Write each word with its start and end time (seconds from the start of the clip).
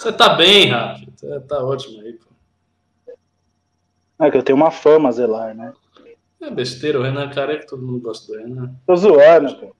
Você 0.00 0.10
tá 0.12 0.30
bem, 0.30 0.70
Rafa. 0.70 1.04
Tá, 1.20 1.40
tá 1.46 1.62
ótimo 1.62 2.00
aí, 2.00 2.14
pô. 2.14 2.26
É 4.24 4.30
que 4.30 4.36
eu 4.38 4.42
tenho 4.42 4.56
uma 4.56 4.70
fama 4.70 5.10
a 5.10 5.12
zelar, 5.12 5.54
né? 5.54 5.74
É 6.40 6.50
besteira, 6.50 6.98
o 6.98 7.02
Renan 7.02 7.28
Careca, 7.28 7.66
todo 7.66 7.82
mundo 7.82 8.00
gosta 8.00 8.32
do 8.32 8.38
Renan. 8.38 8.74
Tô 8.86 8.96
zoando, 8.96 9.54
pô. 9.56 9.76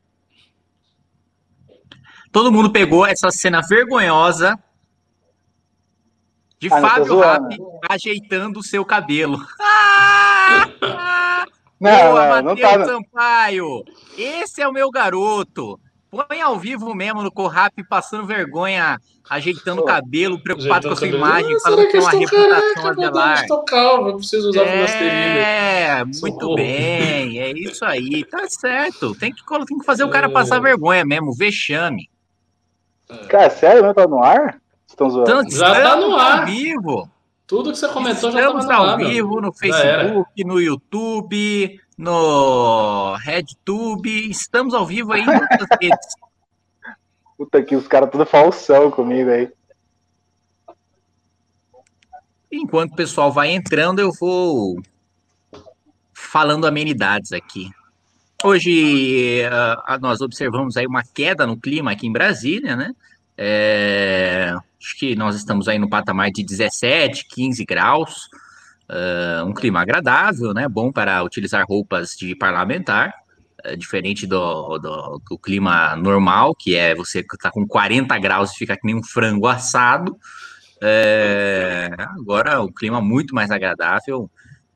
Todo 2.30 2.52
mundo 2.52 2.70
pegou 2.70 3.06
essa 3.06 3.30
cena 3.30 3.62
vergonhosa 3.66 4.58
de 6.58 6.68
Ah, 6.70 6.80
Fábio. 6.82 7.18
Rapp 7.18 7.56
ajeitando 7.88 8.60
o 8.60 8.62
seu 8.62 8.84
cabelo. 8.84 9.38
Ah! 9.58 10.66
Não, 11.80 11.90
Boa, 11.90 12.42
não, 12.42 12.42
não 12.42 12.54
Matheus 12.56 12.70
tá. 12.70 12.76
não. 12.76 12.86
Sampaio! 12.86 13.84
Esse 14.18 14.60
é 14.60 14.68
o 14.68 14.72
meu 14.72 14.90
garoto. 14.90 15.80
Põe 16.10 16.40
ao 16.40 16.58
vivo 16.58 16.92
mesmo 16.94 17.22
no 17.22 17.30
Corrap 17.30 17.72
passando 17.88 18.26
vergonha, 18.26 18.98
ajeitando 19.28 19.82
o 19.82 19.84
cabelo, 19.84 20.42
preocupado 20.42 20.88
com 20.88 20.94
a 20.94 20.96
sua 20.96 21.06
imagem, 21.06 21.56
cabelo. 21.58 21.60
falando 21.60 21.80
Ah, 21.80 21.86
que 21.86 21.90
tem 21.92 22.00
uma 22.00 22.10
reputação 22.10 23.60
a 23.60 23.64
calvo, 23.64 24.08
eu 24.08 24.16
preciso 24.16 24.48
usar. 24.50 24.62
É, 24.64 26.04
muito 26.04 26.16
Socorro. 26.18 26.56
bem, 26.56 27.38
é 27.38 27.52
isso 27.52 27.84
aí, 27.84 28.24
tá 28.24 28.44
certo. 28.48 29.14
Tem 29.14 29.32
que, 29.32 29.42
tem 29.66 29.78
que 29.78 29.84
fazer 29.84 30.02
o 30.04 30.10
cara 30.10 30.26
É. 30.26 30.30
passar 30.30 30.60
vergonha 30.60 31.04
mesmo, 31.04 31.32
vexame. 31.32 32.10
Cara, 33.28 33.50
sério, 33.50 33.82
não 33.82 33.94
tá 33.94 34.06
no 34.06 34.22
ar? 34.22 34.60
Vocês 34.86 34.90
estão 34.90 35.10
zoando? 35.10 35.50
Já 35.50 35.70
tá 35.74 35.78
estamos 35.78 36.06
no 36.08 36.14
ao 36.14 36.20
ar. 36.20 36.46
vivo. 36.46 37.10
Tudo 37.46 37.72
que 37.72 37.78
você 37.78 37.88
comentou 37.88 38.30
já 38.30 38.40
Estamos 38.40 38.62
estava 38.64 38.82
no 38.82 38.84
ao 38.88 38.92
ar, 38.94 38.98
meu 38.98 39.08
vivo 39.08 39.38
amigo. 39.38 39.40
no 39.40 39.52
Já. 39.52 39.58
Facebook, 39.58 40.44
no 40.44 40.60
YouTube, 40.60 41.80
no 42.00 43.14
RedTube. 43.16 44.30
Estamos 44.30 44.72
ao 44.72 44.86
vivo 44.86 45.12
aí 45.12 45.20
em 45.20 45.28
outras 45.28 45.68
redes. 45.80 46.14
Puta 47.36 47.62
que 47.62 47.76
os 47.76 47.86
caras 47.86 48.10
tudo 48.10 48.24
falsão 48.24 48.90
comigo 48.90 49.30
aí. 49.30 49.50
Enquanto 52.50 52.92
o 52.92 52.96
pessoal 52.96 53.30
vai 53.30 53.50
entrando, 53.50 54.00
eu 54.00 54.10
vou 54.18 54.82
falando 56.12 56.66
amenidades 56.66 57.32
aqui. 57.32 57.70
Hoje 58.42 59.42
ah, 59.50 59.98
nós 60.00 60.22
observamos 60.22 60.76
aí 60.76 60.86
uma 60.86 61.04
queda 61.04 61.46
no 61.46 61.56
clima 61.56 61.92
aqui 61.92 62.06
em 62.06 62.12
Brasília, 62.12 62.74
né? 62.74 62.94
É, 63.36 64.54
acho 64.80 64.98
que 64.98 65.14
nós 65.14 65.36
estamos 65.36 65.68
aí 65.68 65.78
no 65.78 65.88
patamar 65.88 66.30
de 66.30 66.42
17, 66.42 67.26
15 67.26 67.64
graus. 67.64 68.28
Ah, 68.90 69.44
um 69.46 69.54
clima 69.54 69.80
agradável, 69.80 70.52
né? 70.52 70.68
Bom 70.68 70.90
para 70.90 71.22
utilizar 71.22 71.64
roupas 71.64 72.16
de 72.16 72.34
parlamentar. 72.34 73.14
é, 73.62 73.76
diferente 73.76 74.26
do, 74.26 74.78
do, 74.78 75.20
do 75.28 75.38
clima 75.38 75.94
normal, 75.96 76.54
que 76.54 76.74
é 76.74 76.94
você 76.94 77.22
tá 77.40 77.50
com 77.50 77.66
40 77.66 78.18
graus 78.18 78.52
e 78.52 78.56
fica 78.56 78.76
que 78.76 78.86
nem 78.86 78.96
um 78.96 79.02
frango 79.02 79.46
assado. 79.46 80.16
É, 80.82 81.90
agora 82.18 82.60
o 82.62 82.72
clima 82.72 83.00
muito 83.00 83.34
mais 83.34 83.50
agradável. 83.50 84.30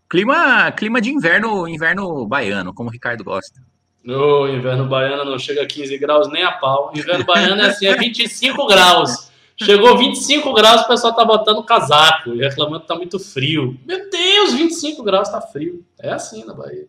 Clima, 0.09 0.71
clima 0.73 1.01
de 1.01 1.11
inverno, 1.11 1.67
inverno 1.67 2.27
baiano, 2.27 2.75
como 2.75 2.91
o 2.91 2.93
Ricardo 2.93 3.25
gosta. 3.25 3.61
No 4.05 4.47
inverno 4.47 4.87
baiano 4.87 5.25
não 5.25 5.39
chega 5.39 5.63
a 5.63 5.67
15 5.67 5.97
graus 5.99 6.31
nem 6.31 6.45
a 6.45 6.53
pau. 6.53 6.93
Inverno 6.95 7.25
baiano 7.25 7.63
é 7.63 7.69
assim, 7.71 7.87
é 7.87 7.97
25 7.97 8.67
graus. 8.67 9.33
Chegou 9.57 9.97
25 9.97 10.53
graus, 10.53 10.83
o 10.83 10.89
pessoal 10.89 11.15
tá 11.15 11.25
botando 11.25 11.63
casaco 11.63 12.35
reclamando 12.35 12.81
que 12.81 12.89
tá 12.89 12.97
muito 12.97 13.19
frio. 13.21 13.79
Meu 13.87 14.11
Deus, 14.11 14.53
25 14.53 15.03
graus 15.03 15.29
tá 15.29 15.41
frio. 15.41 15.85
É 15.99 16.11
assim 16.11 16.45
na 16.45 16.53
Bahia. 16.55 16.89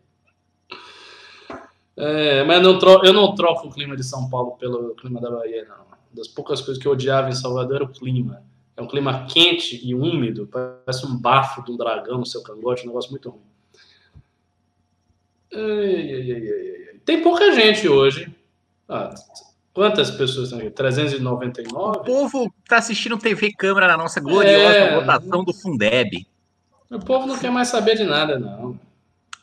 É, 1.98 2.44
mas 2.44 2.62
não 2.62 2.78
tro- 2.80 3.06
eu 3.06 3.14
não 3.14 3.36
troco 3.36 3.68
o 3.68 3.72
clima 3.72 3.96
de 3.96 4.04
São 4.04 4.30
Paulo 4.30 4.58
pelo 4.58 4.96
clima 4.96 5.22
da 5.22 5.30
Bahia, 5.30 5.66
não. 5.70 5.86
Das 6.12 6.28
poucas 6.28 6.60
coisas 6.62 6.82
que 6.82 6.88
eu 6.88 6.94
odiava 6.94 7.30
em 7.30 7.34
Salvador 7.36 7.76
era 7.76 7.84
o 7.86 7.90
clima. 7.94 8.44
É 8.76 8.82
um 8.82 8.88
clima 8.88 9.26
quente 9.28 9.80
e 9.86 9.94
úmido, 9.96 10.48
parece 10.48 11.06
um 11.06 11.16
bafo 11.16 11.64
de 11.64 11.72
um 11.72 11.78
dragão 11.78 12.18
no 12.18 12.26
seu 12.26 12.42
cangote, 12.44 12.84
um 12.84 12.88
negócio 12.88 13.12
muito 13.12 13.30
ruim. 13.30 13.42
Tem 17.06 17.22
pouca 17.22 17.52
gente 17.54 17.88
hoje. 17.88 18.34
Ah, 18.90 19.14
quantas 19.76 20.10
pessoas 20.10 20.46
estão 20.46 20.58
aqui? 20.58 20.70
O 20.70 20.72
399? 20.72 22.06
povo 22.06 22.52
tá 22.68 22.78
assistindo 22.78 23.18
TV 23.18 23.52
Câmara 23.54 23.88
na 23.88 23.98
nossa 23.98 24.20
gloriosa 24.22 24.78
É. 24.78 24.96
votação 24.96 25.44
do 25.44 25.54
Fundeb. 25.54 26.26
O 26.90 27.00
povo 27.00 27.28
não 27.28 27.38
quer 27.38 27.52
mais 27.52 27.68
saber 27.68 27.96
de 27.98 28.06
nada, 28.06 28.40
não. 28.40 28.80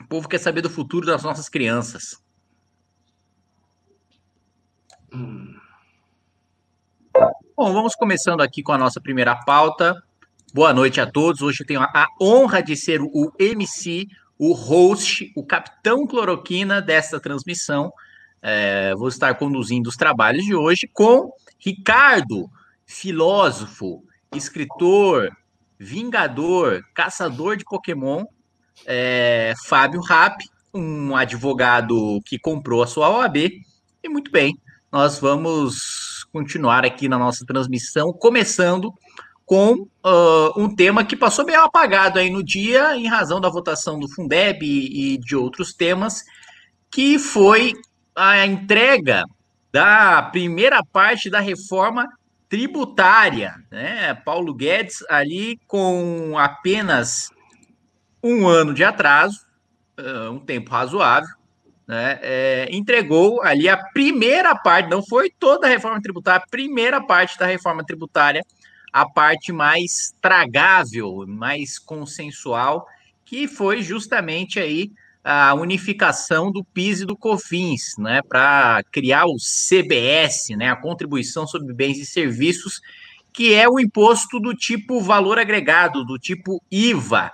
O 0.00 0.04
povo 0.08 0.26
quer 0.28 0.38
saber 0.38 0.62
do 0.62 0.70
futuro 0.70 1.06
das 1.06 1.22
nossas 1.22 1.48
crianças. 1.48 2.20
Hum. 5.12 5.54
Bom, 7.54 7.72
vamos 7.72 7.94
começando 7.94 8.40
aqui 8.40 8.62
com 8.62 8.72
a 8.72 8.78
nossa 8.78 9.00
primeira 9.00 9.36
pauta. 9.36 10.02
Boa 10.54 10.72
noite 10.72 11.00
a 11.00 11.06
todos. 11.06 11.42
Hoje 11.42 11.62
eu 11.62 11.66
tenho 11.66 11.80
a, 11.80 11.90
a 11.94 12.06
honra 12.20 12.62
de 12.62 12.74
ser 12.74 13.00
o 13.02 13.30
MC, 13.38 14.08
o 14.38 14.52
host, 14.54 15.30
o 15.36 15.44
capitão 15.44 16.06
cloroquina 16.06 16.80
desta 16.80 17.20
transmissão. 17.20 17.92
É, 18.42 18.94
vou 18.96 19.08
estar 19.08 19.34
conduzindo 19.36 19.88
os 19.88 19.96
trabalhos 19.96 20.44
de 20.44 20.54
hoje 20.54 20.88
com 20.92 21.32
Ricardo, 21.58 22.50
filósofo, 22.84 24.04
escritor, 24.34 25.30
vingador, 25.78 26.82
caçador 26.92 27.56
de 27.56 27.64
Pokémon, 27.64 28.24
é, 28.84 29.54
Fábio 29.64 30.00
Rapp, 30.00 30.44
um 30.74 31.14
advogado 31.14 32.20
que 32.24 32.38
comprou 32.38 32.82
a 32.82 32.86
sua 32.86 33.10
OAB. 33.10 33.36
E 34.02 34.08
muito 34.08 34.30
bem, 34.32 34.58
nós 34.90 35.18
vamos 35.18 36.26
continuar 36.32 36.84
aqui 36.84 37.08
na 37.08 37.18
nossa 37.18 37.44
transmissão, 37.46 38.12
começando 38.12 38.92
com 39.44 39.72
uh, 39.72 40.52
um 40.56 40.74
tema 40.74 41.04
que 41.04 41.16
passou 41.16 41.44
meio 41.44 41.60
apagado 41.60 42.18
aí 42.18 42.30
no 42.30 42.42
dia, 42.42 42.96
em 42.96 43.06
razão 43.06 43.40
da 43.40 43.48
votação 43.48 43.98
do 43.98 44.08
Fundeb 44.08 44.64
e, 44.64 45.14
e 45.14 45.18
de 45.18 45.36
outros 45.36 45.74
temas, 45.74 46.24
que 46.90 47.18
foi 47.18 47.74
a 48.14 48.46
entrega 48.46 49.24
da 49.72 50.22
primeira 50.22 50.84
parte 50.84 51.30
da 51.30 51.40
reforma 51.40 52.06
tributária, 52.48 53.54
né? 53.70 54.14
Paulo 54.14 54.54
Guedes 54.54 55.02
ali 55.08 55.58
com 55.66 56.34
apenas 56.38 57.30
um 58.22 58.46
ano 58.46 58.74
de 58.74 58.84
atraso, 58.84 59.46
uh, 59.98 60.30
um 60.30 60.38
tempo 60.38 60.70
razoável, 60.70 61.34
né, 61.86 62.18
é, 62.22 62.68
entregou 62.70 63.42
ali 63.42 63.68
a 63.68 63.76
primeira 63.76 64.54
parte, 64.54 64.88
não 64.88 65.04
foi 65.04 65.30
toda 65.30 65.66
a 65.66 65.70
reforma 65.70 66.00
tributária, 66.00 66.42
a 66.44 66.50
primeira 66.50 67.00
parte 67.02 67.36
da 67.38 67.46
reforma 67.46 67.84
tributária, 67.84 68.44
a 68.92 69.08
parte 69.08 69.52
mais 69.52 70.14
tragável, 70.20 71.24
mais 71.26 71.78
consensual, 71.78 72.86
que 73.24 73.48
foi 73.48 73.82
justamente 73.82 74.60
aí 74.60 74.92
a 75.24 75.54
unificação 75.54 76.50
do 76.50 76.64
PIS 76.64 77.00
e 77.00 77.06
do 77.06 77.16
COFINS, 77.16 77.96
né, 77.98 78.22
para 78.22 78.82
criar 78.90 79.26
o 79.26 79.36
CBS, 79.36 80.56
né, 80.56 80.70
a 80.70 80.76
contribuição 80.76 81.46
sobre 81.46 81.72
bens 81.72 81.98
e 81.98 82.06
serviços, 82.06 82.80
que 83.32 83.54
é 83.54 83.68
o 83.68 83.78
imposto 83.78 84.40
do 84.40 84.54
tipo 84.54 85.00
valor 85.00 85.38
agregado, 85.38 86.04
do 86.04 86.18
tipo 86.18 86.62
IVA, 86.70 87.30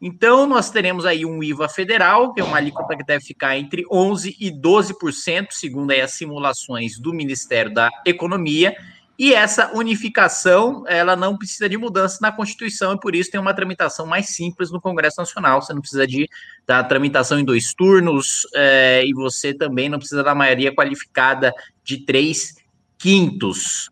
então, 0.00 0.46
nós 0.46 0.70
teremos 0.70 1.04
aí 1.04 1.26
um 1.26 1.42
IVA 1.42 1.68
federal, 1.68 2.32
que 2.32 2.40
é 2.40 2.44
uma 2.44 2.56
alíquota 2.56 2.96
que 2.96 3.04
deve 3.04 3.24
ficar 3.24 3.58
entre 3.58 3.84
11% 3.86 4.36
e 4.38 4.52
12%, 4.52 5.48
segundo 5.50 5.90
as 5.90 6.12
simulações 6.12 6.98
do 7.00 7.12
Ministério 7.12 7.74
da 7.74 7.90
Economia, 8.06 8.76
e 9.18 9.34
essa 9.34 9.72
unificação, 9.74 10.84
ela 10.86 11.16
não 11.16 11.36
precisa 11.36 11.68
de 11.68 11.76
mudança 11.76 12.18
na 12.22 12.30
Constituição, 12.30 12.94
e 12.94 13.00
por 13.00 13.16
isso 13.16 13.30
tem 13.30 13.40
uma 13.40 13.52
tramitação 13.52 14.06
mais 14.06 14.28
simples 14.28 14.70
no 14.70 14.80
Congresso 14.80 15.20
Nacional, 15.20 15.60
você 15.60 15.74
não 15.74 15.80
precisa 15.80 16.06
de 16.06 16.28
da 16.64 16.84
tramitação 16.84 17.38
em 17.38 17.44
dois 17.44 17.74
turnos, 17.74 18.46
é, 18.54 19.02
e 19.04 19.12
você 19.12 19.52
também 19.52 19.88
não 19.88 19.98
precisa 19.98 20.22
da 20.22 20.34
maioria 20.34 20.72
qualificada 20.72 21.52
de 21.82 22.04
três 22.04 22.54
quintos. 22.96 23.90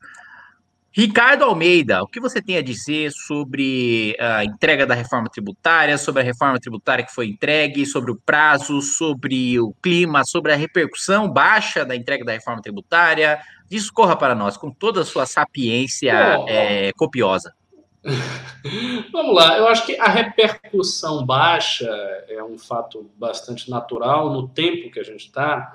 Ricardo 0.97 1.45
Almeida, 1.45 2.03
o 2.03 2.07
que 2.07 2.19
você 2.19 2.41
tem 2.41 2.57
a 2.57 2.63
dizer 2.63 3.13
sobre 3.13 4.17
a 4.19 4.43
entrega 4.43 4.87
da 4.87 4.95
reforma 4.95 5.29
tributária, 5.29 5.99
sobre 5.99 6.23
a 6.23 6.25
reforma 6.25 6.59
tributária 6.59 7.05
que 7.05 7.13
foi 7.13 7.27
entregue, 7.27 7.85
sobre 7.85 8.11
o 8.11 8.17
prazo, 8.17 8.81
sobre 8.81 9.61
o 9.61 9.75
clima, 9.83 10.25
sobre 10.25 10.55
a 10.55 10.57
repercussão 10.57 11.31
baixa 11.31 11.85
da 11.85 11.95
entrega 11.95 12.25
da 12.25 12.33
reforma 12.33 12.63
tributária? 12.63 13.39
Discorra 13.69 14.17
para 14.17 14.35
nós 14.35 14.57
com 14.57 14.71
toda 14.71 15.03
a 15.03 15.05
sua 15.05 15.27
sapiência 15.27 16.15
Bom, 16.35 16.47
é, 16.49 16.91
copiosa. 16.95 17.55
Vamos 19.13 19.35
lá, 19.35 19.59
eu 19.59 19.69
acho 19.69 19.85
que 19.85 20.01
a 20.01 20.09
repercussão 20.09 21.27
baixa 21.27 21.91
é 22.27 22.43
um 22.43 22.57
fato 22.57 23.11
bastante 23.19 23.69
natural 23.69 24.33
no 24.33 24.49
tempo 24.49 24.91
que 24.91 25.01
a 25.01 25.05
gente 25.05 25.27
está, 25.27 25.75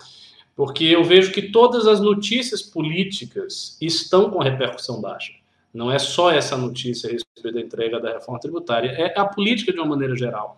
porque 0.56 0.84
eu 0.84 1.04
vejo 1.04 1.32
que 1.32 1.44
todas 1.44 1.88
as 1.88 2.00
notícias 2.00 2.62
políticas 2.62 3.78
estão 3.82 4.30
com 4.30 4.40
repercussão 4.40 5.02
baixa. 5.02 5.34
Não 5.74 5.92
é 5.92 5.98
só 5.98 6.32
essa 6.32 6.58
notícia 6.58 7.10
a 7.10 7.12
respeito 7.12 7.54
da 7.54 7.62
entrega 7.62 8.00
da 8.00 8.14
reforma 8.14 8.40
tributária, 8.40 8.90
é 8.90 9.20
a 9.20 9.26
política 9.26 9.72
de 9.72 9.80
uma 9.80 9.88
maneira 9.88 10.16
geral. 10.16 10.58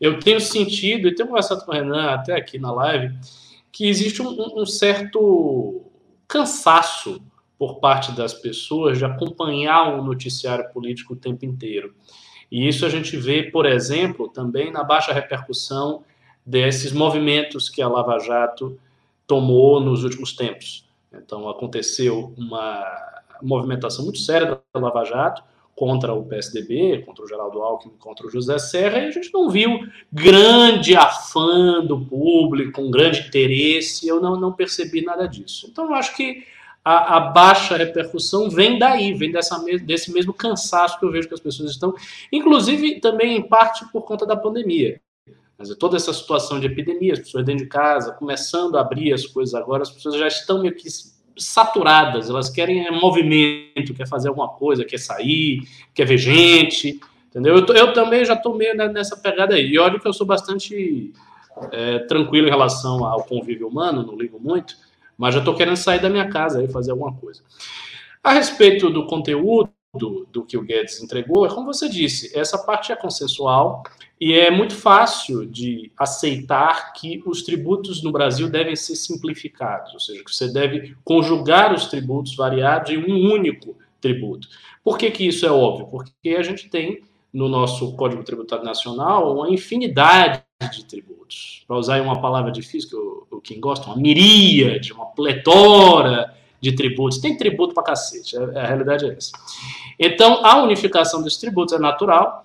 Eu 0.00 0.18
tenho 0.18 0.40
sentido, 0.40 1.08
e 1.08 1.14
tenho 1.14 1.28
conversado 1.28 1.64
com 1.64 1.72
o 1.72 1.74
Renan 1.74 2.10
até 2.10 2.34
aqui 2.34 2.58
na 2.58 2.72
live, 2.72 3.14
que 3.72 3.88
existe 3.88 4.22
um, 4.22 4.60
um 4.60 4.66
certo 4.66 5.82
cansaço 6.26 7.20
por 7.58 7.78
parte 7.80 8.12
das 8.12 8.32
pessoas 8.32 8.98
de 8.98 9.04
acompanhar 9.04 9.94
o 9.94 10.02
noticiário 10.02 10.70
político 10.72 11.12
o 11.12 11.16
tempo 11.16 11.44
inteiro. 11.44 11.94
E 12.50 12.66
isso 12.66 12.84
a 12.84 12.88
gente 12.88 13.16
vê, 13.16 13.44
por 13.44 13.66
exemplo, 13.66 14.28
também 14.28 14.72
na 14.72 14.82
baixa 14.82 15.12
repercussão 15.12 16.02
desses 16.44 16.92
movimentos 16.92 17.68
que 17.68 17.82
a 17.82 17.88
Lava 17.88 18.18
Jato 18.18 18.78
tomou 19.30 19.78
nos 19.80 20.02
últimos 20.02 20.32
tempos. 20.32 20.84
Então, 21.12 21.48
aconteceu 21.48 22.34
uma 22.36 22.84
movimentação 23.40 24.04
muito 24.04 24.18
séria 24.18 24.60
da 24.74 24.80
Lava 24.80 25.04
Jato 25.04 25.40
contra 25.76 26.12
o 26.12 26.24
PSDB, 26.24 27.04
contra 27.06 27.24
o 27.24 27.28
Geraldo 27.28 27.62
Alckmin, 27.62 27.94
contra 28.00 28.26
o 28.26 28.30
José 28.30 28.58
Serra, 28.58 28.98
e 28.98 29.06
a 29.06 29.10
gente 29.12 29.32
não 29.32 29.48
viu 29.48 29.86
grande 30.12 30.96
afã 30.96 31.80
do 31.80 32.04
público, 32.04 32.80
um 32.80 32.90
grande 32.90 33.20
interesse, 33.20 34.08
eu 34.08 34.20
não, 34.20 34.34
não 34.34 34.52
percebi 34.52 35.00
nada 35.00 35.28
disso. 35.28 35.68
Então, 35.70 35.86
eu 35.86 35.94
acho 35.94 36.16
que 36.16 36.42
a, 36.84 37.16
a, 37.16 37.20
baixa 37.20 37.76
repercussão 37.76 38.50
vem 38.50 38.80
daí, 38.80 39.14
vem 39.14 39.30
dessa, 39.30 39.62
desse 39.84 40.12
mesmo 40.12 40.34
cansaço 40.34 40.98
que 40.98 41.04
eu 41.04 41.12
vejo 41.12 41.28
que 41.28 41.34
as 41.34 41.40
pessoas 41.40 41.70
estão, 41.70 41.94
inclusive 42.32 42.98
também 42.98 43.36
em 43.36 43.42
parte 43.42 43.84
por 43.92 44.02
conta 44.02 44.26
da 44.26 44.36
pandemia. 44.36 45.00
Toda 45.78 45.96
essa 45.96 46.12
situação 46.12 46.58
de 46.58 46.66
epidemia, 46.66 47.12
as 47.12 47.18
pessoas 47.18 47.44
dentro 47.44 47.64
de 47.64 47.68
casa, 47.68 48.12
começando 48.12 48.76
a 48.76 48.80
abrir 48.80 49.12
as 49.12 49.26
coisas 49.26 49.54
agora, 49.54 49.82
as 49.82 49.90
pessoas 49.90 50.16
já 50.16 50.26
estão 50.26 50.62
meio 50.62 50.74
que 50.74 50.88
saturadas, 51.36 52.30
elas 52.30 52.48
querem 52.48 52.90
movimento, 52.90 53.94
quer 53.94 54.06
fazer 54.06 54.28
alguma 54.28 54.48
coisa, 54.48 54.84
quer 54.84 54.98
sair, 54.98 55.62
quer 55.94 56.06
ver 56.06 56.18
gente, 56.18 57.00
entendeu? 57.28 57.56
Eu, 57.56 57.66
eu 57.74 57.92
também 57.92 58.24
já 58.24 58.34
estou 58.34 58.56
meio 58.56 58.74
nessa 58.74 59.16
pegada 59.16 59.54
aí. 59.54 59.66
E 59.66 59.78
olha 59.78 59.98
que 59.98 60.08
eu 60.08 60.12
sou 60.12 60.26
bastante 60.26 61.12
é, 61.72 61.98
tranquilo 62.00 62.46
em 62.46 62.50
relação 62.50 63.04
ao 63.04 63.24
convívio 63.24 63.68
humano, 63.68 64.04
não 64.04 64.16
ligo 64.16 64.40
muito, 64.40 64.74
mas 65.16 65.34
já 65.34 65.40
estou 65.40 65.54
querendo 65.54 65.76
sair 65.76 66.00
da 66.00 66.08
minha 66.08 66.28
casa 66.28 66.62
e 66.62 66.68
fazer 66.68 66.90
alguma 66.90 67.12
coisa. 67.14 67.42
A 68.22 68.32
respeito 68.32 68.90
do 68.90 69.06
conteúdo 69.06 69.70
do, 69.94 70.26
do 70.30 70.44
que 70.44 70.56
o 70.56 70.62
Guedes 70.62 71.02
entregou, 71.02 71.44
é 71.44 71.48
como 71.48 71.72
você 71.72 71.88
disse, 71.88 72.36
essa 72.38 72.58
parte 72.58 72.92
é 72.92 72.96
consensual 72.96 73.82
e 74.20 74.34
é 74.34 74.50
muito 74.50 74.74
fácil 74.74 75.46
de 75.46 75.90
aceitar 75.98 76.92
que 76.92 77.22
os 77.26 77.42
tributos 77.42 78.02
no 78.02 78.12
Brasil 78.12 78.48
devem 78.48 78.76
ser 78.76 78.94
simplificados, 78.94 79.92
ou 79.94 80.00
seja, 80.00 80.22
que 80.22 80.34
você 80.34 80.52
deve 80.52 80.94
conjugar 81.04 81.74
os 81.74 81.86
tributos 81.86 82.36
variados 82.36 82.90
em 82.90 82.98
um 82.98 83.32
único 83.32 83.76
tributo. 84.00 84.48
Por 84.84 84.96
que, 84.96 85.10
que 85.10 85.26
isso 85.26 85.44
é 85.44 85.50
óbvio? 85.50 85.86
Porque 85.86 86.30
a 86.30 86.42
gente 86.42 86.68
tem 86.68 87.02
no 87.32 87.48
nosso 87.48 87.94
Código 87.96 88.24
Tributário 88.24 88.64
Nacional 88.64 89.34
uma 89.34 89.50
infinidade 89.50 90.42
de 90.72 90.84
tributos. 90.84 91.64
Para 91.66 91.76
usar 91.76 92.00
uma 92.02 92.20
palavra 92.20 92.50
difícil 92.50 92.90
que 92.90 93.36
o, 93.36 93.40
Kim 93.40 93.60
gosta, 93.60 93.86
uma 93.86 93.96
miríade, 93.96 94.92
uma 94.92 95.06
pletora 95.06 96.34
de 96.60 96.72
tributos. 96.72 97.18
Tem 97.18 97.36
tributo 97.36 97.74
para 97.74 97.82
cacete, 97.82 98.36
a, 98.36 98.42
a 98.60 98.66
realidade 98.66 99.06
é 99.06 99.14
essa. 99.14 99.32
Então, 99.98 100.44
a 100.44 100.62
unificação 100.62 101.22
dos 101.22 101.36
tributos 101.36 101.74
é 101.74 101.78
natural, 101.78 102.44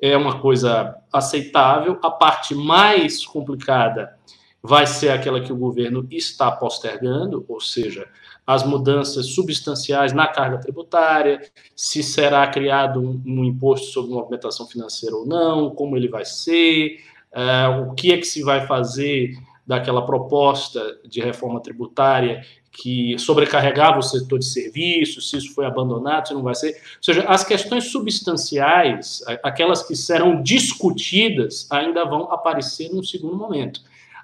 é 0.00 0.16
uma 0.16 0.40
coisa 0.40 0.96
aceitável. 1.12 1.98
A 2.02 2.10
parte 2.10 2.54
mais 2.54 3.26
complicada 3.26 4.16
vai 4.62 4.86
ser 4.86 5.10
aquela 5.10 5.40
que 5.40 5.52
o 5.52 5.56
governo 5.56 6.06
está 6.10 6.50
postergando, 6.50 7.44
ou 7.48 7.60
seja, 7.60 8.06
as 8.46 8.64
mudanças 8.64 9.34
substanciais 9.34 10.12
na 10.12 10.26
carga 10.26 10.58
tributária, 10.58 11.40
se 11.76 12.02
será 12.02 12.46
criado 12.46 13.00
um, 13.00 13.22
um 13.26 13.44
imposto 13.44 13.88
sobre 13.88 14.12
movimentação 14.12 14.66
financeira 14.66 15.14
ou 15.14 15.26
não, 15.26 15.70
como 15.70 15.96
ele 15.96 16.08
vai 16.08 16.24
ser, 16.24 16.98
uh, 17.32 17.82
o 17.82 17.94
que 17.94 18.12
é 18.12 18.16
que 18.16 18.24
se 18.24 18.42
vai 18.42 18.66
fazer 18.66 19.34
daquela 19.66 20.04
proposta 20.06 20.98
de 21.04 21.20
reforma 21.20 21.60
tributária 21.60 22.42
que 22.80 23.18
sobrecarregava 23.18 23.98
o 23.98 24.02
setor 24.02 24.38
de 24.38 24.44
serviços, 24.44 25.28
se 25.28 25.36
isso 25.36 25.52
foi 25.52 25.66
abandonado, 25.66 26.28
se 26.28 26.34
não 26.34 26.42
vai 26.42 26.54
ser. 26.54 26.68
Ou 26.68 27.02
seja, 27.02 27.24
as 27.28 27.42
questões 27.42 27.90
substanciais, 27.90 29.22
aquelas 29.42 29.82
que 29.82 29.96
serão 29.96 30.40
discutidas, 30.40 31.66
ainda 31.70 32.04
vão 32.04 32.30
aparecer 32.32 32.88
num 32.92 33.02
segundo 33.02 33.36
momento. 33.36 33.80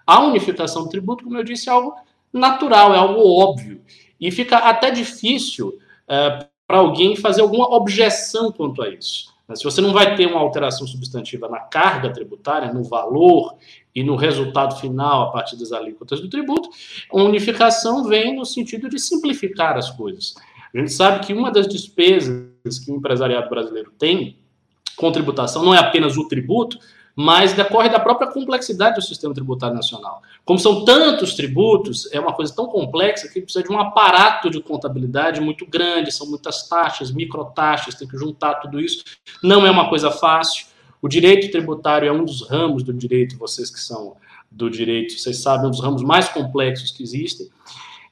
A 0.07 0.21
unificação 0.21 0.85
do 0.85 0.89
tributo, 0.89 1.25
como 1.25 1.37
eu 1.37 1.43
disse, 1.43 1.69
é 1.69 1.73
algo 1.73 1.95
natural, 2.33 2.95
é 2.95 2.99
algo 2.99 3.21
óbvio. 3.27 3.81
E 4.21 4.31
fica 4.31 4.59
até 4.59 4.91
difícil 4.91 5.77
é, 6.07 6.47
para 6.67 6.79
alguém 6.79 7.17
fazer 7.17 7.41
alguma 7.41 7.75
objeção 7.75 8.53
quanto 8.53 8.83
a 8.83 8.89
isso. 8.89 9.34
Se 9.53 9.63
você 9.63 9.81
não 9.83 9.93
vai 9.93 10.17
ter 10.17 10.27
uma 10.27 10.41
alteração 10.41 10.87
substantiva 10.87 11.49
na 11.49 11.61
carga 11.61 12.11
tributária, 12.11 12.73
no 12.73 12.83
valor 12.83 13.57
e 13.95 14.03
no 14.03 14.17
resultado 14.17 14.77
final 14.81 15.29
a 15.29 15.33
partir 15.33 15.57
das 15.57 15.71
alíquotas 15.71 16.21
do 16.21 16.31
tributo, 16.31 16.71
a 17.13 17.17
unificação 17.23 18.05
vem 18.05 18.35
no 18.35 18.47
sentido 18.47 18.89
de 18.89 18.99
simplificar 18.99 19.77
as 19.77 19.91
coisas. 19.91 20.35
A 20.75 20.79
gente 20.79 20.93
sabe 20.93 21.27
que 21.27 21.35
uma 21.35 21.53
das 21.53 21.69
despesas 21.69 22.79
que 22.85 22.91
o 22.91 22.97
empresariado 22.97 23.51
brasileiro 23.51 23.93
tem 23.99 24.39
com 24.97 25.13
tributação 25.13 25.63
não 25.63 25.75
é 25.75 25.79
apenas 25.79 26.17
o 26.17 26.27
tributo, 26.27 26.79
mas 27.17 27.53
decorre 27.53 27.89
da 27.89 28.01
própria 28.01 28.31
complexidade 28.31 28.97
do 28.97 29.03
sistema 29.03 29.33
tributário 29.33 29.77
nacional. 29.77 30.23
Como 30.45 30.59
são 30.59 30.85
tantos 30.85 31.35
tributos, 31.35 32.13
é 32.13 32.19
uma 32.19 32.33
coisa 32.33 32.55
tão 32.55 32.67
complexa 32.67 33.29
que 33.29 33.41
precisa 33.41 33.65
de 33.65 33.73
um 33.73 33.79
aparato 33.79 34.51
de 34.51 34.61
contabilidade 34.61 35.41
muito 35.41 35.65
grande, 35.67 36.11
são 36.11 36.27
muitas 36.27 36.69
taxas, 36.69 37.13
microtaxas, 37.13 37.95
tem 37.95 38.09
que 38.09 38.17
juntar 38.17 38.55
tudo 38.57 38.81
isso. 38.81 39.05
Não 39.43 39.65
é 39.67 39.71
uma 39.71 39.89
coisa 39.89 40.11
fácil. 40.11 40.67
O 41.01 41.09
direito 41.09 41.51
tributário 41.51 42.09
é 42.09 42.13
um 42.13 42.25
dos 42.25 42.49
ramos 42.49 42.83
do 42.83 42.93
direito, 42.93 43.39
vocês 43.39 43.71
que 43.71 43.79
são 43.79 44.17
do 44.51 44.71
direito, 44.71 45.19
vocês 45.19 45.39
sabem, 45.39 45.67
um 45.67 45.71
dos 45.71 45.81
ramos 45.81 46.03
mais 46.03 46.29
complexos 46.29 46.91
que 46.91 47.03
existem. 47.03 47.49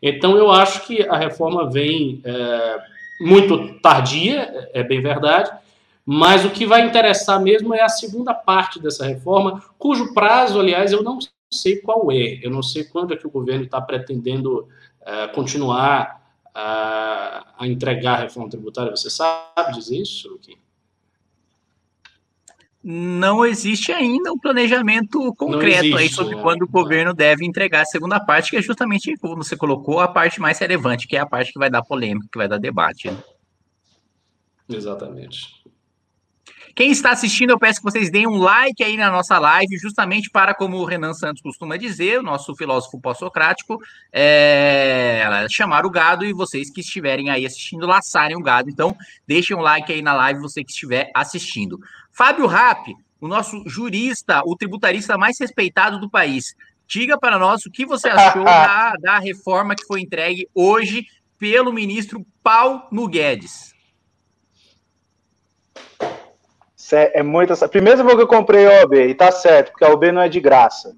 Então, 0.03 0.37
eu 0.37 0.51
acho 0.51 0.85
que 0.87 1.03
a 1.09 1.17
reforma 1.17 1.71
vem 1.71 2.21
é, 2.25 2.79
muito 3.21 3.79
tardia, 3.81 4.69
é 4.75 4.83
bem 4.83 5.01
verdade, 5.01 5.51
mas 6.05 6.45
o 6.45 6.51
que 6.51 6.67
vai 6.67 6.87
interessar 6.87 7.41
mesmo 7.41 7.75
é 7.75 7.83
a 7.83 7.89
segunda 7.89 8.35
parte 8.35 8.81
dessa 8.81 9.07
reforma, 9.07 9.63
cujo 9.79 10.13
prazo, 10.13 10.59
aliás, 10.59 10.93
eu 10.93 11.03
não 11.03 11.19
sei 11.51 11.77
qual 11.77 12.11
é. 12.11 12.41
Eu 12.43 12.51
não 12.51 12.63
sei 12.63 12.85
quando 12.85 13.15
é 13.15 13.17
que 13.17 13.27
o 13.27 13.31
governo 13.31 13.65
está 13.65 13.81
pretendendo 13.81 14.69
uh, 15.03 15.33
continuar 15.35 16.23
uh, 16.49 17.47
a 17.57 17.67
entregar 17.67 18.15
a 18.15 18.23
reforma 18.23 18.51
tributária. 18.51 18.91
Você 18.91 19.11
sabe 19.11 19.73
dizer 19.75 19.97
isso, 19.97 20.39
Kim? 20.41 20.57
Não 22.85 23.47
existe 23.47 23.93
ainda 23.93 24.33
um 24.33 24.39
planejamento 24.39 25.33
concreto 25.37 25.85
existe, 25.85 25.99
aí 25.99 26.09
sobre 26.09 26.37
é, 26.37 26.43
quando 26.43 26.63
o 26.63 26.69
governo 26.69 27.15
deve 27.15 27.47
entregar 27.47 27.83
a 27.83 27.87
segunda 27.87 28.19
parte, 28.19 28.51
que 28.51 28.57
é 28.57 28.63
justamente 28.63 29.17
como 29.19 29.37
você 29.37 29.57
colocou, 29.57 30.01
a 30.01 30.09
parte 30.09 30.41
mais 30.41 30.59
relevante, 30.59 31.07
que 31.07 31.15
é 31.15 31.21
a 31.21 31.27
parte 31.27 31.53
que 31.53 31.61
vai 31.61 31.71
dar 31.71 31.85
polêmica, 31.85 32.27
que 32.33 32.37
vai 32.37 32.49
dar 32.49 32.59
debate. 32.59 33.09
Né? 33.09 33.17
Exatamente. 34.69 35.63
Quem 36.75 36.91
está 36.91 37.11
assistindo, 37.11 37.51
eu 37.51 37.59
peço 37.59 37.81
que 37.81 37.85
vocês 37.85 38.11
deem 38.11 38.27
um 38.27 38.39
like 38.39 38.83
aí 38.83 38.97
na 38.97 39.11
nossa 39.11 39.39
live, 39.39 39.77
justamente 39.79 40.31
para, 40.31 40.55
como 40.55 40.79
o 40.79 40.85
Renan 40.85 41.13
Santos 41.13 41.43
costuma 41.43 41.77
dizer, 41.77 42.21
o 42.21 42.23
nosso 42.23 42.55
filósofo 42.57 43.01
pós-socrático, 43.01 43.79
é... 44.13 45.47
chamar 45.51 45.85
o 45.85 45.91
gado 45.91 46.25
e 46.25 46.33
vocês 46.33 46.71
que 46.71 46.81
estiverem 46.81 47.29
aí 47.31 47.45
assistindo, 47.45 47.87
laçarem 47.87 48.37
o 48.37 48.43
gado. 48.43 48.71
Então, 48.71 48.97
deixem 49.27 49.57
um 49.57 49.61
like 49.61 49.93
aí 49.93 50.01
na 50.01 50.15
live, 50.15 50.41
você 50.41 50.65
que 50.65 50.71
estiver 50.71 51.11
assistindo. 51.15 51.79
Fábio 52.11 52.47
Rapp, 52.47 52.95
o 53.21 53.29
nosso 53.29 53.63
jurista, 53.69 54.43
o 54.45 54.57
tributarista 54.57 55.19
mais 55.19 55.39
respeitado 55.39 56.01
do 56.01 56.11
país. 56.11 56.55
Diga 56.87 57.19
para 57.19 57.39
nós 57.39 57.65
o 57.65 57.71
que 57.71 57.87
você 57.87 58.09
achou 58.09 58.45
da, 58.45 58.95
da 59.01 59.19
reforma 59.19 59.75
que 59.75 59.87
foi 59.87 60.01
entregue 60.01 60.49
hoje 60.55 61.07
pelo 61.39 61.73
ministro 61.73 62.25
Paulo 62.43 63.09
Guedes. 63.09 63.72
É 66.97 67.23
muito. 67.23 67.55
Primeiro 67.69 68.05
vou 68.05 68.17
que 68.17 68.23
eu 68.23 68.27
comprei 68.27 68.67
OAB, 68.67 68.95
e 68.95 69.15
tá 69.15 69.31
certo, 69.31 69.71
porque 69.71 69.85
a 69.85 69.89
OAB 69.89 70.13
não 70.13 70.23
é 70.23 70.29
de 70.29 70.41
graça. 70.41 70.95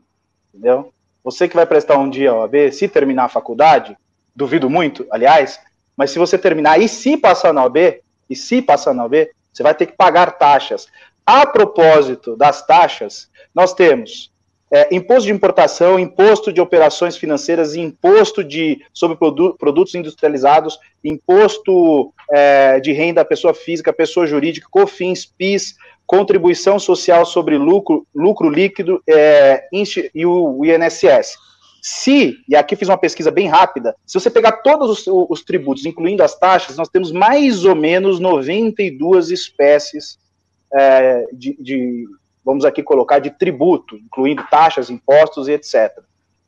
Entendeu? 0.53 0.93
Você 1.23 1.49
que 1.49 1.57
vai 1.57 1.67
prestar 1.67 1.99
um 1.99 2.11
dia 2.11 2.31
a 2.31 2.35
OAB, 2.35 2.73
se 2.73 2.89
terminar 2.89 3.25
a 3.25 3.29
faculdade, 3.29 3.97
duvido 4.35 4.69
muito, 4.69 5.07
aliás, 5.11 5.61
mas 5.97 6.11
se 6.11 6.19
você 6.19 6.37
terminar 6.37 6.81
e 6.81 6.89
se 6.89 7.17
passar 7.17 7.53
na 7.53 7.63
OAB, 7.63 8.01
e 8.29 8.37
se 8.37 8.61
passar 8.61 8.93
na 8.95 9.05
OAB, 9.05 9.29
você 9.53 9.63
vai 9.63 9.75
ter 9.75 9.87
que 9.87 9.97
pagar 9.97 10.33
taxas. 10.33 10.89
A 11.25 11.47
propósito 11.47 12.37
das 12.37 12.67
taxas, 12.67 13.31
nós 13.55 13.73
temos 13.73 14.31
é, 14.75 14.89
imposto 14.91 15.27
de 15.27 15.33
importação, 15.33 16.01
imposto 16.01 16.53
de 16.53 16.61
operações 16.61 17.17
financeiras, 17.17 17.77
imposto 17.77 18.43
de 18.43 18.85
sobre 18.93 19.17
produ 19.17 19.55
produtos 19.55 19.95
industrializados, 19.95 20.81
imposto 21.05 22.13
é, 22.29 22.81
de 22.81 22.91
renda 22.91 23.25
pessoa 23.25 23.55
física, 23.55 23.93
pessoa 23.93 24.27
jurídica, 24.27 24.67
COFINS, 24.69 25.27
PIS, 25.27 25.77
contribuição 26.05 26.81
social 26.81 27.25
sobre 27.25 27.57
lucro, 27.57 28.05
lucro 28.13 28.51
líquido 28.51 29.01
é, 29.09 29.63
e 30.13 30.27
o 30.27 30.65
INSS. 30.65 31.37
Se, 31.81 32.39
e 32.49 32.57
aqui 32.57 32.75
fiz 32.75 32.89
uma 32.89 32.99
pesquisa 32.99 33.31
bem 33.31 33.47
rápida, 33.47 33.95
se 34.05 34.19
você 34.19 34.29
pegar 34.29 34.53
todos 34.63 34.91
os, 34.91 35.07
os 35.07 35.45
tributos, 35.45 35.87
incluindo 35.87 36.25
as 36.25 36.37
taxas, 36.37 36.77
nós 36.77 36.89
temos 36.89 37.13
mais 37.13 37.65
ou 37.65 37.77
menos 37.77 38.19
92 38.19 39.31
espécies 39.31 40.19
é, 40.73 41.27
de, 41.33 41.57
de 41.63 42.07
vamos 42.45 42.65
aqui 42.65 42.83
colocar, 42.83 43.19
de 43.19 43.31
tributo, 43.31 43.97
incluindo 43.97 44.45
taxas, 44.51 44.91
impostos 44.91 45.49
e 45.49 45.53
etc. 45.53 45.91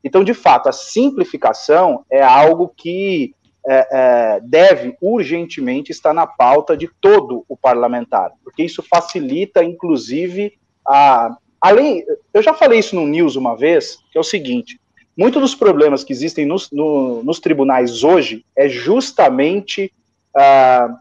Então, 0.04 0.22
de 0.22 0.34
fato, 0.34 0.68
a 0.68 0.72
simplificação 0.72 2.04
é 2.10 2.22
algo 2.22 2.72
que 2.76 3.34
é, 3.68 3.88
é, 3.90 4.40
deve 4.40 4.96
urgentemente 5.00 5.90
estar 5.90 6.12
na 6.12 6.26
pauta 6.26 6.76
de 6.76 6.88
todo 7.00 7.44
o 7.48 7.56
parlamentar, 7.56 8.30
porque 8.44 8.62
isso 8.62 8.82
facilita, 8.82 9.64
inclusive, 9.64 10.52
a. 10.86 11.36
Além, 11.58 12.04
eu 12.32 12.42
já 12.42 12.54
falei 12.54 12.78
isso 12.78 12.94
no 12.94 13.06
News 13.06 13.34
uma 13.34 13.56
vez, 13.56 13.98
que 14.12 14.18
é 14.18 14.20
o 14.20 14.24
seguinte: 14.24 14.78
muitos 15.16 15.40
dos 15.42 15.54
problemas 15.54 16.04
que 16.04 16.12
existem 16.12 16.46
nos, 16.46 16.70
no, 16.70 17.24
nos 17.24 17.40
tribunais 17.40 18.04
hoje 18.04 18.44
é 18.54 18.68
justamente 18.68 19.90
uh, 20.36 20.94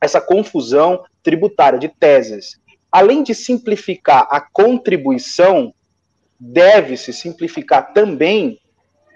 essa 0.00 0.20
confusão 0.20 1.02
tributária 1.22 1.78
de 1.78 1.88
teses. 1.88 2.60
Além 2.94 3.24
de 3.24 3.34
simplificar 3.34 4.28
a 4.30 4.40
contribuição, 4.40 5.74
deve-se 6.38 7.12
simplificar 7.12 7.92
também 7.92 8.56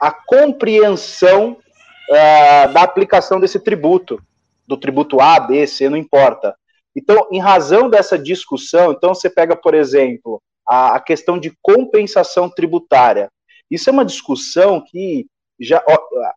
a 0.00 0.10
compreensão 0.10 1.52
uh, 1.52 2.72
da 2.72 2.82
aplicação 2.82 3.38
desse 3.38 3.60
tributo, 3.60 4.20
do 4.66 4.76
tributo 4.76 5.20
A, 5.20 5.38
B, 5.38 5.64
C, 5.64 5.88
não 5.88 5.96
importa. 5.96 6.56
Então, 6.96 7.28
em 7.30 7.38
razão 7.38 7.88
dessa 7.88 8.18
discussão, 8.18 8.90
então 8.90 9.14
você 9.14 9.30
pega, 9.30 9.54
por 9.54 9.74
exemplo, 9.74 10.42
a, 10.68 10.96
a 10.96 11.00
questão 11.00 11.38
de 11.38 11.56
compensação 11.62 12.50
tributária. 12.50 13.30
Isso 13.70 13.88
é 13.88 13.92
uma 13.92 14.04
discussão 14.04 14.80
que 14.80 15.28
já, 15.60 15.80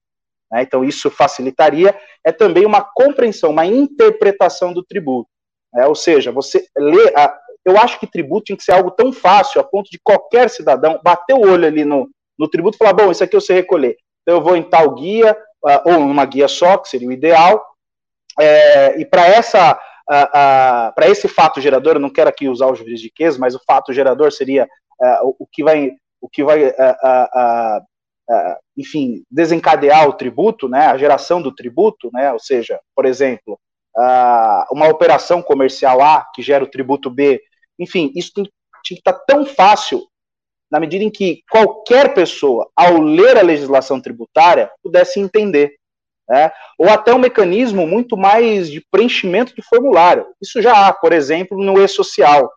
né, 0.51 0.63
então 0.63 0.83
isso 0.83 1.09
facilitaria, 1.09 1.97
é 2.23 2.31
também 2.31 2.65
uma 2.65 2.81
compreensão, 2.81 3.51
uma 3.51 3.65
interpretação 3.65 4.73
do 4.73 4.83
tributo. 4.83 5.29
Né, 5.73 5.87
ou 5.87 5.95
seja, 5.95 6.31
você 6.31 6.65
lê. 6.77 7.13
A, 7.15 7.33
eu 7.63 7.77
acho 7.77 7.99
que 7.99 8.07
tributo 8.07 8.45
tinha 8.45 8.57
que 8.57 8.63
ser 8.63 8.71
algo 8.71 8.91
tão 8.91 9.13
fácil 9.13 9.61
a 9.61 9.63
ponto 9.63 9.89
de 9.89 9.99
qualquer 10.03 10.49
cidadão 10.49 10.99
bater 11.03 11.35
o 11.35 11.41
olho 11.41 11.65
ali 11.65 11.85
no, 11.85 12.09
no 12.37 12.49
tributo 12.49 12.75
e 12.75 12.79
falar: 12.79 12.93
bom, 12.93 13.11
isso 13.11 13.23
aqui 13.23 13.35
eu 13.35 13.41
sei 13.41 13.57
recolher. 13.57 13.95
Então 14.21 14.37
eu 14.37 14.43
vou 14.43 14.57
em 14.57 14.63
tal 14.63 14.93
guia, 14.95 15.37
uh, 15.63 15.89
ou 15.89 15.99
numa 15.99 16.25
guia 16.25 16.47
só, 16.47 16.77
que 16.77 16.89
seria 16.89 17.07
o 17.07 17.11
ideal. 17.11 17.63
É, 18.39 18.99
e 18.99 19.05
para 19.05 19.27
essa 19.27 19.79
para 20.11 21.07
esse 21.07 21.27
fato 21.27 21.61
gerador, 21.61 21.95
eu 21.95 22.01
não 22.01 22.09
quero 22.09 22.29
aqui 22.29 22.49
usar 22.49 22.67
o 22.67 22.75
juridiquês, 22.75 23.37
mas 23.37 23.55
o 23.55 23.61
fato 23.65 23.93
gerador 23.93 24.31
seria 24.31 24.65
uh, 24.65 25.35
o, 25.39 25.47
que 25.47 25.63
vai, 25.63 25.91
o 26.19 26.27
que 26.27 26.43
vai 26.43 26.73
enfim, 28.77 29.23
desencadear 29.29 30.07
o 30.07 30.13
tributo, 30.13 30.69
né, 30.69 30.87
a 30.87 30.97
geração 30.97 31.41
do 31.41 31.53
tributo, 31.53 32.09
né, 32.13 32.31
ou 32.31 32.39
seja, 32.39 32.79
por 32.95 33.05
exemplo, 33.05 33.59
uma 34.71 34.87
operação 34.87 35.41
comercial 35.41 36.01
A 36.01 36.25
que 36.33 36.41
gera 36.41 36.63
o 36.63 36.69
tributo 36.69 37.09
B, 37.09 37.41
enfim, 37.77 38.11
isso 38.15 38.31
tem, 38.33 38.45
que 38.85 38.95
estar 38.95 39.13
tão 39.13 39.45
fácil 39.45 40.07
na 40.71 40.79
medida 40.79 41.03
em 41.03 41.09
que 41.09 41.43
qualquer 41.49 42.13
pessoa, 42.13 42.69
ao 42.75 42.97
ler 43.01 43.37
a 43.37 43.41
legislação 43.41 44.01
tributária, 44.01 44.71
pudesse 44.81 45.19
entender 45.19 45.75
né? 46.31 46.49
ou 46.79 46.89
até 46.89 47.13
um 47.13 47.19
mecanismo 47.19 47.85
muito 47.85 48.15
mais 48.15 48.71
de 48.71 48.81
preenchimento 48.89 49.53
de 49.53 49.61
formulário. 49.61 50.25
Isso 50.41 50.61
já 50.61 50.87
há, 50.87 50.93
por 50.93 51.11
exemplo, 51.11 51.61
no 51.61 51.83
e-social. 51.83 52.49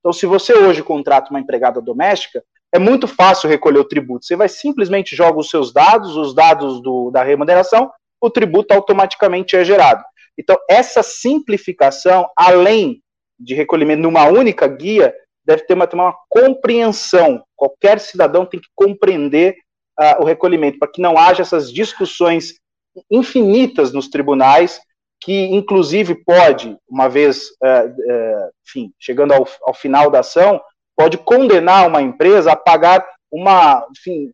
Então, 0.00 0.12
se 0.12 0.26
você 0.26 0.52
hoje 0.52 0.82
contrata 0.82 1.30
uma 1.30 1.38
empregada 1.38 1.80
doméstica, 1.80 2.42
é 2.74 2.78
muito 2.78 3.06
fácil 3.06 3.48
recolher 3.48 3.78
o 3.78 3.84
tributo. 3.84 4.26
Você 4.26 4.34
vai 4.34 4.48
simplesmente 4.48 5.14
joga 5.14 5.38
os 5.38 5.48
seus 5.48 5.72
dados, 5.72 6.16
os 6.16 6.34
dados 6.34 6.82
do, 6.82 7.12
da 7.12 7.22
remuneração, 7.22 7.88
o 8.20 8.28
tributo 8.28 8.74
automaticamente 8.74 9.54
é 9.54 9.64
gerado. 9.64 10.02
Então, 10.36 10.58
essa 10.68 11.02
simplificação, 11.02 12.28
além 12.36 13.00
de 13.38 13.54
recolhimento 13.54 14.02
numa 14.02 14.24
única 14.24 14.66
guia, 14.66 15.14
deve 15.44 15.62
ter 15.62 15.74
uma, 15.74 15.88
uma 15.92 16.14
compreensão. 16.28 17.44
Qualquer 17.54 18.00
cidadão 18.00 18.44
tem 18.44 18.58
que 18.58 18.68
compreender 18.74 19.56
uh, 20.00 20.22
o 20.22 20.24
recolhimento, 20.24 20.80
para 20.80 20.90
que 20.90 21.00
não 21.00 21.16
haja 21.16 21.42
essas 21.42 21.72
discussões 21.72 22.59
infinitas 23.10 23.92
nos 23.92 24.08
tribunais, 24.08 24.80
que 25.20 25.46
inclusive 25.46 26.14
pode, 26.14 26.76
uma 26.88 27.08
vez, 27.08 27.48
é, 27.62 27.92
é, 28.08 28.50
enfim, 28.66 28.92
chegando 28.98 29.32
ao, 29.32 29.46
ao 29.62 29.74
final 29.74 30.10
da 30.10 30.20
ação, 30.20 30.60
pode 30.96 31.18
condenar 31.18 31.86
uma 31.86 32.00
empresa 32.00 32.52
a 32.52 32.56
pagar 32.56 33.06
uma, 33.30 33.86
enfim, 33.96 34.32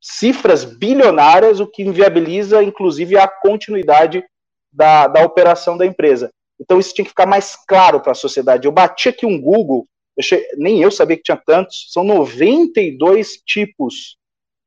cifras 0.00 0.64
bilionárias, 0.64 1.60
o 1.60 1.66
que 1.66 1.82
inviabiliza, 1.82 2.62
inclusive, 2.62 3.16
a 3.16 3.28
continuidade 3.28 4.24
da, 4.72 5.06
da 5.06 5.24
operação 5.24 5.78
da 5.78 5.86
empresa. 5.86 6.30
Então, 6.60 6.78
isso 6.78 6.94
tinha 6.94 7.04
que 7.04 7.10
ficar 7.10 7.26
mais 7.26 7.56
claro 7.66 8.00
para 8.00 8.12
a 8.12 8.16
sociedade. 8.16 8.66
Eu 8.66 8.72
bati 8.72 9.08
aqui 9.08 9.24
um 9.24 9.40
Google, 9.40 9.86
eu 10.16 10.24
nem 10.56 10.82
eu 10.82 10.90
sabia 10.90 11.16
que 11.16 11.22
tinha 11.22 11.36
tantos, 11.36 11.86
são 11.90 12.04
92 12.04 13.40
tipos 13.46 14.16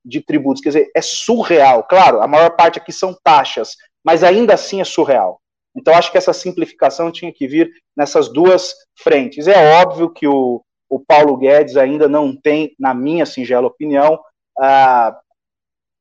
de 0.06 0.22
tributos. 0.22 0.62
Quer 0.62 0.70
dizer, 0.70 0.92
é 0.96 1.02
surreal. 1.02 1.84
Claro, 1.84 2.22
a 2.22 2.28
maior 2.28 2.52
parte 2.52 2.80
aqui 2.80 2.92
são 2.92 3.18
taxas, 3.24 3.76
mas 4.04 4.24
ainda 4.24 4.54
assim 4.54 4.80
é 4.80 4.84
surreal. 4.84 5.42
Então, 5.76 5.94
acho 5.94 6.12
que 6.12 6.18
essa 6.18 6.32
simplificação 6.32 7.12
tinha 7.12 7.34
que 7.34 7.48
vir 7.48 7.70
nessas 7.98 8.32
duas 8.32 8.74
frentes. 8.98 9.48
É 9.48 9.82
óbvio 9.82 10.10
que 10.10 10.26
o, 10.26 10.64
o 10.90 11.00
Paulo 11.00 11.36
Guedes 11.36 11.76
ainda 11.76 12.08
não 12.08 12.34
tem, 12.36 12.74
na 12.80 12.94
minha 12.94 13.26
singela 13.26 13.68
opinião, 13.68 14.18
ah, 14.58 15.20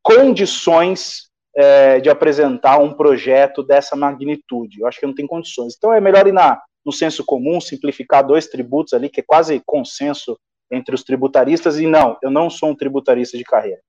condições 0.01 1.29
é, 1.57 1.99
de 2.01 2.09
apresentar 2.09 2.79
um 2.79 2.93
projeto 2.93 3.63
dessa 3.63 3.97
magnitude. 3.97 4.81
Eu 4.81 4.87
acho 4.87 5.01
que 5.01 5.07
não 5.07 5.15
tem 5.15 5.27
condições. 5.27 5.75
Então, 5.77 5.93
é 5.93 6.01
melhor 6.01 6.27
ir 6.27 6.33
na, 6.33 6.61
no 6.85 6.93
senso 6.93 7.25
comum, 7.25 7.61
simplificar 7.61 8.25
dois 8.25 8.47
tributos 8.47 8.93
ali, 8.93 9.09
que 9.09 9.21
é 9.21 9.25
quase 9.27 9.61
consenso 9.65 10.39
entre 10.71 10.95
os 10.95 11.03
tributaristas, 11.03 11.79
e 11.79 11.87
não, 11.87 12.17
eu 12.23 12.31
não 12.31 12.51
sou 12.51 12.71
um 12.71 12.77
tributarista 12.77 13.37
de 13.37 13.45
carreira. 13.45 13.81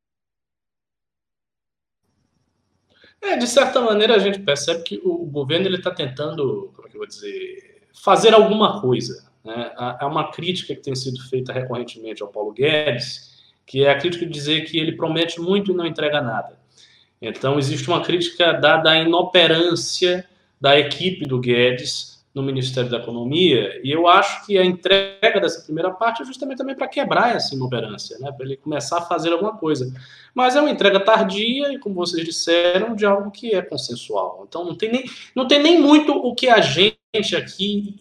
É, 3.26 3.36
de 3.38 3.48
certa 3.48 3.82
maneira 3.82 4.16
a 4.16 4.20
gente 4.20 4.40
percebe 4.40 4.84
que 4.84 5.02
o 5.04 5.26
governo 5.26 5.66
ele 5.66 5.78
está 5.78 5.90
tentando, 5.90 6.72
como 6.76 6.88
é 6.88 6.92
que 6.92 6.96
eu 6.96 7.00
vou 7.00 7.08
dizer, 7.08 7.82
fazer 7.92 8.36
alguma 8.36 8.80
coisa. 8.80 9.26
Né? 9.44 9.72
Há 9.76 10.06
uma 10.06 10.32
crítica 10.32 10.76
que 10.76 10.82
tem 10.82 10.96
sido 10.96 11.20
feita 11.28 11.52
recorrentemente 11.52 12.22
ao 12.22 12.30
Paulo 12.30 12.52
Guedes, 12.52 13.34
que 13.66 13.84
é 13.84 13.90
a 13.90 13.98
crítica 13.98 14.26
de 14.28 14.32
dizer 14.32 14.66
que 14.66 14.78
ele 14.78 14.92
promete 14.92 15.42
muito 15.42 15.72
e 15.72 15.76
não 15.76 15.88
entrega 15.88 16.22
nada. 16.22 16.60
Então 17.20 17.58
existe 17.58 17.88
uma 17.88 18.04
crítica 18.04 18.54
dada 18.54 18.92
à 18.92 18.98
inoperância 18.98 20.28
da 20.62 20.78
equipe 20.78 21.26
do 21.26 21.40
Guedes 21.40 22.15
no 22.36 22.44
Ministério 22.44 22.90
da 22.90 22.98
Economia, 22.98 23.80
e 23.82 23.90
eu 23.90 24.08
acho 24.08 24.46
que 24.46 24.58
a 24.58 24.66
entrega 24.66 25.40
dessa 25.40 25.64
primeira 25.64 25.90
parte 25.90 26.22
é 26.22 26.26
justamente 26.26 26.58
também 26.58 26.76
para 26.76 26.86
quebrar 26.86 27.34
essa 27.34 27.56
inoperância, 27.56 28.20
né, 28.20 28.30
para 28.30 28.46
ele 28.46 28.58
começar 28.58 28.98
a 28.98 29.02
fazer 29.02 29.32
alguma 29.32 29.56
coisa. 29.58 29.90
Mas 30.34 30.54
é 30.54 30.60
uma 30.60 30.70
entrega 30.70 31.00
tardia 31.00 31.72
e, 31.72 31.80
como 31.80 31.96
vocês 31.96 32.26
disseram, 32.26 32.94
de 32.94 33.06
algo 33.06 33.32
que 33.32 33.56
é 33.56 33.62
consensual. 33.62 34.46
Então 34.46 34.66
não 34.66 34.76
tem 34.76 34.92
nem, 34.92 35.06
não 35.34 35.48
tem 35.48 35.64
nem 35.64 35.80
muito 35.82 36.12
o 36.12 36.36
que 36.36 36.50
a 36.50 36.60
gente 36.60 36.98
aqui 37.38 37.96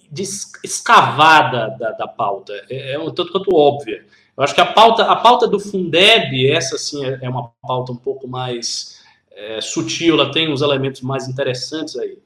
escavar 0.64 1.52
da, 1.52 1.68
da, 1.68 1.90
da 1.92 2.08
pauta, 2.08 2.52
é, 2.68 2.94
é 2.94 2.98
um 2.98 3.12
tanto 3.12 3.30
quanto 3.30 3.54
óbvia. 3.54 4.04
Eu 4.36 4.42
acho 4.42 4.52
que 4.52 4.60
a 4.60 4.66
pauta, 4.66 5.04
a 5.04 5.14
pauta 5.14 5.46
do 5.46 5.60
Fundeb, 5.60 6.50
essa 6.50 6.76
sim 6.76 7.04
é, 7.06 7.20
é 7.22 7.28
uma 7.28 7.52
pauta 7.62 7.92
um 7.92 7.96
pouco 7.96 8.26
mais 8.26 9.00
é, 9.30 9.60
sutil, 9.60 10.14
ela 10.14 10.32
tem 10.32 10.52
uns 10.52 10.60
elementos 10.60 11.02
mais 11.02 11.28
interessantes 11.28 11.96
aí. 11.96 12.18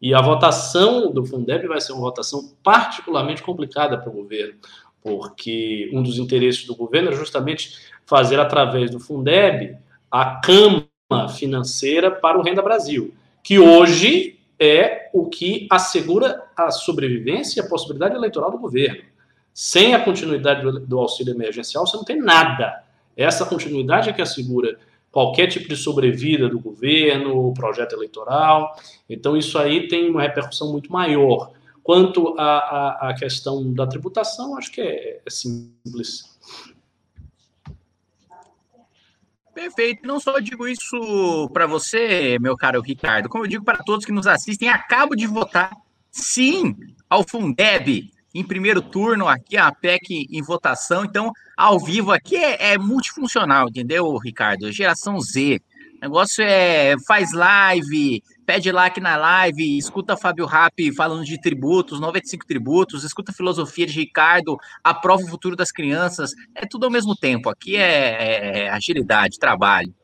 E 0.00 0.14
a 0.14 0.20
votação 0.20 1.12
do 1.12 1.24
Fundeb 1.24 1.66
vai 1.66 1.80
ser 1.80 1.92
uma 1.92 2.02
votação 2.02 2.52
particularmente 2.62 3.42
complicada 3.42 3.98
para 3.98 4.08
o 4.08 4.14
governo, 4.14 4.54
porque 5.02 5.90
um 5.92 6.02
dos 6.02 6.18
interesses 6.18 6.64
do 6.64 6.74
governo 6.74 7.10
é 7.10 7.16
justamente 7.16 7.78
fazer, 8.06 8.40
através 8.40 8.90
do 8.90 8.98
Fundeb, 8.98 9.76
a 10.10 10.40
cama 10.40 10.88
financeira 11.36 12.10
para 12.10 12.38
o 12.38 12.42
Renda 12.42 12.62
Brasil, 12.62 13.12
que 13.42 13.58
hoje 13.58 14.38
é 14.58 15.10
o 15.12 15.26
que 15.26 15.66
assegura 15.70 16.42
a 16.56 16.70
sobrevivência 16.70 17.60
e 17.60 17.64
a 17.64 17.68
possibilidade 17.68 18.14
eleitoral 18.14 18.50
do 18.50 18.58
governo. 18.58 19.02
Sem 19.52 19.94
a 19.94 20.04
continuidade 20.04 20.62
do, 20.86 20.98
auxílio 20.98 21.34
emergencial, 21.34 21.86
você 21.86 21.96
não 21.96 22.04
tem 22.04 22.20
nada. 22.20 22.84
Essa 23.16 23.44
continuidade 23.44 24.08
é 24.08 24.12
que 24.12 24.22
assegura 24.22 24.78
qualquer 25.10 25.48
tipo 25.48 25.68
de 25.68 25.76
sobrevida 25.76 26.48
do 26.48 26.60
governo, 26.60 27.52
projeto 27.54 27.94
eleitoral. 27.94 28.76
Então, 29.08 29.36
isso 29.36 29.58
aí 29.58 29.88
tem 29.88 30.10
uma 30.10 30.22
repercussão 30.22 30.70
muito 30.72 30.92
maior. 30.92 31.52
Quanto 31.82 32.34
à, 32.38 32.58
à, 32.58 33.10
à 33.10 33.14
questão 33.14 33.72
da 33.72 33.86
tributação, 33.86 34.56
acho 34.56 34.70
que 34.70 34.80
é, 34.80 35.20
é 35.24 35.30
simples. 35.30 36.30
Perfeito. 39.52 40.06
Não 40.06 40.20
só 40.20 40.38
digo 40.38 40.66
isso 40.68 41.50
para 41.52 41.66
você, 41.66 42.38
meu 42.38 42.56
caro 42.56 42.80
Ricardo, 42.80 43.28
como 43.28 43.44
eu 43.44 43.48
digo 43.48 43.64
para 43.64 43.82
todos 43.82 44.06
que 44.06 44.12
nos 44.12 44.26
assistem, 44.26 44.68
acabo 44.68 45.16
de 45.16 45.26
votar 45.26 45.72
sim 46.10 46.76
ao 47.08 47.26
Fundeb 47.28 48.10
em 48.34 48.44
primeiro 48.44 48.80
turno 48.80 49.28
aqui, 49.28 49.56
a 49.56 49.70
PEC 49.72 50.26
em 50.30 50.42
votação. 50.42 51.04
Então, 51.04 51.32
ao 51.56 51.78
vivo 51.78 52.12
aqui 52.12 52.36
é, 52.36 52.72
é 52.72 52.78
multifuncional, 52.78 53.68
entendeu, 53.68 54.16
Ricardo? 54.16 54.70
Geração 54.70 55.20
Z. 55.20 55.60
O 55.96 56.00
negócio 56.00 56.42
é 56.42 56.96
faz 57.06 57.32
live, 57.32 58.22
pede 58.46 58.72
like 58.72 58.98
na 59.00 59.16
live, 59.16 59.76
escuta 59.76 60.16
Fábio 60.16 60.46
Rap 60.46 60.94
falando 60.94 61.24
de 61.24 61.38
tributos, 61.38 62.00
95 62.00 62.46
tributos, 62.46 63.04
escuta 63.04 63.34
filosofia 63.34 63.86
de 63.86 63.92
Ricardo, 63.92 64.56
aprova 64.82 65.22
o 65.22 65.28
futuro 65.28 65.54
das 65.54 65.70
crianças. 65.70 66.30
É 66.54 66.64
tudo 66.64 66.84
ao 66.84 66.90
mesmo 66.90 67.14
tempo. 67.14 67.50
Aqui 67.50 67.76
é, 67.76 68.64
é 68.64 68.70
agilidade, 68.70 69.38
trabalho. 69.38 69.94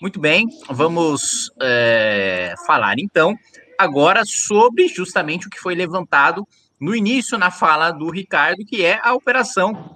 Muito 0.00 0.20
bem, 0.20 0.46
vamos 0.68 1.50
é, 1.60 2.54
falar 2.66 2.94
então 2.98 3.34
agora 3.78 4.22
sobre 4.24 4.86
justamente 4.86 5.46
o 5.46 5.50
que 5.50 5.58
foi 5.58 5.74
levantado 5.74 6.46
no 6.84 6.94
início 6.94 7.38
na 7.38 7.50
fala 7.50 7.90
do 7.90 8.10
Ricardo, 8.10 8.62
que 8.66 8.84
é 8.84 9.00
a 9.02 9.14
operação 9.14 9.94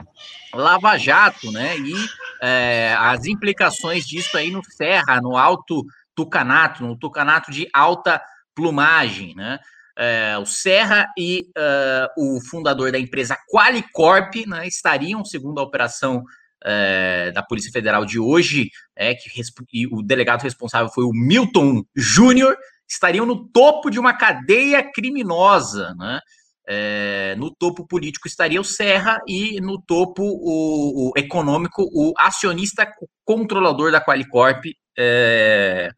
Lava 0.54 0.96
Jato, 0.96 1.52
né? 1.52 1.76
E 1.76 1.94
é, 2.40 2.96
as 2.98 3.26
implicações 3.26 4.06
disso 4.06 4.38
aí 4.38 4.50
no 4.50 4.62
Serra, 4.64 5.20
no 5.20 5.36
Alto 5.36 5.84
Tucanato, 6.14 6.82
no 6.82 6.96
Tucanato 6.96 7.50
de 7.50 7.68
alta 7.74 8.22
plumagem, 8.54 9.34
né? 9.34 9.58
É, 9.98 10.38
o 10.38 10.46
Serra 10.46 11.06
e 11.18 11.50
uh, 11.58 12.36
o 12.36 12.40
fundador 12.40 12.90
da 12.90 12.98
empresa 12.98 13.36
Qualicorp 13.52 14.46
né, 14.46 14.66
estariam, 14.66 15.24
segundo 15.24 15.58
a 15.58 15.64
operação 15.64 16.22
é, 16.64 17.32
da 17.32 17.42
Polícia 17.42 17.72
Federal 17.72 18.04
de 18.04 18.18
hoje, 18.18 18.70
é, 18.96 19.14
que 19.14 19.86
o 19.90 20.00
delegado 20.00 20.42
responsável 20.42 20.88
foi 20.88 21.04
o 21.04 21.12
Milton 21.12 21.82
Júnior, 21.96 22.56
estariam 22.88 23.26
no 23.26 23.48
topo 23.48 23.90
de 23.90 23.98
uma 23.98 24.14
cadeia 24.14 24.88
criminosa, 24.92 25.94
né? 25.98 26.20
É, 26.70 27.34
no 27.36 27.50
topo 27.50 27.86
político 27.86 28.28
estaria 28.28 28.60
o 28.60 28.64
Serra 28.64 29.18
e 29.26 29.58
no 29.58 29.80
topo 29.80 30.22
o, 30.22 31.08
o 31.08 31.12
econômico 31.16 31.88
o 31.94 32.12
acionista 32.18 32.86
controlador 33.24 33.90
da 33.90 34.04
Qualicorp, 34.04 34.66
é, 34.98 35.90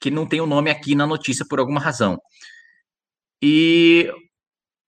que 0.00 0.10
não 0.10 0.26
tem 0.26 0.40
o 0.40 0.46
nome 0.46 0.70
aqui 0.70 0.94
na 0.94 1.06
notícia 1.06 1.44
por 1.46 1.58
alguma 1.60 1.80
razão. 1.80 2.18
E 3.42 4.10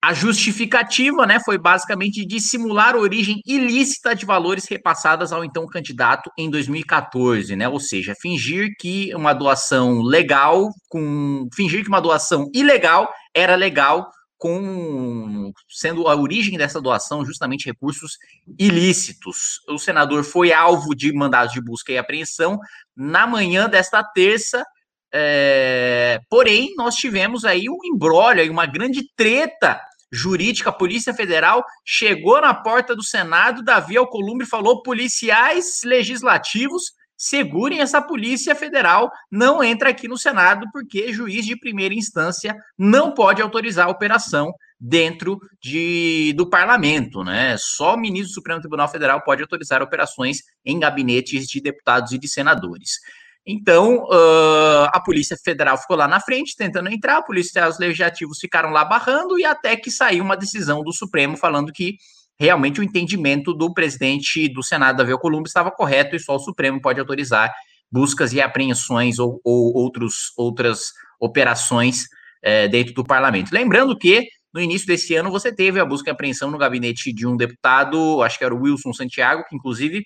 a 0.04 0.12
justificativa, 0.12 1.24
né, 1.26 1.38
foi 1.44 1.56
basicamente 1.56 2.26
de 2.26 2.40
simular 2.40 2.96
a 2.96 2.98
origem 2.98 3.40
ilícita 3.46 4.16
de 4.16 4.26
valores 4.26 4.66
repassadas 4.68 5.30
ao 5.30 5.44
então 5.44 5.64
candidato 5.66 6.28
em 6.36 6.50
2014, 6.50 7.54
né? 7.54 7.68
Ou 7.68 7.78
seja, 7.78 8.12
fingir 8.20 8.70
que 8.80 9.14
uma 9.14 9.32
doação 9.32 10.02
legal 10.02 10.70
com 10.88 11.46
fingir 11.54 11.82
que 11.82 11.88
uma 11.88 12.00
doação 12.00 12.48
ilegal 12.52 13.08
era 13.32 13.54
legal 13.54 14.10
com 14.42 15.52
sendo 15.68 16.08
a 16.08 16.16
origem 16.16 16.58
dessa 16.58 16.80
doação 16.80 17.24
justamente 17.24 17.66
recursos 17.66 18.18
ilícitos. 18.58 19.60
O 19.68 19.78
senador 19.78 20.24
foi 20.24 20.52
alvo 20.52 20.96
de 20.96 21.12
mandados 21.12 21.52
de 21.52 21.60
busca 21.60 21.92
e 21.92 21.96
apreensão 21.96 22.58
na 22.96 23.24
manhã 23.24 23.68
desta 23.68 24.02
terça. 24.02 24.66
É, 25.14 26.18
porém, 26.28 26.74
nós 26.76 26.96
tivemos 26.96 27.44
aí 27.44 27.70
um 27.70 27.78
embrólio, 27.84 28.50
uma 28.50 28.66
grande 28.66 29.08
treta 29.14 29.80
jurídica. 30.10 30.70
A 30.70 30.72
Polícia 30.72 31.14
Federal 31.14 31.64
chegou 31.84 32.40
na 32.40 32.52
porta 32.52 32.96
do 32.96 33.02
Senado, 33.04 33.62
Davi 33.62 33.96
Alcolumbre 33.96 34.44
falou: 34.44 34.82
policiais 34.82 35.82
legislativos 35.84 36.94
segurem 37.22 37.80
essa 37.80 38.02
Polícia 38.02 38.52
Federal, 38.52 39.08
não 39.30 39.62
entra 39.62 39.90
aqui 39.90 40.08
no 40.08 40.18
Senado, 40.18 40.66
porque 40.72 41.12
juiz 41.12 41.46
de 41.46 41.54
primeira 41.54 41.94
instância 41.94 42.56
não 42.76 43.14
pode 43.14 43.40
autorizar 43.40 43.86
a 43.86 43.90
operação 43.90 44.52
dentro 44.78 45.38
de, 45.62 46.34
do 46.36 46.50
parlamento, 46.50 47.22
né? 47.22 47.54
Só 47.60 47.94
o 47.94 47.96
ministro 47.96 48.30
do 48.30 48.34
Supremo 48.34 48.60
Tribunal 48.60 48.88
Federal 48.88 49.22
pode 49.22 49.40
autorizar 49.40 49.80
operações 49.80 50.38
em 50.64 50.80
gabinetes 50.80 51.46
de 51.46 51.60
deputados 51.60 52.10
e 52.10 52.18
de 52.18 52.26
senadores. 52.26 52.98
Então, 53.46 54.02
uh, 54.06 54.88
a 54.92 55.00
Polícia 55.00 55.36
Federal 55.36 55.78
ficou 55.78 55.96
lá 55.96 56.08
na 56.08 56.18
frente 56.18 56.56
tentando 56.56 56.90
entrar, 56.90 57.22
policiais 57.22 57.78
legislativos 57.78 58.40
ficaram 58.40 58.70
lá 58.70 58.84
barrando 58.84 59.38
e 59.38 59.44
até 59.44 59.76
que 59.76 59.92
saiu 59.92 60.24
uma 60.24 60.36
decisão 60.36 60.82
do 60.82 60.92
Supremo 60.92 61.36
falando 61.36 61.72
que 61.72 61.98
realmente 62.42 62.80
o 62.80 62.82
entendimento 62.82 63.54
do 63.54 63.72
presidente 63.72 64.48
do 64.48 64.64
Senado, 64.64 64.96
Davi 64.96 65.12
Alcolumbre, 65.12 65.48
estava 65.48 65.70
correto 65.70 66.16
e 66.16 66.20
só 66.20 66.34
o 66.34 66.40
Supremo 66.40 66.80
pode 66.80 66.98
autorizar 66.98 67.54
buscas 67.90 68.32
e 68.32 68.40
apreensões 68.40 69.20
ou, 69.20 69.40
ou 69.44 69.72
outros, 69.76 70.32
outras 70.36 70.90
operações 71.20 72.06
é, 72.42 72.66
dentro 72.66 72.94
do 72.94 73.04
parlamento. 73.04 73.52
Lembrando 73.52 73.96
que 73.96 74.26
no 74.52 74.60
início 74.60 74.88
desse 74.88 75.14
ano 75.14 75.30
você 75.30 75.54
teve 75.54 75.78
a 75.78 75.84
busca 75.84 76.10
e 76.10 76.12
apreensão 76.12 76.50
no 76.50 76.58
gabinete 76.58 77.12
de 77.12 77.26
um 77.26 77.36
deputado, 77.36 78.20
acho 78.22 78.38
que 78.38 78.44
era 78.44 78.54
o 78.54 78.62
Wilson 78.62 78.92
Santiago, 78.92 79.44
que 79.48 79.54
inclusive 79.54 80.02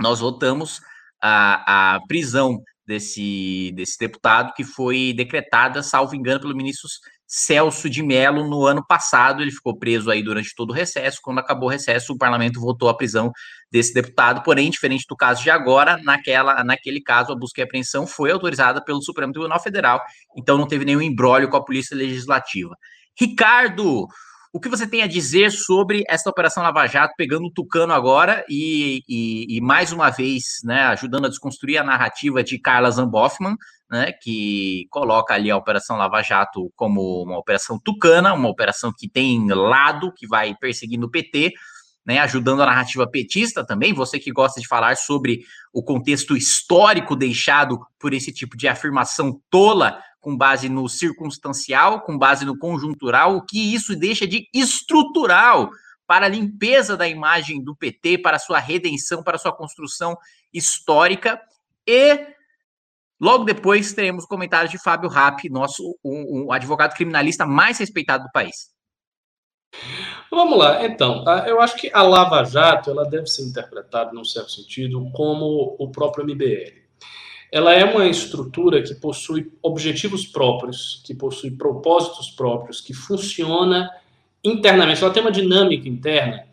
nós 0.00 0.18
votamos 0.18 0.80
a, 1.22 1.94
a 1.94 2.00
prisão 2.08 2.60
desse, 2.84 3.72
desse 3.76 3.96
deputado, 3.96 4.52
que 4.54 4.64
foi 4.64 5.12
decretada, 5.16 5.84
salvo 5.84 6.16
engano, 6.16 6.40
pelo 6.40 6.56
ministro 6.56 6.88
Celso 7.30 7.90
de 7.90 8.02
Mello 8.02 8.48
no 8.48 8.64
ano 8.64 8.82
passado. 8.84 9.42
Ele 9.42 9.50
ficou 9.50 9.78
preso 9.78 10.10
aí 10.10 10.22
durante 10.22 10.54
todo 10.56 10.70
o 10.70 10.72
recesso. 10.72 11.20
Quando 11.22 11.38
acabou 11.40 11.68
o 11.68 11.70
recesso, 11.70 12.14
o 12.14 12.18
parlamento 12.18 12.58
votou 12.58 12.88
a 12.88 12.96
prisão 12.96 13.30
desse 13.70 13.92
deputado. 13.92 14.42
Porém, 14.42 14.70
diferente 14.70 15.04
do 15.06 15.14
caso 15.14 15.42
de 15.42 15.50
agora, 15.50 15.98
naquela, 16.02 16.64
naquele 16.64 17.02
caso, 17.02 17.30
a 17.30 17.36
busca 17.36 17.60
e 17.60 17.64
apreensão 17.64 18.06
foi 18.06 18.30
autorizada 18.30 18.82
pelo 18.82 19.02
Supremo 19.02 19.32
Tribunal 19.32 19.62
Federal. 19.62 20.00
Então, 20.34 20.56
não 20.56 20.66
teve 20.66 20.86
nenhum 20.86 21.02
embrólio 21.02 21.50
com 21.50 21.56
a 21.58 21.64
Polícia 21.64 21.94
Legislativa. 21.94 22.74
Ricardo, 23.20 24.06
o 24.52 24.60
que 24.60 24.68
você 24.68 24.86
tem 24.86 25.02
a 25.02 25.06
dizer 25.06 25.50
sobre 25.50 26.04
essa 26.08 26.30
Operação 26.30 26.62
Lava 26.62 26.86
Jato, 26.86 27.14
pegando 27.16 27.46
o 27.46 27.52
Tucano 27.52 27.92
agora 27.92 28.44
e, 28.48 29.02
e, 29.08 29.56
e 29.56 29.60
mais 29.60 29.92
uma 29.92 30.10
vez, 30.10 30.60
né, 30.64 30.82
ajudando 30.84 31.26
a 31.26 31.28
desconstruir 31.28 31.78
a 31.78 31.84
narrativa 31.84 32.42
de 32.42 32.58
Carla 32.58 32.90
Zamboffman, 32.90 33.56
né, 33.90 34.12
que 34.12 34.86
coloca 34.90 35.34
ali 35.34 35.50
a 35.50 35.56
Operação 35.56 35.96
Lava 35.96 36.22
Jato 36.22 36.72
como 36.76 37.22
uma 37.22 37.38
operação 37.38 37.78
tucana, 37.82 38.34
uma 38.34 38.48
operação 38.48 38.92
que 38.96 39.08
tem 39.08 39.48
lado, 39.48 40.12
que 40.14 40.26
vai 40.26 40.54
perseguindo 40.54 41.06
o 41.06 41.10
PT, 41.10 41.52
né, 42.08 42.18
ajudando 42.20 42.62
a 42.62 42.66
narrativa 42.66 43.06
petista 43.06 43.62
também. 43.62 43.92
Você 43.92 44.18
que 44.18 44.32
gosta 44.32 44.58
de 44.58 44.66
falar 44.66 44.96
sobre 44.96 45.44
o 45.70 45.82
contexto 45.82 46.34
histórico 46.34 47.14
deixado 47.14 47.78
por 47.98 48.14
esse 48.14 48.32
tipo 48.32 48.56
de 48.56 48.66
afirmação 48.66 49.38
tola 49.50 50.02
com 50.18 50.34
base 50.34 50.70
no 50.70 50.88
circunstancial, 50.88 52.00
com 52.00 52.16
base 52.16 52.46
no 52.46 52.58
conjuntural, 52.58 53.36
o 53.36 53.44
que 53.44 53.74
isso 53.74 53.94
deixa 53.94 54.26
de 54.26 54.48
estrutural 54.54 55.68
para 56.06 56.24
a 56.24 56.30
limpeza 56.30 56.96
da 56.96 57.06
imagem 57.06 57.62
do 57.62 57.76
PT, 57.76 58.16
para 58.16 58.38
sua 58.38 58.58
redenção, 58.58 59.22
para 59.22 59.36
sua 59.36 59.54
construção 59.54 60.16
histórica. 60.50 61.38
E 61.86 62.26
logo 63.20 63.44
depois 63.44 63.92
teremos 63.92 64.24
comentários 64.24 64.70
de 64.70 64.82
Fábio 64.82 65.10
Rapp, 65.10 65.46
nosso 65.50 65.94
um, 66.02 66.46
um 66.46 66.52
advogado 66.52 66.94
criminalista 66.94 67.44
mais 67.44 67.76
respeitado 67.76 68.24
do 68.24 68.32
país. 68.32 68.77
Vamos 70.30 70.58
lá, 70.58 70.84
então. 70.84 71.24
Eu 71.46 71.60
acho 71.60 71.76
que 71.76 71.90
a 71.92 72.02
Lava 72.02 72.44
Jato 72.44 72.90
ela 72.90 73.04
deve 73.04 73.26
ser 73.26 73.42
interpretada, 73.42 74.12
num 74.12 74.24
certo 74.24 74.52
sentido, 74.52 75.10
como 75.12 75.76
o 75.78 75.90
próprio 75.90 76.24
MBL 76.24 76.88
ela 77.50 77.72
é 77.72 77.84
uma 77.84 78.06
estrutura 78.06 78.82
que 78.82 78.94
possui 78.94 79.50
objetivos 79.62 80.26
próprios, 80.26 81.02
que 81.04 81.14
possui 81.14 81.50
propósitos 81.50 82.30
próprios, 82.30 82.80
que 82.80 82.92
funciona 82.92 83.90
internamente. 84.44 85.02
Ela 85.02 85.12
tem 85.12 85.22
uma 85.22 85.32
dinâmica 85.32 85.88
interna 85.88 86.46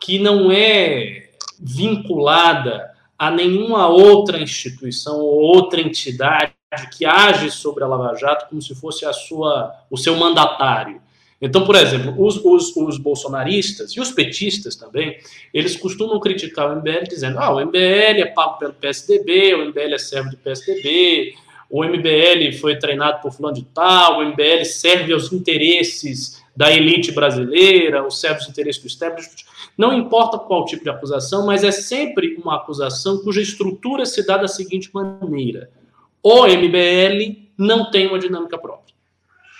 que 0.00 0.18
não 0.18 0.50
é 0.50 1.30
vinculada 1.58 2.90
a 3.18 3.30
nenhuma 3.30 3.86
outra 3.88 4.40
instituição 4.40 5.20
ou 5.20 5.40
outra 5.40 5.80
entidade 5.80 6.52
que 6.96 7.04
age 7.04 7.50
sobre 7.50 7.84
a 7.84 7.86
Lava 7.86 8.16
Jato 8.16 8.48
como 8.48 8.62
se 8.62 8.74
fosse 8.74 9.04
a 9.04 9.12
sua, 9.12 9.74
o 9.90 9.96
seu 9.96 10.16
mandatário. 10.16 11.00
Então, 11.40 11.64
por 11.64 11.74
exemplo, 11.74 12.14
os, 12.18 12.36
os, 12.44 12.76
os, 12.76 12.98
bolsonaristas 12.98 13.92
e 13.92 14.00
os 14.00 14.10
petistas 14.10 14.76
também, 14.76 15.16
eles 15.54 15.74
costumam 15.74 16.20
criticar 16.20 16.70
o 16.70 16.76
MBL 16.76 17.04
dizendo: 17.08 17.38
ah, 17.38 17.54
o 17.54 17.60
MBL 17.60 18.20
é 18.20 18.26
pago 18.26 18.58
pelo 18.58 18.74
PSDB, 18.74 19.54
o 19.54 19.68
MBL 19.68 19.94
é 19.94 19.98
servo 19.98 20.30
do 20.30 20.36
PSDB, 20.36 21.34
o 21.70 21.82
MBL 21.82 22.58
foi 22.60 22.78
treinado 22.78 23.22
por 23.22 23.32
fulano 23.32 23.54
de 23.54 23.64
tal, 23.64 24.18
o 24.18 24.24
MBL 24.24 24.64
serve 24.64 25.12
aos 25.14 25.32
interesses 25.32 26.42
da 26.54 26.70
elite 26.70 27.10
brasileira, 27.12 28.02
ou 28.02 28.10
serve 28.10 28.40
aos 28.40 28.48
interesses 28.48 28.82
do 28.82 28.88
establishment. 28.88 29.48
Não 29.78 29.94
importa 29.94 30.38
qual 30.38 30.66
tipo 30.66 30.84
de 30.84 30.90
acusação, 30.90 31.46
mas 31.46 31.64
é 31.64 31.70
sempre 31.70 32.34
uma 32.34 32.56
acusação 32.56 33.22
cuja 33.22 33.40
estrutura 33.40 34.04
se 34.04 34.26
dá 34.26 34.36
da 34.36 34.48
seguinte 34.48 34.90
maneira: 34.92 35.70
o 36.22 36.46
MBL 36.46 37.48
não 37.56 37.90
tem 37.90 38.08
uma 38.08 38.18
dinâmica 38.18 38.58
própria. 38.58 38.89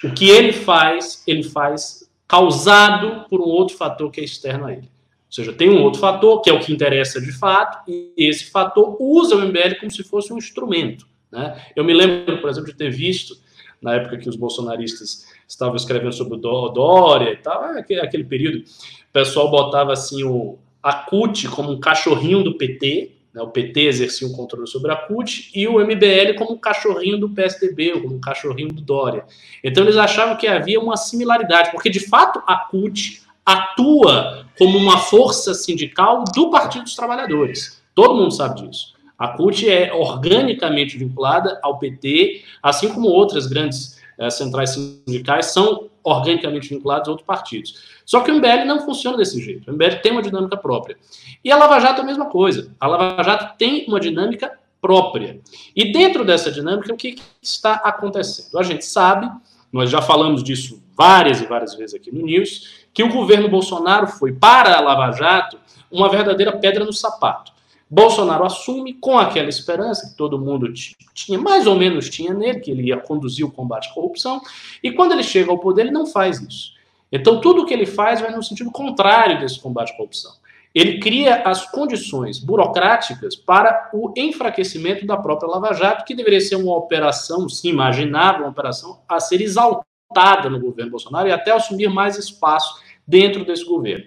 O 0.02 0.12
que 0.12 0.28
ele 0.28 0.52
faz, 0.52 1.22
ele 1.26 1.42
faz 1.42 2.08
causado 2.26 3.28
por 3.28 3.40
um 3.40 3.44
outro 3.44 3.76
fator 3.76 4.10
que 4.10 4.20
é 4.20 4.24
externo 4.24 4.66
a 4.66 4.72
ele. 4.72 4.88
Ou 5.30 5.32
seja, 5.32 5.52
tem 5.52 5.70
um 5.70 5.82
outro 5.82 6.00
fator, 6.00 6.40
que 6.40 6.50
é 6.50 6.52
o 6.52 6.60
que 6.60 6.72
interessa 6.72 7.20
de 7.20 7.32
fato, 7.32 7.78
e 7.88 8.12
esse 8.16 8.50
fator 8.50 8.96
usa 8.98 9.36
o 9.36 9.40
MBL 9.40 9.78
como 9.78 9.90
se 9.90 10.02
fosse 10.02 10.32
um 10.32 10.38
instrumento. 10.38 11.06
Né? 11.30 11.60
Eu 11.76 11.84
me 11.84 11.92
lembro, 11.92 12.40
por 12.40 12.50
exemplo, 12.50 12.70
de 12.70 12.76
ter 12.76 12.90
visto, 12.90 13.36
na 13.80 13.94
época 13.94 14.18
que 14.18 14.28
os 14.28 14.36
bolsonaristas 14.36 15.26
estavam 15.46 15.76
escrevendo 15.76 16.12
sobre 16.12 16.34
o 16.34 16.68
Dória 16.68 17.32
e 17.32 17.36
tal, 17.36 17.62
ah, 17.62 17.78
aquele 17.78 18.24
período, 18.24 18.58
o 18.58 19.12
pessoal 19.12 19.50
botava 19.50 19.92
assim 19.92 20.22
o, 20.22 20.58
a 20.82 20.92
CUT 20.92 21.48
como 21.48 21.70
um 21.70 21.80
cachorrinho 21.80 22.42
do 22.42 22.56
PT, 22.56 23.12
né, 23.34 23.40
o 23.42 23.48
PT 23.48 23.80
exercia 23.82 24.26
um 24.26 24.32
controle 24.32 24.66
sobre 24.66 24.92
a 24.92 24.96
CUT 24.96 25.50
e 25.54 25.66
o 25.68 25.78
MBL 25.80 26.36
como 26.36 26.52
um 26.52 26.58
cachorrinho 26.58 27.18
do 27.18 27.28
PSDB, 27.28 28.00
como 28.00 28.16
um 28.16 28.20
cachorrinho 28.20 28.72
do 28.72 28.82
Dória. 28.82 29.24
Então 29.62 29.84
eles 29.84 29.96
achavam 29.96 30.36
que 30.36 30.46
havia 30.46 30.80
uma 30.80 30.96
similaridade, 30.96 31.70
porque 31.70 31.90
de 31.90 32.00
fato 32.00 32.42
a 32.46 32.56
CUT 32.56 33.22
atua 33.44 34.46
como 34.58 34.78
uma 34.78 34.98
força 34.98 35.54
sindical 35.54 36.24
do 36.34 36.50
Partido 36.50 36.84
dos 36.84 36.94
Trabalhadores. 36.94 37.82
Todo 37.94 38.14
mundo 38.14 38.32
sabe 38.32 38.62
disso. 38.62 38.94
A 39.18 39.28
CUT 39.28 39.68
é 39.68 39.92
organicamente 39.92 40.96
vinculada 40.96 41.58
ao 41.62 41.78
PT, 41.78 42.42
assim 42.62 42.88
como 42.88 43.08
outras 43.08 43.46
grandes 43.46 44.00
eh, 44.18 44.30
centrais 44.30 44.70
sindicais 44.70 45.46
são 45.46 45.89
organicamente 46.02 46.68
vinculados 46.68 47.08
a 47.08 47.10
outros 47.10 47.26
partidos. 47.26 48.00
Só 48.04 48.20
que 48.20 48.30
o 48.30 48.34
MBL 48.34 48.64
não 48.66 48.80
funciona 48.80 49.16
desse 49.16 49.40
jeito. 49.40 49.70
O 49.70 49.74
MBL 49.74 50.00
tem 50.02 50.12
uma 50.12 50.22
dinâmica 50.22 50.56
própria. 50.56 50.96
E 51.44 51.50
a 51.50 51.56
Lava 51.56 51.78
Jato 51.80 52.00
é 52.00 52.02
a 52.02 52.06
mesma 52.06 52.26
coisa. 52.26 52.74
A 52.80 52.86
Lava 52.86 53.22
Jato 53.22 53.56
tem 53.58 53.84
uma 53.86 54.00
dinâmica 54.00 54.58
própria. 54.80 55.40
E 55.76 55.92
dentro 55.92 56.24
dessa 56.24 56.50
dinâmica, 56.50 56.92
o 56.92 56.96
que 56.96 57.16
está 57.42 57.74
acontecendo? 57.74 58.58
A 58.58 58.62
gente 58.62 58.84
sabe, 58.84 59.30
nós 59.72 59.90
já 59.90 60.00
falamos 60.00 60.42
disso 60.42 60.82
várias 60.96 61.40
e 61.40 61.46
várias 61.46 61.74
vezes 61.74 61.94
aqui 61.94 62.14
no 62.14 62.24
News, 62.24 62.86
que 62.92 63.02
o 63.02 63.12
governo 63.12 63.48
Bolsonaro 63.48 64.06
foi 64.06 64.32
para 64.32 64.76
a 64.76 64.80
Lava 64.80 65.12
Jato 65.12 65.58
uma 65.90 66.08
verdadeira 66.08 66.56
pedra 66.56 66.84
no 66.84 66.92
sapato. 66.92 67.52
Bolsonaro 67.90 68.44
assume 68.44 68.94
com 68.94 69.18
aquela 69.18 69.48
esperança 69.48 70.08
que 70.08 70.16
todo 70.16 70.38
mundo 70.38 70.72
tinha, 71.12 71.38
mais 71.38 71.66
ou 71.66 71.74
menos 71.74 72.08
tinha 72.08 72.32
nele, 72.32 72.60
que 72.60 72.70
ele 72.70 72.84
ia 72.84 72.96
conduzir 72.96 73.44
o 73.44 73.50
combate 73.50 73.88
à 73.90 73.92
corrupção, 73.92 74.40
e 74.80 74.92
quando 74.92 75.12
ele 75.12 75.24
chega 75.24 75.50
ao 75.50 75.58
poder, 75.58 75.82
ele 75.82 75.90
não 75.90 76.06
faz 76.06 76.40
isso. 76.40 76.74
Então, 77.10 77.40
tudo 77.40 77.62
o 77.62 77.66
que 77.66 77.74
ele 77.74 77.86
faz 77.86 78.20
vai 78.20 78.30
no 78.30 78.42
sentido 78.42 78.70
contrário 78.70 79.40
desse 79.40 79.58
combate 79.58 79.92
à 79.92 79.96
corrupção. 79.96 80.30
Ele 80.72 81.00
cria 81.00 81.42
as 81.42 81.68
condições 81.68 82.38
burocráticas 82.38 83.34
para 83.34 83.90
o 83.92 84.12
enfraquecimento 84.16 85.04
da 85.04 85.16
própria 85.16 85.48
Lava 85.48 85.74
Jato, 85.74 86.04
que 86.04 86.14
deveria 86.14 86.40
ser 86.40 86.54
uma 86.54 86.76
operação, 86.76 87.48
se 87.48 87.68
imaginava 87.68 88.38
uma 88.38 88.50
operação 88.50 89.00
a 89.08 89.18
ser 89.18 89.40
exaltada 89.40 90.48
no 90.48 90.60
governo 90.60 90.92
Bolsonaro 90.92 91.28
e 91.28 91.32
até 91.32 91.50
assumir 91.50 91.88
mais 91.88 92.16
espaço 92.16 92.80
dentro 93.04 93.44
desse 93.44 93.64
governo. 93.64 94.04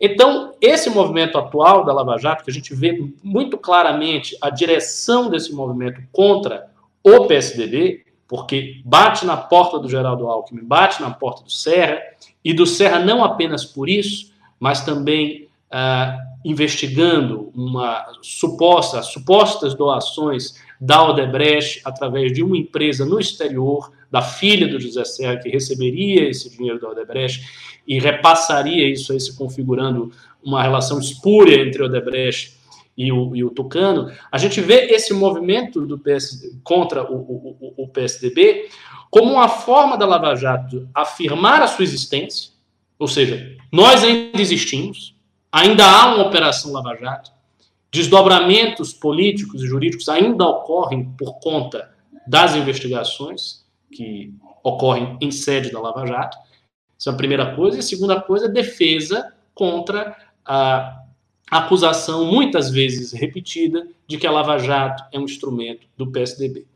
Então, 0.00 0.54
esse 0.60 0.90
movimento 0.90 1.38
atual 1.38 1.84
da 1.84 1.92
Lava 1.92 2.18
Jato, 2.18 2.44
que 2.44 2.50
a 2.50 2.54
gente 2.54 2.74
vê 2.74 3.10
muito 3.22 3.56
claramente 3.56 4.36
a 4.40 4.50
direção 4.50 5.30
desse 5.30 5.52
movimento 5.52 6.00
contra 6.12 6.68
o 7.02 7.26
PSDB, 7.26 8.04
porque 8.26 8.80
bate 8.84 9.24
na 9.24 9.36
porta 9.36 9.78
do 9.78 9.88
Geraldo 9.88 10.26
Alckmin, 10.26 10.64
bate 10.64 11.00
na 11.02 11.10
porta 11.10 11.42
do 11.42 11.50
Serra, 11.50 12.00
e 12.44 12.52
do 12.52 12.66
Serra 12.66 12.98
não 12.98 13.22
apenas 13.22 13.64
por 13.64 13.88
isso, 13.88 14.32
mas 14.58 14.84
também 14.84 15.48
uh, 15.72 16.18
investigando 16.44 17.50
uma 17.54 18.06
suposta, 18.22 19.02
supostas 19.02 19.74
doações 19.74 20.62
da 20.84 21.02
Odebrecht 21.08 21.80
através 21.82 22.32
de 22.32 22.42
uma 22.42 22.58
empresa 22.58 23.06
no 23.06 23.18
exterior, 23.18 23.90
da 24.10 24.20
filha 24.20 24.68
do 24.68 24.78
José 24.78 25.02
Serra, 25.04 25.38
que 25.38 25.48
receberia 25.48 26.28
esse 26.28 26.54
dinheiro 26.54 26.78
da 26.78 26.90
Odebrecht 26.90 27.42
e 27.88 27.98
repassaria 27.98 28.86
isso 28.88 29.12
aí, 29.12 29.18
se 29.18 29.34
configurando 29.34 30.12
uma 30.42 30.62
relação 30.62 31.00
espúria 31.00 31.62
entre 31.62 31.82
Odebrecht 31.82 32.58
e 32.96 33.10
o, 33.10 33.34
e 33.34 33.42
o 33.42 33.50
Tucano, 33.50 34.12
a 34.30 34.36
gente 34.36 34.60
vê 34.60 34.92
esse 34.92 35.14
movimento 35.14 35.86
do 35.86 35.98
PS, 35.98 36.60
contra 36.62 37.02
o, 37.10 37.16
o, 37.16 37.74
o, 37.78 37.88
PSDB 37.88 38.68
como 39.10 39.32
uma 39.32 39.48
forma 39.48 39.96
da 39.96 40.06
Lava 40.06 40.34
Jato 40.36 40.86
afirmar 40.94 41.62
a 41.62 41.66
sua 41.66 41.82
existência, 41.82 42.52
ou 42.98 43.08
seja, 43.08 43.56
nós 43.72 44.04
ainda 44.04 44.40
existimos, 44.40 45.16
ainda 45.50 45.84
há 45.84 46.14
uma 46.14 46.26
operação 46.26 46.72
Lava 46.72 46.94
Jato, 46.94 47.33
desdobramentos 47.94 48.92
políticos 48.92 49.62
e 49.62 49.68
jurídicos 49.68 50.08
ainda 50.08 50.44
ocorrem 50.44 51.04
por 51.16 51.38
conta 51.38 51.94
das 52.26 52.56
investigações 52.56 53.64
que 53.92 54.34
ocorrem 54.64 55.16
em 55.20 55.30
sede 55.30 55.70
da 55.70 55.80
Lava 55.80 56.04
Jato. 56.04 56.36
Essa 56.98 57.10
é 57.10 57.12
a 57.12 57.16
primeira 57.16 57.54
coisa. 57.54 57.76
E 57.76 57.80
a 57.80 57.84
segunda 57.84 58.20
coisa, 58.20 58.48
defesa 58.48 59.32
contra 59.54 60.16
a 60.44 61.04
acusação, 61.48 62.24
muitas 62.24 62.68
vezes 62.68 63.12
repetida, 63.12 63.86
de 64.08 64.18
que 64.18 64.26
a 64.26 64.30
Lava 64.32 64.58
Jato 64.58 65.04
é 65.12 65.18
um 65.18 65.24
instrumento 65.24 65.86
do 65.96 66.10
PSDB. 66.10 66.66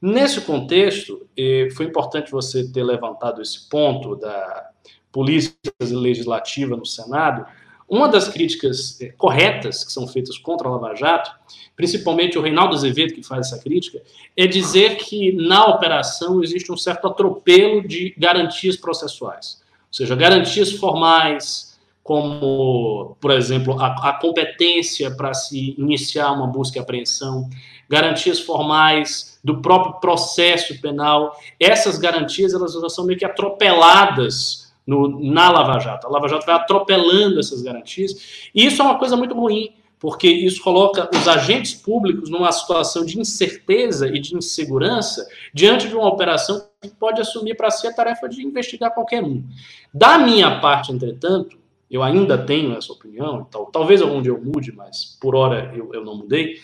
Nesse 0.00 0.40
contexto, 0.42 1.26
foi 1.74 1.86
importante 1.86 2.30
você 2.30 2.70
ter 2.70 2.84
levantado 2.84 3.42
esse 3.42 3.68
ponto 3.68 4.14
da 4.14 4.70
polícia 5.10 5.56
legislativa 5.80 6.76
no 6.76 6.86
Senado, 6.86 7.44
uma 7.88 8.08
das 8.08 8.28
críticas 8.28 9.00
é, 9.00 9.08
corretas 9.16 9.82
que 9.82 9.92
são 9.92 10.06
feitas 10.06 10.36
contra 10.36 10.68
a 10.68 10.72
Lava 10.72 10.94
Jato, 10.94 11.30
principalmente 11.74 12.36
o 12.36 12.42
Reinaldo 12.42 12.74
Azevedo 12.74 13.14
que 13.14 13.22
faz 13.22 13.46
essa 13.46 13.62
crítica, 13.62 14.02
é 14.36 14.46
dizer 14.46 14.96
que 14.96 15.32
na 15.32 15.66
operação 15.66 16.42
existe 16.42 16.70
um 16.70 16.76
certo 16.76 17.06
atropelo 17.06 17.86
de 17.86 18.14
garantias 18.18 18.76
processuais. 18.76 19.62
Ou 19.88 19.94
seja, 19.94 20.14
garantias 20.14 20.72
formais, 20.72 21.78
como, 22.02 23.16
por 23.20 23.30
exemplo, 23.30 23.80
a, 23.80 24.10
a 24.10 24.12
competência 24.14 25.10
para 25.10 25.32
se 25.32 25.74
iniciar 25.78 26.32
uma 26.32 26.46
busca 26.46 26.78
e 26.78 26.80
apreensão, 26.80 27.48
garantias 27.88 28.38
formais 28.38 29.38
do 29.42 29.62
próprio 29.62 29.94
processo 30.00 30.78
penal, 30.80 31.34
essas 31.58 31.96
garantias 31.96 32.52
elas 32.52 32.76
são 32.92 33.06
meio 33.06 33.18
que 33.18 33.24
atropeladas 33.24 34.67
no, 34.88 35.20
na 35.20 35.50
Lava 35.50 35.78
Jato. 35.78 36.06
A 36.06 36.10
Lava 36.10 36.26
Jato 36.28 36.46
vai 36.46 36.54
atropelando 36.54 37.38
essas 37.38 37.60
garantias, 37.60 38.50
e 38.54 38.64
isso 38.64 38.80
é 38.80 38.84
uma 38.86 38.98
coisa 38.98 39.18
muito 39.18 39.34
ruim, 39.34 39.74
porque 40.00 40.26
isso 40.26 40.62
coloca 40.62 41.10
os 41.14 41.28
agentes 41.28 41.74
públicos 41.74 42.30
numa 42.30 42.50
situação 42.50 43.04
de 43.04 43.20
incerteza 43.20 44.08
e 44.08 44.18
de 44.18 44.34
insegurança 44.34 45.28
diante 45.52 45.88
de 45.88 45.94
uma 45.94 46.08
operação 46.08 46.64
que 46.80 46.88
pode 46.88 47.20
assumir 47.20 47.54
para 47.54 47.70
si 47.70 47.86
a 47.86 47.92
tarefa 47.92 48.28
de 48.28 48.42
investigar 48.42 48.94
qualquer 48.94 49.22
um. 49.22 49.44
Da 49.92 50.16
minha 50.16 50.58
parte, 50.58 50.90
entretanto, 50.90 51.58
eu 51.90 52.02
ainda 52.02 52.38
tenho 52.38 52.74
essa 52.74 52.92
opinião, 52.92 53.44
tal, 53.50 53.66
talvez 53.66 54.00
algum 54.00 54.22
dia 54.22 54.32
eu 54.32 54.40
mude, 54.40 54.72
mas 54.72 55.18
por 55.20 55.34
hora 55.36 55.70
eu, 55.76 55.92
eu 55.92 56.02
não 56.02 56.16
mudei. 56.16 56.60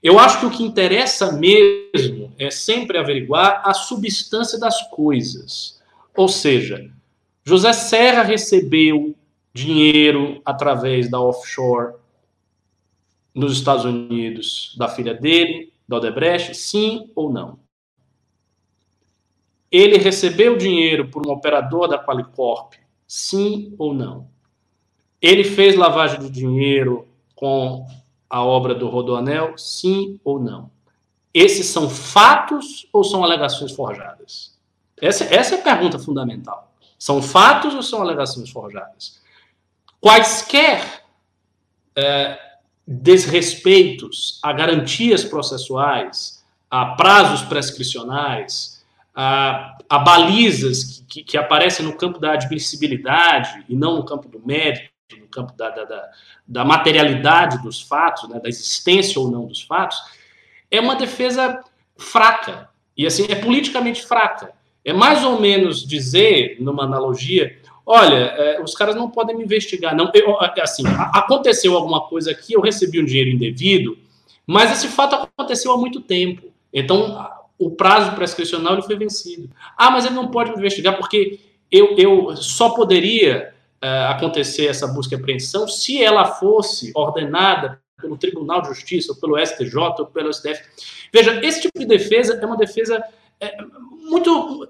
Eu 0.00 0.18
acho 0.20 0.38
que 0.38 0.46
o 0.46 0.50
que 0.50 0.62
interessa 0.62 1.32
mesmo 1.32 2.32
é 2.38 2.50
sempre 2.50 2.96
averiguar 2.96 3.62
a 3.64 3.74
substância 3.74 4.58
das 4.58 4.88
coisas. 4.90 5.80
Ou 6.16 6.28
seja, 6.28 6.90
José 7.50 7.72
Serra 7.72 8.22
recebeu 8.22 9.12
dinheiro 9.52 10.40
através 10.44 11.10
da 11.10 11.20
offshore 11.20 11.96
nos 13.34 13.52
Estados 13.52 13.84
Unidos 13.84 14.76
da 14.78 14.86
filha 14.86 15.12
dele, 15.12 15.72
da 15.88 15.96
Odebrecht, 15.96 16.54
sim 16.54 17.10
ou 17.12 17.28
não? 17.28 17.58
Ele 19.68 19.98
recebeu 19.98 20.56
dinheiro 20.56 21.08
por 21.08 21.26
um 21.26 21.32
operador 21.32 21.88
da 21.88 21.98
Qualicorp, 21.98 22.74
sim 23.04 23.74
ou 23.76 23.92
não? 23.92 24.28
Ele 25.20 25.42
fez 25.42 25.74
lavagem 25.74 26.20
de 26.20 26.30
dinheiro 26.30 27.08
com 27.34 27.84
a 28.28 28.44
obra 28.44 28.76
do 28.76 28.88
Rodoanel, 28.88 29.58
sim 29.58 30.20
ou 30.22 30.38
não? 30.38 30.70
Esses 31.34 31.66
são 31.66 31.90
fatos 31.90 32.88
ou 32.92 33.02
são 33.02 33.24
alegações 33.24 33.72
forjadas? 33.72 34.56
Essa, 35.02 35.24
essa 35.24 35.56
é 35.56 35.58
a 35.58 35.64
pergunta 35.64 35.98
fundamental. 35.98 36.69
São 37.00 37.22
fatos 37.22 37.74
ou 37.74 37.82
são 37.82 38.02
alegações 38.02 38.50
forjadas? 38.50 39.22
Quaisquer 39.98 41.02
é, 41.96 42.38
desrespeitos 42.86 44.38
a 44.42 44.52
garantias 44.52 45.24
processuais, 45.24 46.44
a 46.70 46.84
prazos 46.96 47.40
prescricionais, 47.48 48.84
a, 49.14 49.78
a 49.88 49.98
balizas 49.98 51.02
que, 51.08 51.24
que, 51.24 51.38
aparecem 51.38 51.86
no 51.86 51.96
campo 51.96 52.18
da 52.18 52.32
admissibilidade 52.32 53.64
e 53.66 53.74
não 53.74 53.96
no 53.96 54.04
campo 54.04 54.28
do 54.28 54.38
mérito, 54.46 54.90
no 55.18 55.26
campo 55.26 55.54
da, 55.54 55.70
da, 55.70 55.84
da, 55.84 56.10
da 56.46 56.64
materialidade 56.66 57.62
dos 57.62 57.80
fatos, 57.80 58.28
né, 58.28 58.38
da 58.38 58.48
existência 58.48 59.18
ou 59.18 59.30
não 59.30 59.46
dos 59.46 59.62
fatos, 59.62 59.98
é 60.70 60.78
uma 60.78 60.96
defesa 60.96 61.64
fraca. 61.96 62.68
E 62.94 63.06
assim, 63.06 63.26
é 63.30 63.34
politicamente 63.36 64.04
fraca. 64.04 64.59
É 64.84 64.92
mais 64.92 65.24
ou 65.24 65.40
menos 65.40 65.86
dizer, 65.86 66.56
numa 66.60 66.84
analogia, 66.84 67.58
olha, 67.84 68.16
é, 68.16 68.62
os 68.62 68.74
caras 68.74 68.94
não 68.94 69.10
podem 69.10 69.36
me 69.36 69.44
investigar. 69.44 69.94
Não, 69.94 70.10
eu, 70.14 70.36
assim, 70.62 70.82
aconteceu 71.12 71.76
alguma 71.76 72.02
coisa 72.02 72.30
aqui, 72.30 72.54
eu 72.54 72.60
recebi 72.60 73.00
um 73.00 73.04
dinheiro 73.04 73.30
indevido, 73.30 73.98
mas 74.46 74.72
esse 74.72 74.88
fato 74.88 75.14
aconteceu 75.14 75.72
há 75.72 75.76
muito 75.76 76.00
tempo. 76.00 76.42
Então, 76.72 77.28
o 77.58 77.70
prazo 77.70 78.12
prescricional 78.12 78.74
ele 78.74 78.82
foi 78.82 78.96
vencido. 78.96 79.50
Ah, 79.76 79.90
mas 79.90 80.06
ele 80.06 80.14
não 80.14 80.30
pode 80.30 80.50
me 80.50 80.56
investigar 80.56 80.96
porque 80.96 81.38
eu, 81.70 81.96
eu 81.96 82.36
só 82.36 82.70
poderia 82.70 83.52
uh, 83.84 84.10
acontecer 84.10 84.66
essa 84.66 84.86
busca 84.86 85.14
e 85.14 85.18
apreensão 85.18 85.68
se 85.68 86.02
ela 86.02 86.24
fosse 86.24 86.90
ordenada 86.94 87.80
pelo 88.00 88.16
Tribunal 88.16 88.62
de 88.62 88.68
Justiça, 88.68 89.12
ou 89.12 89.18
pelo 89.18 89.38
STJ, 89.38 89.76
ou 89.98 90.06
pelo 90.06 90.32
STF. 90.32 90.62
Veja, 91.12 91.38
esse 91.44 91.62
tipo 91.62 91.78
de 91.78 91.84
defesa 91.84 92.38
é 92.40 92.46
uma 92.46 92.56
defesa 92.56 93.02
é, 93.40 93.56
muito 94.08 94.68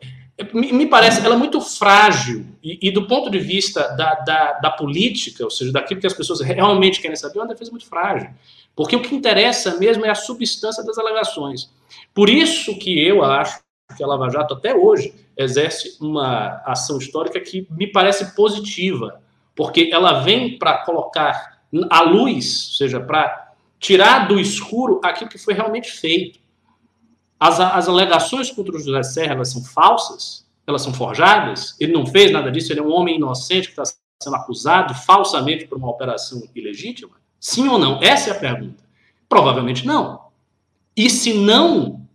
me 0.55 0.87
parece, 0.87 1.25
ela 1.25 1.35
é 1.35 1.39
muito 1.39 1.61
frágil 1.61 2.47
e, 2.63 2.89
e 2.89 2.91
do 2.91 3.07
ponto 3.07 3.31
de 3.31 3.39
vista 3.39 3.89
da, 3.95 4.15
da, 4.15 4.53
da, 4.55 4.71
política, 4.71 5.45
ou 5.45 5.51
seja, 5.51 5.71
daquilo 5.71 6.01
que 6.01 6.07
as 6.07 6.15
pessoas 6.15 6.41
realmente 6.41 7.01
querem 7.01 7.17
saber, 7.17 7.39
é 7.39 7.43
uma 7.43 7.49
defesa 7.49 7.71
muito 7.71 7.87
frágil. 7.87 8.31
Porque 8.75 8.97
o 8.97 9.03
que 9.03 9.15
interessa 9.15 9.77
mesmo 9.77 10.07
é 10.07 10.11
a 10.11 10.15
substância 10.15 10.83
das 10.83 10.97
alegações. 10.97 11.71
Por 12.15 12.31
isso 12.31 12.79
que 12.79 12.99
eu 12.99 13.23
acho 13.23 13.61
que 13.97 14.03
a 14.03 14.07
Lava 14.07 14.31
Jato, 14.31 14.55
até 14.55 14.75
hoje, 14.75 15.13
exerce 15.37 15.97
uma 16.01 16.63
ação 16.65 16.99
histórica 16.99 17.41
que 17.41 17.67
me 17.71 17.87
parece 17.87 18.35
positiva, 18.35 19.21
porque 19.55 19.91
ela 19.93 20.21
vem 20.21 20.59
para 20.59 20.79
colocar 20.85 21.61
à 21.91 22.03
luz, 22.03 22.69
ou 22.69 22.77
seja, 22.77 23.01
para 23.01 23.53
tirar 23.79 24.29
do 24.29 24.39
escuro 24.39 25.01
aquilo 25.03 25.29
que 25.29 25.39
foi 25.39 25.55
realmente 25.55 25.91
feito. 25.91 26.39
As, 27.40 27.59
as 27.59 27.88
alegações 27.88 28.50
contra 28.50 28.76
o 28.76 28.79
José 28.79 29.03
Serra 29.03 29.33
elas 29.33 29.50
são 29.50 29.64
falsas, 29.64 30.46
elas 30.66 30.83
são 30.83 30.92
forjadas, 30.92 31.74
ele 31.81 31.92
não 31.92 32.05
fez 32.05 32.31
nada 32.31 32.53
disso, 32.53 32.70
ele 32.70 32.81
é 32.81 32.83
um 32.83 32.92
homem 32.92 33.16
inocente 33.16 33.72
que 33.72 33.81
está 33.81 33.85
sendo 34.22 34.37
acusado 34.37 34.94
falsamente 34.94 35.66
por 35.66 35.79
uma 35.79 35.88
operação 35.88 36.46
ilegítima? 36.55 37.12
Sim 37.40 37.68
ou 37.68 37.79
não? 37.79 37.98
Essa 38.03 38.31
é 38.31 38.33
a 38.33 38.38
pergunta. 38.38 38.85
Provavelmente 39.26 39.87
não. 39.87 40.20
E 40.94 41.09
se 41.09 41.33
não, 41.33 42.07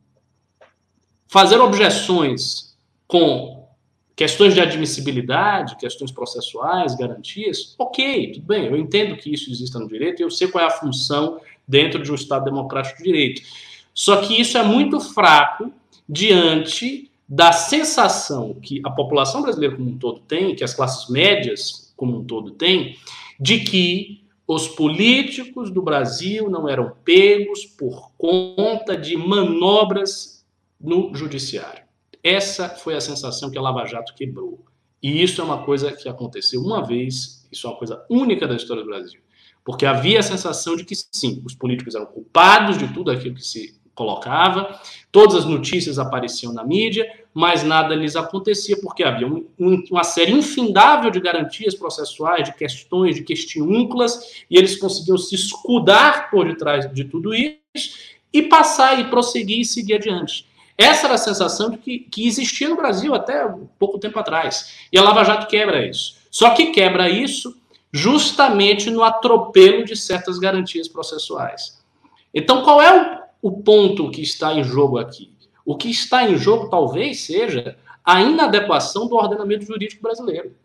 fazer 1.28 1.60
objeções 1.60 2.78
com 3.08 3.68
questões 4.16 4.54
de 4.54 4.62
admissibilidade, 4.62 5.76
questões 5.76 6.12
processuais, 6.12 6.96
garantias, 6.96 7.76
ok, 7.78 8.34
tudo 8.34 8.46
bem, 8.46 8.66
eu 8.66 8.78
entendo 8.78 9.18
que 9.18 9.34
isso 9.34 9.52
exista 9.52 9.80
no 9.80 9.88
direito 9.88 10.22
e 10.22 10.24
eu 10.24 10.30
sei 10.30 10.48
qual 10.48 10.64
é 10.64 10.68
a 10.68 10.72
função 10.72 11.42
dentro 11.68 12.02
de 12.02 12.12
um 12.12 12.16
Estado 12.16 12.46
democrático 12.46 13.00
de 13.00 13.04
direito. 13.04 13.42
Só 13.96 14.18
que 14.18 14.40
isso 14.40 14.58
é 14.58 14.64
muito 14.64 15.00
fraco 15.00 15.72
diante 16.08 17.10
da 17.28 17.54
sensação 17.54 18.54
que 18.62 18.82
a 18.84 18.92
população 18.92 19.42
brasileira 19.42 19.78
como 19.78 19.90
um 19.90 19.98
todo 19.98 20.20
tem, 20.20 20.54
que 20.54 20.64
as 20.66 20.74
classes 20.74 21.10
médias 21.10 21.94
como 21.96 22.20
um 22.20 22.24
todo 22.26 22.52
têm, 22.52 22.98
de 23.40 23.62
que 23.62 24.26
os 24.46 24.68
políticos 24.68 25.72
do 25.72 25.82
Brasil 25.82 26.50
não 26.50 26.68
eram 26.70 26.94
pegos 27.04 27.66
por 27.66 28.12
conta 28.18 28.96
de 28.96 29.16
manobras 29.16 30.46
no 30.80 31.16
judiciário. 31.16 31.84
Essa 32.22 32.70
foi 32.70 32.96
a 32.96 33.02
sensação 33.02 33.50
que 33.50 33.58
a 33.58 33.62
Lava 33.62 33.86
Jato 33.86 34.14
quebrou. 34.14 34.64
E 35.02 35.24
isso 35.24 35.42
é 35.42 35.44
uma 35.44 35.64
coisa 35.64 35.92
que 35.92 36.10
aconteceu 36.10 36.62
uma 36.62 36.86
vez, 36.86 37.48
isso 37.52 37.66
é 37.66 37.70
uma 37.70 37.78
coisa 37.78 38.06
única 38.10 38.48
da 38.48 38.56
história 38.56 38.84
do 38.84 38.90
Brasil. 38.90 39.22
Porque 39.64 39.86
havia 39.86 40.20
a 40.20 40.24
sensação 40.24 40.76
de 40.76 40.84
que, 40.84 40.96
sim, 40.96 41.42
os 41.44 41.56
políticos 41.56 41.96
eram 41.96 42.06
culpados 42.06 42.78
de 42.78 42.92
tudo 42.94 43.10
aquilo 43.10 43.36
que 43.36 43.44
se 43.44 43.80
colocava, 43.96 44.80
todas 45.12 45.36
as 45.36 45.46
notícias 45.46 45.98
apareciam 45.98 46.54
na 46.54 46.64
mídia, 46.64 47.10
mas 47.34 47.64
nada 47.64 47.96
lhes 47.96 48.16
acontecia, 48.16 48.78
porque 48.82 49.04
havia 49.04 49.26
um, 49.26 49.46
um, 49.58 49.84
uma 49.90 50.04
série 50.04 50.34
infindável 50.34 51.10
de 51.10 51.20
garantias 51.20 51.74
processuais, 51.74 52.46
de 52.46 52.54
questões, 52.54 53.16
de 53.16 53.24
questiúnculas, 53.24 54.44
e 54.50 54.58
eles 54.58 54.76
conseguiam 54.76 55.18
se 55.18 55.34
escudar 55.34 56.30
por 56.30 56.46
detrás 56.46 56.92
de 56.94 57.06
tudo 57.06 57.34
isso 57.34 58.16
e 58.32 58.44
passar 58.44 59.00
e 59.00 59.06
prosseguir 59.06 59.62
e 59.62 59.66
seguir 59.66 59.96
adiante. 59.96 60.46
Essa 60.78 61.08
era 61.08 61.16
a 61.16 61.18
sensação 61.18 61.70
de 61.70 61.78
que, 61.78 62.00
que 62.00 62.28
existia 62.28 62.68
no 62.68 62.76
Brasil 62.76 63.16
até 63.16 63.48
pouco 63.80 63.98
tempo 63.98 64.20
atrás. 64.20 64.88
E 64.92 64.98
a 64.98 65.02
Lava 65.02 65.24
Jato 65.24 65.48
quebra 65.48 65.88
isso. 65.88 66.18
Só 66.30 66.50
que 66.50 66.68
quebra 66.68 67.10
isso 67.10 67.56
justamente 67.94 68.90
no 68.90 69.02
atropelo 69.02 69.86
de 69.86 69.96
certas 69.96 70.38
garantias 70.38 70.90
processuais. 70.90 71.82
Então, 72.34 72.62
qual 72.62 72.82
é 72.82 72.94
o 72.94 73.25
o 73.46 73.52
ponto 73.52 74.10
que 74.10 74.24
está 74.24 74.56
em 74.56 74.64
jogo 74.64 74.98
aqui? 74.98 75.32
O 75.64 75.78
que 75.78 75.88
está 75.88 76.28
em 76.28 76.36
jogo 76.36 76.68
talvez 76.68 77.20
seja 77.20 77.78
a 78.04 78.20
inadequação 78.20 79.08
do 79.08 79.16
ordenamento 79.16 79.68
jurídico 79.68 80.02
brasileiro. 80.02 80.56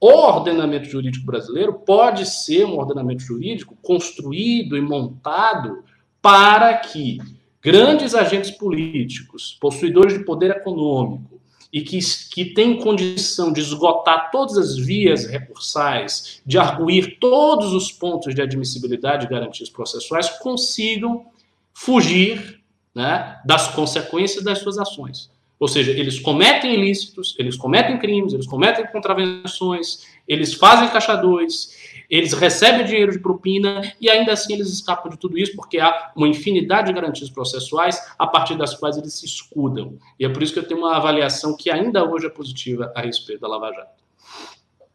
O 0.00 0.08
ordenamento 0.08 0.88
jurídico 0.88 1.24
brasileiro 1.24 1.74
pode 1.74 2.26
ser 2.26 2.66
um 2.66 2.76
ordenamento 2.76 3.22
jurídico 3.22 3.78
construído 3.80 4.76
e 4.76 4.80
montado 4.80 5.84
para 6.20 6.76
que 6.78 7.20
grandes 7.62 8.16
agentes 8.16 8.50
políticos, 8.50 9.56
possuidores 9.60 10.18
de 10.18 10.24
poder 10.24 10.50
econômico, 10.50 11.40
e 11.72 11.82
que, 11.82 12.00
que 12.32 12.46
têm 12.46 12.80
condição 12.80 13.52
de 13.52 13.60
esgotar 13.60 14.32
todas 14.32 14.58
as 14.58 14.76
vias 14.76 15.24
recursais, 15.24 16.42
de 16.44 16.58
arguir 16.58 17.16
todos 17.20 17.72
os 17.72 17.92
pontos 17.92 18.34
de 18.34 18.42
admissibilidade 18.42 19.24
e 19.24 19.28
garantias 19.28 19.70
processuais, 19.70 20.28
consigam 20.40 21.26
fugir 21.74 22.62
né, 22.94 23.40
das 23.44 23.68
consequências 23.68 24.44
das 24.44 24.60
suas 24.60 24.78
ações. 24.78 25.30
Ou 25.58 25.68
seja, 25.68 25.92
eles 25.92 26.18
cometem 26.18 26.74
ilícitos, 26.74 27.34
eles 27.38 27.56
cometem 27.56 27.98
crimes, 27.98 28.32
eles 28.32 28.46
cometem 28.46 28.86
contravenções, 28.88 30.06
eles 30.26 30.52
fazem 30.52 30.88
caixa 30.88 31.14
dois, 31.16 31.74
eles 32.10 32.32
recebem 32.32 32.84
dinheiro 32.84 33.12
de 33.12 33.18
propina 33.18 33.80
e 34.00 34.10
ainda 34.10 34.32
assim 34.32 34.52
eles 34.52 34.68
escapam 34.68 35.10
de 35.10 35.16
tudo 35.16 35.38
isso 35.38 35.54
porque 35.54 35.78
há 35.78 36.12
uma 36.14 36.28
infinidade 36.28 36.88
de 36.88 36.92
garantias 36.92 37.30
processuais 37.30 37.98
a 38.18 38.26
partir 38.26 38.56
das 38.56 38.74
quais 38.74 38.96
eles 38.96 39.14
se 39.14 39.26
escudam. 39.26 39.96
E 40.18 40.24
é 40.24 40.28
por 40.28 40.42
isso 40.42 40.52
que 40.52 40.58
eu 40.58 40.66
tenho 40.66 40.80
uma 40.80 40.96
avaliação 40.96 41.56
que 41.56 41.70
ainda 41.70 42.04
hoje 42.04 42.26
é 42.26 42.30
positiva 42.30 42.92
a 42.94 43.00
respeito 43.00 43.40
da 43.40 43.48
Lava 43.48 43.72
Jato. 43.72 44.04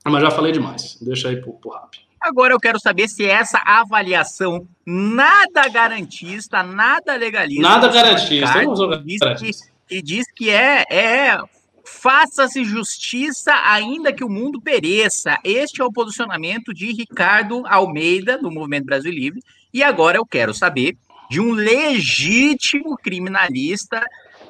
Mas 0.05 0.21
já 0.21 0.31
falei 0.31 0.51
demais, 0.51 0.97
deixa 1.01 1.29
aí 1.29 1.37
pro, 1.37 1.53
pro 1.53 1.71
rápido. 1.71 2.08
Agora 2.21 2.53
eu 2.53 2.59
quero 2.59 2.79
saber 2.79 3.07
se 3.07 3.25
essa 3.25 3.61
avaliação 3.65 4.67
nada 4.85 5.67
garantista, 5.69 6.61
nada 6.63 7.15
legalista. 7.15 7.61
Nada 7.61 7.87
garantista, 7.87 9.35
diz 9.35 9.61
que, 9.61 9.95
e 9.95 10.01
diz 10.01 10.25
que 10.31 10.49
é, 10.49 10.83
é 10.89 11.37
faça-se 11.85 12.63
justiça 12.63 13.53
ainda 13.65 14.13
que 14.13 14.23
o 14.23 14.29
mundo 14.29 14.61
pereça. 14.61 15.37
Este 15.43 15.81
é 15.81 15.85
o 15.85 15.91
posicionamento 15.91 16.73
de 16.73 16.91
Ricardo 16.91 17.63
Almeida, 17.65 18.37
do 18.37 18.51
Movimento 18.51 18.85
Brasil 18.85 19.11
Livre. 19.11 19.41
E 19.73 19.83
agora 19.83 20.17
eu 20.17 20.25
quero 20.25 20.53
saber 20.53 20.97
de 21.29 21.39
um 21.39 21.51
legítimo 21.51 22.97
criminalista 22.97 24.05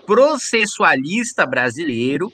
processualista 0.06 1.46
brasileiro 1.46 2.32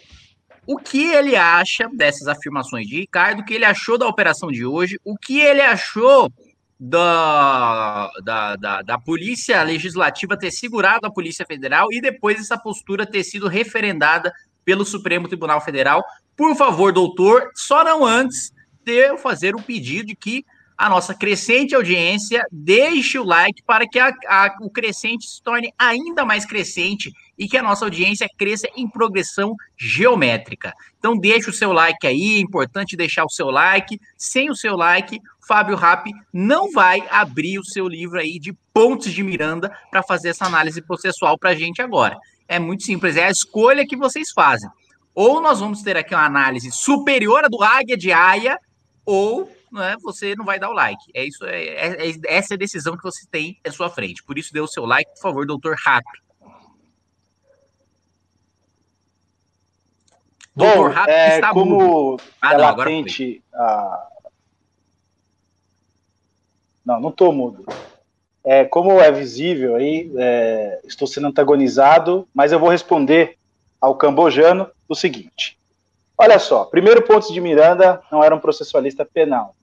o 0.68 0.78
que 0.78 1.12
ele 1.12 1.36
acha 1.36 1.90
dessas 1.94 2.28
afirmações 2.28 2.88
de 2.88 2.98
Ricardo, 2.98 3.42
o 3.42 3.46
que 3.46 3.54
ele 3.54 3.66
achou 3.66 3.98
da 3.98 4.08
operação 4.08 4.50
de 4.52 4.66
hoje, 4.66 5.00
o 5.04 5.18
que 5.18 5.40
ele 5.40 5.62
achou 5.62 6.32
da, 6.80 8.10
da, 8.24 8.56
da, 8.56 8.82
da, 8.82 9.00
Polícia 9.00 9.62
Legislativa 9.64 10.38
ter 10.38 10.52
segurado 10.52 11.08
a 11.08 11.12
Polícia 11.12 11.46
Federal 11.46 11.88
e 11.92 12.02
depois 12.02 12.40
essa 12.40 12.58
postura 12.58 13.06
ter 13.06 13.24
sido 13.24 13.48
referendada 13.48 14.34
pelo 14.64 14.86
Supremo 14.86 15.28
Tribunal 15.28 15.62
Federal. 15.62 16.04
Por 16.36 16.56
favor, 16.56 16.92
doutor, 16.92 17.50
só 17.56 17.84
não 17.84 18.04
antes 18.04 18.52
de 18.84 18.92
eu 18.92 19.18
fazer 19.18 19.56
o 19.56 19.62
pedido 19.62 20.08
de 20.08 20.16
que 20.16 20.46
a 20.78 20.90
nossa 20.90 21.14
crescente 21.14 21.74
audiência 21.74 22.46
deixe 22.52 23.18
o 23.18 23.24
like 23.24 23.64
para 23.64 23.88
que 23.88 23.98
a, 23.98 24.10
a, 24.28 24.58
o 24.62 24.70
crescente 24.70 25.26
se 25.26 25.42
torne 25.42 25.74
ainda 25.80 26.26
mais 26.26 26.46
crescente 26.46 27.14
e 27.38 27.48
que 27.48 27.58
a 27.58 27.64
nossa 27.64 27.86
audiência 27.86 28.30
cresça 28.38 28.68
em 28.76 28.88
progressão 28.88 29.56
geométrica. 29.78 30.74
Então 30.98 31.18
deixe 31.18 31.50
o 31.50 31.54
seu 31.54 31.72
like 31.72 32.06
aí, 32.08 32.38
é 32.38 32.40
importante 32.40 32.96
deixar 32.96 33.26
o 33.26 33.30
seu 33.30 33.50
like. 33.50 34.00
Sem 34.18 34.50
o 34.50 34.56
seu 34.56 34.76
like, 34.76 35.20
Fábio 35.48 35.76
Rapp 35.76 36.10
não 36.34 36.72
vai 36.72 37.04
abrir 37.10 37.60
o 37.60 37.66
seu 37.66 37.88
livro 37.88 38.20
aí 38.20 38.40
de 38.40 38.54
Pontes 38.74 39.14
de 39.14 39.24
Miranda 39.24 39.72
para 39.92 40.02
fazer 40.02 40.30
essa 40.30 40.46
análise 40.46 40.82
processual 40.82 41.38
para 41.38 41.52
a 41.52 41.56
gente 41.56 41.82
agora. 41.82 42.18
É 42.48 42.60
muito 42.60 42.84
simples, 42.84 43.18
é 43.18 43.26
a 43.26 43.32
escolha 43.32 43.86
que 43.86 43.96
vocês 43.96 44.32
fazem. 44.32 44.70
Ou 45.14 45.42
nós 45.42 45.60
vamos 45.60 45.82
ter 45.82 45.96
aqui 45.96 46.14
uma 46.14 46.26
análise 46.26 46.72
superior 46.72 47.46
à 47.46 47.48
do 47.48 47.64
Águia 47.64 47.96
de 47.96 48.12
Aia, 48.12 48.60
ou 49.06 49.50
né, 49.72 49.96
você 50.02 50.36
não 50.36 50.46
vai 50.46 50.60
dar 50.60 50.70
o 50.70 50.74
like. 50.74 51.04
É 51.14 51.26
isso, 51.26 51.46
é, 51.46 51.64
é, 51.64 52.10
é, 52.10 52.14
essa 52.28 52.54
é 52.54 52.56
a 52.56 52.58
decisão 52.58 52.98
que 52.98 53.04
você 53.04 53.26
tem 53.30 53.58
à 53.66 53.72
sua 53.72 53.90
frente. 53.90 54.24
Por 54.24 54.38
isso, 54.38 54.54
dê 54.54 54.60
o 54.60 54.68
seu 54.68 54.86
like, 54.86 55.12
por 55.14 55.22
favor, 55.22 55.46
doutor 55.46 55.76
Rapp. 55.84 56.06
Bom, 60.56 60.90
é, 61.08 61.42
como 61.52 62.18
ah, 62.42 62.54
é 62.54 62.58
não, 62.58 62.64
latente 62.64 63.44
a... 63.54 64.08
Não, 66.86 67.00
não 67.02 67.10
estou 67.10 67.34
mudo. 67.34 67.66
É, 68.44 68.64
como 68.64 69.02
é 69.02 69.12
visível 69.12 69.76
aí, 69.76 70.10
é, 70.16 70.80
estou 70.86 71.08
sendo 71.08 71.28
antagonizado, 71.28 72.28
mas 72.34 72.52
eu 72.52 72.60
vou 72.60 72.70
responder 72.70 73.38
ao 73.82 73.96
cambojano 73.96 74.70
o 74.88 74.96
seguinte. 74.96 75.58
Olha 76.18 76.40
só, 76.40 76.64
primeiro 76.64 77.02
Pontes 77.02 77.34
de 77.34 77.42
Miranda 77.42 78.02
não 78.10 78.24
era 78.24 78.34
um 78.34 78.40
processualista 78.40 79.04
penal. 79.04 79.54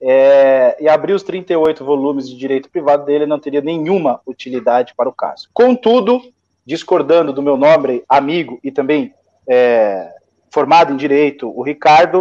É, 0.00 0.76
e 0.80 0.88
abrir 0.88 1.12
os 1.12 1.22
38 1.22 1.84
volumes 1.84 2.28
de 2.28 2.36
direito 2.36 2.70
privado 2.70 3.04
dele 3.04 3.26
não 3.26 3.38
teria 3.38 3.60
nenhuma 3.60 4.20
utilidade 4.26 4.94
para 4.96 5.08
o 5.08 5.12
caso. 5.12 5.48
Contudo, 5.52 6.22
discordando 6.64 7.32
do 7.32 7.42
meu 7.42 7.56
nobre 7.56 8.04
amigo 8.08 8.58
e 8.64 8.70
também 8.70 9.12
é, 9.48 10.12
formado 10.52 10.92
em 10.92 10.96
direito, 10.96 11.48
o 11.48 11.62
Ricardo, 11.62 12.20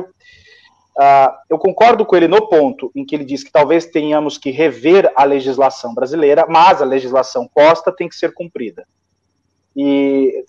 uh, 0.97 1.31
eu 1.49 1.57
concordo 1.57 2.05
com 2.05 2.15
ele 2.15 2.27
no 2.27 2.47
ponto 2.47 2.91
em 2.95 3.05
que 3.05 3.13
ele 3.13 3.25
diz 3.25 3.43
que 3.43 3.51
talvez 3.51 3.85
tenhamos 3.85 4.37
que 4.37 4.51
rever 4.51 5.11
a 5.15 5.23
legislação 5.23 5.93
brasileira, 5.93 6.45
mas 6.47 6.81
a 6.81 6.85
legislação 6.85 7.47
posta 7.53 7.91
tem 7.91 8.07
que 8.07 8.15
ser 8.15 8.33
cumprida. 8.33 8.85
E 9.75 10.45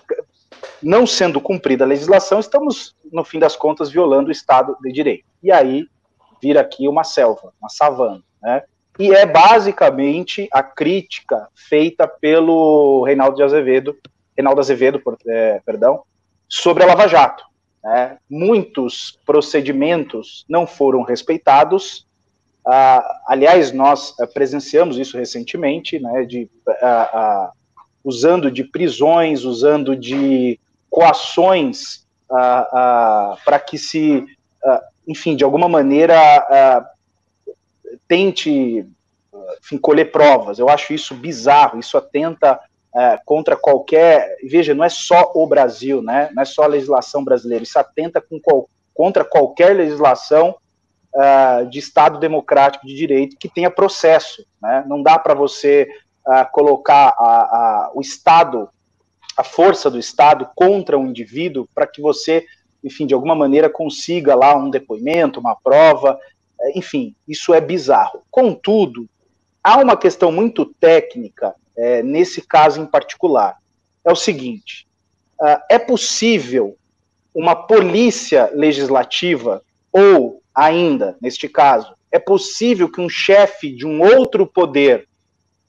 não 0.82 1.06
sendo 1.06 1.40
cumprida 1.40 1.84
a 1.84 1.88
legislação, 1.88 2.38
estamos, 2.38 2.94
no 3.12 3.24
fim 3.24 3.38
das 3.38 3.56
contas, 3.56 3.90
violando 3.90 4.28
o 4.28 4.32
Estado 4.32 4.76
de 4.80 4.92
Direito. 4.92 5.24
E 5.42 5.50
aí 5.50 5.86
vira 6.40 6.60
aqui 6.60 6.88
uma 6.88 7.04
selva, 7.04 7.52
uma 7.60 7.68
savana, 7.68 8.22
né? 8.40 8.62
E 8.98 9.10
é 9.10 9.24
basicamente 9.24 10.48
a 10.52 10.62
crítica 10.62 11.48
feita 11.54 12.06
pelo 12.06 13.02
Reinaldo 13.04 13.36
de 13.36 13.42
Azevedo, 13.42 13.96
Reinaldo 14.36 14.60
Azevedo, 14.60 15.00
é, 15.26 15.60
perdão, 15.64 16.02
sobre 16.52 16.84
a 16.84 16.86
Lava 16.86 17.08
Jato. 17.08 17.42
Né? 17.82 18.18
Muitos 18.28 19.18
procedimentos 19.24 20.44
não 20.46 20.66
foram 20.66 21.02
respeitados. 21.02 22.06
Ah, 22.64 23.22
aliás, 23.26 23.72
nós 23.72 24.14
eh, 24.20 24.26
presenciamos 24.26 24.98
isso 24.98 25.16
recentemente, 25.16 25.98
né, 25.98 26.24
de, 26.24 26.48
ah, 26.68 27.10
ah, 27.12 27.52
usando 28.04 28.50
de 28.50 28.64
prisões, 28.64 29.44
usando 29.44 29.96
de 29.96 30.60
coações 30.90 32.02
para 32.28 33.58
que 33.66 33.76
se, 33.76 34.24
enfim, 35.06 35.36
de 35.36 35.44
alguma 35.44 35.68
maneira 35.68 36.86
tente 38.08 38.86
enfim, 39.60 39.76
colher 39.78 40.10
provas. 40.10 40.58
Eu 40.58 40.68
acho 40.68 40.94
isso 40.94 41.14
bizarro, 41.14 41.78
isso 41.78 41.96
atenta 41.98 42.58
é, 42.94 43.18
contra 43.24 43.56
qualquer. 43.56 44.36
Veja, 44.42 44.74
não 44.74 44.84
é 44.84 44.88
só 44.88 45.32
o 45.34 45.46
Brasil, 45.46 46.02
né? 46.02 46.30
não 46.34 46.42
é 46.42 46.44
só 46.44 46.64
a 46.64 46.68
legislação 46.68 47.24
brasileira, 47.24 47.64
isso 47.64 47.78
atenta 47.78 48.20
com 48.20 48.38
qual, 48.38 48.68
contra 48.94 49.24
qualquer 49.24 49.74
legislação 49.74 50.54
uh, 51.14 51.66
de 51.68 51.78
Estado 51.78 52.18
democrático 52.18 52.86
de 52.86 52.94
direito 52.94 53.36
que 53.38 53.48
tenha 53.48 53.70
processo. 53.70 54.44
Né? 54.60 54.84
Não 54.86 55.02
dá 55.02 55.18
para 55.18 55.34
você 55.34 55.88
uh, 56.26 56.50
colocar 56.52 57.14
a, 57.18 57.22
a, 57.22 57.90
o 57.94 58.00
Estado, 58.00 58.68
a 59.36 59.42
força 59.42 59.90
do 59.90 59.98
Estado 59.98 60.48
contra 60.54 60.98
um 60.98 61.06
indivíduo 61.06 61.66
para 61.74 61.86
que 61.86 62.02
você, 62.02 62.44
enfim, 62.84 63.06
de 63.06 63.14
alguma 63.14 63.34
maneira 63.34 63.70
consiga 63.70 64.34
lá 64.34 64.54
um 64.54 64.68
depoimento, 64.68 65.40
uma 65.40 65.56
prova. 65.56 66.18
Enfim, 66.74 67.14
isso 67.26 67.54
é 67.54 67.60
bizarro. 67.60 68.22
Contudo, 68.30 69.06
há 69.64 69.78
uma 69.78 69.96
questão 69.96 70.30
muito 70.30 70.66
técnica 70.66 71.54
é, 71.76 72.02
nesse 72.02 72.42
caso 72.42 72.80
em 72.80 72.86
particular. 72.86 73.56
É 74.04 74.10
o 74.10 74.16
seguinte: 74.16 74.86
uh, 75.40 75.60
é 75.70 75.78
possível 75.78 76.76
uma 77.34 77.54
polícia 77.54 78.50
legislativa, 78.54 79.62
ou 79.92 80.42
ainda, 80.54 81.16
neste 81.20 81.48
caso, 81.48 81.94
é 82.10 82.18
possível 82.18 82.90
que 82.90 83.00
um 83.00 83.08
chefe 83.08 83.72
de 83.72 83.86
um 83.86 84.02
outro 84.02 84.46
poder, 84.46 85.08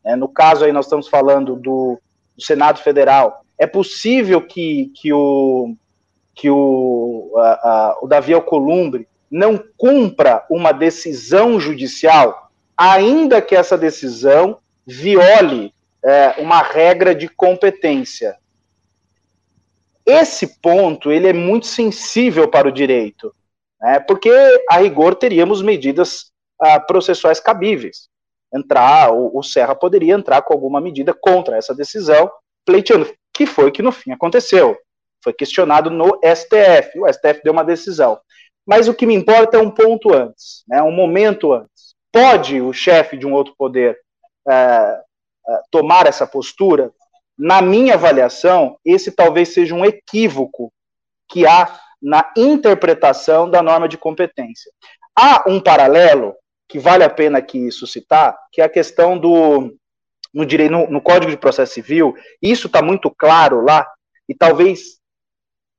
né, 0.04 0.16
no 0.16 0.28
caso 0.28 0.66
aí 0.66 0.74
nós 0.74 0.86
estamos 0.86 1.08
falando 1.08 1.56
do, 1.56 2.00
do 2.36 2.44
Senado 2.44 2.80
Federal, 2.80 3.46
é 3.58 3.66
possível 3.66 4.42
que, 4.42 4.92
que 4.96 5.14
o, 5.14 5.74
que 6.36 6.50
o, 6.50 7.32
uh, 7.34 7.40
uh, 7.40 8.06
o 8.06 8.08
Davi 8.08 8.34
Alcolumbre 8.34 9.08
não 9.32 9.64
cumpra 9.78 10.46
uma 10.50 10.72
decisão 10.72 11.60
judicial, 11.60 12.52
ainda 12.78 13.42
que 13.42 13.56
essa 13.56 13.78
decisão 13.78 14.58
viole 14.86 15.74
é, 16.04 16.36
uma 16.42 16.62
regra 16.62 17.16
de 17.16 17.28
competência. 17.28 18.38
Esse 20.06 20.60
ponto 20.60 21.12
ele 21.12 21.28
é 21.28 21.34
muito 21.34 21.66
sensível 21.66 22.48
para 22.48 22.68
o 22.68 22.72
direito, 22.72 23.34
né, 23.80 24.00
porque 24.02 24.30
a 24.70 24.78
rigor 24.78 25.16
teríamos 25.16 25.62
medidas 25.62 26.32
ah, 26.60 26.80
processuais 26.80 27.40
cabíveis. 27.40 28.10
Entrar, 28.54 29.14
o, 29.14 29.38
o 29.38 29.42
Serra 29.42 29.74
poderia 29.74 30.14
entrar 30.14 30.42
com 30.42 30.54
alguma 30.54 30.82
medida 30.82 31.14
contra 31.14 31.58
essa 31.58 31.74
decisão, 31.74 32.30
pleiteando, 32.66 33.12
que 33.34 33.46
foi 33.46 33.72
que 33.72 33.82
no 33.82 33.92
fim 33.92 34.12
aconteceu. 34.12 34.78
Foi 35.24 35.32
questionado 35.32 35.90
no 35.90 36.20
STF, 36.22 37.00
o 37.00 37.12
STF 37.12 37.42
deu 37.44 37.54
uma 37.54 37.64
decisão. 37.64 38.20
Mas 38.66 38.88
o 38.88 38.94
que 38.94 39.06
me 39.06 39.16
importa 39.16 39.58
é 39.58 39.62
um 39.62 39.72
ponto 39.72 40.14
antes, 40.14 40.64
né, 40.68 40.82
um 40.82 40.92
momento 40.92 41.54
antes. 41.54 41.96
Pode 42.12 42.62
o 42.62 42.74
chefe 42.74 43.18
de 43.18 43.26
um 43.26 43.34
outro 43.34 43.56
poder 43.58 43.98
eh, 44.48 45.02
tomar 45.72 46.08
essa 46.08 46.26
postura, 46.26 46.92
na 47.38 47.62
minha 47.62 47.96
avaliação, 47.96 48.78
esse 48.86 49.12
talvez 49.12 49.54
seja 49.54 49.74
um 49.74 49.84
equívoco 49.84 50.72
que 51.28 51.48
há 51.48 51.80
na 52.02 52.32
interpretação 52.38 53.50
da 53.50 53.62
norma 53.62 53.88
de 53.88 53.98
competência. 53.98 54.72
Há 55.16 55.44
um 55.48 55.60
paralelo 55.60 56.36
que 56.68 56.80
vale 56.80 57.04
a 57.04 57.10
pena 57.10 57.40
aqui 57.40 57.72
suscitar, 57.72 58.38
que 58.52 58.62
é 58.62 58.64
a 58.64 58.70
questão 58.70 59.18
do 59.18 59.76
no, 60.34 60.46
direito, 60.46 60.72
no, 60.72 60.90
no 60.90 61.02
Código 61.02 61.32
de 61.32 61.38
Processo 61.38 61.74
Civil, 61.74 62.16
isso 62.42 62.68
está 62.68 62.82
muito 62.82 63.12
claro 63.12 63.62
lá, 63.62 63.88
e 64.28 64.34
talvez 64.34 64.98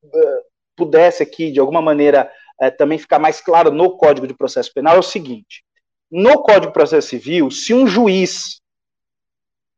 uh, 0.05 0.43
pudesse 0.77 1.23
aqui, 1.23 1.51
de 1.51 1.59
alguma 1.59 1.83
maneira, 1.83 2.31
uh, 2.63 2.71
também 2.77 2.99
ficar 2.99 3.19
mais 3.19 3.41
claro 3.41 3.73
no 3.73 3.97
Código 3.97 4.27
de 4.27 4.35
Processo 4.35 4.73
Penal, 4.73 4.97
é 4.97 5.01
o 5.01 5.03
seguinte: 5.03 5.65
no 6.11 6.43
Código 6.43 6.67
de 6.67 6.73
Processo 6.73 7.09
Civil, 7.09 7.51
se 7.51 7.75
um 7.75 7.87
juiz 7.87 8.61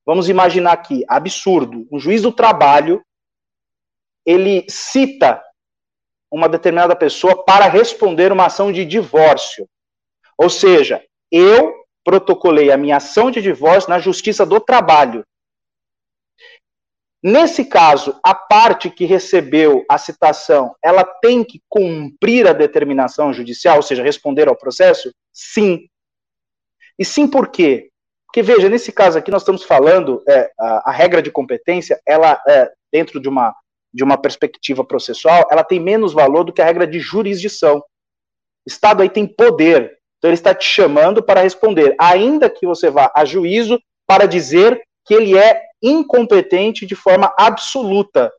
Vamos 0.07 0.29
imaginar 0.29 0.73
aqui, 0.73 1.05
absurdo. 1.09 1.89
Um 1.91 1.99
juiz 1.99 2.23
do 2.23 2.31
trabalho, 2.31 3.05
ele 4.25 4.65
cita 4.69 5.43
uma 6.31 6.49
determinada 6.49 6.95
pessoa 6.95 7.45
para 7.45 7.67
responder 7.69 8.31
uma 8.31 8.47
ação 8.47 8.71
de 8.71 8.85
divórcio. 8.85 9.69
Ou 10.39 10.49
seja, 10.49 11.05
eu 11.31 11.75
protocolei 12.05 12.71
a 12.71 12.77
minha 12.77 12.99
ação 12.99 13.31
de 13.33 13.43
divórcio 13.43 13.91
na 13.91 13.99
Justiça 13.99 14.47
do 14.47 14.61
Trabalho. 14.61 15.25
Nesse 17.21 17.65
caso, 17.65 18.21
a 18.23 18.33
parte 18.33 18.89
que 18.89 19.05
recebeu 19.05 19.85
a 19.91 19.99
citação, 19.99 20.77
ela 20.81 21.03
tem 21.03 21.43
que 21.43 21.61
cumprir 21.69 22.47
a 22.47 22.53
determinação 22.53 23.33
judicial, 23.33 23.79
ou 23.79 23.83
seja, 23.83 24.05
responder 24.05 24.47
ao 24.47 24.55
processo? 24.55 25.13
Sim. 25.33 25.89
E 26.97 27.05
sim 27.05 27.27
por 27.29 27.49
quê? 27.49 27.91
Porque, 28.37 28.53
veja, 28.53 28.69
nesse 28.69 28.93
caso 28.93 29.17
aqui 29.17 29.31
nós 29.31 29.41
estamos 29.41 29.63
falando, 29.63 30.23
é, 30.29 30.51
a, 30.61 30.91
a, 30.91 30.93
regra 30.93 31.23
de 31.23 31.31
competência, 31.31 31.99
ela, 32.07 32.39
é, 32.47 32.71
dentro 32.93 33.19
de 33.19 33.31
uma, 33.31 33.57
de 33.95 34.05
uma 34.05 34.21
perspectiva 34.21 34.85
processual, 34.85 35.49
ela 35.51 35.65
tem 35.65 35.81
menos 35.81 36.13
valor 36.13 36.45
do 36.45 36.53
que 36.53 36.61
a 36.61 36.65
regra 36.67 36.87
de 36.87 37.01
jurisdição. 37.01 37.79
O 37.79 37.83
Estado 38.67 39.01
aí 39.01 39.09
tem 39.09 39.27
poder, 39.27 39.99
então 40.19 40.29
ele 40.29 40.35
está 40.35 40.55
te 40.55 40.67
chamando 40.67 41.23
para 41.23 41.41
responder, 41.41 41.97
ainda 41.99 42.51
que 42.51 42.67
você 42.67 42.91
vá 42.91 43.11
a 43.17 43.25
juízo 43.25 43.81
para 44.07 44.27
dizer 44.27 44.83
que 45.07 45.15
ele 45.15 45.39
é 45.39 45.63
incompetente 45.83 46.85
de 46.85 46.95
forma 46.95 47.33
absoluta. 47.39 48.31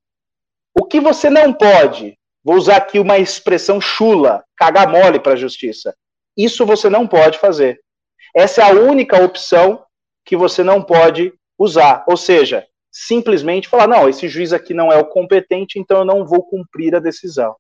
O 0.80 0.86
que 0.86 1.00
você 1.00 1.28
não 1.28 1.52
pode, 1.52 2.16
vou 2.44 2.56
usar 2.56 2.78
aqui 2.78 3.00
uma 3.00 3.18
expressão 3.18 3.82
chula, 3.82 4.46
cagar 4.56 4.88
mole 4.88 5.20
para 5.20 5.34
a 5.34 5.38
justiça. 5.38 5.96
Isso 6.38 6.68
você 6.68 6.88
não 6.88 7.08
pode 7.08 7.40
fazer. 7.40 7.80
Essa 8.36 8.62
é 8.62 8.66
a 8.66 8.74
única 8.74 9.24
opção 9.24 9.87
que 10.28 10.36
você 10.36 10.64
não 10.64 10.84
pode 10.84 11.34
usar. 11.58 12.04
Ou 12.08 12.18
seja, 12.18 12.68
simplesmente 12.92 13.68
falar: 13.68 13.88
não, 13.88 14.08
esse 14.08 14.28
juiz 14.28 14.54
aqui 14.54 14.74
não 14.74 14.92
é 14.92 14.98
o 14.98 15.06
competente, 15.06 15.80
então 15.80 16.00
eu 16.00 16.06
não 16.06 16.26
vou 16.26 16.44
cumprir 16.44 16.94
a 16.94 17.00
decisão. 17.00 17.56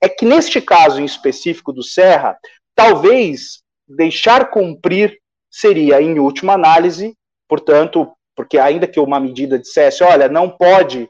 É 0.00 0.08
que 0.08 0.24
neste 0.24 0.60
caso 0.60 1.00
em 1.00 1.04
específico 1.04 1.72
do 1.72 1.82
Serra, 1.82 2.38
talvez 2.74 3.62
deixar 3.88 4.50
cumprir 4.50 5.18
seria, 5.50 6.00
em 6.00 6.18
última 6.18 6.52
análise, 6.52 7.14
portanto, 7.48 8.12
porque 8.36 8.56
ainda 8.58 8.86
que 8.86 9.00
uma 9.00 9.18
medida 9.18 9.58
dissesse: 9.58 10.04
olha, 10.04 10.28
não 10.28 10.48
pode 10.48 11.08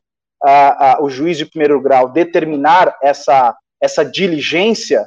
o 1.00 1.10
juiz 1.10 1.36
de 1.36 1.44
primeiro 1.44 1.80
grau 1.82 2.08
determinar 2.08 2.96
essa, 3.02 3.54
essa 3.80 4.02
diligência, 4.02 5.06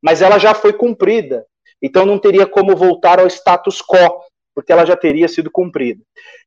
mas 0.00 0.22
ela 0.22 0.38
já 0.38 0.54
foi 0.54 0.72
cumprida. 0.72 1.44
Então 1.82 2.06
não 2.06 2.18
teria 2.18 2.46
como 2.46 2.76
voltar 2.76 3.20
ao 3.20 3.26
status 3.26 3.82
quo, 3.82 4.22
porque 4.54 4.72
ela 4.72 4.84
já 4.84 4.96
teria 4.96 5.28
sido 5.28 5.50
cumprida. 5.50 6.02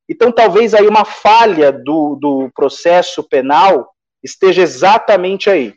Então 0.07 0.31
talvez 0.31 0.73
aí 0.73 0.87
uma 0.87 1.05
falha 1.05 1.71
do, 1.71 2.15
do 2.15 2.49
processo 2.53 3.23
penal 3.23 3.89
esteja 4.23 4.61
exatamente 4.61 5.49
aí. 5.49 5.73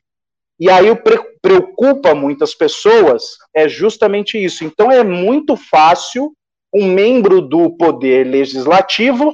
E 0.61 0.69
aí 0.69 0.91
o 0.91 0.97
pre 0.97 1.19
preocupa 1.41 2.15
muitas 2.15 2.53
pessoas 2.55 3.39
é 3.55 3.69
justamente 3.69 4.37
isso. 4.43 4.65
Então 4.65 4.91
é 4.91 5.05
muito 5.05 5.57
fácil 5.57 6.33
um 6.75 6.93
membro 6.93 7.41
do 7.41 7.71
poder 7.71 8.27
legislativo, 8.27 9.33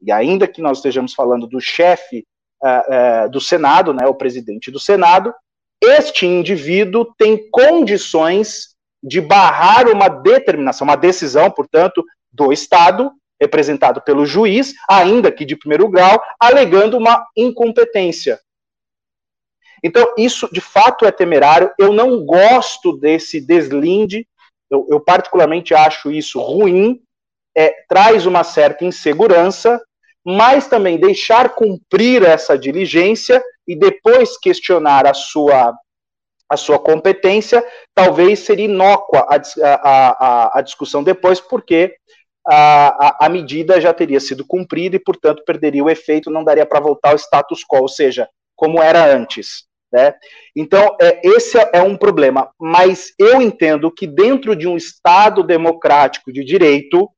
e 0.00 0.10
ainda 0.10 0.46
que 0.46 0.62
nós 0.62 0.78
estejamos 0.78 1.12
falando 1.12 1.46
do 1.46 1.60
chefe 1.60 2.24
uh, 2.62 3.26
uh, 3.26 3.30
do 3.30 3.40
Senado, 3.40 3.92
né, 3.92 4.06
o 4.06 4.14
presidente 4.14 4.70
do 4.70 4.78
Senado, 4.78 5.34
este 5.82 6.26
indivíduo 6.26 7.12
tem 7.18 7.50
condições 7.50 8.74
de 9.02 9.20
barrar 9.20 9.88
uma 9.88 10.08
determinação, 10.08 10.86
uma 10.86 10.96
decisão, 10.96 11.50
portanto, 11.50 12.04
do 12.32 12.52
Estado, 12.52 13.12
representado 13.40 14.02
pelo 14.02 14.26
juiz, 14.26 14.74
ainda 14.88 15.32
que 15.32 15.44
de 15.44 15.56
primeiro 15.56 15.88
grau, 15.88 16.22
alegando 16.38 16.98
uma 16.98 17.26
incompetência. 17.36 18.38
Então, 19.82 20.14
isso 20.18 20.48
de 20.52 20.60
fato 20.60 21.06
é 21.06 21.10
temerário. 21.10 21.70
Eu 21.78 21.92
não 21.92 22.24
gosto 22.24 22.96
desse 22.96 23.40
deslinde, 23.40 24.26
eu, 24.70 24.86
eu 24.90 25.00
particularmente 25.00 25.74
acho 25.74 26.10
isso 26.10 26.38
ruim, 26.38 27.00
é, 27.56 27.74
traz 27.88 28.26
uma 28.26 28.44
certa 28.44 28.84
insegurança, 28.84 29.82
mas 30.24 30.68
também 30.68 30.98
deixar 30.98 31.54
cumprir 31.54 32.22
essa 32.22 32.58
diligência 32.58 33.42
e 33.66 33.74
depois 33.74 34.36
questionar 34.36 35.06
a 35.06 35.14
sua, 35.14 35.74
a 36.48 36.56
sua 36.56 36.78
competência, 36.78 37.66
talvez 37.94 38.40
seria 38.40 38.66
inócua 38.66 39.26
a, 39.28 39.36
a, 39.36 40.10
a, 40.10 40.58
a 40.58 40.60
discussão 40.60 41.02
depois, 41.02 41.40
porque 41.40 41.96
a, 42.52 43.26
a, 43.26 43.28
medida 43.28 43.80
já 43.80 43.94
teria 43.94 44.18
sido 44.18 44.44
cumprida 44.44 44.96
e, 44.96 44.98
portanto, 44.98 45.44
perderia 45.44 45.84
o 45.84 45.90
efeito, 45.90 46.30
não 46.30 46.42
daria 46.42 46.66
para 46.66 46.80
voltar 46.80 47.10
ao 47.10 47.16
status 47.16 47.64
quo, 47.64 47.82
ou 47.82 47.88
seja, 47.88 48.28
como 48.56 48.82
era 48.82 49.04
antes. 49.14 49.64
Né? 49.92 50.14
Então, 50.56 50.96
é, 51.00 51.20
esse 51.22 51.56
é 51.72 51.80
um 51.80 51.96
problema. 51.96 52.50
Mas 52.58 53.12
eu 53.18 53.40
entendo 53.40 53.90
que, 53.90 54.06
dentro 54.06 54.56
de 54.56 54.66
um 54.66 54.76
Estado 54.76 55.44
democrático 55.44 56.32
de 56.32 56.44
direito, 56.44 57.08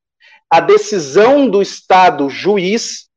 a 0.51 0.61
decisão 0.61 1.49
do 1.49 1.63
Estado 1.63 2.29
juiz, 2.29 3.09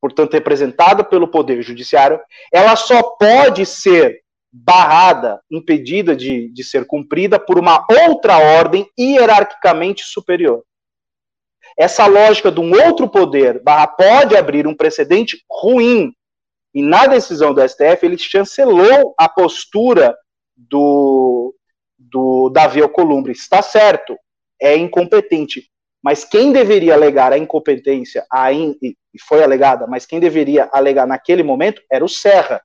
portanto, 0.00 0.34
representada 0.34 1.02
pelo 1.02 1.28
Poder 1.28 1.62
Judiciário, 1.62 2.20
ela 2.52 2.76
só 2.76 3.02
pode 3.02 3.64
ser 3.64 4.20
barrada, 4.52 5.40
impedida 5.50 6.14
de, 6.14 6.48
de 6.50 6.64
ser 6.64 6.86
cumprida 6.86 7.38
por 7.38 7.58
uma 7.58 7.84
outra 8.08 8.38
ordem 8.38 8.86
hierarquicamente 8.98 10.04
superior. 10.04 10.62
Essa 11.78 12.06
lógica 12.06 12.50
de 12.50 12.60
um 12.60 12.72
outro 12.86 13.08
poder 13.08 13.62
barra 13.62 13.86
pode 13.86 14.36
abrir 14.36 14.66
um 14.66 14.74
precedente 14.74 15.44
ruim 15.50 16.12
e 16.76 16.82
na 16.82 17.06
decisão 17.06 17.54
do 17.54 17.66
STF, 17.66 18.04
ele 18.04 18.18
chancelou 18.18 19.14
a 19.16 19.26
postura 19.30 20.14
do, 20.54 21.54
do 21.98 22.50
Davi 22.50 22.82
Alcolumbre. 22.82 23.32
Está 23.32 23.62
certo, 23.62 24.14
é 24.60 24.76
incompetente. 24.76 25.70
Mas 26.02 26.22
quem 26.22 26.52
deveria 26.52 26.92
alegar 26.92 27.32
a 27.32 27.38
incompetência, 27.38 28.26
a 28.30 28.52
in, 28.52 28.76
e 28.82 28.94
foi 29.26 29.42
alegada, 29.42 29.86
mas 29.86 30.04
quem 30.04 30.20
deveria 30.20 30.68
alegar 30.70 31.06
naquele 31.06 31.42
momento 31.42 31.80
era 31.90 32.04
o 32.04 32.08
Serra. 32.10 32.62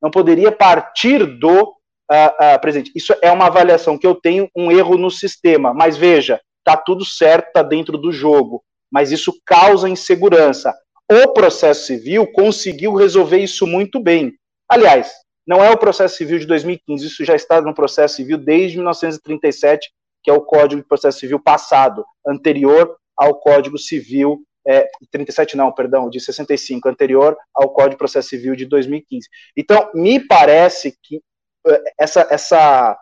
Não 0.00 0.10
poderia 0.10 0.50
partir 0.50 1.26
do 1.38 1.62
uh, 1.62 1.66
uh, 1.66 2.60
presidente. 2.62 2.90
Isso 2.94 3.14
é 3.20 3.30
uma 3.30 3.48
avaliação 3.48 3.98
que 3.98 4.06
eu 4.06 4.14
tenho, 4.14 4.48
um 4.56 4.72
erro 4.72 4.96
no 4.96 5.10
sistema. 5.10 5.74
Mas 5.74 5.94
veja, 5.94 6.40
está 6.66 6.76
tudo 6.76 7.04
certo, 7.04 7.48
está 7.48 7.62
dentro 7.62 7.96
do 7.96 8.10
jogo. 8.10 8.62
Mas 8.90 9.12
isso 9.12 9.32
causa 9.44 9.88
insegurança. 9.88 10.74
O 11.10 11.32
processo 11.32 11.86
civil 11.86 12.26
conseguiu 12.32 12.94
resolver 12.94 13.38
isso 13.38 13.66
muito 13.66 14.00
bem. 14.00 14.34
Aliás, 14.68 15.12
não 15.46 15.62
é 15.62 15.70
o 15.70 15.78
processo 15.78 16.16
civil 16.16 16.40
de 16.40 16.46
2015, 16.46 17.06
isso 17.06 17.24
já 17.24 17.36
está 17.36 17.60
no 17.60 17.72
processo 17.72 18.16
civil 18.16 18.36
desde 18.36 18.76
1937, 18.76 19.88
que 20.24 20.30
é 20.30 20.34
o 20.34 20.40
Código 20.40 20.82
de 20.82 20.88
Processo 20.88 21.20
Civil 21.20 21.38
passado, 21.38 22.04
anterior 22.26 22.96
ao 23.16 23.38
Código 23.38 23.78
Civil, 23.78 24.42
é, 24.66 24.88
37 25.12 25.56
não, 25.56 25.70
perdão, 25.70 26.10
de 26.10 26.18
65, 26.18 26.88
anterior 26.88 27.36
ao 27.54 27.70
Código 27.70 27.92
de 27.92 27.98
Processo 27.98 28.30
Civil 28.30 28.56
de 28.56 28.66
2015. 28.66 29.28
Então, 29.56 29.88
me 29.94 30.18
parece 30.18 30.98
que 31.00 31.20
é, 31.68 31.82
essa, 31.96 32.26
essa, 32.28 32.98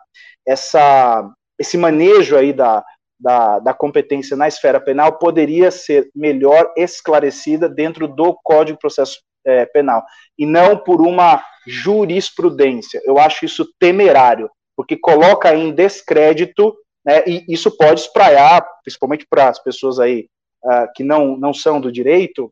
essa, 0.47 1.33
esse 1.57 1.77
manejo 1.77 2.37
aí 2.37 2.53
da, 2.53 2.85
da, 3.19 3.59
da 3.59 3.73
competência 3.73 4.35
na 4.35 4.47
esfera 4.47 4.79
penal 4.79 5.17
poderia 5.17 5.71
ser 5.71 6.09
melhor 6.13 6.71
esclarecida 6.75 7.69
dentro 7.69 8.07
do 8.07 8.37
Código 8.43 8.77
de 8.77 8.81
Processo 8.81 9.19
é, 9.45 9.65
Penal, 9.65 10.03
e 10.37 10.45
não 10.45 10.77
por 10.77 11.01
uma 11.01 11.43
jurisprudência. 11.67 13.01
Eu 13.05 13.17
acho 13.17 13.45
isso 13.45 13.67
temerário, 13.79 14.49
porque 14.75 14.97
coloca 14.97 15.53
em 15.55 15.71
descrédito, 15.71 16.75
né, 17.05 17.23
e 17.25 17.45
isso 17.47 17.75
pode 17.77 18.01
espraiar, 18.01 18.65
principalmente 18.83 19.25
para 19.29 19.49
as 19.49 19.59
pessoas 19.59 19.99
aí 19.99 20.27
uh, 20.63 20.87
que 20.95 21.03
não, 21.03 21.37
não 21.37 21.53
são 21.53 21.79
do 21.79 21.91
direito, 21.91 22.51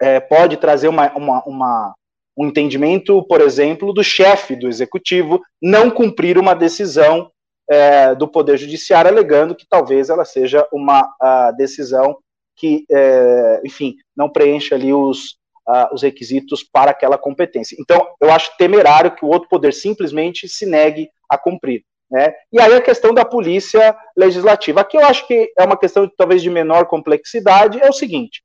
é, 0.00 0.20
pode 0.20 0.56
trazer 0.56 0.88
uma, 0.88 1.12
uma, 1.16 1.42
uma, 1.44 1.94
um 2.36 2.46
entendimento, 2.46 3.22
por 3.24 3.40
exemplo, 3.40 3.92
do 3.92 4.02
chefe 4.02 4.56
do 4.56 4.68
executivo 4.68 5.40
não 5.62 5.90
cumprir 5.90 6.38
uma 6.38 6.54
decisão 6.54 7.30
é, 7.70 8.14
do 8.14 8.28
Poder 8.28 8.56
Judiciário, 8.56 9.10
alegando 9.10 9.54
que 9.54 9.66
talvez 9.68 10.10
ela 10.10 10.24
seja 10.24 10.66
uma 10.72 11.08
decisão 11.56 12.16
que, 12.56 12.84
é, 12.90 13.60
enfim, 13.64 13.96
não 14.16 14.28
preenche 14.28 14.74
ali 14.74 14.92
os, 14.92 15.36
os 15.92 16.02
requisitos 16.02 16.62
para 16.62 16.90
aquela 16.90 17.18
competência. 17.18 17.76
Então, 17.80 18.06
eu 18.20 18.30
acho 18.30 18.56
temerário 18.56 19.14
que 19.14 19.24
o 19.24 19.28
outro 19.28 19.48
poder 19.48 19.72
simplesmente 19.72 20.48
se 20.48 20.66
negue 20.66 21.08
a 21.28 21.36
cumprir. 21.36 21.82
Né? 22.10 22.32
E 22.52 22.60
aí 22.60 22.72
a 22.74 22.80
questão 22.80 23.12
da 23.12 23.24
polícia 23.24 23.96
legislativa. 24.16 24.82
Aqui 24.82 24.96
eu 24.96 25.04
acho 25.04 25.26
que 25.26 25.52
é 25.58 25.64
uma 25.64 25.76
questão 25.76 26.08
talvez 26.16 26.42
de 26.42 26.50
menor 26.50 26.86
complexidade, 26.86 27.80
é 27.80 27.88
o 27.88 27.92
seguinte, 27.92 28.43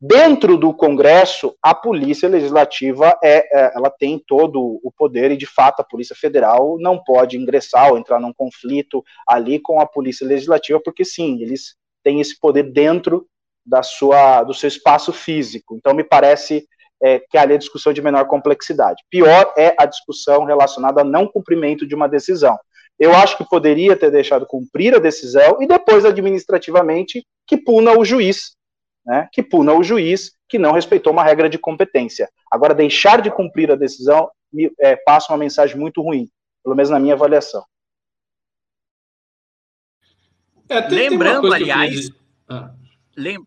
Dentro 0.00 0.56
do 0.56 0.72
Congresso, 0.72 1.56
a 1.60 1.74
Polícia 1.74 2.28
Legislativa 2.28 3.18
é, 3.22 3.38
é, 3.38 3.72
ela 3.74 3.90
tem 3.90 4.16
todo 4.16 4.78
o 4.80 4.92
poder 4.96 5.32
e, 5.32 5.36
de 5.36 5.46
fato, 5.46 5.80
a 5.80 5.84
Polícia 5.84 6.14
Federal 6.14 6.76
não 6.78 7.02
pode 7.02 7.36
ingressar 7.36 7.90
ou 7.90 7.98
entrar 7.98 8.20
num 8.20 8.32
conflito 8.32 9.02
ali 9.26 9.58
com 9.58 9.80
a 9.80 9.86
Polícia 9.86 10.24
Legislativa, 10.24 10.80
porque 10.84 11.04
sim, 11.04 11.42
eles 11.42 11.74
têm 12.04 12.20
esse 12.20 12.38
poder 12.38 12.70
dentro 12.70 13.26
da 13.66 13.82
sua, 13.82 14.44
do 14.44 14.54
seu 14.54 14.68
espaço 14.68 15.12
físico. 15.12 15.76
Então, 15.76 15.92
me 15.92 16.04
parece 16.04 16.64
é, 17.02 17.18
que 17.18 17.36
ali 17.36 17.54
é 17.54 17.58
discussão 17.58 17.92
de 17.92 18.00
menor 18.00 18.26
complexidade. 18.26 19.02
Pior 19.10 19.52
é 19.58 19.74
a 19.76 19.84
discussão 19.84 20.44
relacionada 20.44 21.00
ao 21.00 21.06
não 21.06 21.26
cumprimento 21.26 21.84
de 21.84 21.96
uma 21.96 22.08
decisão. 22.08 22.56
Eu 23.00 23.14
acho 23.16 23.36
que 23.36 23.48
poderia 23.48 23.96
ter 23.96 24.12
deixado 24.12 24.46
cumprir 24.46 24.94
a 24.94 25.00
decisão 25.00 25.60
e 25.60 25.66
depois, 25.66 26.04
administrativamente, 26.04 27.24
que 27.48 27.56
puna 27.56 27.98
o 27.98 28.04
juiz 28.04 28.56
né, 29.08 29.26
que 29.32 29.42
puna 29.42 29.72
o 29.72 29.82
juiz 29.82 30.32
que 30.46 30.58
não 30.58 30.72
respeitou 30.72 31.14
uma 31.14 31.24
regra 31.24 31.48
de 31.48 31.56
competência. 31.56 32.28
Agora, 32.50 32.74
deixar 32.74 33.22
de 33.22 33.30
cumprir 33.30 33.70
a 33.72 33.74
decisão 33.74 34.30
me, 34.52 34.70
é, 34.78 34.96
passa 34.96 35.32
uma 35.32 35.38
mensagem 35.38 35.78
muito 35.78 36.02
ruim, 36.02 36.28
pelo 36.62 36.76
menos 36.76 36.90
na 36.90 37.00
minha 37.00 37.14
avaliação. 37.14 37.64
É, 40.68 40.82
tem, 40.82 41.08
Lembrando, 41.08 41.48
tem 41.50 41.54
aliás, 41.54 42.10
ah. 42.50 42.70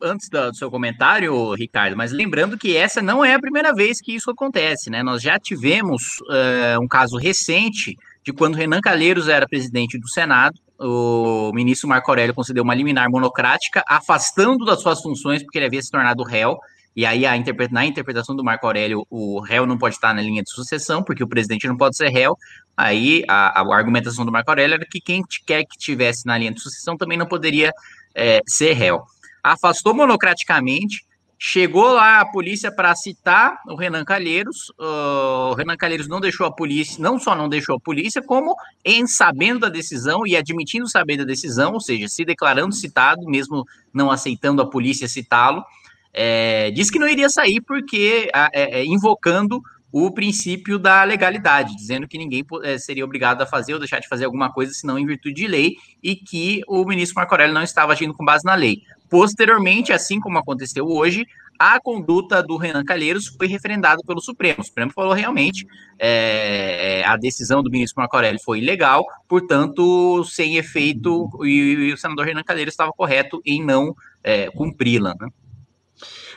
antes 0.02 0.28
do 0.30 0.56
seu 0.56 0.72
comentário, 0.72 1.54
Ricardo, 1.54 1.96
mas 1.96 2.12
lembrando 2.12 2.58
que 2.58 2.76
essa 2.76 3.00
não 3.00 3.24
é 3.24 3.36
a 3.36 3.40
primeira 3.40 3.72
vez 3.72 4.02
que 4.02 4.16
isso 4.16 4.32
acontece, 4.32 4.90
né? 4.90 5.04
Nós 5.04 5.22
já 5.22 5.40
tivemos 5.40 6.20
uh, 6.22 6.82
um 6.82 6.88
caso 6.88 7.18
recente 7.18 7.96
de 8.24 8.34
quando 8.34 8.56
Renan 8.56 8.82
Calheiros 8.82 9.28
era 9.28 9.48
presidente 9.48 10.00
do 10.00 10.08
Senado, 10.08 10.60
o 10.82 11.52
ministro 11.54 11.88
Marco 11.88 12.10
Aurélio 12.10 12.34
concedeu 12.34 12.64
uma 12.64 12.74
liminar 12.74 13.10
monocrática, 13.10 13.84
afastando 13.88 14.66
das 14.66 14.82
suas 14.82 15.02
funções, 15.02 15.44
porque 15.44 15.60
ele 15.60 15.66
havia 15.66 15.82
se 15.82 15.92
tornado 15.92 16.24
réu. 16.24 16.58
E 16.96 17.06
aí, 17.06 17.24
na 17.72 17.86
interpretação 17.86 18.36
do 18.36 18.44
Marco 18.44 18.66
Aurélio, 18.66 19.06
o 19.10 19.40
réu 19.40 19.66
não 19.66 19.78
pode 19.78 19.96
estar 19.96 20.14
na 20.14 20.22
linha 20.22 20.44
de 20.44 20.52
sucessão, 20.52 21.02
porque 21.02 21.24
o 21.24 21.28
presidente 21.28 21.68
não 21.68 21.78
pode 21.78 21.96
ser 21.96 22.10
réu. 22.10 22.38
Aí, 22.76 23.24
a, 23.28 23.62
a 23.62 23.76
argumentação 23.76 24.26
do 24.26 24.32
Marco 24.32 24.50
Aurélio 24.50 24.74
era 24.74 24.86
que 24.86 25.00
quem 25.00 25.24
quer 25.46 25.64
que 25.64 25.78
tivesse 25.78 26.26
na 26.26 26.38
linha 26.38 26.52
de 26.52 26.60
sucessão 26.60 26.98
também 26.98 27.18
não 27.18 27.26
poderia 27.28 27.72
é, 28.14 28.42
ser 28.46 28.74
réu. 28.74 29.04
Afastou 29.44 29.94
monocraticamente, 29.94 31.06
Chegou 31.44 31.94
lá 31.94 32.22
a 32.22 32.26
polícia 32.26 32.72
para 32.72 32.94
citar 32.94 33.58
o 33.68 33.74
Renan 33.74 34.06
Calheiros. 34.06 34.70
Uh, 34.80 35.50
o 35.50 35.54
Renan 35.56 35.76
Calheiros 35.76 36.08
não 36.08 36.20
deixou 36.20 36.46
a 36.46 36.52
polícia, 36.52 37.02
não 37.02 37.18
só 37.18 37.36
não 37.36 37.50
deixou 37.50 37.78
a 37.78 37.80
polícia, 37.80 38.22
como 38.22 38.56
em 38.86 39.08
sabendo 39.08 39.62
da 39.62 39.68
decisão 39.68 40.22
e 40.28 40.38
admitindo 40.38 40.88
saber 40.88 41.18
da 41.18 41.24
decisão, 41.24 41.74
ou 41.74 41.82
seja, 41.82 42.08
se 42.08 42.24
declarando 42.24 42.76
citado, 42.76 43.26
mesmo 43.26 43.66
não 43.92 44.12
aceitando 44.12 44.62
a 44.62 44.70
polícia 44.70 45.08
citá-lo, 45.08 45.66
é, 46.14 46.70
disse 46.70 46.92
que 46.92 47.00
não 47.00 47.08
iria 47.08 47.28
sair 47.28 47.60
porque 47.60 48.30
é, 48.54 48.82
é, 48.82 48.86
invocando 48.86 49.60
o 49.92 50.12
princípio 50.12 50.78
da 50.78 51.04
legalidade, 51.04 51.76
dizendo 51.76 52.08
que 52.08 52.20
ninguém 52.20 52.46
é, 52.62 52.78
seria 52.78 53.04
obrigado 53.04 53.42
a 53.42 53.48
fazer 53.48 53.74
ou 53.74 53.80
deixar 53.80 54.00
de 54.00 54.08
fazer 54.08 54.26
alguma 54.26 54.54
coisa 54.54 54.74
senão 54.74 55.00
em 55.00 55.08
virtude 55.08 55.42
de 55.42 55.48
lei 55.48 55.76
e 56.04 56.16
que 56.16 56.62
o 56.68 56.86
ministro 56.86 57.16
Marco 57.16 57.34
Aurélio 57.34 57.56
não 57.56 57.64
estava 57.64 57.94
agindo 57.94 58.14
com 58.14 58.24
base 58.24 58.46
na 58.46 58.54
lei. 58.54 58.84
Posteriormente, 59.12 59.92
assim 59.92 60.22
como 60.22 60.38
aconteceu 60.38 60.88
hoje, 60.88 61.28
a 61.60 61.82
conduta 61.82 62.42
do 62.42 62.56
Renan 62.56 62.86
Calheiros 62.86 63.28
foi 63.28 63.46
referendada 63.46 64.02
pelo 64.08 64.22
Supremo. 64.22 64.62
O 64.62 64.64
Supremo 64.64 64.90
falou 64.90 65.12
realmente 65.12 65.68
é, 66.00 67.04
a 67.06 67.18
decisão 67.18 67.62
do 67.62 67.70
ministro 67.70 68.00
Marco 68.00 68.16
Aurélio 68.16 68.40
foi 68.42 68.60
ilegal, 68.60 69.06
portanto, 69.28 70.24
sem 70.24 70.56
efeito, 70.56 71.30
e, 71.44 71.90
e 71.90 71.94
o 71.94 71.98
senador 71.98 72.26
Renan 72.26 72.42
Calheiros 72.42 72.72
estava 72.72 72.94
correto 72.94 73.42
em 73.46 73.62
não 73.62 73.94
é, 74.24 74.50
cumpri-la. 74.50 75.14
Né? 75.20 75.28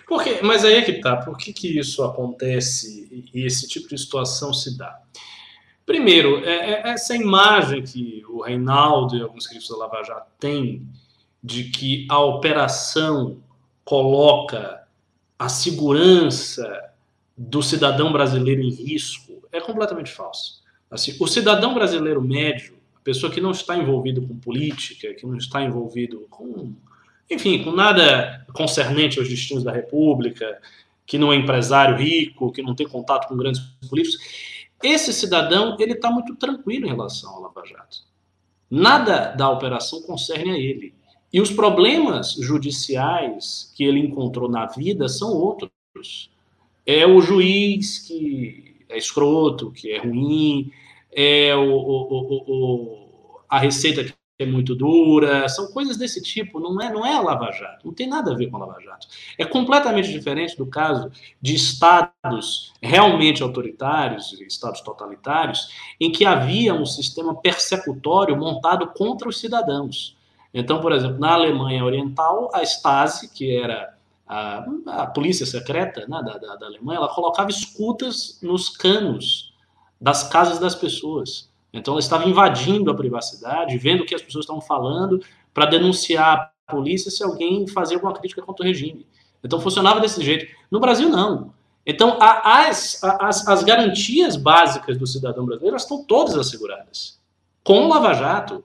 Porque, 0.09 0.41
mas 0.43 0.65
aí 0.65 0.75
é 0.75 0.83
que 0.83 0.95
tá, 0.95 1.19
por 1.19 1.39
que, 1.39 1.53
que 1.53 1.79
isso 1.79 2.03
acontece 2.03 3.31
e 3.33 3.47
esse 3.47 3.69
tipo 3.69 3.89
de 3.89 3.99
situação 3.99 4.53
se 4.53 4.77
dá? 4.77 4.99
Primeiro, 5.87 6.45
é, 6.45 6.73
é 6.73 6.89
essa 6.89 7.15
imagem 7.15 7.85
que 7.85 8.25
o 8.29 8.43
Reinaldo 8.43 9.17
e 9.17 9.23
alguns 9.23 9.47
críticos 9.47 9.71
da 9.71 9.85
Lava 9.85 10.03
Jato 10.03 10.27
têm 10.41 10.89
de 11.45 11.65
que 11.65 12.07
a 12.11 12.19
operação 12.19 13.37
coloca 13.85 14.83
a 15.39 15.49
segurança 15.51 16.91
do 17.37 17.63
cidadão 17.63 18.11
brasileiro 18.11 18.63
em 18.63 18.71
risco 18.71 19.47
é 19.53 19.61
completamente 19.61 20.11
falso. 20.11 20.63
Assim, 20.91 21.15
o 21.21 21.27
cidadão 21.27 21.75
brasileiro 21.75 22.23
médio, 22.23 22.79
a 22.97 23.01
pessoa 23.01 23.31
que 23.31 23.43
não 23.43 23.51
está 23.51 23.77
envolvido 23.77 24.27
com 24.27 24.39
política, 24.39 25.13
que 25.13 25.27
não 25.27 25.37
está 25.37 25.63
envolvido 25.63 26.27
com, 26.31 26.73
enfim, 27.31 27.63
com 27.63 27.73
nada 27.73 28.47
concernente 28.55 29.19
aos 29.19 29.29
destinos 29.29 29.63
da 29.63 29.71
República, 29.71 30.59
que 31.05 31.19
não 31.19 31.31
é 31.31 31.37
empresário 31.37 31.97
rico, 31.97 32.53
que 32.53 32.63
não 32.63 32.75
tem 32.75 32.89
contato 32.89 33.29
com 33.29 33.37
grandes 33.37 33.61
políticos, 33.91 34.19
esse 34.83 35.13
cidadão 35.13 35.77
ele 35.79 35.93
está 35.93 36.11
muito 36.11 36.35
tranquilo 36.37 36.87
em 36.87 36.91
relação 36.91 37.35
ao 37.35 37.43
Lava 37.43 37.67
Jato. 37.67 37.99
Nada 38.71 39.33
da 39.33 39.51
operação 39.51 40.01
concerne 40.03 40.51
a 40.51 40.59
ele. 40.59 40.95
E 41.35 41.41
os 41.41 41.51
problemas 41.51 42.35
judiciais 42.35 43.73
que 43.75 43.83
ele 43.83 43.99
encontrou 43.99 44.49
na 44.49 44.67
vida 44.67 45.09
são 45.09 45.33
outros. 45.33 46.31
É 46.87 47.05
o 47.05 47.21
juiz 47.21 47.99
que 47.99 48.77
é 48.89 48.97
escroto, 48.97 49.73
que 49.73 49.91
é 49.91 49.99
ruim, 49.99 50.71
é 51.11 51.53
o, 51.57 51.75
o, 51.75 52.45
o, 52.47 53.41
a 53.49 53.59
receita 53.59 54.05
que 54.05 54.15
é 54.39 54.47
muito 54.47 54.77
dura, 54.77 55.49
são 55.49 55.73
coisas 55.73 55.97
desse 55.97 56.23
tipo, 56.23 56.61
não 56.61 56.81
é, 56.81 56.93
não 56.93 57.05
é 57.05 57.17
a 57.17 57.21
Lava 57.21 57.51
Jato, 57.51 57.85
não 57.85 57.95
tem 57.95 58.07
nada 58.07 58.31
a 58.31 58.37
ver 58.37 58.49
com 58.49 58.57
a 58.57 58.67
Lava 58.67 58.81
Jato. 58.81 59.09
É 59.37 59.45
completamente 59.45 60.13
diferente 60.13 60.57
do 60.57 60.67
caso 60.67 61.11
de 61.43 61.57
estados 61.57 62.73
realmente 62.81 63.43
autoritários, 63.43 64.33
estados 64.41 64.83
totalitários, 64.83 65.69
em 66.01 66.13
que 66.13 66.25
havia 66.25 66.73
um 66.73 66.87
sistema 66.87 67.35
persecutório 67.35 68.37
montado 68.37 68.87
contra 68.93 69.29
os 69.29 69.41
cidadãos. 69.41 70.17
Então, 70.55 70.81
por 70.81 70.93
exemplo, 70.93 71.19
na 71.19 71.33
Alemanha 71.33 71.85
Oriental, 71.85 72.49
a 72.55 72.63
Stasi, 72.63 73.29
que 73.35 73.57
era 73.57 73.93
a, 74.27 74.65
a 74.87 75.07
polícia 75.07 75.45
secreta 75.45 76.07
né, 76.07 76.23
da, 76.25 76.39
da, 76.39 76.55
da, 76.55 76.67
Alemanha, 76.67 76.99
ela 76.99 77.09
colocava 77.09 77.51
escutas 77.51 78.39
nos 78.41 78.69
canos 78.69 79.53
das 80.01 80.23
casas 80.23 80.61
das 80.61 80.77
pessoas. 80.77 81.51
Então, 81.73 81.95
ela 81.95 82.01
estava 82.01 82.29
invadindo 82.29 82.89
a 82.89 82.95
privacidade, 82.95 83.77
vendo 83.77 84.03
o 84.03 84.07
que 84.07 84.15
as 84.15 84.23
pessoas 84.23 84.45
estavam 84.45 84.63
falando, 84.63 85.21
para 85.53 85.67
denunciar 85.67 86.53
a 86.67 86.73
polícia 86.73 87.11
se 87.11 87.25
alguém 87.25 87.67
fazia 87.67 87.97
alguma 87.97 88.15
crítica 88.15 88.41
contra 88.41 88.65
o 88.65 88.69
regime. 88.69 89.05
Então, 89.43 89.61
funcionava 89.61 89.99
desse 89.99 90.23
jeito. 90.23 90.47
No 90.71 90.79
Brasil, 90.79 91.09
não. 91.09 91.53
Então, 91.85 92.17
as, 92.21 93.03
as, 93.03 93.47
as 93.47 93.63
garantias 93.65 94.37
básicas 94.37 94.97
do 94.97 95.07
cidadão 95.07 95.45
brasileiro 95.45 95.77
estão 95.77 96.05
todas 96.05 96.37
asseguradas. 96.37 97.21
Com 97.65 97.89
Lava 97.89 98.15
Jato 98.15 98.65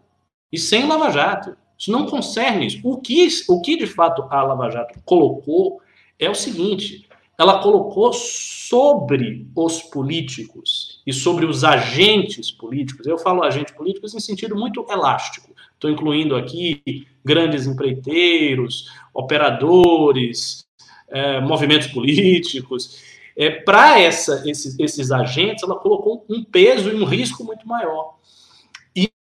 e 0.52 0.58
sem 0.58 0.88
Lava 0.88 1.10
Jato. 1.10 1.58
Isso 1.80 1.92
não 1.92 2.06
concerne 2.06 2.68
isso. 2.68 2.80
O 2.84 2.98
que, 2.98 3.28
o 3.48 3.62
que 3.62 3.78
de 3.78 3.88
fato 3.88 4.28
a 4.30 4.44
Lava 4.44 4.70
Jato 4.70 5.00
colocou 5.06 5.82
é 6.20 6.30
o 6.30 6.36
seguinte: 6.36 7.08
ela 7.38 7.64
colocou 7.64 8.12
sobre 8.12 9.48
os 9.56 9.82
políticos 9.84 11.02
e 11.08 11.14
sobre 11.14 11.46
os 11.46 11.64
agentes 11.64 12.52
políticos. 12.52 13.08
Eu 13.08 13.18
falo 13.18 13.44
agentes 13.44 13.74
políticos 13.74 14.14
em 14.14 14.20
sentido 14.20 14.58
muito 14.58 14.86
elástico. 14.90 15.56
Estou 15.74 15.90
incluindo 15.90 16.36
aqui 16.36 17.08
grandes 17.24 17.66
empreiteiros, 17.66 18.92
operadores, 19.14 20.66
é, 21.08 21.40
movimentos 21.40 21.88
políticos. 21.88 23.02
É, 23.38 23.50
Para 23.50 24.02
esses, 24.02 24.78
esses 24.78 25.10
agentes, 25.10 25.64
ela 25.64 25.80
colocou 25.80 26.26
um 26.30 26.44
peso 26.44 26.90
e 26.90 27.02
um 27.02 27.06
risco 27.06 27.42
muito 27.46 27.66
maior. 27.66 28.20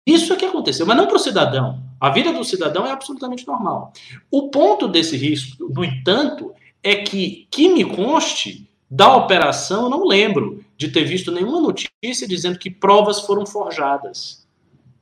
Isso 0.08 0.32
é 0.32 0.38
que 0.38 0.46
aconteceu, 0.46 0.86
mas 0.86 0.96
não 0.96 1.06
para 1.06 1.18
o 1.18 1.20
cidadão. 1.20 1.84
A 2.00 2.10
vida 2.10 2.32
do 2.32 2.42
cidadão 2.46 2.86
é 2.86 2.92
absolutamente 2.92 3.46
normal. 3.46 3.92
O 4.32 4.50
ponto 4.50 4.88
desse 4.88 5.18
risco, 5.18 5.70
no 5.70 5.84
entanto, 5.84 6.54
é 6.82 6.96
que, 6.96 7.46
que 7.52 7.68
me 7.68 7.84
conste, 7.84 8.66
da 8.90 9.14
operação, 9.14 9.84
eu 9.84 9.90
não 9.90 10.08
lembro 10.08 10.64
de 10.78 10.88
ter 10.88 11.04
visto 11.04 11.30
nenhuma 11.30 11.60
notícia 11.60 12.26
dizendo 12.26 12.58
que 12.58 12.70
provas 12.70 13.20
foram 13.20 13.46
forjadas, 13.46 14.48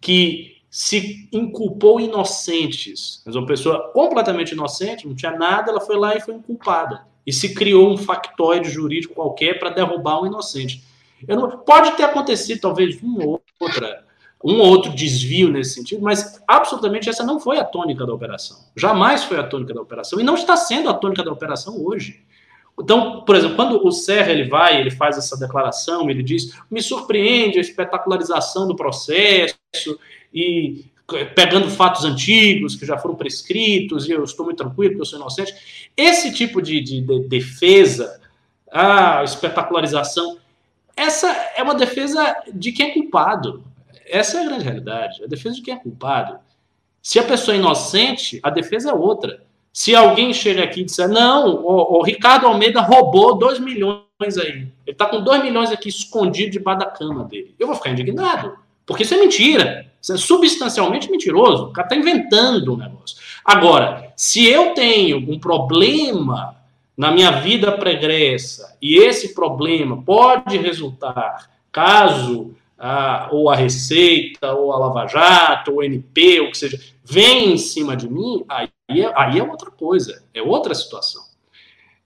que 0.01 0.55
se 0.71 1.29
inculpou 1.31 1.99
inocentes. 1.99 3.21
Mas 3.23 3.35
uma 3.35 3.45
pessoa 3.45 3.91
completamente 3.93 4.53
inocente, 4.53 5.07
não 5.07 5.13
tinha 5.13 5.31
nada, 5.33 5.69
ela 5.69 5.81
foi 5.81 5.97
lá 5.97 6.15
e 6.15 6.19
foi 6.19 6.33
inculpada. 6.33 7.05
E 7.27 7.31
se 7.31 7.53
criou 7.53 7.93
um 7.93 7.97
factoide 7.97 8.71
jurídico 8.71 9.13
qualquer 9.13 9.59
para 9.59 9.69
derrubar 9.69 10.23
um 10.23 10.25
inocente. 10.25 10.83
Não, 11.27 11.59
pode 11.59 11.91
ter 11.91 12.03
acontecido, 12.03 12.61
talvez, 12.61 12.99
uma 13.03 13.23
ou 13.23 13.41
outra 13.59 14.04
um 14.45 14.59
ou 14.59 14.67
outro 14.67 14.93
desvio 14.93 15.49
nesse 15.49 15.73
sentido, 15.73 16.03
mas 16.03 16.39
absolutamente 16.47 17.09
essa 17.09 17.23
não 17.23 17.39
foi 17.39 17.57
a 17.57 17.63
tônica 17.63 18.05
da 18.05 18.13
operação. 18.13 18.59
Jamais 18.75 19.23
foi 19.23 19.39
a 19.39 19.43
tônica 19.43 19.73
da 19.73 19.81
operação 19.81 20.19
e 20.19 20.23
não 20.23 20.35
está 20.35 20.55
sendo 20.55 20.87
a 20.87 20.93
tônica 20.93 21.23
da 21.23 21.31
operação 21.31 21.83
hoje. 21.83 22.23
Então, 22.79 23.21
por 23.21 23.35
exemplo, 23.35 23.55
quando 23.55 23.83
o 23.83 23.91
Serra 23.91 24.31
ele 24.31 24.47
vai, 24.47 24.79
ele 24.79 24.91
faz 24.91 25.17
essa 25.17 25.35
declaração, 25.35 26.07
ele 26.11 26.21
diz: 26.21 26.53
"Me 26.69 26.79
surpreende 26.79 27.57
a 27.57 27.61
espetacularização 27.61 28.67
do 28.67 28.75
processo 28.75 29.57
e 30.31 30.85
pegando 31.33 31.69
fatos 31.69 32.05
antigos 32.05 32.75
que 32.75 32.85
já 32.85 32.99
foram 32.99 33.15
prescritos 33.15 34.07
e 34.07 34.11
eu 34.11 34.23
estou 34.23 34.45
muito 34.45 34.57
tranquilo 34.57 34.91
porque 34.91 35.01
eu 35.01 35.05
sou 35.05 35.17
inocente". 35.17 35.89
Esse 35.97 36.31
tipo 36.31 36.61
de, 36.61 36.81
de, 36.81 37.01
de 37.01 37.27
defesa, 37.27 38.21
a 38.71 39.23
espetacularização, 39.23 40.37
essa 40.95 41.31
é 41.55 41.63
uma 41.63 41.73
defesa 41.73 42.35
de 42.53 42.71
quem 42.71 42.91
é 42.91 42.93
culpado. 42.93 43.63
Essa 44.05 44.37
é 44.37 44.41
a 44.41 44.45
grande 44.45 44.63
realidade. 44.63 45.23
A 45.23 45.27
defesa 45.27 45.55
de 45.55 45.61
quem 45.61 45.73
é 45.73 45.77
culpado. 45.77 46.39
Se 47.01 47.19
a 47.19 47.23
pessoa 47.23 47.55
é 47.55 47.59
inocente, 47.59 48.39
a 48.41 48.49
defesa 48.49 48.91
é 48.91 48.93
outra. 48.93 49.43
Se 49.71 49.95
alguém 49.95 50.33
chega 50.33 50.63
aqui 50.63 50.81
e 50.81 50.85
disser, 50.85 51.09
não, 51.09 51.55
o, 51.55 51.99
o 51.99 52.01
Ricardo 52.01 52.47
Almeida 52.47 52.81
roubou 52.81 53.37
2 53.37 53.59
milhões 53.59 54.37
aí. 54.37 54.51
Ele 54.61 54.71
está 54.87 55.05
com 55.05 55.21
2 55.21 55.43
milhões 55.43 55.71
aqui 55.71 55.89
escondido 55.89 56.51
debaixo 56.51 56.79
da 56.79 56.85
cama 56.85 57.25
dele. 57.25 57.53
Eu 57.59 57.67
vou 57.67 57.75
ficar 57.75 57.91
indignado. 57.91 58.57
Porque 58.85 59.03
isso 59.03 59.13
é 59.13 59.17
mentira. 59.17 59.91
Isso 60.01 60.13
é 60.13 60.17
substancialmente 60.17 61.09
mentiroso. 61.11 61.65
O 61.65 61.73
cara 61.73 61.87
está 61.87 61.95
inventando 61.95 62.73
um 62.73 62.77
negócio. 62.77 63.17
Agora, 63.43 64.13
se 64.15 64.47
eu 64.47 64.73
tenho 64.73 65.17
um 65.17 65.39
problema 65.39 66.55
na 66.97 67.11
minha 67.11 67.31
vida 67.31 67.71
pregressa 67.73 68.77
e 68.81 68.97
esse 68.97 69.33
problema 69.33 70.01
pode 70.01 70.57
resultar, 70.57 71.49
caso 71.71 72.55
a, 72.77 73.29
ou 73.31 73.49
a 73.49 73.55
Receita, 73.55 74.53
ou 74.53 74.71
a 74.71 74.77
Lava 74.77 75.07
Jato, 75.07 75.71
ou 75.71 75.77
o 75.77 75.83
NP, 75.83 76.41
ou 76.41 76.47
o 76.47 76.51
que 76.51 76.57
seja, 76.57 76.79
vem 77.03 77.53
em 77.53 77.57
cima 77.57 77.95
de 77.95 78.09
mim, 78.09 78.43
aí 78.49 78.69
é, 78.89 79.11
aí 79.15 79.39
é 79.39 79.43
outra 79.43 79.71
coisa, 79.71 80.23
é 80.33 80.41
outra 80.41 80.73
situação. 80.75 81.23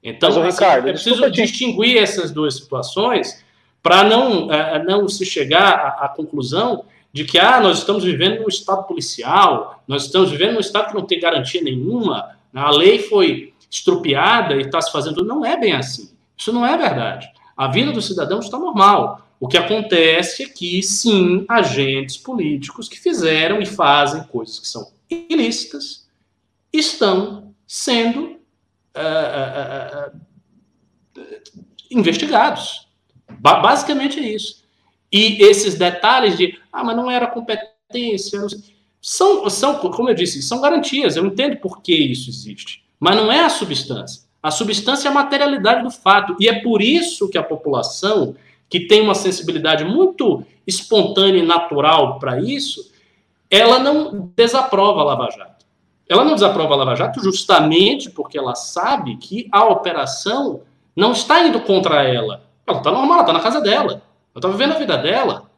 Então, 0.03 0.29
Mas, 0.29 0.37
assim, 0.37 0.51
Ricardo, 0.51 0.87
é 0.87 0.93
preciso 0.93 1.29
distinguir 1.29 1.97
essas 1.97 2.31
duas 2.31 2.55
situações 2.55 3.43
para 3.83 4.03
não, 4.03 4.51
é, 4.51 4.83
não 4.83 5.07
se 5.07 5.25
chegar 5.25 5.73
à, 5.73 6.05
à, 6.05 6.09
conclusão 6.09 6.85
de 7.11 7.25
que 7.25 7.37
ah, 7.37 7.59
nós 7.59 7.79
estamos 7.79 8.03
vivendo 8.03 8.41
num 8.41 8.47
estado 8.47 8.83
policial, 8.83 9.81
nós 9.87 10.03
estamos 10.05 10.29
vivendo 10.31 10.53
num 10.53 10.59
estado 10.59 10.89
que 10.89 10.93
não 10.93 11.05
tem 11.05 11.19
garantia 11.19 11.61
nenhuma, 11.61 12.37
a 12.53 12.71
lei 12.71 12.99
foi 12.99 13.53
estrupiada 13.69 14.55
e 14.55 14.61
está 14.61 14.81
se 14.81 14.91
fazendo. 14.91 15.23
Não 15.23 15.45
é 15.45 15.57
bem 15.57 15.73
assim. 15.73 16.11
Isso 16.37 16.51
não 16.51 16.65
é 16.65 16.77
verdade. 16.77 17.29
A 17.55 17.67
vida 17.67 17.91
do 17.91 18.01
cidadão 18.01 18.39
está 18.39 18.57
normal. 18.57 19.21
O 19.39 19.47
que 19.47 19.57
acontece 19.57 20.43
é 20.43 20.49
que, 20.49 20.83
sim, 20.83 21.45
agentes 21.47 22.17
políticos 22.17 22.89
que 22.89 22.99
fizeram 22.99 23.61
e 23.61 23.65
fazem 23.65 24.23
coisas 24.23 24.59
que 24.59 24.67
são 24.67 24.91
ilícitas 25.09 26.07
estão 26.73 27.53
sendo 27.65 28.39
uh, 28.95 30.11
uh, 30.11 30.17
uh, 31.17 31.63
investigados. 31.89 32.87
Ba 33.39 33.59
basicamente 33.59 34.19
é 34.19 34.29
isso. 34.29 34.63
E 35.11 35.41
esses 35.43 35.75
detalhes 35.75 36.37
de, 36.37 36.59
ah, 36.71 36.83
mas 36.83 36.95
não 36.95 37.09
era 37.09 37.25
competência, 37.25 38.41
são, 39.01 39.49
são, 39.49 39.79
como 39.79 40.09
eu 40.09 40.13
disse, 40.13 40.41
são 40.41 40.61
garantias. 40.61 41.15
Eu 41.15 41.25
entendo 41.25 41.57
por 41.57 41.81
que 41.81 41.95
isso 41.95 42.29
existe. 42.29 42.83
Mas 42.99 43.15
não 43.15 43.31
é 43.31 43.39
a 43.39 43.49
substância. 43.49 44.23
A 44.43 44.51
substância 44.51 45.07
é 45.07 45.11
a 45.11 45.13
materialidade 45.13 45.83
do 45.83 45.91
fato. 45.91 46.35
E 46.39 46.47
é 46.47 46.61
por 46.61 46.81
isso 46.81 47.29
que 47.29 47.37
a 47.37 47.43
população 47.43 48.35
que 48.69 48.81
tem 48.81 49.01
uma 49.01 49.15
sensibilidade 49.15 49.83
muito 49.83 50.45
espontânea 50.65 51.39
e 51.39 51.45
natural 51.45 52.19
para 52.19 52.39
isso, 52.39 52.91
ela 53.49 53.79
não 53.79 54.31
desaprova 54.35 55.01
a 55.01 55.03
Lava 55.03 55.29
Jato. 55.31 55.65
Ela 56.07 56.23
não 56.23 56.35
desaprova 56.35 56.73
a 56.73 56.77
Lava 56.77 56.95
Jato 56.95 57.21
justamente 57.21 58.09
porque 58.11 58.37
ela 58.37 58.55
sabe 58.55 59.17
que 59.17 59.47
a 59.51 59.65
operação 59.65 60.61
não 60.95 61.11
está 61.11 61.41
indo 61.45 61.61
contra 61.61 62.03
ela. 62.03 62.43
Ela 62.67 62.77
está 62.77 62.91
normal, 62.91 63.13
ela 63.13 63.21
está 63.21 63.33
na 63.33 63.39
casa 63.39 63.61
dela. 63.61 63.93
Ela 63.93 64.01
está 64.35 64.47
vivendo 64.47 64.73
a 64.73 64.79
vida 64.79 64.97
dela. 64.97 65.49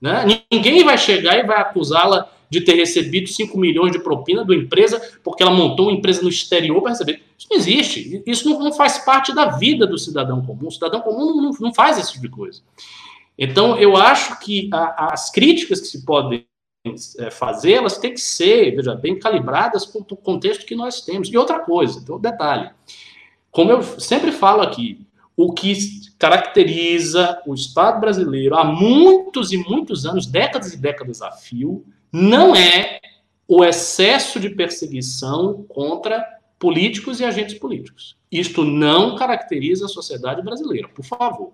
Né? 0.00 0.44
Ninguém 0.50 0.84
vai 0.84 0.96
chegar 0.96 1.36
e 1.36 1.42
vai 1.42 1.60
acusá-la 1.60 2.28
de 2.50 2.60
ter 2.60 2.74
recebido 2.74 3.28
5 3.28 3.56
milhões 3.56 3.92
de 3.92 4.00
propina 4.00 4.44
da 4.44 4.54
empresa 4.54 5.00
porque 5.22 5.42
ela 5.42 5.52
montou 5.52 5.86
uma 5.86 5.96
empresa 5.96 6.20
no 6.20 6.28
exterior 6.28 6.82
para 6.82 6.90
receber. 6.90 7.22
Isso 7.38 7.46
não 7.48 7.56
existe. 7.56 8.22
Isso 8.26 8.48
não, 8.48 8.58
não, 8.58 8.72
faz 8.72 8.98
parte 8.98 9.32
da 9.32 9.46
vida 9.46 9.86
do 9.86 9.96
cidadão 9.96 10.44
comum. 10.44 10.66
O 10.66 10.70
cidadão 10.70 11.00
comum 11.00 11.40
não, 11.40 11.50
não 11.60 11.72
faz 11.72 11.96
esse 11.96 12.12
tipo 12.12 12.24
de 12.24 12.30
coisa. 12.30 12.60
Então, 13.38 13.78
eu 13.78 13.96
acho 13.96 14.38
que 14.40 14.68
a, 14.72 15.12
as 15.12 15.30
críticas 15.30 15.80
que 15.80 15.86
se 15.86 16.04
podem 16.04 16.44
é, 17.18 17.30
fazer, 17.30 17.74
elas 17.74 17.98
têm 17.98 18.12
que 18.12 18.20
ser, 18.20 18.74
veja, 18.74 18.94
bem 18.94 19.18
calibradas 19.18 19.84
com 19.86 20.00
o 20.00 20.16
contexto 20.16 20.66
que 20.66 20.74
nós 20.74 21.02
temos. 21.02 21.28
E 21.30 21.36
outra 21.36 21.60
coisa, 21.60 22.00
então, 22.00 22.18
detalhe. 22.18 22.70
Como 23.50 23.70
eu 23.70 23.82
sempre 23.82 24.32
falo 24.32 24.60
aqui, 24.60 25.06
o 25.36 25.52
que 25.52 25.72
caracteriza 26.18 27.40
o 27.46 27.54
Estado 27.54 28.00
brasileiro 28.00 28.56
há 28.56 28.64
muitos 28.64 29.52
e 29.52 29.56
muitos 29.56 30.04
anos, 30.04 30.26
décadas 30.26 30.74
e 30.74 30.76
décadas 30.76 31.22
a 31.22 31.30
fio, 31.30 31.84
não 32.12 32.54
é 32.54 33.00
o 33.46 33.64
excesso 33.64 34.38
de 34.38 34.50
perseguição 34.50 35.64
contra 35.68 36.24
políticos 36.58 37.20
e 37.20 37.24
agentes 37.24 37.58
políticos. 37.58 38.16
Isto 38.30 38.64
não 38.64 39.16
caracteriza 39.16 39.86
a 39.86 39.88
sociedade 39.88 40.42
brasileira, 40.42 40.88
por 40.88 41.04
favor. 41.04 41.52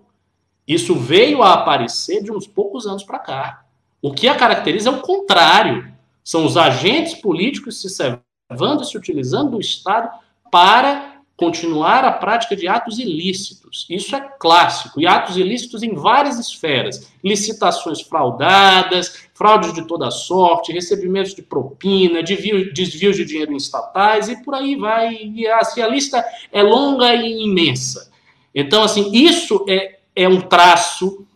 Isso 0.67 0.93
veio 0.93 1.41
a 1.41 1.53
aparecer 1.53 2.21
de 2.21 2.31
uns 2.31 2.45
poucos 2.45 2.85
anos 2.85 3.03
para 3.03 3.19
cá. 3.19 3.65
O 4.01 4.13
que 4.13 4.27
a 4.27 4.35
caracteriza 4.35 4.89
é 4.89 4.91
o 4.91 5.01
contrário. 5.01 5.91
São 6.23 6.45
os 6.45 6.57
agentes 6.57 7.15
políticos 7.15 7.81
se 7.81 7.89
servando 7.89 8.83
e 8.83 8.85
se 8.85 8.97
utilizando 8.97 9.51
do 9.51 9.61
Estado 9.61 10.09
para 10.51 11.16
continuar 11.37 12.03
a 12.03 12.11
prática 12.11 12.55
de 12.55 12.67
atos 12.67 12.97
ilícitos. 12.97 13.85
Isso 13.87 14.15
é 14.15 14.19
clássico, 14.39 14.99
e 14.99 15.05
atos 15.05 15.37
ilícitos 15.37 15.83
em 15.83 15.93
várias 15.93 16.39
esferas: 16.39 17.11
licitações 17.23 18.01
fraudadas, 18.01 19.29
fraudes 19.35 19.71
de 19.71 19.85
toda 19.87 20.09
sorte, 20.09 20.73
recebimentos 20.73 21.35
de 21.35 21.43
propina, 21.43 22.23
desvio, 22.23 22.73
desvios 22.73 23.15
de 23.15 23.23
dinheiro 23.23 23.53
em 23.53 23.57
estatais 23.57 24.27
e 24.27 24.43
por 24.43 24.55
aí 24.55 24.75
vai. 24.75 25.13
E 25.13 25.47
assim, 25.47 25.81
a 25.81 25.87
lista 25.87 26.25
é 26.51 26.63
longa 26.63 27.13
e 27.13 27.43
imensa. 27.43 28.11
Então, 28.53 28.81
assim, 28.81 29.11
isso 29.13 29.63
é, 29.69 29.99
é 30.15 30.27
um 30.27 30.41
traço 30.41 31.27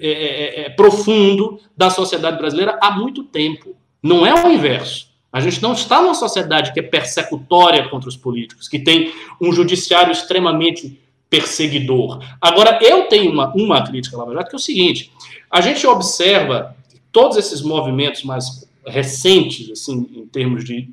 é, 0.00 0.08
é, 0.08 0.12
é, 0.12 0.66
é 0.66 0.70
profundo 0.70 1.58
da 1.76 1.90
sociedade 1.90 2.38
brasileira 2.38 2.78
há 2.80 2.92
muito 2.92 3.24
tempo. 3.24 3.74
Não 4.00 4.24
é 4.24 4.32
o 4.32 4.52
inverso. 4.52 5.09
A 5.32 5.40
gente 5.40 5.62
não 5.62 5.72
está 5.72 6.02
numa 6.02 6.14
sociedade 6.14 6.72
que 6.72 6.80
é 6.80 6.82
persecutória 6.82 7.88
contra 7.88 8.08
os 8.08 8.16
políticos, 8.16 8.68
que 8.68 8.78
tem 8.78 9.12
um 9.40 9.52
judiciário 9.52 10.12
extremamente 10.12 11.00
perseguidor. 11.28 12.20
Agora, 12.40 12.78
eu 12.82 13.06
tenho 13.06 13.30
uma, 13.30 13.52
uma 13.54 13.86
crítica 13.86 14.16
Lava 14.16 14.34
Jato, 14.34 14.50
que 14.50 14.56
é 14.56 14.58
o 14.58 14.60
seguinte: 14.60 15.12
a 15.48 15.60
gente 15.60 15.86
observa 15.86 16.76
todos 17.12 17.36
esses 17.36 17.62
movimentos 17.62 18.24
mais 18.24 18.68
recentes, 18.84 19.70
assim, 19.70 20.08
em 20.14 20.26
termos 20.26 20.64
de 20.64 20.88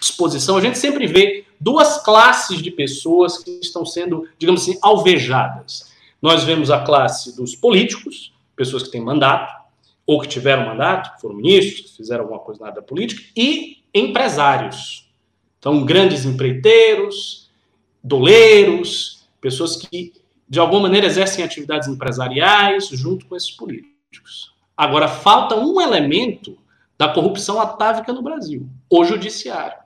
exposição, 0.00 0.56
a 0.56 0.60
gente 0.60 0.78
sempre 0.78 1.06
vê 1.06 1.44
duas 1.60 2.02
classes 2.02 2.62
de 2.62 2.70
pessoas 2.70 3.38
que 3.38 3.58
estão 3.62 3.84
sendo, 3.84 4.26
digamos 4.38 4.62
assim, 4.62 4.78
alvejadas. 4.82 5.92
Nós 6.20 6.44
vemos 6.44 6.70
a 6.70 6.80
classe 6.80 7.36
dos 7.36 7.54
políticos, 7.54 8.32
pessoas 8.56 8.82
que 8.82 8.90
têm 8.90 9.00
mandato, 9.00 9.57
ou 10.08 10.18
que 10.18 10.26
tiveram 10.26 10.64
mandato, 10.64 11.20
foram 11.20 11.34
ministros, 11.34 11.90
que 11.90 11.96
fizeram 11.98 12.22
alguma 12.22 12.40
coisa 12.40 12.62
na 12.62 12.70
área 12.70 12.80
política, 12.80 13.22
e 13.36 13.84
empresários. 13.92 15.06
Então, 15.58 15.84
grandes 15.84 16.24
empreiteiros, 16.24 17.50
doleiros, 18.02 19.28
pessoas 19.38 19.76
que, 19.76 20.14
de 20.48 20.58
alguma 20.58 20.80
maneira, 20.80 21.06
exercem 21.06 21.44
atividades 21.44 21.88
empresariais 21.88 22.88
junto 22.88 23.26
com 23.26 23.36
esses 23.36 23.50
políticos. 23.50 24.54
Agora, 24.74 25.08
falta 25.08 25.56
um 25.56 25.78
elemento 25.78 26.56
da 26.96 27.08
corrupção 27.08 27.60
atávica 27.60 28.10
no 28.10 28.22
Brasil: 28.22 28.66
o 28.88 29.04
judiciário. 29.04 29.76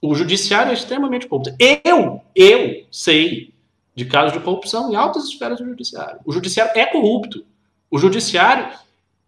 O 0.00 0.14
judiciário 0.14 0.70
é 0.70 0.74
extremamente 0.74 1.26
corrupto. 1.26 1.54
Eu, 1.84 2.22
eu 2.34 2.86
sei 2.90 3.52
de 3.94 4.06
casos 4.06 4.32
de 4.32 4.40
corrupção 4.40 4.90
em 4.90 4.96
altas 4.96 5.24
esferas 5.24 5.58
do 5.58 5.66
judiciário. 5.66 6.20
O 6.24 6.32
judiciário 6.32 6.72
é 6.74 6.86
corrupto. 6.86 7.44
O 7.90 7.98
judiciário 7.98 8.72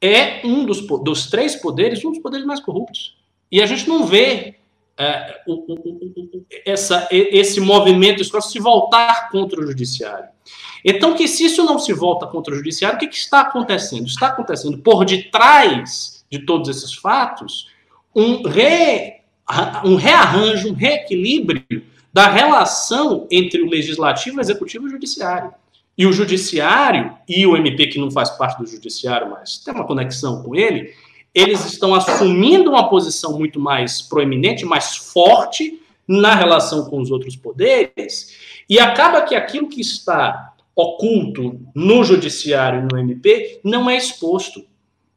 é 0.02 0.40
um 0.44 0.66
dos, 0.66 0.84
dos 1.02 1.30
três 1.30 1.54
poderes, 1.54 2.04
um 2.04 2.10
dos 2.10 2.18
poderes 2.18 2.44
mais 2.44 2.58
corruptos. 2.58 3.16
E 3.50 3.62
a 3.62 3.66
gente 3.66 3.88
não 3.88 4.04
vê 4.04 4.56
é, 4.98 5.40
o, 5.46 5.52
o, 5.52 5.74
o, 5.74 6.46
essa, 6.66 7.08
esse 7.10 7.60
movimento 7.60 8.20
escroto 8.20 8.48
se 8.48 8.58
voltar 8.58 9.30
contra 9.30 9.60
o 9.60 9.66
judiciário. 9.66 10.28
Então, 10.84 11.14
que 11.14 11.28
se 11.28 11.44
isso 11.44 11.64
não 11.64 11.78
se 11.78 11.92
volta 11.92 12.26
contra 12.26 12.52
o 12.52 12.56
judiciário, 12.56 12.96
o 12.96 12.98
que, 12.98 13.06
que 13.06 13.16
está 13.16 13.42
acontecendo? 13.42 14.06
Está 14.06 14.26
acontecendo 14.26 14.78
por 14.78 15.04
detrás 15.04 16.24
de 16.28 16.44
todos 16.44 16.68
esses 16.68 16.92
fatos 16.94 17.68
um, 18.14 18.42
re, 18.42 19.20
um 19.84 19.94
rearranjo, 19.94 20.70
um 20.70 20.74
reequilíbrio 20.74 21.84
da 22.12 22.28
relação 22.28 23.26
entre 23.30 23.62
o 23.62 23.70
legislativo, 23.70 24.38
o 24.38 24.40
executivo 24.40 24.86
e 24.86 24.88
o 24.88 24.90
judiciário. 24.90 25.54
E 25.96 26.06
o 26.06 26.12
judiciário 26.12 27.12
e 27.28 27.46
o 27.46 27.56
MP, 27.56 27.88
que 27.88 27.98
não 27.98 28.10
faz 28.10 28.30
parte 28.30 28.58
do 28.58 28.66
judiciário, 28.66 29.30
mas 29.30 29.58
tem 29.58 29.74
uma 29.74 29.86
conexão 29.86 30.42
com 30.42 30.54
ele, 30.54 30.94
eles 31.34 31.64
estão 31.64 31.94
assumindo 31.94 32.70
uma 32.70 32.88
posição 32.88 33.38
muito 33.38 33.58
mais 33.58 34.02
proeminente, 34.02 34.64
mais 34.64 34.96
forte 34.96 35.80
na 36.06 36.34
relação 36.34 36.88
com 36.90 37.00
os 37.00 37.10
outros 37.10 37.36
poderes, 37.36 38.36
e 38.68 38.78
acaba 38.78 39.22
que 39.22 39.34
aquilo 39.34 39.68
que 39.68 39.80
está 39.80 40.52
oculto 40.74 41.60
no 41.74 42.02
judiciário 42.02 42.80
e 42.80 42.92
no 42.92 42.98
MP 42.98 43.60
não 43.62 43.88
é 43.88 43.96
exposto. 43.96 44.64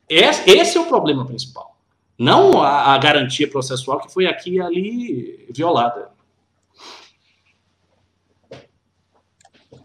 Esse 0.07 0.77
é 0.77 0.81
o 0.81 0.85
problema 0.85 1.25
principal. 1.25 1.75
Não 2.17 2.63
a, 2.63 2.97
garantia 2.97 3.47
processual 3.47 3.99
que 3.99 4.13
foi 4.13 4.25
aqui 4.25 4.55
e 4.55 4.61
ali 4.61 5.45
violada. 5.49 6.09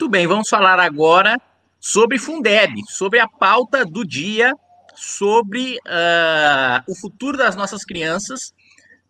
Muito 0.00 0.12
bem, 0.12 0.26
vamos 0.26 0.48
falar 0.48 0.80
agora 0.80 1.38
sobre 1.78 2.18
Fundeb, 2.18 2.72
sobre 2.88 3.18
a 3.18 3.28
pauta 3.28 3.84
do 3.84 4.02
dia, 4.02 4.54
sobre 4.94 5.76
uh, 5.86 6.90
o 6.90 6.94
futuro 6.94 7.36
das 7.36 7.54
nossas 7.54 7.84
crianças. 7.84 8.54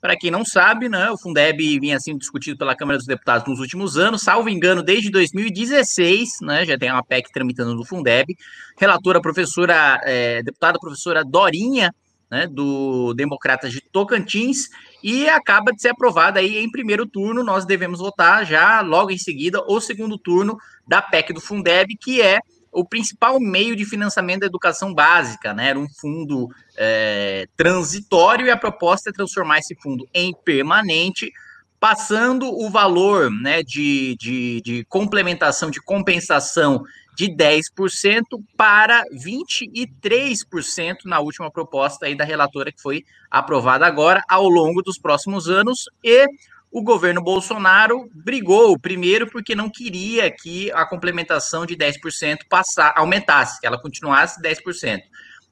Para 0.00 0.16
quem 0.16 0.32
não 0.32 0.44
sabe, 0.44 0.88
né, 0.88 1.08
o 1.08 1.16
Fundeb 1.16 1.78
vinha 1.78 2.00
sendo 2.00 2.18
discutido 2.18 2.58
pela 2.58 2.74
Câmara 2.74 2.98
dos 2.98 3.06
Deputados 3.06 3.46
nos 3.46 3.60
últimos 3.60 3.96
anos, 3.96 4.22
salvo 4.22 4.48
engano, 4.48 4.82
desde 4.82 5.12
2016, 5.12 6.40
né, 6.42 6.66
já 6.66 6.76
tem 6.76 6.90
uma 6.90 7.04
PEC 7.04 7.30
tramitando 7.32 7.72
no 7.72 7.84
Fundeb. 7.84 8.36
Relatora, 8.76 9.20
professora, 9.20 10.00
é, 10.02 10.42
deputada 10.42 10.76
professora 10.76 11.24
Dorinha, 11.24 11.94
né, 12.30 12.46
do 12.46 13.12
Democratas 13.14 13.72
de 13.72 13.80
Tocantins, 13.80 14.68
e 15.02 15.28
acaba 15.28 15.72
de 15.72 15.82
ser 15.82 15.88
aprovada 15.88 16.38
aí 16.38 16.58
em 16.58 16.70
primeiro 16.70 17.06
turno. 17.06 17.42
Nós 17.42 17.64
devemos 17.64 17.98
votar 17.98 18.46
já 18.46 18.80
logo 18.80 19.10
em 19.10 19.18
seguida 19.18 19.62
o 19.66 19.80
segundo 19.80 20.16
turno 20.16 20.56
da 20.86 21.02
PEC 21.02 21.32
do 21.32 21.40
Fundeb, 21.40 21.96
que 21.96 22.22
é 22.22 22.40
o 22.72 22.84
principal 22.84 23.40
meio 23.40 23.74
de 23.74 23.84
financiamento 23.84 24.40
da 24.40 24.46
educação 24.46 24.94
básica, 24.94 25.52
né? 25.52 25.70
Era 25.70 25.78
um 25.78 25.88
fundo 25.88 26.48
é, 26.76 27.48
transitório 27.56 28.46
e 28.46 28.50
a 28.50 28.56
proposta 28.56 29.10
é 29.10 29.12
transformar 29.12 29.58
esse 29.58 29.74
fundo 29.74 30.06
em 30.14 30.32
permanente, 30.44 31.32
passando 31.80 32.46
o 32.46 32.70
valor 32.70 33.30
né, 33.30 33.62
de, 33.62 34.14
de, 34.20 34.60
de 34.60 34.84
complementação, 34.84 35.70
de 35.70 35.80
compensação 35.80 36.84
de 37.16 37.28
10% 37.28 38.22
para 38.56 39.04
23% 39.12 40.96
na 41.04 41.20
última 41.20 41.50
proposta 41.50 42.06
aí 42.06 42.14
da 42.14 42.24
relatora 42.24 42.72
que 42.72 42.80
foi 42.80 43.04
aprovada 43.30 43.86
agora 43.86 44.22
ao 44.28 44.48
longo 44.48 44.82
dos 44.82 44.98
próximos 44.98 45.48
anos 45.48 45.84
e 46.02 46.26
o 46.72 46.82
governo 46.82 47.20
Bolsonaro 47.20 48.08
brigou 48.14 48.78
primeiro 48.78 49.28
porque 49.28 49.54
não 49.54 49.68
queria 49.68 50.30
que 50.30 50.70
a 50.72 50.86
complementação 50.86 51.66
de 51.66 51.76
10% 51.76 52.38
passar, 52.48 52.94
aumentasse, 52.96 53.60
que 53.60 53.66
ela 53.66 53.80
continuasse 53.80 54.40
10%. 54.40 55.00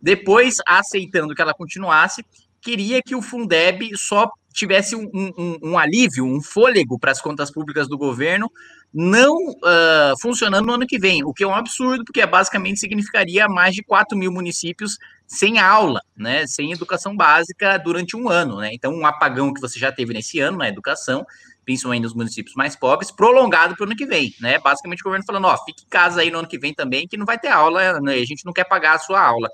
Depois, 0.01 0.59
aceitando 0.65 1.35
que 1.35 1.43
ela 1.43 1.53
continuasse, 1.53 2.25
queria 2.61 3.03
que 3.03 3.17
o 3.17 3.23
Fundeb 3.23 3.91
só 3.97 4.31
tivesse 4.59 4.97
um, 4.97 5.09
um, 5.15 5.59
um 5.63 5.79
alívio, 5.79 6.25
um 6.25 6.43
fôlego 6.43 6.99
para 6.99 7.13
as 7.13 7.21
contas 7.21 7.51
públicas 7.51 7.89
do 7.89 7.97
governo 7.97 8.51
não 8.93 9.35
uh, 9.51 10.19
funcionando 10.21 10.67
no 10.67 10.73
ano 10.73 10.87
que 10.87 10.99
vem, 10.99 11.23
o 11.23 11.33
que 11.33 11.45
é 11.45 11.47
um 11.47 11.55
absurdo, 11.55 12.05
porque 12.05 12.25
basicamente 12.25 12.81
significaria 12.81 13.47
mais 13.47 13.75
de 13.75 13.83
4 13.83 14.17
mil 14.17 14.33
municípios 14.33 14.99
sem 15.27 15.59
aula, 15.59 16.01
né, 16.17 16.47
sem 16.47 16.73
educação 16.73 17.15
básica 17.15 17.79
durante 17.79 18.17
um 18.17 18.31
ano. 18.31 18.57
Né? 18.59 18.71
Então, 18.73 18.93
um 18.95 19.07
apagão 19.07 19.53
que 19.53 19.61
você 19.61 19.79
já 19.79 19.93
teve 19.93 20.15
nesse 20.15 20.41
ano 20.41 20.57
na 20.57 20.69
educação, 20.69 21.27
principalmente 21.67 22.05
nos 22.05 22.15
municípios 22.15 22.55
mais 22.55 22.75
pobres, 22.75 23.11
prolongado 23.11 23.77
para 23.77 23.85
o 23.85 23.87
ano 23.87 23.97
que 23.97 24.07
vem. 24.07 24.35
Né? 24.41 24.59
Basicamente, 24.59 25.01
o 25.01 25.05
governo 25.05 25.27
falando: 25.27 25.45
ó, 25.45 25.65
fique 25.65 25.85
em 25.85 25.89
casa 25.89 26.23
aí 26.23 26.31
no 26.31 26.39
ano 26.39 26.49
que 26.49 26.59
vem 26.59 26.73
também, 26.73 27.07
que 27.07 27.19
não 27.19 27.27
vai 27.27 27.39
ter 27.39 27.49
aula, 27.49 28.01
né? 28.01 28.15
a 28.15 28.25
gente 28.25 28.47
não 28.47 28.55
quer 28.55 28.65
pagar 28.65 28.95
a 28.95 28.99
sua 28.99 29.21
aula, 29.21 29.51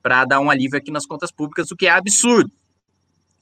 para 0.00 0.24
dar 0.24 0.38
um 0.38 0.48
alívio 0.48 0.78
aqui 0.78 0.92
nas 0.92 1.04
contas 1.04 1.32
públicas, 1.32 1.72
o 1.72 1.76
que 1.76 1.88
é 1.88 1.90
absurdo. 1.90 2.52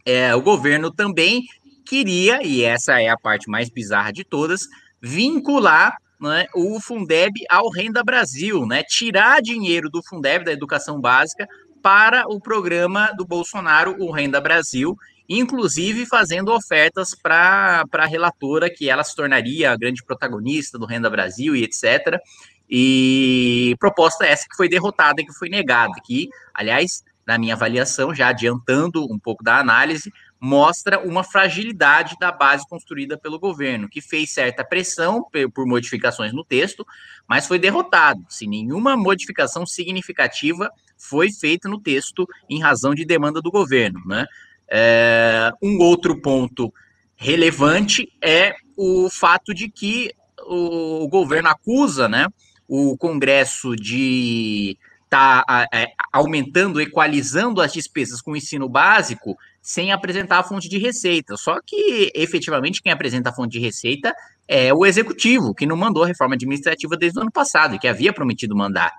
É, 0.04 0.34
o 0.34 0.42
governo 0.42 0.90
também 0.90 1.42
queria, 1.84 2.42
e 2.42 2.62
essa 2.62 3.00
é 3.00 3.08
a 3.08 3.16
parte 3.16 3.48
mais 3.48 3.68
bizarra 3.68 4.12
de 4.12 4.24
todas, 4.24 4.66
vincular 5.00 5.96
né, 6.20 6.46
o 6.54 6.80
Fundeb 6.80 7.32
ao 7.50 7.68
Renda 7.70 8.02
Brasil, 8.02 8.66
né? 8.66 8.82
Tirar 8.82 9.42
dinheiro 9.42 9.90
do 9.90 10.02
Fundeb, 10.02 10.44
da 10.44 10.52
educação 10.52 11.00
básica, 11.00 11.46
para 11.82 12.24
o 12.28 12.40
programa 12.40 13.12
do 13.16 13.26
Bolsonaro, 13.26 13.94
o 13.98 14.10
Renda 14.10 14.40
Brasil, 14.40 14.96
inclusive 15.28 16.06
fazendo 16.06 16.52
ofertas 16.52 17.14
para 17.14 17.84
a 17.92 18.06
relatora 18.06 18.70
que 18.70 18.88
ela 18.88 19.04
se 19.04 19.14
tornaria 19.14 19.70
a 19.70 19.76
grande 19.76 20.02
protagonista 20.02 20.78
do 20.78 20.86
Renda 20.86 21.10
Brasil 21.10 21.54
e 21.54 21.62
etc. 21.62 22.18
E 22.70 23.76
proposta 23.78 24.24
essa 24.24 24.46
que 24.48 24.56
foi 24.56 24.68
derrotada, 24.68 25.22
que 25.22 25.32
foi 25.34 25.50
negada, 25.50 25.92
que, 26.02 26.28
aliás, 26.54 27.04
na 27.26 27.38
minha 27.38 27.54
avaliação, 27.54 28.14
já 28.14 28.28
adiantando 28.28 29.04
um 29.10 29.18
pouco 29.18 29.42
da 29.42 29.58
análise, 29.58 30.12
mostra 30.40 31.00
uma 31.00 31.24
fragilidade 31.24 32.16
da 32.20 32.30
base 32.30 32.68
construída 32.68 33.16
pelo 33.16 33.38
governo, 33.38 33.88
que 33.88 34.02
fez 34.02 34.30
certa 34.30 34.62
pressão 34.62 35.24
por 35.54 35.66
modificações 35.66 36.32
no 36.32 36.44
texto, 36.44 36.86
mas 37.26 37.46
foi 37.46 37.58
derrotado, 37.58 38.24
sem 38.28 38.48
nenhuma 38.48 38.96
modificação 38.96 39.64
significativa 39.64 40.70
foi 40.98 41.32
feita 41.32 41.68
no 41.68 41.80
texto 41.80 42.26
em 42.48 42.60
razão 42.60 42.94
de 42.94 43.04
demanda 43.04 43.40
do 43.40 43.50
governo. 43.50 44.00
Né? 44.06 44.26
É, 44.68 45.50
um 45.62 45.78
outro 45.78 46.20
ponto 46.20 46.72
relevante 47.16 48.12
é 48.22 48.54
o 48.76 49.08
fato 49.10 49.54
de 49.54 49.70
que 49.70 50.12
o 50.46 51.08
governo 51.08 51.48
acusa 51.48 52.08
né, 52.08 52.26
o 52.68 52.96
Congresso 52.96 53.74
de 53.76 54.76
estar 55.14 55.44
tá, 55.44 55.68
é, 55.72 55.92
aumentando, 56.12 56.80
equalizando 56.80 57.60
as 57.60 57.72
despesas 57.72 58.20
com 58.20 58.32
o 58.32 58.36
ensino 58.36 58.68
básico 58.68 59.36
sem 59.62 59.92
apresentar 59.92 60.40
a 60.40 60.42
fonte 60.42 60.68
de 60.68 60.76
receita. 60.76 61.36
Só 61.36 61.60
que, 61.64 62.10
efetivamente, 62.14 62.82
quem 62.82 62.92
apresenta 62.92 63.30
a 63.30 63.32
fonte 63.32 63.52
de 63.52 63.60
receita 63.60 64.14
é 64.46 64.74
o 64.74 64.84
executivo, 64.84 65.54
que 65.54 65.64
não 65.64 65.76
mandou 65.76 66.02
a 66.02 66.06
reforma 66.06 66.34
administrativa 66.34 66.96
desde 66.96 67.18
o 67.18 67.22
ano 67.22 67.32
passado, 67.32 67.78
que 67.78 67.88
havia 67.88 68.12
prometido 68.12 68.54
mandar. 68.54 68.92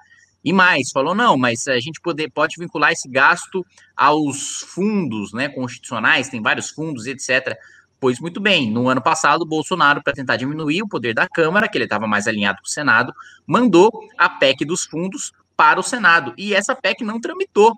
E 0.43 0.53
mais, 0.53 0.91
falou, 0.91 1.13
não, 1.13 1.37
mas 1.37 1.67
a 1.67 1.79
gente 1.79 1.99
pode, 2.01 2.55
vincular 2.57 2.91
esse 2.91 3.09
gasto 3.09 3.65
aos 3.95 4.59
fundos 4.59 5.33
né, 5.33 5.49
constitucionais, 5.49 6.29
tem 6.29 6.41
vários 6.41 6.69
fundos, 6.69 7.07
etc. 7.07 7.55
Pois 7.99 8.19
muito 8.19 8.39
bem, 8.39 8.71
no 8.71 8.87
ano 8.87 9.01
passado, 9.01 9.45
Bolsonaro, 9.45 10.03
para 10.03 10.13
tentar 10.13 10.35
diminuir 10.35 10.83
o 10.83 10.87
poder 10.87 11.13
da 11.13 11.27
Câmara, 11.27 11.67
que 11.67 11.77
ele 11.77 11.85
estava 11.85 12.05
mais 12.05 12.27
alinhado 12.27 12.59
com 12.59 12.67
o 12.67 12.71
Senado, 12.71 13.13
mandou 13.47 13.91
a 14.17 14.29
PEC 14.29 14.65
dos 14.65 14.85
fundos 14.85 15.31
para 15.55 15.79
o 15.79 15.83
Senado. 15.83 16.33
E 16.37 16.53
essa 16.53 16.75
PEC 16.75 17.03
não 17.03 17.19
tramitou. 17.19 17.73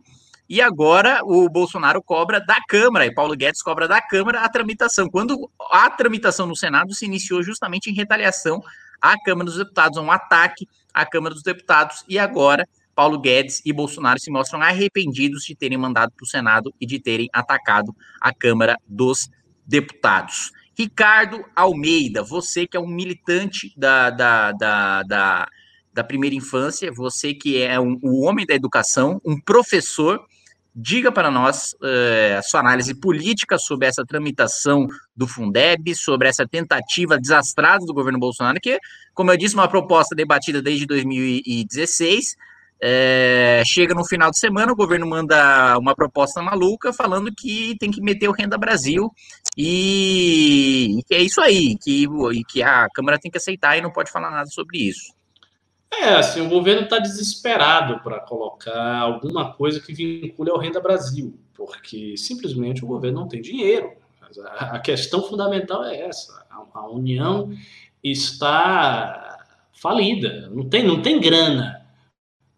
E 0.49 0.61
agora 0.61 1.19
o 1.23 1.49
Bolsonaro 1.49 2.01
cobra 2.01 2.39
da 2.39 2.57
Câmara, 2.69 3.05
e 3.05 3.13
Paulo 3.13 3.35
Guedes 3.35 3.61
cobra 3.61 3.87
da 3.87 4.01
Câmara 4.01 4.41
a 4.41 4.49
tramitação. 4.49 5.09
Quando 5.09 5.51
a 5.71 5.89
tramitação 5.89 6.47
no 6.47 6.55
Senado 6.55 6.93
se 6.93 7.05
iniciou 7.05 7.43
justamente 7.43 7.89
em 7.89 7.93
retaliação 7.93 8.61
à 9.01 9.19
Câmara 9.21 9.45
dos 9.45 9.57
Deputados, 9.57 9.97
um 9.97 10.09
ataque 10.09 10.67
à 10.93 11.05
Câmara 11.05 11.33
dos 11.33 11.43
Deputados, 11.43 12.05
e 12.07 12.17
agora 12.17 12.67
Paulo 12.95 13.19
Guedes 13.19 13.61
e 13.65 13.73
Bolsonaro 13.73 14.19
se 14.19 14.31
mostram 14.31 14.61
arrependidos 14.61 15.43
de 15.43 15.53
terem 15.53 15.77
mandado 15.77 16.13
para 16.15 16.23
o 16.23 16.27
Senado 16.27 16.73
e 16.79 16.85
de 16.85 16.99
terem 16.99 17.29
atacado 17.33 17.93
a 18.21 18.33
Câmara 18.33 18.77
dos 18.87 19.29
Deputados. 19.67 20.51
Ricardo 20.77 21.43
Almeida, 21.55 22.23
você 22.23 22.65
que 22.65 22.77
é 22.77 22.79
um 22.79 22.87
militante 22.87 23.73
da, 23.75 24.09
da, 24.09 24.51
da, 24.51 25.03
da, 25.03 25.47
da 25.97 26.03
primeira 26.03 26.35
infância, 26.35 26.91
você 26.91 27.33
que 27.33 27.59
é 27.59 27.79
um, 27.79 27.97
o 28.03 28.23
homem 28.23 28.45
da 28.45 28.53
educação, 28.53 29.19
um 29.25 29.35
professor, 29.41 30.23
diga 30.75 31.11
para 31.11 31.31
nós 31.31 31.73
uh, 31.81 32.37
a 32.37 32.41
sua 32.43 32.59
análise 32.59 32.93
política 32.93 33.57
sobre 33.57 33.87
essa 33.87 34.05
tramitação 34.05 34.85
do 35.15 35.27
Fundeb, 35.27 35.95
sobre 35.95 36.29
essa 36.29 36.47
tentativa 36.47 37.19
desastrada 37.19 37.83
do 37.83 37.95
governo 37.95 38.19
Bolsonaro, 38.19 38.59
que, 38.61 38.77
como 39.15 39.31
eu 39.31 39.37
disse, 39.37 39.55
uma 39.55 39.67
proposta 39.67 40.15
debatida 40.15 40.61
desde 40.61 40.85
2016 40.85 42.35
é, 42.79 43.63
chega 43.65 43.95
no 43.95 44.05
final 44.05 44.29
de 44.29 44.37
semana, 44.37 44.71
o 44.71 44.75
governo 44.75 45.07
manda 45.07 45.79
uma 45.79 45.95
proposta 45.95 46.43
maluca 46.43 46.93
falando 46.93 47.33
que 47.35 47.75
tem 47.79 47.89
que 47.89 47.99
meter 47.99 48.27
o 48.27 48.31
Renda 48.31 48.55
Brasil 48.55 49.11
e, 49.57 50.99
e 51.09 51.15
é 51.15 51.23
isso 51.23 51.41
aí, 51.41 51.75
que, 51.81 52.05
que 52.47 52.61
a 52.61 52.87
Câmara 52.93 53.17
tem 53.17 53.31
que 53.31 53.37
aceitar 53.39 53.75
e 53.75 53.81
não 53.81 53.91
pode 53.91 54.11
falar 54.11 54.29
nada 54.29 54.47
sobre 54.51 54.77
isso. 54.77 55.16
É, 55.91 56.15
assim, 56.15 56.41
o 56.41 56.49
governo 56.49 56.83
está 56.83 56.99
desesperado 56.99 57.99
para 58.01 58.19
colocar 58.19 58.99
alguma 58.99 59.53
coisa 59.53 59.79
que 59.79 59.93
vincule 59.93 60.51
ao 60.51 60.59
Renda 60.59 60.79
Brasil, 60.79 61.39
porque 61.53 62.15
simplesmente 62.17 62.83
o 62.83 62.87
governo 62.87 63.21
não 63.21 63.27
tem 63.27 63.41
dinheiro. 63.41 63.93
A 64.59 64.79
questão 64.79 65.23
fundamental 65.23 65.83
é 65.83 66.01
essa: 66.01 66.45
a 66.73 66.87
União 66.89 67.51
está 68.03 69.37
falida, 69.73 70.49
não 70.49 70.67
tem, 70.67 70.85
não 70.85 71.01
tem 71.01 71.19
grana 71.19 71.85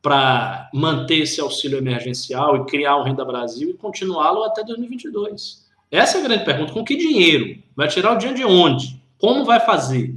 para 0.01 0.69
manter 0.73 1.19
esse 1.19 1.41
auxílio 1.41 1.77
emergencial 1.77 2.55
e 2.55 2.65
criar 2.65 2.97
o 2.97 3.03
Renda 3.03 3.25
Brasil 3.25 3.69
e 3.69 3.73
continuá-lo 3.73 4.43
até 4.43 4.63
2022? 4.63 5.67
Essa 5.91 6.17
é 6.17 6.21
a 6.21 6.23
grande 6.23 6.45
pergunta. 6.45 6.71
Com 6.71 6.83
que 6.83 6.95
dinheiro? 6.95 7.61
Vai 7.75 7.87
tirar 7.87 8.13
o 8.13 8.17
dinheiro 8.17 8.37
de 8.37 8.45
onde? 8.45 9.01
Como 9.17 9.43
vai 9.43 9.59
fazer? 9.59 10.15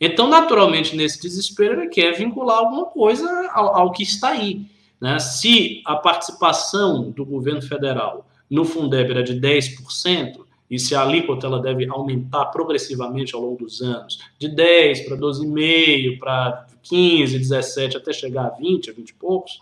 Então, 0.00 0.28
naturalmente, 0.28 0.94
nesse 0.94 1.20
desespero, 1.20 1.80
ele 1.80 1.88
quer 1.88 2.12
vincular 2.12 2.58
alguma 2.58 2.86
coisa 2.86 3.28
ao, 3.52 3.76
ao 3.76 3.92
que 3.92 4.02
está 4.02 4.30
aí. 4.30 4.62
Né? 5.00 5.18
Se 5.18 5.82
a 5.84 5.96
participação 5.96 7.10
do 7.10 7.24
governo 7.24 7.62
federal 7.62 8.26
no 8.48 8.64
Fundeb 8.64 9.10
era 9.10 9.22
de 9.22 9.34
10%, 9.40 10.46
e 10.70 10.78
se 10.78 10.94
a 10.94 11.02
alíquota 11.02 11.46
ela 11.46 11.60
deve 11.60 11.88
aumentar 11.88 12.46
progressivamente 12.46 13.34
ao 13.34 13.40
longo 13.40 13.64
dos 13.64 13.80
anos, 13.80 14.18
de 14.38 14.48
10 14.48 15.08
para 15.08 15.16
12,5 15.16 16.18
para 16.18 16.66
15, 16.82 17.38
17, 17.38 17.96
até 17.96 18.12
chegar 18.12 18.46
a 18.46 18.50
20, 18.50 18.90
a 18.90 18.92
20 18.92 19.08
e 19.08 19.14
poucos. 19.14 19.60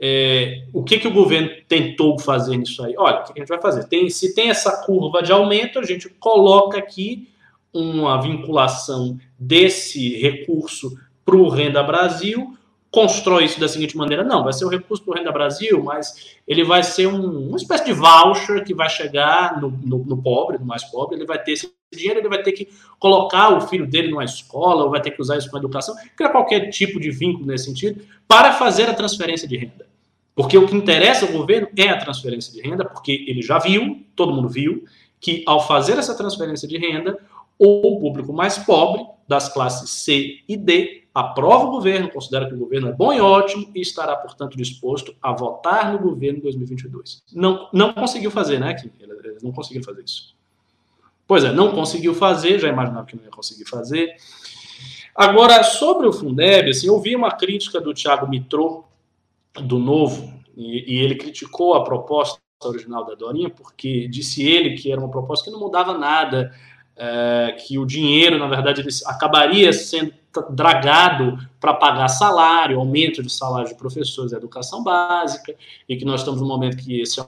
É, 0.00 0.64
o 0.72 0.82
que, 0.82 0.98
que 0.98 1.08
o 1.08 1.12
governo 1.12 1.50
tentou 1.68 2.18
fazer 2.18 2.56
nisso 2.56 2.84
aí? 2.84 2.94
Olha, 2.96 3.20
o 3.20 3.24
que 3.24 3.32
a 3.32 3.42
gente 3.42 3.48
vai 3.48 3.60
fazer? 3.60 3.84
Tem, 3.84 4.08
se 4.08 4.34
tem 4.34 4.50
essa 4.50 4.84
curva 4.84 5.22
de 5.22 5.32
aumento, 5.32 5.78
a 5.78 5.84
gente 5.84 6.08
coloca 6.08 6.78
aqui 6.78 7.28
uma 7.74 8.20
vinculação 8.22 9.18
desse 9.38 10.16
recurso 10.16 10.96
para 11.24 11.36
o 11.36 11.48
Renda 11.48 11.82
Brasil, 11.82 12.56
constrói 12.94 13.44
isso 13.44 13.58
da 13.58 13.66
seguinte 13.66 13.96
maneira: 13.96 14.22
não, 14.22 14.44
vai 14.44 14.52
ser 14.52 14.64
o 14.64 14.68
recurso 14.68 15.02
para 15.02 15.12
o 15.12 15.16
Renda 15.16 15.32
Brasil, 15.32 15.82
mas 15.82 16.36
ele 16.46 16.62
vai 16.62 16.84
ser 16.84 17.08
um, 17.08 17.48
uma 17.48 17.56
espécie 17.56 17.84
de 17.84 17.92
voucher 17.92 18.64
que 18.64 18.72
vai 18.72 18.88
chegar 18.88 19.60
no, 19.60 19.70
no, 19.70 19.98
no, 20.04 20.22
pobre, 20.22 20.58
no 20.58 20.64
mais 20.64 20.84
pobre, 20.84 21.16
ele 21.16 21.26
vai 21.26 21.42
ter 21.42 21.52
esse 21.52 21.72
dinheiro, 21.92 22.20
ele 22.20 22.28
vai 22.28 22.42
ter 22.42 22.52
que 22.52 22.68
colocar 22.98 23.50
o 23.50 23.62
filho 23.62 23.86
dele 23.86 24.10
numa 24.10 24.24
escola, 24.24 24.84
ou 24.84 24.90
vai 24.90 25.00
ter 25.00 25.10
que 25.10 25.20
usar 25.20 25.36
isso 25.36 25.50
com 25.50 25.58
educação, 25.58 25.94
criar 26.16 26.30
qualquer 26.30 26.70
tipo 26.70 27.00
de 27.00 27.10
vínculo 27.10 27.46
nesse 27.46 27.64
sentido, 27.64 28.02
para 28.28 28.52
fazer 28.52 28.88
a 28.88 28.94
transferência 28.94 29.48
de 29.48 29.56
renda. 29.56 29.86
Porque 30.34 30.58
o 30.58 30.66
que 30.66 30.76
interessa 30.76 31.26
ao 31.26 31.32
governo 31.32 31.68
é 31.76 31.88
a 31.88 31.96
transferência 31.96 32.52
de 32.52 32.60
renda, 32.60 32.84
porque 32.84 33.24
ele 33.28 33.40
já 33.40 33.58
viu, 33.58 34.04
todo 34.16 34.32
mundo 34.32 34.48
viu, 34.48 34.84
que 35.20 35.42
ao 35.46 35.66
fazer 35.66 35.96
essa 35.96 36.14
transferência 36.14 36.68
de 36.68 36.76
renda, 36.76 37.18
o 37.58 37.98
público 38.00 38.32
mais 38.32 38.58
pobre, 38.58 39.04
das 39.26 39.48
classes 39.48 39.90
C 39.90 40.40
e 40.48 40.56
D, 40.56 41.04
aprova 41.14 41.66
o 41.66 41.70
governo, 41.70 42.10
considera 42.10 42.46
que 42.46 42.54
o 42.54 42.58
governo 42.58 42.88
é 42.88 42.92
bom 42.92 43.12
e 43.12 43.20
ótimo 43.20 43.70
e 43.74 43.80
estará, 43.80 44.16
portanto, 44.16 44.56
disposto 44.56 45.14
a 45.22 45.32
votar 45.32 45.92
no 45.92 45.98
governo 45.98 46.38
em 46.38 46.42
2022. 46.42 47.22
Não, 47.32 47.68
não 47.72 47.92
conseguiu 47.92 48.30
fazer, 48.30 48.58
né, 48.58 48.74
Kim? 48.74 48.90
Eles 49.00 49.42
não 49.42 49.52
conseguiram 49.52 49.84
fazer 49.84 50.02
isso. 50.02 50.34
Pois 51.26 51.44
é, 51.44 51.52
não 51.52 51.72
conseguiu 51.72 52.14
fazer, 52.14 52.58
já 52.58 52.68
imaginava 52.68 53.06
que 53.06 53.16
não 53.16 53.24
ia 53.24 53.30
conseguir 53.30 53.64
fazer. 53.64 54.14
Agora, 55.14 55.62
sobre 55.62 56.06
o 56.06 56.12
Fundeb, 56.12 56.68
assim, 56.68 56.88
eu 56.88 57.00
vi 57.00 57.14
uma 57.14 57.30
crítica 57.30 57.80
do 57.80 57.94
Tiago 57.94 58.28
Mitrô, 58.28 58.84
do 59.54 59.78
Novo, 59.78 60.34
e, 60.56 60.96
e, 60.96 60.98
ele 60.98 61.14
criticou 61.14 61.74
a 61.74 61.84
proposta 61.84 62.40
original 62.64 63.04
da 63.04 63.14
Dorinha, 63.14 63.48
porque 63.48 64.08
disse 64.08 64.42
ele 64.42 64.76
que 64.76 64.90
era 64.90 65.00
uma 65.00 65.10
proposta 65.10 65.44
que 65.44 65.50
não 65.50 65.60
mudava 65.60 65.96
nada, 65.96 66.52
é, 66.96 67.56
que 67.58 67.78
o 67.78 67.86
dinheiro, 67.86 68.38
na 68.38 68.46
verdade, 68.46 68.80
ele 68.80 68.90
acabaria 69.06 69.72
sendo 69.72 70.12
dragado 70.50 71.38
para 71.60 71.74
pagar 71.74 72.08
salário, 72.08 72.78
aumento 72.78 73.22
de 73.22 73.32
salário 73.32 73.68
de 73.68 73.74
professores 73.76 74.32
da 74.32 74.38
educação 74.38 74.82
básica, 74.82 75.54
e 75.88 75.96
que 75.96 76.04
nós 76.04 76.20
estamos 76.20 76.40
num 76.40 76.48
momento 76.48 76.76
que 76.76 77.00
esse 77.00 77.20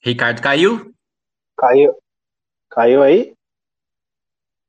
Ricardo 0.00 0.40
caiu? 0.40 0.94
Caiu. 1.56 1.94
Caiu 2.70 3.02
aí? 3.02 3.34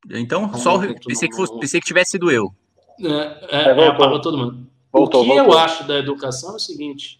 Então, 0.10 0.54
só 0.56 0.80
pensei 1.06 1.30
que, 1.30 1.36
fosse, 1.36 1.60
pensei 1.60 1.80
que 1.80 1.86
tivesse 1.86 2.12
sido 2.12 2.32
eu. 2.32 2.54
É, 3.00 3.58
é, 3.58 3.80
é 3.80 3.88
apagou 3.88 4.22
todo 4.22 4.38
mundo. 4.38 4.70
Voltou, 4.92 5.22
o 5.22 5.24
que 5.24 5.36
voltou. 5.36 5.54
eu 5.54 5.60
acho 5.60 5.88
da 5.88 5.98
educação 5.98 6.54
é 6.54 6.56
o 6.56 6.60
seguinte: 6.60 7.20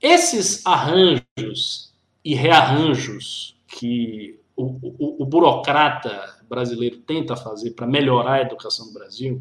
esses 0.00 0.64
arranjos 0.66 1.92
e 2.24 2.34
rearranjos 2.34 3.56
que 3.66 4.38
o, 4.56 4.64
o, 4.64 5.22
o 5.22 5.26
burocrata 5.26 6.38
brasileiro 6.48 6.98
tenta 6.98 7.36
fazer 7.36 7.70
para 7.72 7.86
melhorar 7.86 8.34
a 8.34 8.42
educação 8.42 8.86
no 8.86 8.92
Brasil 8.92 9.40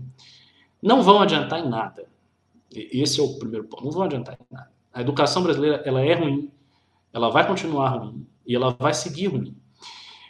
não 0.82 1.02
vão 1.02 1.22
adiantar 1.22 1.60
em 1.60 1.68
nada. 1.68 2.06
Esse 2.72 3.20
é 3.20 3.24
o 3.24 3.38
primeiro 3.38 3.68
ponto. 3.68 3.84
Não 3.84 3.91
vou 3.91 4.04
adiantar 4.04 4.36
em 4.36 4.54
nada. 4.54 4.72
A 4.93 5.02
educação 5.02 5.43
brasileira 5.43 5.82
ela 5.86 6.02
é 6.02 6.14
ruim, 6.14 6.52
ela 7.12 7.30
vai 7.30 7.45
continuar 7.45 7.89
ruim 7.89 8.26
e 8.45 8.56
ela 8.56 8.76
vai 8.80 8.93
seguir 8.93 9.28
ruim. 9.28 9.56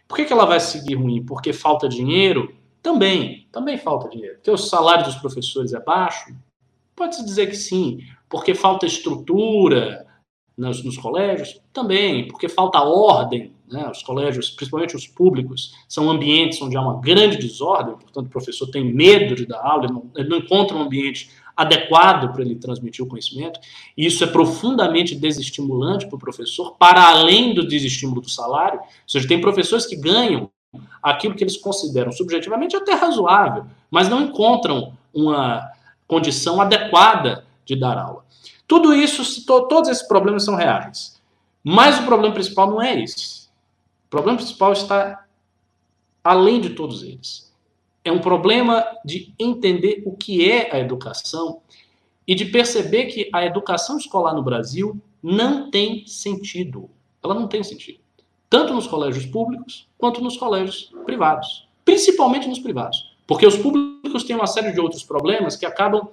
Por 0.08 0.16
que, 0.16 0.26
que 0.26 0.34
ela 0.34 0.46
vai 0.46 0.60
seguir 0.60 0.96
ruim? 0.96 1.24
Porque 1.24 1.54
falta 1.54 1.88
dinheiro? 1.88 2.56
Também, 2.82 3.48
também 3.52 3.78
falta 3.78 4.10
dinheiro. 4.10 4.36
Porque 4.36 4.50
o 4.50 4.58
salário 4.58 5.06
dos 5.06 5.16
professores 5.16 5.74
é 5.74 5.80
baixo? 5.80 6.34
Pode-se 7.00 7.24
dizer 7.24 7.48
que 7.48 7.56
sim. 7.56 8.00
Porque 8.28 8.54
falta 8.54 8.86
estrutura 8.86 10.06
nos, 10.58 10.84
nos 10.84 10.98
colégios? 10.98 11.62
Também. 11.72 12.28
Porque 12.28 12.50
falta 12.50 12.82
ordem. 12.82 13.54
Né? 13.72 13.90
Os 13.90 14.04
colégios, 14.04 14.50
principalmente 14.50 14.98
os 14.98 15.08
públicos, 15.08 15.74
são 15.88 16.10
ambientes 16.10 16.62
onde 16.62 16.76
há 16.76 16.82
uma 16.82 17.00
grande 17.00 17.38
desordem, 17.38 17.96
portanto, 17.96 18.26
o 18.26 18.30
professor 18.30 18.68
tem 18.68 18.84
medo 18.84 19.34
de 19.34 19.46
dar 19.46 19.62
aula, 19.62 19.86
ele 19.86 19.94
não, 19.94 20.12
ele 20.16 20.28
não 20.28 20.38
encontra 20.40 20.76
um 20.76 20.82
ambiente 20.82 21.30
adequado 21.56 22.34
para 22.34 22.42
ele 22.42 22.56
transmitir 22.56 23.06
o 23.06 23.08
conhecimento. 23.08 23.62
E 23.96 24.06
isso 24.06 24.22
é 24.22 24.28
profundamente 24.28 25.16
desestimulante 25.16 26.06
para 26.06 26.18
o 26.18 26.20
professor, 26.20 26.76
para 26.78 27.08
além 27.08 27.54
do 27.54 27.66
desestímulo 27.66 28.20
do 28.20 28.30
salário. 28.30 28.80
Ou 28.80 28.86
seja, 29.08 29.26
tem 29.26 29.40
professores 29.40 29.86
que 29.86 29.96
ganham 29.96 30.52
aquilo 31.02 31.34
que 31.34 31.44
eles 31.46 31.56
consideram 31.56 32.12
subjetivamente 32.12 32.76
até 32.76 32.94
razoável, 32.94 33.66
mas 33.90 34.10
não 34.10 34.22
encontram 34.24 34.94
uma 35.14 35.70
condição 36.10 36.60
adequada 36.60 37.46
de 37.64 37.78
dar 37.78 37.98
aula. 37.98 38.26
Tudo 38.68 38.94
isso, 38.94 39.46
todos 39.46 39.88
esses 39.88 40.06
problemas 40.06 40.44
são 40.44 40.56
reais. 40.56 41.22
Mas 41.64 41.98
o 41.98 42.06
problema 42.06 42.34
principal 42.34 42.70
não 42.70 42.82
é 42.82 43.02
esse. 43.02 43.48
O 44.08 44.10
problema 44.10 44.38
principal 44.38 44.74
está 44.74 45.26
além 46.22 46.60
de 46.60 46.72
todos 46.72 47.04
eles 47.04 47.50
é 48.04 48.12
um 48.12 48.20
problema 48.20 48.86
de 49.04 49.34
entender 49.38 50.04
o 50.06 50.16
que 50.16 50.50
é 50.50 50.74
a 50.74 50.80
educação 50.80 51.62
e 52.28 52.36
de 52.36 52.46
perceber 52.46 53.06
que 53.06 53.30
a 53.34 53.46
educação 53.46 53.98
escolar 53.98 54.34
no 54.34 54.44
Brasil 54.44 55.00
não 55.22 55.70
tem 55.70 56.06
sentido. 56.06 56.90
Ela 57.24 57.34
não 57.34 57.48
tem 57.48 57.64
sentido. 57.64 58.00
Tanto 58.50 58.74
nos 58.74 58.88
colégios 58.88 59.26
públicos 59.26 59.88
quanto 59.98 60.22
nos 60.22 60.38
colégios 60.38 60.92
privados. 61.06 61.68
Principalmente 61.84 62.48
nos 62.48 62.60
privados. 62.60 63.09
Porque 63.30 63.46
os 63.46 63.56
públicos 63.56 64.24
têm 64.24 64.36
uma 64.36 64.48
série 64.48 64.72
de 64.72 64.80
outros 64.80 65.04
problemas 65.04 65.56
que 65.56 65.64
acabam 65.64 66.10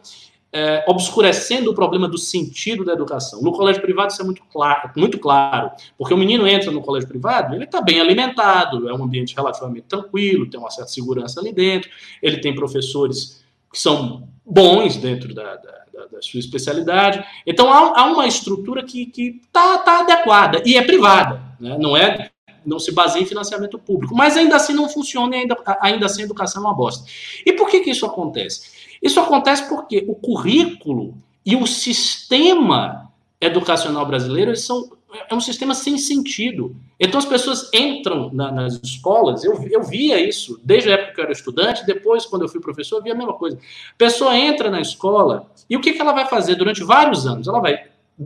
é, 0.53 0.85
obscurecendo 0.87 1.71
o 1.71 1.75
problema 1.75 2.07
do 2.07 2.19
sentido 2.19 2.85
da 2.85 2.93
educação. 2.93 3.41
No 3.41 3.53
colégio 3.53 3.81
privado 3.81 4.13
isso 4.13 4.21
é 4.21 4.25
muito 4.25 4.43
claro, 4.53 4.91
muito 4.95 5.19
claro, 5.19 5.71
porque 5.97 6.13
o 6.13 6.17
menino 6.17 6.47
entra 6.47 6.71
no 6.71 6.83
colégio 6.83 7.09
privado, 7.09 7.55
ele 7.55 7.65
está 7.65 7.81
bem 7.81 8.03
alimentado, 8.03 8.87
é 8.87 8.93
um 8.93 9.03
ambiente 9.03 9.35
relativamente 9.35 9.85
tranquilo, 9.85 10.47
tem 10.47 10.61
uma 10.61 10.71
certa 10.71 10.91
segurança 10.91 11.41
ali 11.41 11.55
dentro, 11.55 11.89
ele 12.23 12.37
tem 12.37 12.55
professores 12.55 13.43
que 13.73 13.79
são 13.79 14.29
bons 14.45 14.99
dentro 14.99 15.35
da, 15.35 15.57
da, 15.57 15.85
da, 15.95 16.07
da 16.13 16.21
sua 16.21 16.39
especialidade. 16.39 17.25
Então 17.47 17.73
há, 17.73 17.99
há 17.99 18.05
uma 18.13 18.27
estrutura 18.27 18.85
que 18.85 19.11
está 19.43 19.79
tá 19.79 20.01
adequada 20.01 20.63
e 20.67 20.77
é 20.77 20.83
privada, 20.83 21.41
né? 21.59 21.79
não 21.81 21.97
é 21.97 22.31
não 22.67 22.79
se 22.79 22.93
baseia 22.93 23.23
em 23.23 23.27
financiamento 23.27 23.79
público, 23.79 24.15
mas 24.15 24.37
ainda 24.37 24.57
assim 24.57 24.75
não 24.75 24.89
funciona 24.89 25.37
e 25.37 25.41
ainda, 25.41 25.57
ainda 25.81 26.07
assim 26.07 26.23
a 26.23 26.25
educação 26.25 26.63
é 26.63 26.67
uma 26.67 26.75
bosta. 26.75 27.09
E 27.45 27.53
por 27.53 27.69
que, 27.69 27.81
que 27.81 27.91
isso 27.91 28.05
acontece? 28.05 28.77
Isso 29.03 29.21
acontece 29.21 29.69
porque 29.69 30.05
o 30.09 30.15
currículo 30.15 31.15
e 31.45 31.55
o 31.55 31.67
sistema 31.67 33.11
educacional 33.41 34.05
brasileiro 34.07 34.57
são, 34.57 34.91
é 35.29 35.35
um 35.35 35.41
sistema 35.41 35.75
sem 35.75 35.97
sentido. 35.99 36.75
Então 36.99 37.19
as 37.19 37.27
pessoas 37.27 37.71
entram 37.73 38.31
na, 38.33 38.51
nas 38.51 38.81
escolas, 38.83 39.45
eu, 39.45 39.55
eu 39.71 39.83
via 39.83 40.21
isso 40.21 40.59
desde 40.65 40.91
a 40.91 40.95
época 40.95 41.15
que 41.15 41.21
eu 41.21 41.25
era 41.25 41.33
estudante, 41.33 41.87
depois, 41.87 42.25
quando 42.27 42.43
eu 42.43 42.49
fui 42.49 42.61
professor, 42.61 42.97
eu 42.97 43.03
via 43.03 43.13
a 43.13 43.17
mesma 43.17 43.35
coisa. 43.35 43.57
A 43.57 43.97
pessoa 43.97 44.37
entra 44.37 44.71
na 44.71 44.81
escola 44.81 45.51
e 45.69 45.77
o 45.77 45.81
que, 45.81 45.93
que 45.93 46.01
ela 46.01 46.13
vai 46.13 46.27
fazer 46.27 46.55
durante 46.55 46.83
vários 46.83 47.27
anos? 47.27 47.47
Ela 47.47 47.61
vai 47.61 47.85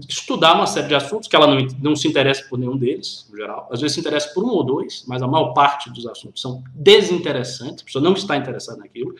estudar 0.08 0.54
uma 0.54 0.66
série 0.66 0.86
de 0.88 0.94
assuntos 0.94 1.28
que 1.28 1.34
ela 1.34 1.46
não, 1.46 1.66
não 1.82 1.96
se 1.96 2.06
interessa 2.06 2.44
por 2.48 2.58
nenhum 2.58 2.76
deles, 2.76 3.26
no 3.28 3.36
geral. 3.36 3.68
Às 3.72 3.80
vezes 3.80 3.94
se 3.94 4.00
interessa 4.00 4.32
por 4.32 4.44
um 4.44 4.48
ou 4.48 4.62
dois, 4.62 5.04
mas 5.06 5.20
a 5.20 5.26
maior 5.26 5.52
parte 5.52 5.90
dos 5.90 6.06
assuntos 6.06 6.40
são 6.40 6.62
desinteressantes, 6.74 7.82
a 7.82 7.84
pessoa 7.84 8.02
não 8.02 8.12
está 8.12 8.36
interessada 8.36 8.78
naquilo. 8.78 9.14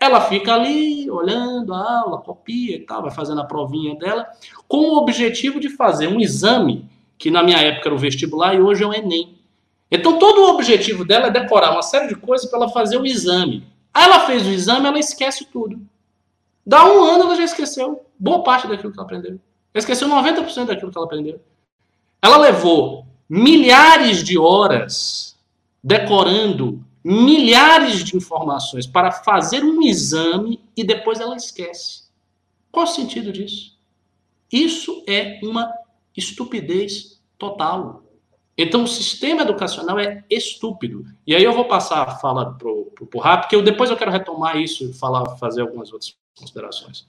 Ela 0.00 0.20
fica 0.20 0.54
ali 0.54 1.10
olhando 1.10 1.74
a 1.74 2.00
aula, 2.00 2.18
copia 2.18 2.76
e 2.76 2.80
tal, 2.80 3.02
vai 3.02 3.10
fazendo 3.10 3.40
a 3.40 3.44
provinha 3.44 3.96
dela, 3.96 4.28
com 4.68 4.78
o 4.78 4.96
objetivo 4.98 5.58
de 5.58 5.70
fazer 5.70 6.06
um 6.06 6.20
exame, 6.20 6.88
que 7.18 7.30
na 7.30 7.42
minha 7.42 7.58
época 7.58 7.88
era 7.88 7.94
o 7.94 7.98
vestibular 7.98 8.54
e 8.54 8.60
hoje 8.60 8.84
é 8.84 8.86
o 8.86 8.94
Enem. 8.94 9.38
Então 9.90 10.18
todo 10.18 10.42
o 10.42 10.50
objetivo 10.54 11.04
dela 11.04 11.26
é 11.26 11.30
decorar 11.30 11.72
uma 11.72 11.82
série 11.82 12.08
de 12.08 12.14
coisas 12.14 12.48
para 12.48 12.60
ela 12.60 12.68
fazer 12.68 12.96
o 12.96 13.04
exame. 13.04 13.64
Aí 13.92 14.04
ela 14.04 14.20
fez 14.20 14.46
o 14.46 14.50
exame, 14.50 14.86
ela 14.86 14.98
esquece 14.98 15.44
tudo. 15.44 15.80
Dá 16.64 16.84
um 16.86 17.02
ano, 17.02 17.24
ela 17.24 17.36
já 17.36 17.44
esqueceu 17.44 18.06
boa 18.18 18.42
parte 18.42 18.68
daquilo 18.68 18.92
que 18.92 18.98
ela 18.98 19.04
aprendeu. 19.04 19.38
Ela 19.74 19.80
esqueceu 19.80 20.08
90% 20.08 20.66
daquilo 20.66 20.90
que 20.90 20.98
ela 20.98 21.06
aprendeu. 21.06 21.40
Ela 22.20 22.36
levou 22.36 23.06
milhares 23.28 24.22
de 24.22 24.38
horas 24.38 25.36
decorando 25.82 26.84
milhares 27.04 28.04
de 28.04 28.16
informações 28.16 28.86
para 28.86 29.10
fazer 29.10 29.64
um 29.64 29.82
exame 29.82 30.60
e 30.76 30.84
depois 30.84 31.20
ela 31.20 31.36
esquece. 31.36 32.04
Qual 32.70 32.84
o 32.84 32.88
sentido 32.88 33.32
disso? 33.32 33.76
Isso 34.50 35.02
é 35.08 35.40
uma 35.42 35.72
estupidez 36.16 37.20
total. 37.36 38.02
Então, 38.56 38.84
o 38.84 38.88
sistema 38.88 39.42
educacional 39.42 39.98
é 39.98 40.24
estúpido. 40.30 41.04
E 41.26 41.34
aí 41.34 41.42
eu 41.42 41.52
vou 41.52 41.64
passar 41.64 42.06
a 42.06 42.18
fala 42.18 42.52
para 42.52 42.68
o 42.68 43.20
Rap, 43.20 43.42
porque 43.42 43.56
eu, 43.56 43.62
depois 43.62 43.90
eu 43.90 43.96
quero 43.96 44.10
retomar 44.10 44.58
isso 44.58 44.84
e 44.84 44.92
falar, 44.92 45.36
fazer 45.36 45.62
algumas 45.62 45.92
outras 45.92 46.14
considerações. 46.38 47.06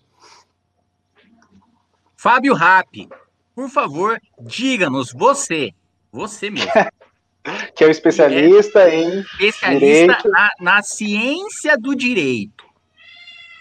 Fábio 2.24 2.54
Rap, 2.54 3.10
por 3.54 3.70
favor, 3.70 4.18
diga-nos, 4.40 5.12
você, 5.12 5.74
você 6.10 6.50
mesmo, 6.50 6.72
que 7.76 7.84
é 7.84 7.88
o 7.88 7.92
especialista 7.92 8.80
é 8.84 9.02
em 9.02 9.20
especialista 9.20 10.30
na, 10.30 10.52
na, 10.58 10.82
ciência 10.82 11.78
do 11.78 11.94
direito, 11.94 12.64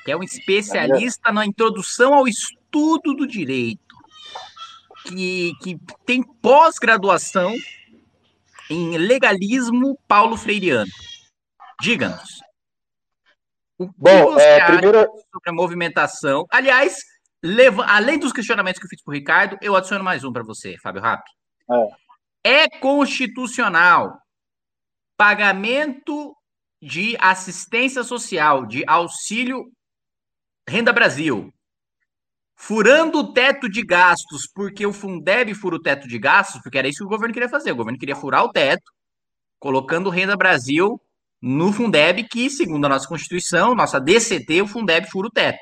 que 0.04 0.12
é 0.12 0.16
um 0.16 0.22
especialista 0.22 1.32
na 1.32 1.44
introdução 1.44 2.14
ao 2.14 2.28
estudo 2.28 3.14
do 3.14 3.26
direito, 3.26 3.96
que, 5.08 5.54
que 5.60 5.76
tem 6.06 6.22
pós-graduação 6.22 7.52
em 8.70 8.96
legalismo 8.96 9.98
paulo 10.06 10.36
freireano. 10.36 10.92
Diga-nos. 11.80 12.40
O 13.76 13.88
que 13.88 13.94
Bom, 13.98 14.34
você 14.34 14.44
é, 14.44 14.64
primeiro... 14.66 15.00
sobre 15.32 15.50
a 15.50 15.52
movimentação? 15.52 16.46
Aliás, 16.48 17.10
leva, 17.42 17.84
além 17.84 18.18
dos 18.18 18.32
questionamentos 18.32 18.78
que 18.78 18.86
eu 18.86 18.90
fiz 18.90 19.02
para 19.02 19.10
o 19.10 19.14
Ricardo, 19.14 19.58
eu 19.60 19.74
adiciono 19.74 20.04
mais 20.04 20.24
um 20.24 20.32
para 20.32 20.44
você, 20.44 20.76
Fábio 20.78 21.02
Rapp. 21.02 21.22
É. 22.44 22.64
É 22.64 22.78
constitucional 22.78 24.18
pagamento 25.16 26.34
de 26.80 27.16
assistência 27.20 28.02
social, 28.02 28.66
de 28.66 28.82
auxílio 28.88 29.70
Renda 30.68 30.92
Brasil, 30.92 31.52
furando 32.56 33.18
o 33.18 33.32
teto 33.32 33.68
de 33.68 33.82
gastos, 33.82 34.48
porque 34.52 34.84
o 34.84 34.92
Fundeb 34.92 35.54
fura 35.54 35.76
o 35.76 35.80
teto 35.80 36.08
de 36.08 36.18
gastos, 36.18 36.60
porque 36.62 36.78
era 36.78 36.88
isso 36.88 36.98
que 36.98 37.04
o 37.04 37.08
governo 37.08 37.32
queria 37.32 37.48
fazer. 37.48 37.72
O 37.72 37.76
governo 37.76 37.98
queria 37.98 38.16
furar 38.16 38.44
o 38.44 38.52
teto, 38.52 38.90
colocando 39.60 40.10
Renda 40.10 40.36
Brasil 40.36 41.00
no 41.40 41.72
Fundeb, 41.72 42.24
que, 42.28 42.50
segundo 42.50 42.84
a 42.86 42.88
nossa 42.88 43.08
Constituição, 43.08 43.74
nossa 43.74 44.00
DCT, 44.00 44.62
o 44.62 44.66
Fundeb 44.66 45.08
fura 45.08 45.28
o 45.28 45.30
teto. 45.30 45.58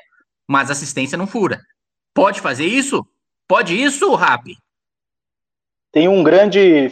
Mas 0.47 0.71
assistência 0.71 1.17
não 1.17 1.27
fura. 1.27 1.59
Pode 2.13 2.41
fazer 2.41 2.65
isso? 2.65 3.05
Pode 3.47 3.79
isso, 3.79 4.13
Rap? 4.15 4.57
Tem 5.91 6.07
um 6.07 6.23
grande, 6.23 6.91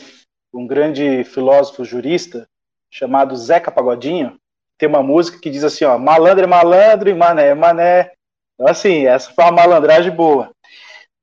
um 0.53 0.67
grande 0.67 1.24
filósofo 1.24 1.84
jurista 1.86 2.47
chamado 2.89 3.36
Zeca 3.36 3.72
Pagodinho, 3.72 4.39
tem 4.78 4.88
uma 4.88 5.03
música 5.03 5.39
que 5.39 5.49
diz 5.49 5.63
assim, 5.63 5.84
ó, 5.86 5.97
malandro 5.97 6.45
é 6.45 6.47
malandro 6.47 7.09
e 7.09 7.13
mané 7.13 7.47
é 7.47 7.53
mané. 7.53 8.13
Então, 8.53 8.67
assim, 8.67 9.05
essa 9.05 9.32
foi 9.32 9.43
uma 9.43 9.51
malandragem 9.51 10.11
boa. 10.11 10.51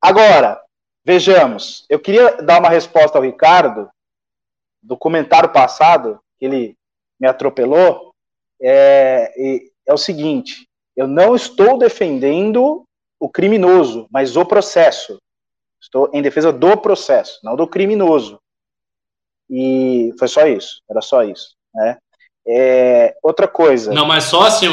Agora, 0.00 0.60
vejamos, 1.04 1.86
eu 1.88 1.98
queria 1.98 2.36
dar 2.36 2.60
uma 2.60 2.68
resposta 2.68 3.18
ao 3.18 3.24
Ricardo, 3.24 3.90
do 4.82 4.96
comentário 4.96 5.48
passado, 5.52 6.20
que 6.38 6.44
ele 6.44 6.76
me 7.18 7.26
atropelou, 7.26 8.14
é, 8.60 9.32
é 9.86 9.92
o 9.92 9.98
seguinte, 9.98 10.68
eu 10.94 11.08
não 11.08 11.34
estou 11.34 11.78
defendendo 11.78 12.85
o 13.18 13.28
criminoso, 13.28 14.06
mas 14.10 14.36
o 14.36 14.44
processo. 14.44 15.18
Estou 15.80 16.10
em 16.12 16.22
defesa 16.22 16.52
do 16.52 16.76
processo, 16.76 17.38
não 17.44 17.54
do 17.54 17.66
criminoso. 17.66 18.40
E 19.48 20.12
foi 20.18 20.26
só 20.26 20.46
isso, 20.46 20.82
era 20.90 21.00
só 21.00 21.22
isso, 21.22 21.54
né? 21.74 21.98
É, 22.48 23.16
outra 23.24 23.48
coisa. 23.48 23.92
Não, 23.92 24.06
mas 24.06 24.24
só 24.24 24.42
assim, 24.42 24.68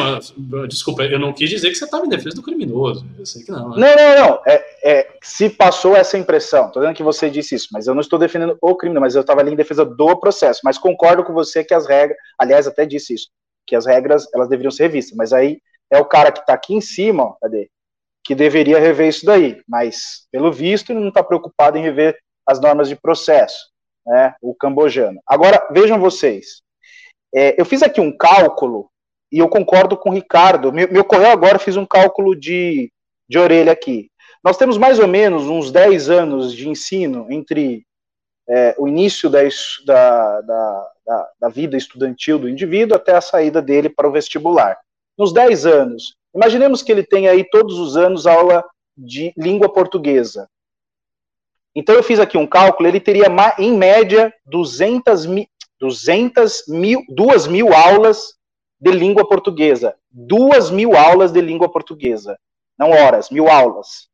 desculpa, 0.67 1.03
eu 1.03 1.17
não 1.17 1.33
quis 1.33 1.49
dizer 1.49 1.69
que 1.69 1.75
você 1.75 1.85
estava 1.85 2.05
em 2.05 2.09
defesa 2.09 2.35
do 2.35 2.43
criminoso. 2.43 3.03
Eu 3.17 3.25
sei 3.25 3.43
que 3.43 3.51
não. 3.51 3.71
Né? 3.71 3.95
Não, 3.95 3.95
não, 3.95 4.27
não. 4.27 4.41
É, 4.45 4.63
é, 4.83 5.17
se 5.23 5.49
passou 5.49 5.95
essa 5.95 6.15
impressão, 6.15 6.67
estou 6.67 6.83
dizendo 6.83 6.95
que 6.95 7.01
você 7.01 7.31
disse 7.31 7.55
isso, 7.55 7.69
mas 7.71 7.87
eu 7.87 7.95
não 7.95 8.01
estou 8.01 8.19
defendendo 8.19 8.55
o 8.61 8.75
crime, 8.75 8.99
mas 8.99 9.15
eu 9.15 9.21
estava 9.21 9.41
ali 9.41 9.51
em 9.51 9.55
defesa 9.55 9.83
do 9.83 10.15
processo. 10.19 10.61
Mas 10.63 10.77
concordo 10.77 11.23
com 11.23 11.33
você 11.33 11.63
que 11.63 11.73
as 11.73 11.87
regras, 11.87 12.17
aliás, 12.37 12.67
até 12.67 12.85
disse 12.85 13.15
isso, 13.15 13.29
que 13.65 13.75
as 13.75 13.87
regras 13.87 14.27
elas 14.35 14.47
deveriam 14.47 14.71
ser 14.71 14.83
revistas. 14.83 15.17
Mas 15.17 15.33
aí 15.33 15.59
é 15.89 15.97
o 15.99 16.05
cara 16.05 16.31
que 16.31 16.41
está 16.41 16.53
aqui 16.53 16.75
em 16.75 16.81
cima, 16.81 17.23
ó, 17.23 17.35
cadê? 17.41 17.71
Que 18.23 18.33
deveria 18.33 18.79
rever 18.79 19.09
isso 19.09 19.25
daí, 19.25 19.61
mas, 19.67 20.27
pelo 20.31 20.51
visto, 20.51 20.91
ele 20.91 20.99
não 20.99 21.09
está 21.09 21.23
preocupado 21.23 21.77
em 21.77 21.81
rever 21.81 22.17
as 22.47 22.59
normas 22.59 22.87
de 22.87 22.95
processo, 22.95 23.57
né, 24.05 24.33
o 24.41 24.55
cambojano. 24.55 25.19
Agora, 25.27 25.67
vejam 25.71 25.99
vocês, 25.99 26.61
é, 27.33 27.59
eu 27.59 27.65
fiz 27.65 27.83
aqui 27.83 27.99
um 27.99 28.15
cálculo, 28.15 28.89
e 29.31 29.39
eu 29.39 29.49
concordo 29.49 29.97
com 29.97 30.09
o 30.09 30.13
Ricardo, 30.13 30.71
me, 30.71 30.85
me 30.87 30.99
ocorreu 30.99 31.31
agora, 31.31 31.57
fiz 31.57 31.75
um 31.75 31.85
cálculo 31.85 32.35
de, 32.35 32.91
de 33.27 33.39
orelha 33.39 33.71
aqui. 33.71 34.09
Nós 34.43 34.57
temos 34.57 34.77
mais 34.77 34.99
ou 34.99 35.07
menos 35.07 35.43
uns 35.43 35.71
10 35.71 36.09
anos 36.09 36.53
de 36.53 36.69
ensino 36.69 37.27
entre 37.31 37.85
é, 38.47 38.75
o 38.77 38.87
início 38.87 39.29
da, 39.29 39.41
da, 39.85 40.41
da, 41.05 41.29
da, 41.39 41.49
vida 41.49 41.77
estudantil 41.77 42.37
do 42.37 42.49
indivíduo 42.49 42.95
até 42.95 43.15
a 43.15 43.21
saída 43.21 43.61
dele 43.61 43.89
para 43.89 44.07
o 44.07 44.11
vestibular. 44.11 44.77
Nos 45.17 45.33
10 45.33 45.65
anos, 45.65 46.15
imaginemos 46.33 46.81
que 46.81 46.91
ele 46.91 47.03
tem 47.03 47.27
aí 47.27 47.43
todos 47.49 47.77
os 47.77 47.95
anos 47.95 48.25
aula 48.25 48.63
de 48.97 49.33
língua 49.37 49.71
portuguesa. 49.71 50.49
Então 51.75 51.95
eu 51.95 52.03
fiz 52.03 52.19
aqui 52.19 52.37
um 52.37 52.47
cálculo, 52.47 52.87
ele 52.87 52.99
teria 52.99 53.25
em 53.57 53.75
média 53.75 54.33
200 54.45 55.25
mil, 55.25 55.47
200 55.79 56.67
mil, 56.67 57.03
2 57.09 57.47
mil 57.47 57.73
aulas 57.73 58.35
de 58.79 58.91
língua 58.91 59.27
portuguesa. 59.27 59.95
2 60.11 60.69
mil 60.69 60.95
aulas 60.95 61.31
de 61.31 61.41
língua 61.41 61.71
portuguesa. 61.71 62.37
Não 62.77 62.91
horas, 62.91 63.29
mil 63.29 63.49
aulas. 63.49 64.07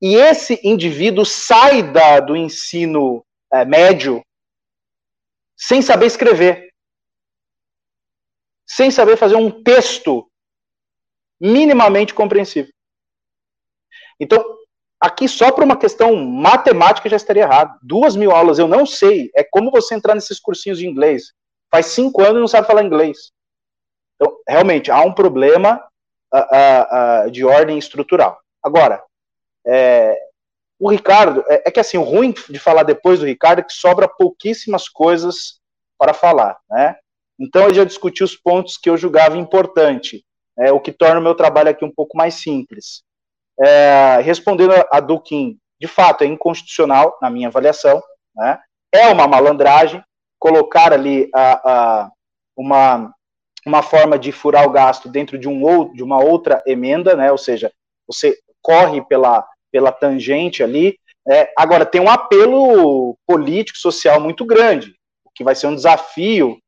E 0.00 0.16
esse 0.16 0.60
indivíduo 0.64 1.24
sai 1.24 1.82
da, 1.82 2.20
do 2.20 2.36
ensino 2.36 3.24
é, 3.52 3.64
médio 3.64 4.22
sem 5.56 5.80
saber 5.80 6.06
escrever, 6.06 6.72
sem 8.66 8.90
saber 8.90 9.16
fazer 9.16 9.36
um 9.36 9.62
texto 9.62 10.28
minimamente 11.42 12.14
compreensível. 12.14 12.72
Então, 14.20 14.44
aqui 15.00 15.28
só 15.28 15.50
por 15.50 15.64
uma 15.64 15.76
questão 15.76 16.14
matemática 16.14 17.08
já 17.08 17.16
estaria 17.16 17.42
errado. 17.42 17.76
Duas 17.82 18.14
mil 18.14 18.30
aulas, 18.30 18.60
eu 18.60 18.68
não 18.68 18.86
sei. 18.86 19.30
É 19.34 19.42
como 19.42 19.70
você 19.70 19.94
entrar 19.96 20.14
nesses 20.14 20.38
cursinhos 20.38 20.78
de 20.78 20.86
inglês. 20.86 21.32
Faz 21.70 21.86
cinco 21.86 22.22
anos 22.22 22.36
e 22.36 22.40
não 22.40 22.48
sabe 22.48 22.66
falar 22.66 22.84
inglês. 22.84 23.32
Então, 24.14 24.36
realmente, 24.48 24.90
há 24.90 25.00
um 25.00 25.12
problema 25.12 25.84
uh, 26.32 26.38
uh, 26.38 27.26
uh, 27.26 27.30
de 27.30 27.44
ordem 27.44 27.76
estrutural. 27.76 28.40
Agora, 28.62 29.02
é, 29.66 30.16
o 30.78 30.88
Ricardo, 30.90 31.44
é, 31.48 31.62
é, 31.66 31.70
que 31.70 31.80
assim, 31.80 31.96
o 31.96 32.02
ruim 32.02 32.32
de 32.48 32.58
falar 32.58 32.84
depois 32.84 33.20
do 33.20 33.26
Ricardo 33.26 33.60
é 33.60 33.62
que 33.62 33.72
sobra 33.72 34.08
pouquíssimas 34.08 34.88
coisas 34.88 35.60
para 35.98 36.14
falar, 36.14 36.58
né? 36.70 36.96
Então 37.38 37.64
eu 37.64 37.74
já 37.74 37.84
discuti 37.84 38.22
os 38.22 38.36
pontos 38.36 38.76
que 38.76 38.90
eu 38.90 38.96
julgava 38.96 39.36
importante, 39.36 40.24
é, 40.58 40.72
o 40.72 40.80
que 40.80 40.92
torna 40.92 41.20
o 41.20 41.22
meu 41.22 41.34
trabalho 41.34 41.70
aqui 41.70 41.84
um 41.84 41.90
pouco 41.90 42.16
mais 42.16 42.34
simples. 42.34 43.02
É, 43.60 44.18
respondendo 44.22 44.72
a, 44.90 45.00
Duquim, 45.00 45.58
de 45.80 45.86
fato 45.86 46.24
é 46.24 46.26
inconstitucional 46.26 47.16
na 47.20 47.30
minha 47.30 47.48
avaliação, 47.48 48.02
né? 48.34 48.58
É 48.92 49.08
uma 49.08 49.26
malandragem 49.26 50.02
colocar 50.38 50.92
ali 50.92 51.28
a, 51.34 51.70
a, 51.70 52.10
uma 52.56 53.14
uma 53.64 53.80
forma 53.80 54.18
de 54.18 54.32
furar 54.32 54.66
o 54.66 54.72
gasto 54.72 55.08
dentro 55.08 55.38
de 55.38 55.48
um 55.48 55.62
ou 55.62 55.92
de 55.92 56.02
uma 56.02 56.20
outra 56.20 56.60
emenda, 56.66 57.14
né? 57.14 57.30
Ou 57.30 57.38
seja, 57.38 57.72
você 58.06 58.36
corre 58.60 59.00
pela 59.02 59.46
pela 59.70 59.90
tangente 59.90 60.62
ali. 60.62 60.98
É, 61.26 61.52
agora, 61.56 61.86
tem 61.86 62.00
um 62.00 62.10
apelo 62.10 63.16
político, 63.26 63.78
social 63.78 64.20
muito 64.20 64.44
grande, 64.44 64.94
que 65.34 65.44
vai 65.44 65.54
ser 65.54 65.68
um 65.68 65.74
desafio 65.74 66.58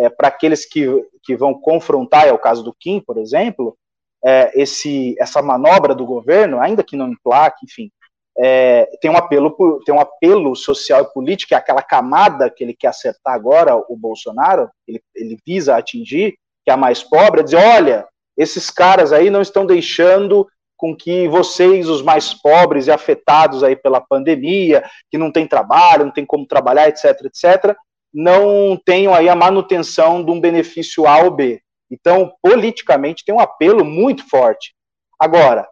é, 0.00 0.08
para 0.08 0.28
aqueles 0.28 0.64
que, 0.64 0.86
que 1.22 1.36
vão 1.36 1.54
confrontar, 1.54 2.26
é 2.26 2.32
o 2.32 2.38
caso 2.38 2.62
do 2.62 2.74
Kim, 2.74 3.00
por 3.00 3.18
exemplo, 3.18 3.76
é, 4.24 4.50
esse, 4.54 5.14
essa 5.18 5.42
manobra 5.42 5.94
do 5.94 6.04
governo, 6.04 6.60
ainda 6.60 6.82
que 6.82 6.96
não 6.96 7.08
emplaque, 7.08 7.64
enfim, 7.64 7.90
é, 8.38 8.88
tem, 9.00 9.10
um 9.10 9.16
apelo, 9.16 9.80
tem 9.84 9.94
um 9.94 10.00
apelo 10.00 10.56
social 10.56 11.02
e 11.02 11.12
político, 11.12 11.54
é 11.54 11.56
aquela 11.56 11.82
camada 11.82 12.50
que 12.50 12.64
ele 12.64 12.74
quer 12.74 12.88
acertar 12.88 13.34
agora, 13.34 13.76
o 13.76 13.96
Bolsonaro, 13.96 14.70
ele, 14.86 15.02
ele 15.14 15.38
visa 15.46 15.76
atingir, 15.76 16.34
que 16.64 16.70
é 16.70 16.72
a 16.72 16.76
mais 16.76 17.02
pobre, 17.02 17.40
é 17.40 17.44
dizer, 17.44 17.56
olha, 17.56 18.06
esses 18.36 18.70
caras 18.70 19.12
aí 19.12 19.28
não 19.28 19.42
estão 19.42 19.66
deixando 19.66 20.46
com 20.76 20.96
que 20.96 21.28
vocês, 21.28 21.90
os 21.90 22.00
mais 22.00 22.32
pobres 22.32 22.86
e 22.86 22.90
afetados 22.90 23.62
aí 23.62 23.76
pela 23.76 24.00
pandemia, 24.00 24.82
que 25.10 25.18
não 25.18 25.30
tem 25.30 25.46
trabalho, 25.46 26.06
não 26.06 26.12
tem 26.12 26.24
como 26.24 26.46
trabalhar, 26.46 26.88
etc, 26.88 27.20
etc, 27.26 27.76
não 28.12 28.76
tenham 28.84 29.14
aí 29.14 29.28
a 29.28 29.34
manutenção 29.34 30.24
de 30.24 30.30
um 30.30 30.40
benefício 30.40 31.06
A 31.06 31.22
ou 31.22 31.30
B. 31.30 31.62
Então, 31.90 32.32
politicamente, 32.42 33.24
tem 33.24 33.34
um 33.34 33.40
apelo 33.40 33.84
muito 33.84 34.28
forte. 34.28 34.74
Agora, 35.18 35.68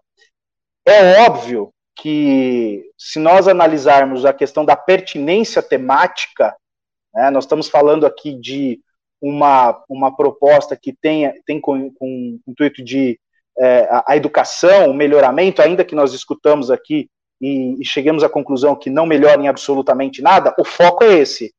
é 0.87 1.21
óbvio 1.23 1.73
que 1.97 2.85
se 2.97 3.19
nós 3.19 3.49
analisarmos 3.49 4.25
a 4.25 4.33
questão 4.33 4.65
da 4.65 4.77
pertinência 4.77 5.63
temática, 5.63 6.55
né, 7.13 7.31
nós 7.31 7.45
estamos 7.45 7.69
falando 7.69 8.07
aqui 8.07 8.35
de 8.35 8.81
uma, 9.21 9.83
uma 9.89 10.15
proposta 10.15 10.77
que 10.77 10.93
tenha, 10.93 11.35
tem 11.45 11.61
com, 11.61 11.93
com 11.93 12.39
o 12.47 12.51
intuito 12.51 12.83
de 12.85 13.19
é, 13.59 13.89
a, 14.07 14.17
educação, 14.17 14.91
o 14.91 14.95
melhoramento, 14.95 15.61
ainda 15.61 15.85
que 15.85 15.95
nós 15.95 16.13
discutamos 16.13 16.71
aqui 16.71 17.11
e, 17.41 17.81
e 17.81 17.85
chegamos 17.85 18.23
à 18.23 18.29
conclusão 18.29 18.77
que 18.77 18.91
não 18.91 19.07
melhora 19.07 19.41
em 19.41 19.49
absolutamente 19.49 20.23
nada, 20.23 20.55
o 20.59 20.65
foco 20.65 21.05
é 21.05 21.19
esse. 21.19 21.53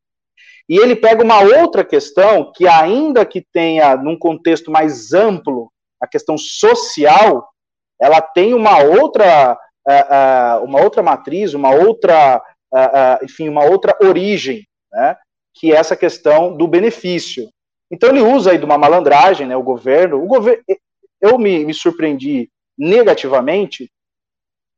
E 0.70 0.78
ele 0.78 0.96
pega 0.96 1.24
uma 1.24 1.42
outra 1.42 1.84
questão 1.84 2.52
que, 2.56 2.68
ainda 2.68 3.26
que 3.26 3.44
tenha 3.52 3.98
num 3.98 4.18
contexto 4.18 4.70
mais 4.70 5.14
amplo 5.14 5.72
a 6.00 6.08
questão 6.08 6.38
social, 6.38 7.50
ela 8.00 8.22
tem 8.22 8.54
uma 8.54 8.80
outra, 8.84 9.58
uh, 9.88 10.62
uh, 10.62 10.64
uma 10.64 10.80
outra 10.82 11.02
matriz, 11.02 11.56
uma 11.56 11.72
outra, 11.72 12.42
uh, 12.72 13.26
enfim, 13.26 13.50
uma 13.50 13.66
outra 13.66 13.98
origem, 14.00 14.66
né, 14.92 15.18
que 15.56 15.74
é 15.74 15.76
essa 15.76 15.96
questão 15.96 16.56
do 16.56 16.68
benefício. 16.68 17.50
Então 17.92 18.10
ele 18.10 18.22
usa 18.22 18.52
aí 18.52 18.58
de 18.60 18.66
uma 18.66 18.78
malandragem, 18.78 19.48
né, 19.48 19.58
o 19.58 19.64
governo, 19.64 20.24
o 20.24 20.28
governo, 20.28 20.64
eu 21.20 21.38
me, 21.40 21.66
me 21.66 21.74
surpreendi 21.74 22.50
negativamente 22.78 23.92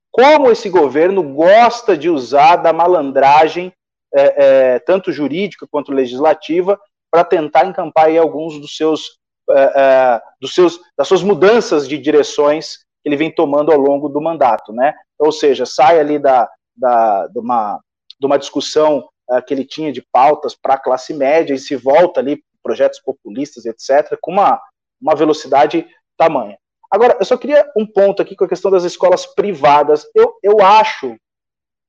como 0.10 0.52
esse 0.52 0.70
governo 0.70 1.22
gosta 1.22 1.96
de 1.98 2.10
usar 2.10 2.58
da 2.58 2.74
malandragem, 2.74 3.72
é, 4.14 4.76
é, 4.76 4.80
tanto 4.80 5.12
jurídica 5.12 5.68
quanto 5.70 5.92
legislativa, 5.92 6.80
para 7.10 7.24
tentar 7.24 7.66
encampar 7.66 8.06
aí 8.06 8.18
alguns 8.18 8.60
dos 8.60 8.76
seus, 8.76 9.20
é, 9.50 9.62
é, 9.62 10.22
dos 10.40 10.56
seus, 10.56 10.80
das 10.98 11.08
suas 11.08 11.22
mudanças 11.22 11.88
de 11.88 11.98
direções 11.98 12.78
que 13.04 13.10
ele 13.10 13.18
vem 13.18 13.34
tomando 13.34 13.72
ao 13.72 13.78
longo 13.78 14.08
do 14.08 14.22
mandato, 14.22 14.72
né? 14.72 14.94
Ou 15.20 15.32
seja, 15.32 15.66
sai 15.66 16.00
ali 16.00 16.20
da, 16.20 16.50
da, 16.76 17.28
de, 17.28 17.40
uma, 17.40 17.80
de 18.20 18.26
uma 18.26 18.38
discussão 18.38 19.08
é, 19.30 19.42
que 19.42 19.54
ele 19.54 19.66
tinha 19.66 19.92
de 19.92 20.02
pautas 20.12 20.56
para 20.56 20.76
a 20.76 20.80
classe 20.80 21.14
média 21.14 21.54
e 21.54 21.60
se 21.60 21.76
volta 21.76 22.20
ali 22.20 22.42
projetos 22.64 23.00
populistas, 23.00 23.66
etc., 23.66 24.18
com 24.22 24.32
uma, 24.32 24.62
uma 25.02 25.16
velocidade 25.16 25.86
tamanha. 26.18 26.58
Agora, 26.90 27.18
eu 27.20 27.26
só 27.26 27.38
queria 27.38 27.66
um 27.76 27.86
ponto 27.86 28.22
aqui 28.22 28.36
com 28.36 28.44
a 28.44 28.50
questão 28.50 28.70
das 28.70 28.84
escolas 28.84 29.26
privadas. 29.26 30.06
Eu, 30.14 30.36
eu 30.44 30.62
acho 30.62 31.16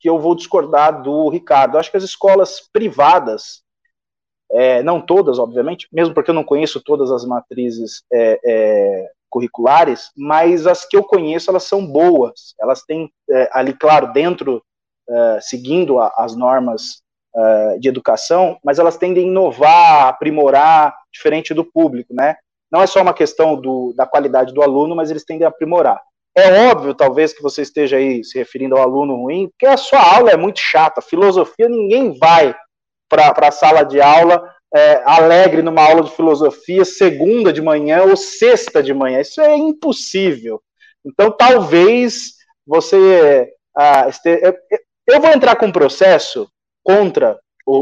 que 0.02 0.10
eu 0.10 0.18
vou 0.18 0.34
discordar 0.34 1.00
do 1.00 1.28
Ricardo. 1.28 1.76
Eu 1.76 1.80
acho 1.80 1.90
que 1.90 1.96
as 1.96 2.02
escolas 2.02 2.60
privadas, 2.72 3.62
é, 4.50 4.82
não 4.82 5.00
todas, 5.00 5.38
obviamente, 5.38 5.86
mesmo 5.92 6.12
porque 6.12 6.30
eu 6.30 6.34
não 6.34 6.42
conheço 6.42 6.82
todas 6.82 7.12
as 7.12 7.24
matrizes 7.24 8.02
é, 8.12 8.40
é, 8.44 9.10
curriculares, 9.30 10.10
mas 10.16 10.66
as 10.66 10.84
que 10.84 10.96
eu 10.96 11.04
conheço, 11.04 11.50
elas 11.50 11.62
são 11.62 11.86
boas. 11.86 12.54
Elas 12.60 12.82
têm 12.82 13.10
é, 13.30 13.48
ali, 13.52 13.72
claro, 13.72 14.12
dentro, 14.12 14.60
é, 15.08 15.38
seguindo 15.40 16.00
a, 16.00 16.12
as 16.18 16.34
normas 16.34 17.00
é, 17.34 17.78
de 17.78 17.88
educação, 17.88 18.58
mas 18.64 18.80
elas 18.80 18.96
tendem 18.96 19.24
a 19.24 19.28
inovar, 19.28 20.08
aprimorar, 20.08 20.98
diferente 21.12 21.54
do 21.54 21.64
público, 21.64 22.12
né? 22.12 22.36
não 22.72 22.80
é 22.80 22.86
só 22.86 23.02
uma 23.02 23.12
questão 23.12 23.54
do, 23.54 23.92
da 23.94 24.06
qualidade 24.06 24.54
do 24.54 24.62
aluno, 24.62 24.96
mas 24.96 25.10
eles 25.10 25.24
tendem 25.24 25.44
a 25.44 25.50
aprimorar. 25.50 26.00
É 26.34 26.70
óbvio, 26.70 26.94
talvez, 26.94 27.32
que 27.32 27.42
você 27.42 27.62
esteja 27.62 27.96
aí 27.98 28.24
se 28.24 28.38
referindo 28.38 28.76
ao 28.76 28.82
aluno 28.82 29.16
ruim, 29.16 29.48
porque 29.48 29.66
a 29.66 29.76
sua 29.76 30.00
aula 30.00 30.30
é 30.30 30.36
muito 30.36 30.58
chata. 30.58 31.02
Filosofia, 31.02 31.68
ninguém 31.68 32.16
vai 32.18 32.54
para 33.08 33.48
a 33.48 33.50
sala 33.50 33.82
de 33.82 34.00
aula 34.00 34.42
é, 34.74 35.02
alegre 35.04 35.62
numa 35.62 35.82
aula 35.82 36.02
de 36.02 36.10
filosofia 36.16 36.84
segunda 36.84 37.52
de 37.52 37.60
manhã 37.60 38.04
ou 38.04 38.16
sexta 38.16 38.82
de 38.82 38.94
manhã. 38.94 39.20
Isso 39.20 39.40
é 39.40 39.54
impossível. 39.54 40.62
Então, 41.04 41.30
talvez 41.30 42.32
você. 42.66 43.52
Ah, 43.76 44.06
este... 44.08 44.40
Eu 45.06 45.20
vou 45.20 45.30
entrar 45.30 45.56
com 45.56 45.66
um 45.66 45.72
processo 45.72 46.48
contra 46.82 47.38
o, 47.66 47.76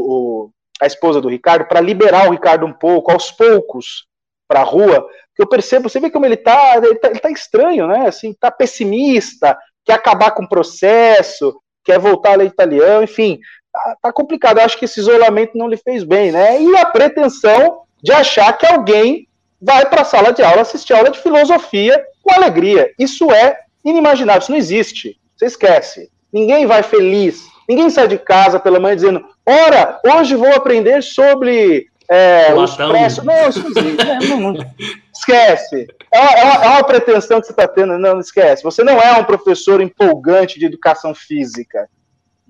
o 0.47 0.51
a 0.81 0.87
esposa 0.87 1.21
do 1.21 1.29
Ricardo 1.29 1.67
para 1.67 1.81
liberar 1.81 2.27
o 2.27 2.33
Ricardo 2.33 2.65
um 2.65 2.73
pouco, 2.73 3.13
aos 3.13 3.31
poucos, 3.31 4.07
para 4.49 4.61
a 4.61 4.65
rua, 4.65 5.07
eu 5.41 5.47
percebo, 5.47 5.89
você 5.89 5.99
vê 5.99 6.11
como 6.11 6.27
ele 6.27 6.35
está, 6.35 6.77
ele 6.77 6.97
tá, 6.97 7.09
ele 7.09 7.19
tá 7.19 7.31
estranho, 7.31 7.87
né? 7.87 8.07
Assim, 8.07 8.35
tá 8.35 8.51
pessimista, 8.51 9.57
quer 9.85 9.95
acabar 9.95 10.33
com 10.33 10.43
o 10.43 10.49
processo, 10.49 11.59
quer 11.85 11.99
voltar 11.99 12.33
à 12.33 12.37
lei 12.37 12.47
italiana, 12.47 13.05
enfim, 13.05 13.39
tá, 13.73 13.97
tá, 14.03 14.13
complicado. 14.13 14.59
Eu 14.59 14.65
acho 14.65 14.79
que 14.79 14.85
esse 14.85 15.01
isolamento 15.01 15.57
não 15.57 15.69
lhe 15.69 15.77
fez 15.77 16.05
bem, 16.05 16.31
né? 16.31 16.61
E 16.61 16.77
a 16.77 16.85
pretensão 16.85 17.83
de 18.03 18.13
achar 18.13 18.53
que 18.57 18.67
alguém 18.67 19.27
vai 19.61 19.87
para 19.87 20.03
a 20.03 20.05
sala 20.05 20.33
de 20.33 20.43
aula 20.43 20.63
assistir 20.63 20.93
aula 20.93 21.11
de 21.11 21.19
filosofia 21.19 22.03
com 22.23 22.33
alegria. 22.33 22.91
Isso 22.99 23.31
é 23.33 23.59
inimaginável, 23.85 24.43
isso 24.43 24.51
não 24.51 24.59
existe. 24.59 25.19
Você 25.37 25.47
esquece. 25.47 26.11
Ninguém 26.33 26.67
vai 26.67 26.83
feliz, 26.83 27.43
ninguém 27.69 27.91
sai 27.91 28.09
de 28.09 28.19
casa 28.19 28.61
pela 28.61 28.79
manhã 28.79 28.95
dizendo: 28.95 29.25
Ora, 29.47 30.01
hoje 30.07 30.37
vou 30.37 30.55
aprender 30.55 31.03
sobre 31.03 31.87
é, 32.11 32.53
o 32.53 32.65
expresso. 32.65 33.25
Não, 33.25 33.35
não 33.35 33.47
existe. 33.47 34.29
não, 34.29 34.53
não, 34.53 34.67
esquece. 35.15 35.87
É 36.13 36.19
uma, 36.19 36.31
é, 36.31 36.45
uma, 36.45 36.65
é 36.65 36.69
uma, 36.69 36.85
pretensão 36.85 37.41
que 37.41 37.47
você 37.47 37.53
está 37.53 37.69
tendo. 37.69 37.99
Não, 37.99 38.15
não 38.15 38.21
esquece. 38.21 38.65
Você 38.65 38.83
não 38.83 39.01
é 39.01 39.13
um 39.17 39.25
professor 39.25 39.81
empolgante 39.81 40.59
de 40.59 40.67
educação 40.67 41.15
física 41.15 41.89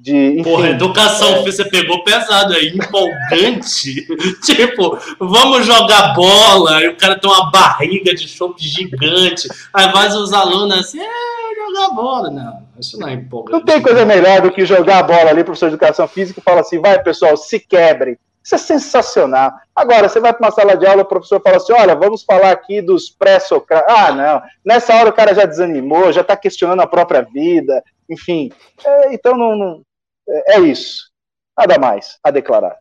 de. 0.00 0.16
Enfim, 0.16 0.42
Porra, 0.44 0.70
educação 0.70 1.28
é... 1.28 1.42
você 1.42 1.62
pegou 1.64 2.02
pesado 2.02 2.54
aí, 2.54 2.68
empolgante. 2.68 4.06
tipo, 4.42 4.98
vamos 5.18 5.66
jogar 5.66 6.14
bola, 6.14 6.78
aí 6.78 6.88
o 6.88 6.96
cara 6.96 7.18
tem 7.20 7.30
uma 7.30 7.50
barriga 7.50 8.14
de 8.14 8.26
chope 8.26 8.66
gigante. 8.66 9.46
Aí 9.74 9.92
vai 9.92 10.08
os 10.08 10.32
alunos 10.32 10.78
assim, 10.78 11.00
é, 11.00 11.64
jogar 11.66 11.90
bola. 11.90 12.30
Não, 12.30 12.62
isso 12.78 12.98
não 12.98 13.08
é 13.08 13.12
empolgante. 13.12 13.52
Não 13.52 13.64
tem 13.64 13.82
coisa 13.82 14.06
melhor 14.06 14.40
do 14.40 14.50
que 14.50 14.64
jogar 14.64 15.00
a 15.00 15.02
bola 15.02 15.28
ali, 15.28 15.44
professor 15.44 15.68
de 15.68 15.74
educação 15.74 16.08
física, 16.08 16.40
e 16.40 16.42
fala 16.42 16.62
assim: 16.62 16.80
vai, 16.80 17.02
pessoal, 17.02 17.36
se 17.36 17.60
quebre. 17.60 18.18
Isso 18.42 18.54
é 18.54 18.58
sensacional. 18.58 19.52
Agora, 19.76 20.08
você 20.08 20.18
vai 20.18 20.32
para 20.32 20.46
uma 20.46 20.52
sala 20.52 20.76
de 20.76 20.86
aula, 20.86 21.02
o 21.02 21.08
professor 21.08 21.40
fala 21.42 21.58
assim: 21.58 21.72
olha, 21.72 21.94
vamos 21.94 22.22
falar 22.22 22.50
aqui 22.50 22.80
dos 22.80 23.10
pré-socratas. 23.10 23.94
Ah, 23.94 24.12
não. 24.12 24.42
Nessa 24.64 24.94
hora 24.94 25.10
o 25.10 25.12
cara 25.12 25.34
já 25.34 25.44
desanimou, 25.44 26.12
já 26.12 26.22
está 26.22 26.36
questionando 26.36 26.80
a 26.80 26.86
própria 26.86 27.22
vida, 27.22 27.82
enfim. 28.08 28.50
É, 28.84 29.14
então, 29.14 29.36
não, 29.36 29.56
não, 29.56 29.82
é, 30.28 30.56
é 30.56 30.60
isso. 30.60 31.10
Nada 31.56 31.78
mais 31.78 32.18
a 32.24 32.30
declarar. 32.30 32.76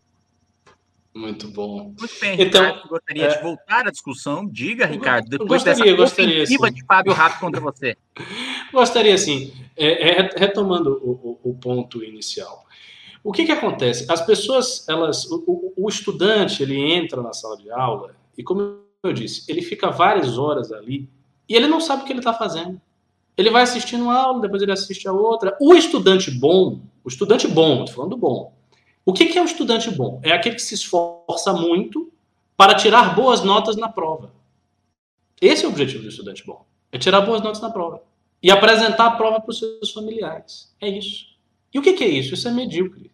Muito 1.14 1.50
bom. 1.50 1.94
Muito 2.00 2.20
bem, 2.22 2.42
então, 2.42 2.64
Ricardo, 2.64 2.88
gostaria 2.88 3.26
é... 3.26 3.28
de 3.28 3.42
voltar 3.42 3.88
à 3.88 3.92
discussão. 3.92 4.48
Diga, 4.48 4.86
Ricardo, 4.86 5.28
depois 5.28 5.64
gostaria, 5.64 5.84
dessa 5.84 5.98
gostaria, 5.98 6.46
sim. 6.46 6.58
de 6.74 6.86
Fábio 6.86 7.14
Rato 7.14 7.40
contra 7.40 7.60
você. 7.60 7.98
Gostaria, 8.72 9.18
sim. 9.18 9.52
É, 9.76 10.22
é, 10.22 10.30
retomando 10.38 10.92
o, 11.04 11.40
o, 11.44 11.50
o, 11.52 11.54
ponto 11.56 12.04
inicial. 12.04 12.66
O 13.24 13.32
que, 13.32 13.46
que 13.46 13.52
acontece? 13.52 14.06
As 14.10 14.26
pessoas, 14.26 14.88
elas, 14.88 15.26
o, 15.30 15.74
o, 15.76 15.90
estudante, 15.90 16.64
ele 16.64 16.80
entra 16.80 17.22
na 17.22 17.34
sala 17.34 17.58
de 17.58 17.70
aula 17.70 18.16
e, 18.38 18.44
como 18.44 18.80
eu 19.04 19.14
disse, 19.14 19.44
ele 19.52 19.62
fica 19.62 19.90
várias 19.90 20.38
horas 20.38 20.72
ali 20.72 21.10
e 21.48 21.56
ele 21.56 21.68
não 21.68 21.82
sabe 21.82 22.04
o 22.04 22.06
que 22.06 22.14
ele 22.14 22.20
está 22.20 22.34
fazendo. 22.34 22.80
Ele 23.38 23.50
vai 23.50 23.64
assistindo 23.64 24.04
uma 24.04 24.18
aula, 24.18 24.42
depois 24.42 24.62
ele 24.62 24.72
assiste 24.72 25.08
a 25.08 25.14
outra. 25.14 25.58
O 25.60 25.74
estudante 25.74 26.30
bom, 26.32 26.82
o 27.04 27.10
estudante 27.10 27.48
bom, 27.48 27.84
estou 27.84 27.96
falando 27.96 28.18
bom. 28.18 28.54
O 29.06 29.14
que, 29.14 29.26
que 29.26 29.38
é 29.38 29.42
o 29.42 29.46
estudante 29.46 29.90
bom? 29.90 30.20
É 30.24 30.32
aquele 30.32 30.56
que 30.56 30.62
se 30.62 30.76
esforça 30.76 31.54
muito 31.54 32.12
para 32.56 32.76
tirar 32.76 33.16
boas 33.16 33.42
notas 33.42 33.76
na 33.76 33.88
prova. 33.88 34.34
Esse 35.42 35.64
é 35.64 35.68
o 35.68 35.72
objetivo 35.72 36.04
do 36.04 36.10
estudante 36.10 36.46
bom. 36.46 36.66
É 36.92 36.98
tirar 36.98 37.22
boas 37.22 37.42
notas 37.42 37.62
na 37.62 37.70
prova. 37.70 38.04
E 38.44 38.52
apresentar 38.52 39.06
a 39.06 39.12
prova 39.12 39.40
para 39.40 39.50
os 39.50 39.60
seus 39.60 39.92
familiares. 39.92 40.74
É 40.82 40.90
isso. 40.90 41.28
E 41.74 41.80
o 41.80 41.82
que, 41.82 41.94
que 41.94 42.04
é 42.04 42.08
isso? 42.08 42.34
Isso 42.34 42.48
é 42.48 42.52
medíocre. 42.52 43.12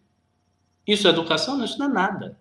Isso 0.86 1.06
é 1.06 1.10
educação? 1.10 1.56
Não, 1.56 1.64
isso 1.64 1.78
não 1.78 1.86
é 1.86 1.92
nada. 1.92 2.38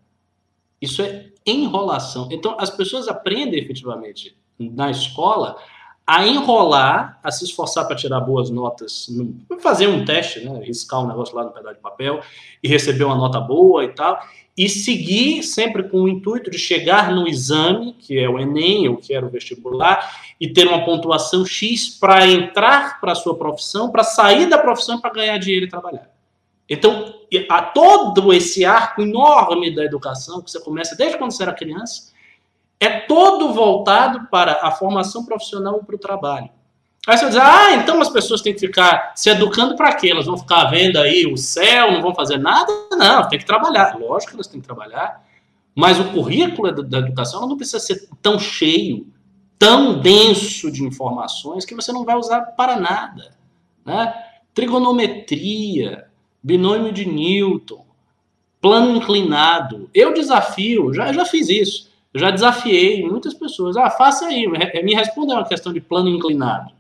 Isso 0.82 1.02
é 1.02 1.32
enrolação. 1.46 2.28
Então, 2.32 2.56
as 2.60 2.70
pessoas 2.70 3.08
aprendem 3.08 3.60
efetivamente 3.60 4.38
na 4.60 4.90
escola 4.92 5.58
a 6.08 6.28
enrolar, 6.28 7.20
a 7.24 7.32
se 7.32 7.44
esforçar 7.46 7.88
para 7.88 7.96
tirar 7.96 8.20
boas 8.20 8.50
notas, 8.52 9.08
fazer 9.60 9.88
um 9.88 10.06
teste, 10.06 10.42
né, 10.42 10.64
riscar 10.64 11.04
um 11.04 11.08
negócio 11.08 11.36
lá 11.36 11.44
no 11.44 11.52
pedaço 11.52 11.76
de 11.76 11.82
papel 11.82 12.22
e 12.62 12.68
receber 12.68 13.06
uma 13.06 13.16
nota 13.16 13.40
boa 13.40 13.84
e 13.84 13.90
tal, 13.90 14.22
e 14.58 14.70
seguir 14.70 15.44
sempre 15.44 15.84
com 15.84 16.04
o 16.04 16.08
intuito 16.08 16.50
de 16.50 16.58
chegar 16.58 17.12
no 17.12 17.28
exame, 17.28 17.94
que 17.94 18.18
é 18.18 18.30
o 18.30 18.40
Enem 18.40 18.88
ou 18.88 18.98
que 18.98 19.14
era 19.14 19.26
o 19.26 19.30
vestibular, 19.30 20.34
e 20.40 20.48
ter 20.48 20.66
uma 20.68 20.86
pontuação 20.86 21.46
X 21.46 21.90
para 21.90 22.26
entrar 22.26 23.02
para 23.02 23.12
a 23.12 23.16
sua 23.16 23.38
profissão, 23.38 23.92
para 23.92 24.04
sair 24.04 24.48
da 24.48 24.58
profissão 24.58 25.02
para 25.02 25.12
ganhar 25.12 25.38
dinheiro 25.38 25.66
e 25.66 25.70
trabalhar. 25.70 26.10
Então, 26.70 27.14
todo 27.74 28.34
esse 28.34 28.64
arco 28.64 29.02
enorme 29.02 29.76
da 29.76 29.84
educação, 29.84 30.42
que 30.42 30.50
você 30.50 30.60
começa 30.60 30.96
desde 30.96 31.18
quando 31.18 31.32
você 31.32 31.44
era 31.44 31.54
criança, 31.54 32.14
é 32.80 33.02
todo 33.02 33.54
voltado 33.54 34.28
para 34.32 34.60
a 34.62 34.72
formação 34.72 35.26
profissional 35.26 35.80
e 35.82 35.86
para 35.86 35.96
o 35.96 36.00
trabalho. 36.00 36.50
Aí 37.08 37.18
você 37.18 37.26
vai 37.26 37.30
dizer, 37.30 37.42
ah, 37.42 37.74
então 37.76 38.02
as 38.02 38.10
pessoas 38.10 38.42
têm 38.42 38.54
que 38.54 38.60
ficar 38.60 39.14
se 39.16 39.30
educando 39.30 39.76
para 39.76 39.94
quê? 39.94 40.10
Elas 40.10 40.26
vão 40.26 40.38
ficar 40.38 40.66
vendo 40.66 40.98
aí 40.98 41.26
o 41.26 41.38
céu, 41.38 41.92
não 41.92 42.02
vão 42.02 42.16
fazer 42.16 42.38
nada? 42.38 42.72
Não, 42.92 43.28
tem 43.28 43.38
que 43.38 43.46
trabalhar. 43.46 43.96
Lógico 44.00 44.32
que 44.32 44.36
elas 44.36 44.48
têm 44.48 44.60
que 44.60 44.66
trabalhar, 44.66 45.24
mas 45.76 46.00
o 46.00 46.06
currículo 46.06 46.72
da 46.84 47.00
educação 47.00 47.48
não 47.48 47.58
precisa 47.58 47.80
ser 47.80 48.08
tão 48.22 48.40
cheio, 48.40 49.08
tão 49.60 50.00
denso 50.00 50.72
de 50.72 50.84
informações 50.84 51.64
que 51.64 51.76
você 51.76 51.92
não 51.92 52.04
vai 52.04 52.16
usar 52.16 52.42
para 52.42 52.80
nada. 52.80 53.32
Né? 53.86 54.14
Trigonometria, 54.54 56.08
binômio 56.42 56.92
de 56.92 57.06
Newton, 57.06 57.86
plano 58.60 58.96
inclinado. 58.96 59.90
Eu 59.94 60.12
desafio, 60.12 60.92
já, 60.92 61.14
já 61.14 61.24
fiz 61.24 61.50
isso 61.50 61.96
já 62.16 62.32
desafiei 62.32 63.06
muitas 63.06 63.34
pessoas. 63.34 63.76
Ah, 63.76 63.90
faça 63.90 64.28
aí, 64.28 64.48
me 64.48 64.96
responda 64.96 65.34
uma 65.34 65.46
questão 65.46 65.74
de 65.74 65.82
plano 65.82 66.10
inclinado. 66.10 66.72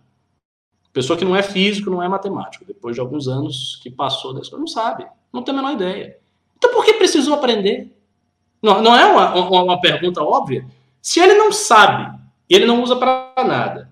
Pessoa 0.95 1.19
que 1.19 1.25
não 1.25 1.35
é 1.35 1.43
físico, 1.43 1.89
não 1.89 2.01
é 2.01 2.07
matemático. 2.07 2.63
Depois 2.63 2.95
de 2.95 3.01
alguns 3.01 3.27
anos 3.27 3.77
que 3.83 3.91
passou 3.91 4.33
da 4.33 4.39
escola, 4.39 4.61
não 4.61 4.67
sabe, 4.67 5.05
não 5.31 5.43
tem 5.43 5.53
a 5.53 5.57
menor 5.57 5.73
ideia. 5.73 6.17
Então 6.57 6.71
por 6.71 6.85
que 6.85 6.93
precisou 6.93 7.33
aprender? 7.33 7.93
Não, 8.61 8.81
não 8.81 8.95
é 8.95 9.05
uma, 9.05 9.35
uma, 9.35 9.63
uma 9.63 9.81
pergunta 9.81 10.23
óbvia? 10.23 10.65
Se 11.01 11.19
ele 11.19 11.33
não 11.33 11.51
sabe 11.51 12.17
e 12.49 12.55
ele 12.55 12.65
não 12.65 12.81
usa 12.81 12.95
para 12.95 13.33
nada, 13.45 13.91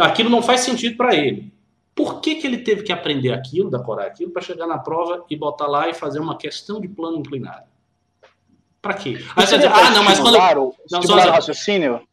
aquilo 0.00 0.30
não 0.30 0.40
faz 0.40 0.62
sentido 0.62 0.96
para 0.96 1.14
ele. 1.14 1.52
Por 1.94 2.18
que, 2.22 2.36
que 2.36 2.46
ele 2.46 2.56
teve 2.56 2.82
que 2.82 2.92
aprender 2.92 3.30
aquilo, 3.30 3.70
decorar 3.70 4.06
aquilo, 4.06 4.30
para 4.30 4.40
chegar 4.40 4.66
na 4.66 4.78
prova 4.78 5.26
e 5.28 5.36
botar 5.36 5.66
lá 5.66 5.90
e 5.90 5.92
fazer 5.92 6.18
uma 6.18 6.38
questão 6.38 6.80
de 6.80 6.88
plano 6.88 7.18
inclinado? 7.18 7.66
Para 8.80 8.94
quê? 8.94 9.22
Aí 9.36 9.46
você 9.46 9.58
diz, 9.58 9.66
ah, 9.66 9.90
não, 9.90 10.02
mas 10.02 10.18
quando. 10.18 10.38
Não, 10.90 11.02
só 11.02 11.14
raciocínio? 11.14 12.07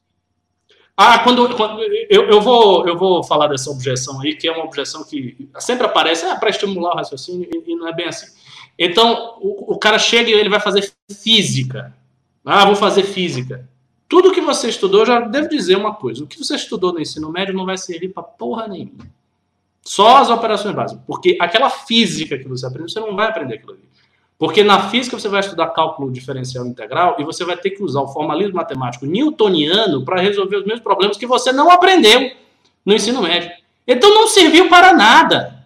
Ah, 0.98 1.20
quando, 1.20 1.54
quando 1.56 1.82
eu, 2.10 2.30
eu, 2.30 2.42
vou, 2.42 2.88
eu 2.88 2.98
vou 2.98 3.22
falar 3.22 3.48
dessa 3.48 3.70
objeção 3.70 4.22
aí, 4.22 4.34
que 4.36 4.48
é 4.48 4.52
uma 4.52 4.64
objeção 4.64 5.04
que 5.04 5.50
sempre 5.60 5.86
aparece, 5.86 6.26
é 6.26 6.36
para 6.36 6.50
estimular 6.50 6.94
o 6.94 6.98
raciocínio, 6.98 7.50
e, 7.52 7.72
e, 7.72 7.76
não 7.76 7.88
é 7.88 7.94
bem 7.94 8.08
assim. 8.08 8.28
Então, 8.80 9.38
o, 9.42 9.74
o 9.74 9.78
cara 9.78 10.00
chega 10.00 10.30
e 10.30 10.34
ele 10.34 10.50
vai 10.50 10.60
fazer 10.60 10.90
física. 11.12 11.94
Ah, 12.46 12.66
vou 12.66 12.76
fazer 12.76 13.04
física. 13.04 13.68
Tudo 14.08 14.32
que 14.32 14.40
você 14.40 14.70
estudou, 14.70 15.06
já 15.06 15.20
devo 15.20 15.50
dizer 15.50 15.76
uma 15.76 15.96
coisa: 15.96 16.24
o 16.24 16.28
que 16.28 16.38
você 16.38 16.56
estudou 16.56 16.94
no 16.94 17.02
ensino 17.02 17.30
médio 17.30 17.54
não 17.54 17.66
vai 17.66 17.78
servir 17.78 18.10
para 18.10 18.24
porra 18.24 18.68
nenhuma. 18.68 19.06
Só 19.84 20.18
as 20.18 20.30
operações 20.30 20.74
básicas. 20.74 21.04
Porque 21.06 21.38
aquela 21.42 21.70
física 21.70 22.38
que 22.38 22.48
você 22.48 22.66
aprende, 22.66 22.92
você 22.92 23.00
não 23.00 23.16
vai 23.16 23.28
aprender 23.28 23.56
aquilo 23.56 23.74
ali. 23.74 23.84
Porque 24.38 24.64
na 24.64 24.90
física 24.90 25.18
você 25.18 25.30
vai 25.30 25.40
estudar 25.40 25.68
cálculo 25.68 26.12
diferencial 26.12 26.66
integral 26.66 27.16
e 27.20 27.24
você 27.24 27.46
vai 27.46 27.56
ter 27.56 27.70
que 27.72 27.82
usar 27.82 28.02
o 28.02 28.08
formalismo 28.08 28.56
matemático 28.56 29.06
newtoniano 29.06 30.04
para 30.04 30.22
resolver 30.22 30.58
os 30.58 30.66
mesmos 30.66 30.84
problemas 30.84 31.18
que 31.18 31.26
você 31.26 31.54
não 31.54 31.72
aprendeu 31.72 32.32
no 32.86 32.94
ensino 32.94 33.22
médio. 33.22 33.50
Então 33.88 34.14
não 34.14 34.28
serviu 34.28 34.68
para 34.68 34.94
nada. 34.94 35.66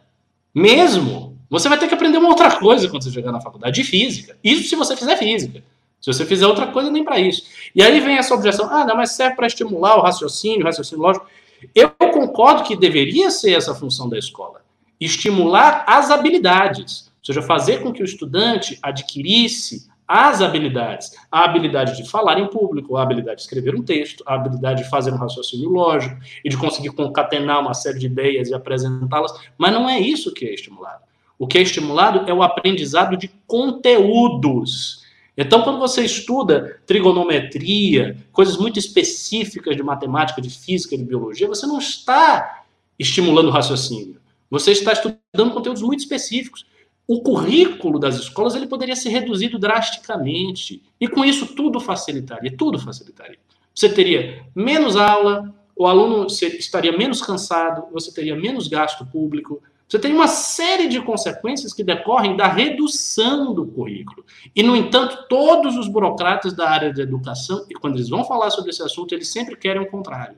Mesmo. 0.53 1.37
Você 1.49 1.67
vai 1.67 1.79
ter 1.79 1.87
que 1.87 1.95
aprender 1.95 2.19
uma 2.19 2.29
outra 2.29 2.57
coisa 2.57 2.87
quando 2.87 3.03
você 3.03 3.11
chegar 3.11 3.31
na 3.31 3.41
faculdade 3.41 3.81
de 3.81 3.83
física. 3.83 4.37
Isso 4.43 4.69
se 4.69 4.75
você 4.75 4.95
fizer 4.95 5.17
física. 5.17 5.63
Se 5.99 6.13
você 6.13 6.23
fizer 6.23 6.45
outra 6.45 6.67
coisa, 6.67 6.91
nem 6.91 7.03
para 7.03 7.19
isso. 7.19 7.43
E 7.73 7.81
aí 7.81 7.99
vem 7.99 8.17
essa 8.17 8.35
objeção: 8.35 8.69
ah, 8.71 8.85
não, 8.85 8.95
mas 8.95 9.13
serve 9.13 9.35
para 9.35 9.47
estimular 9.47 9.97
o 9.97 10.01
raciocínio, 10.01 10.61
o 10.61 10.65
raciocínio 10.65 11.03
lógico. 11.03 11.25
Eu 11.73 11.89
concordo 11.89 12.63
que 12.63 12.75
deveria 12.75 13.31
ser 13.31 13.53
essa 13.53 13.73
função 13.73 14.07
da 14.07 14.17
escola 14.17 14.59
estimular 14.99 15.85
as 15.87 16.11
habilidades 16.11 17.08
seja, 17.33 17.41
fazer 17.41 17.81
com 17.81 17.93
que 17.93 18.01
o 18.01 18.05
estudante 18.05 18.77
adquirisse 18.81 19.87
as 20.07 20.41
habilidades, 20.41 21.11
a 21.31 21.45
habilidade 21.45 21.95
de 21.95 22.09
falar 22.09 22.39
em 22.39 22.47
público, 22.47 22.97
a 22.97 23.03
habilidade 23.03 23.35
de 23.37 23.41
escrever 23.43 23.75
um 23.75 23.83
texto, 23.83 24.23
a 24.25 24.33
habilidade 24.33 24.83
de 24.83 24.89
fazer 24.89 25.13
um 25.13 25.17
raciocínio 25.17 25.69
lógico 25.69 26.17
e 26.43 26.49
de 26.49 26.57
conseguir 26.57 26.89
concatenar 26.89 27.61
uma 27.61 27.75
série 27.75 27.99
de 27.99 28.07
ideias 28.07 28.49
e 28.49 28.53
apresentá-las, 28.55 29.31
mas 29.55 29.71
não 29.71 29.87
é 29.87 29.99
isso 29.99 30.33
que 30.33 30.45
é 30.45 30.53
estimulado. 30.53 31.03
O 31.37 31.45
que 31.45 31.59
é 31.59 31.61
estimulado 31.61 32.27
é 32.27 32.33
o 32.33 32.41
aprendizado 32.41 33.15
de 33.15 33.27
conteúdos. 33.45 35.03
Então, 35.37 35.61
quando 35.61 35.77
você 35.77 36.03
estuda 36.03 36.81
trigonometria, 36.87 38.17
coisas 38.31 38.57
muito 38.57 38.79
específicas 38.79 39.75
de 39.75 39.83
matemática, 39.83 40.41
de 40.41 40.49
física, 40.49 40.97
de 40.97 41.03
biologia, 41.03 41.47
você 41.47 41.67
não 41.67 41.77
está 41.77 42.63
estimulando 42.97 43.49
o 43.49 43.51
raciocínio. 43.51 44.19
Você 44.49 44.71
está 44.71 44.91
estudando 44.91 45.53
conteúdos 45.53 45.83
muito 45.83 45.99
específicos 45.99 46.65
o 47.09 47.21
currículo 47.21 47.97
das 47.97 48.17
escolas 48.17 48.53
ele 48.53 48.67
poderia 48.67 48.95
ser 48.95 49.09
reduzido 49.09 49.57
drasticamente. 49.57 50.83
E 51.01 51.07
com 51.07 51.25
isso 51.25 51.55
tudo 51.55 51.79
facilitaria, 51.79 52.55
tudo 52.55 52.77
facilitaria. 52.77 53.39
Você 53.73 53.89
teria 53.89 54.45
menos 54.53 54.95
aula, 54.95 55.51
o 55.75 55.87
aluno 55.87 56.27
estaria 56.27 56.95
menos 56.95 57.19
cansado, 57.19 57.87
você 57.91 58.13
teria 58.13 58.35
menos 58.35 58.67
gasto 58.67 59.03
público, 59.07 59.59
você 59.87 59.97
tem 59.97 60.13
uma 60.13 60.27
série 60.27 60.87
de 60.87 61.01
consequências 61.01 61.73
que 61.73 61.83
decorrem 61.83 62.37
da 62.37 62.47
redução 62.47 63.55
do 63.55 63.65
currículo. 63.65 64.23
E, 64.55 64.61
no 64.61 64.75
entanto, 64.75 65.25
todos 65.27 65.77
os 65.77 65.87
burocratas 65.87 66.53
da 66.53 66.69
área 66.69 66.93
de 66.93 67.01
educação, 67.01 67.65
e 67.71 67.73
quando 67.73 67.95
eles 67.95 68.09
vão 68.09 68.23
falar 68.23 68.51
sobre 68.51 68.69
esse 68.69 68.83
assunto, 68.83 69.15
eles 69.15 69.29
sempre 69.29 69.55
querem 69.55 69.81
o 69.81 69.89
contrário. 69.89 70.35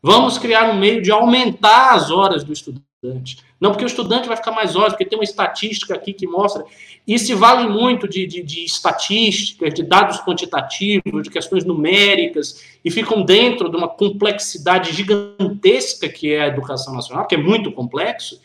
Vamos 0.00 0.38
criar 0.38 0.70
um 0.70 0.78
meio 0.78 1.02
de 1.02 1.10
aumentar 1.10 1.96
as 1.96 2.12
horas 2.12 2.44
do 2.44 2.52
estudante 2.52 2.91
estudante. 3.02 3.38
Não 3.60 3.70
porque 3.70 3.84
o 3.84 3.86
estudante 3.86 4.28
vai 4.28 4.36
ficar 4.36 4.52
mais 4.52 4.76
horas, 4.76 4.92
porque 4.92 5.04
tem 5.04 5.18
uma 5.18 5.24
estatística 5.24 5.94
aqui 5.94 6.12
que 6.12 6.26
mostra. 6.26 6.64
E 7.06 7.18
se 7.18 7.34
vale 7.34 7.68
muito 7.68 8.08
de, 8.08 8.26
de, 8.26 8.42
de 8.42 8.64
estatísticas, 8.64 9.74
de 9.74 9.82
dados 9.82 10.20
quantitativos, 10.20 11.22
de 11.22 11.30
questões 11.30 11.64
numéricas, 11.64 12.62
e 12.84 12.90
ficam 12.90 13.22
dentro 13.22 13.68
de 13.68 13.76
uma 13.76 13.88
complexidade 13.88 14.92
gigantesca 14.92 16.08
que 16.08 16.32
é 16.32 16.42
a 16.42 16.46
educação 16.46 16.94
nacional, 16.94 17.26
que 17.26 17.34
é 17.34 17.38
muito 17.38 17.72
complexo. 17.72 18.40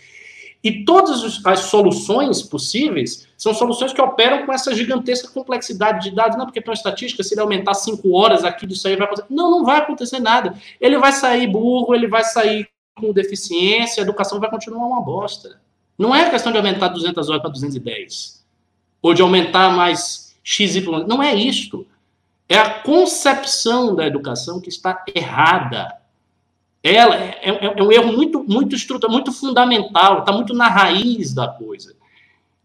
E 0.64 0.84
todas 0.84 1.46
as 1.46 1.60
soluções 1.60 2.42
possíveis 2.42 3.28
são 3.38 3.54
soluções 3.54 3.94
que 3.94 4.02
operam 4.02 4.46
com 4.46 4.52
essa 4.52 4.74
gigantesca 4.74 5.32
complexidade 5.32 6.10
de 6.10 6.16
dados. 6.16 6.36
Não, 6.36 6.46
porque 6.46 6.60
tem 6.60 6.70
uma 6.70 6.74
estatística, 6.74 7.24
se 7.24 7.36
ele 7.36 7.42
aumentar 7.42 7.76
cinco 7.76 8.12
horas 8.18 8.44
aqui 8.44 8.66
disso 8.66 8.88
aí, 8.88 8.96
vai 8.96 9.06
acontecer. 9.06 9.28
Não, 9.30 9.52
não 9.52 9.64
vai 9.64 9.78
acontecer 9.78 10.20
nada. 10.20 10.56
Ele 10.82 10.98
vai 10.98 11.12
sair 11.12 11.48
burro, 11.48 11.94
ele 11.94 12.08
vai 12.08 12.24
sair 12.24 12.68
com 13.00 13.14
deficiência, 13.14 14.02
a 14.02 14.04
educação 14.04 14.40
vai 14.40 14.50
continuar 14.50 14.86
uma 14.86 15.02
bosta. 15.02 15.60
Não 15.98 16.14
é 16.14 16.30
questão 16.30 16.52
de 16.52 16.58
aumentar 16.58 16.90
200 16.90 17.30
horas 17.30 17.42
para 17.42 17.52
210, 17.52 18.46
ou 19.02 19.14
de 19.14 19.22
aumentar 19.22 19.76
mais 19.76 20.36
x, 20.44 20.76
y. 20.76 21.06
Não 21.08 21.22
é 21.22 21.34
isto. 21.34 21.86
É 22.50 22.58
a 22.58 22.70
concepção 22.70 23.96
da 23.96 24.06
educação 24.06 24.62
que 24.62 24.70
está 24.70 25.04
errada. 25.14 25.98
Ela 26.84 27.16
é, 27.16 27.40
é, 27.42 27.80
é 27.80 27.84
um 27.84 27.92
erro 27.92 28.14
muito, 28.14 28.44
muito 28.44 28.76
estrutural, 28.76 29.12
muito 29.12 29.34
fundamental, 29.34 30.20
está 30.20 30.32
muito 30.32 30.54
na 30.54 30.68
raiz 30.68 31.34
da 31.34 31.48
coisa. 31.48 31.96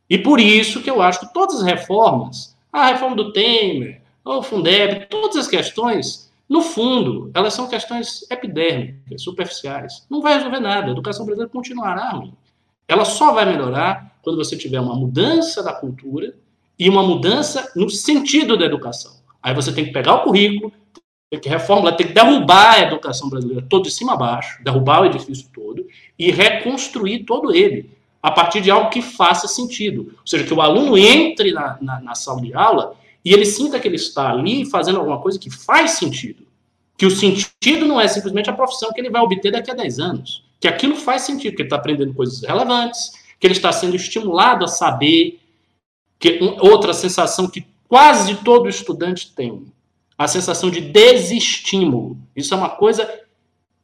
E 0.08 0.18
por 0.18 0.38
isso 0.38 0.82
que 0.82 0.90
eu 0.90 1.00
acho 1.02 1.20
que 1.20 1.32
todas 1.32 1.56
as 1.56 1.62
reformas, 1.62 2.56
a 2.72 2.86
reforma 2.88 3.16
do 3.16 3.32
Temer, 3.32 4.02
o 4.24 4.42
Fundeb, 4.42 5.06
todas 5.06 5.36
as 5.36 5.48
questões 5.48 6.31
no 6.52 6.60
fundo, 6.60 7.30
elas 7.32 7.54
são 7.54 7.66
questões 7.66 8.30
epidérmicas, 8.30 9.22
superficiais. 9.22 10.06
Não 10.10 10.20
vai 10.20 10.34
resolver 10.34 10.60
nada. 10.60 10.88
A 10.88 10.90
educação 10.90 11.24
brasileira 11.24 11.50
continuará 11.50 12.10
ruim. 12.10 12.34
Ela 12.86 13.06
só 13.06 13.32
vai 13.32 13.46
melhorar 13.46 14.18
quando 14.20 14.36
você 14.36 14.54
tiver 14.54 14.78
uma 14.78 14.94
mudança 14.94 15.62
da 15.62 15.72
cultura 15.72 16.34
e 16.78 16.90
uma 16.90 17.02
mudança 17.02 17.72
no 17.74 17.88
sentido 17.88 18.58
da 18.58 18.66
educação. 18.66 19.12
Aí 19.42 19.54
você 19.54 19.72
tem 19.72 19.86
que 19.86 19.92
pegar 19.92 20.16
o 20.16 20.24
currículo, 20.24 20.70
tem 21.30 21.40
que 21.40 21.48
reformular, 21.48 21.96
tem 21.96 22.08
que 22.08 22.12
derrubar 22.12 22.74
a 22.74 22.80
educação 22.80 23.30
brasileira 23.30 23.64
todo 23.66 23.84
de 23.84 23.90
cima 23.90 24.12
a 24.12 24.16
baixo, 24.16 24.62
derrubar 24.62 25.00
o 25.00 25.06
edifício 25.06 25.48
todo 25.54 25.86
e 26.18 26.30
reconstruir 26.30 27.20
todo 27.20 27.54
ele 27.54 27.88
a 28.22 28.30
partir 28.30 28.60
de 28.60 28.70
algo 28.70 28.90
que 28.90 29.00
faça 29.00 29.48
sentido. 29.48 30.14
Ou 30.20 30.26
seja, 30.26 30.44
que 30.44 30.52
o 30.52 30.60
aluno 30.60 30.98
entre 30.98 31.50
na, 31.50 31.78
na, 31.80 31.98
na 31.98 32.14
sala 32.14 32.42
de 32.42 32.52
aula 32.52 32.94
e 33.24 33.32
ele 33.32 33.46
sinta 33.46 33.78
que 33.78 33.86
ele 33.86 33.96
está 33.96 34.30
ali 34.30 34.68
fazendo 34.68 34.98
alguma 34.98 35.20
coisa 35.20 35.38
que 35.38 35.48
faz 35.48 35.92
sentido. 35.92 36.41
Que 37.02 37.06
o 37.06 37.10
sentido 37.10 37.84
não 37.84 38.00
é 38.00 38.06
simplesmente 38.06 38.48
a 38.48 38.52
profissão 38.52 38.92
que 38.92 39.00
ele 39.00 39.10
vai 39.10 39.20
obter 39.20 39.50
daqui 39.50 39.68
a 39.72 39.74
10 39.74 39.98
anos. 39.98 40.44
Que 40.60 40.68
aquilo 40.68 40.94
faz 40.94 41.22
sentido, 41.22 41.56
que 41.56 41.62
ele 41.62 41.66
está 41.66 41.74
aprendendo 41.74 42.14
coisas 42.14 42.40
relevantes, 42.42 43.10
que 43.40 43.46
ele 43.48 43.54
está 43.54 43.72
sendo 43.72 43.96
estimulado 43.96 44.64
a 44.64 44.68
saber. 44.68 45.40
Que 46.16 46.38
outra 46.60 46.94
sensação 46.94 47.48
que 47.48 47.66
quase 47.88 48.36
todo 48.44 48.68
estudante 48.68 49.32
tem, 49.32 49.64
a 50.16 50.28
sensação 50.28 50.70
de 50.70 50.80
desestímulo. 50.80 52.16
Isso 52.36 52.54
é 52.54 52.56
uma 52.56 52.70
coisa 52.70 53.12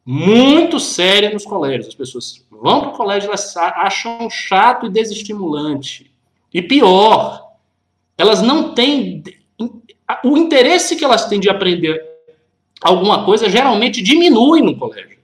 muito 0.06 0.78
séria 0.78 1.32
nos 1.32 1.44
colégios. 1.44 1.88
As 1.88 1.94
pessoas 1.96 2.46
vão 2.48 2.82
para 2.82 2.90
o 2.90 2.96
colégio, 2.96 3.30
elas 3.30 3.56
acham 3.56 4.30
chato 4.30 4.86
e 4.86 4.90
desestimulante. 4.90 6.08
E 6.54 6.62
pior, 6.62 7.50
elas 8.16 8.40
não 8.42 8.74
têm. 8.76 9.24
O 10.22 10.36
interesse 10.38 10.94
que 10.94 11.04
elas 11.04 11.26
têm 11.26 11.40
de 11.40 11.50
aprender 11.50 12.07
alguma 12.80 13.24
coisa 13.24 13.48
geralmente 13.48 14.02
diminui 14.02 14.60
no 14.60 14.76
colégio. 14.76 15.18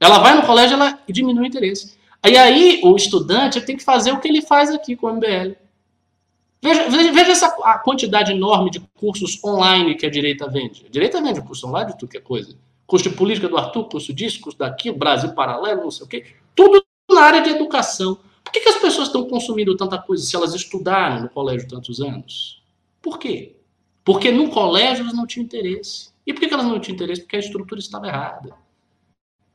Ela 0.00 0.18
vai 0.18 0.34
no 0.34 0.46
colégio 0.46 0.74
ela 0.74 0.98
diminui 1.08 1.44
o 1.44 1.46
interesse. 1.46 1.96
E 2.26 2.36
aí 2.36 2.80
o 2.84 2.96
estudante 2.96 3.60
tem 3.60 3.76
que 3.76 3.84
fazer 3.84 4.12
o 4.12 4.20
que 4.20 4.28
ele 4.28 4.42
faz 4.42 4.70
aqui 4.70 4.96
com 4.96 5.06
o 5.06 5.14
MBL. 5.14 5.54
Veja, 6.60 6.88
veja, 6.88 7.32
essa 7.32 7.46
a 7.62 7.78
quantidade 7.78 8.32
enorme 8.32 8.70
de 8.70 8.80
cursos 8.98 9.42
online 9.44 9.94
que 9.94 10.04
a 10.04 10.10
direita 10.10 10.48
vende. 10.48 10.84
A 10.86 10.90
direita 10.90 11.22
vende 11.22 11.40
curso 11.40 11.68
online 11.68 11.92
de 11.92 11.98
tudo 11.98 12.10
que 12.10 12.18
é 12.18 12.20
coisa. 12.20 12.56
Curso 12.86 13.08
de 13.08 13.16
política 13.16 13.48
do 13.48 13.56
Arthur, 13.56 13.84
curso 13.88 14.12
disso, 14.12 14.40
curso 14.40 14.58
daquilo, 14.58 14.96
Brasil 14.96 15.32
Paralelo, 15.34 15.84
não 15.84 15.90
sei 15.90 16.06
o 16.06 16.08
quê. 16.08 16.26
Tudo 16.54 16.82
na 17.10 17.20
área 17.20 17.42
de 17.42 17.50
educação. 17.50 18.18
Por 18.42 18.52
que, 18.52 18.60
que 18.60 18.68
as 18.68 18.76
pessoas 18.76 19.08
estão 19.08 19.24
consumindo 19.28 19.76
tanta 19.76 19.98
coisa 19.98 20.24
se 20.24 20.34
elas 20.34 20.54
estudaram 20.54 21.22
no 21.22 21.28
colégio 21.28 21.68
tantos 21.68 22.00
anos? 22.00 22.62
Por 23.00 23.18
quê? 23.18 23.56
Porque 24.04 24.32
no 24.32 24.48
colégio 24.48 25.02
elas 25.02 25.14
não 25.14 25.26
tinham 25.26 25.44
interesse. 25.44 26.10
E 26.28 26.32
por 26.32 26.40
que, 26.40 26.52
elas 26.52 26.66
não 26.66 26.78
tinham 26.78 26.94
interesse? 26.94 27.22
Porque 27.22 27.36
a 27.36 27.40
estrutura 27.40 27.80
estava 27.80 28.06
errada. 28.06 28.54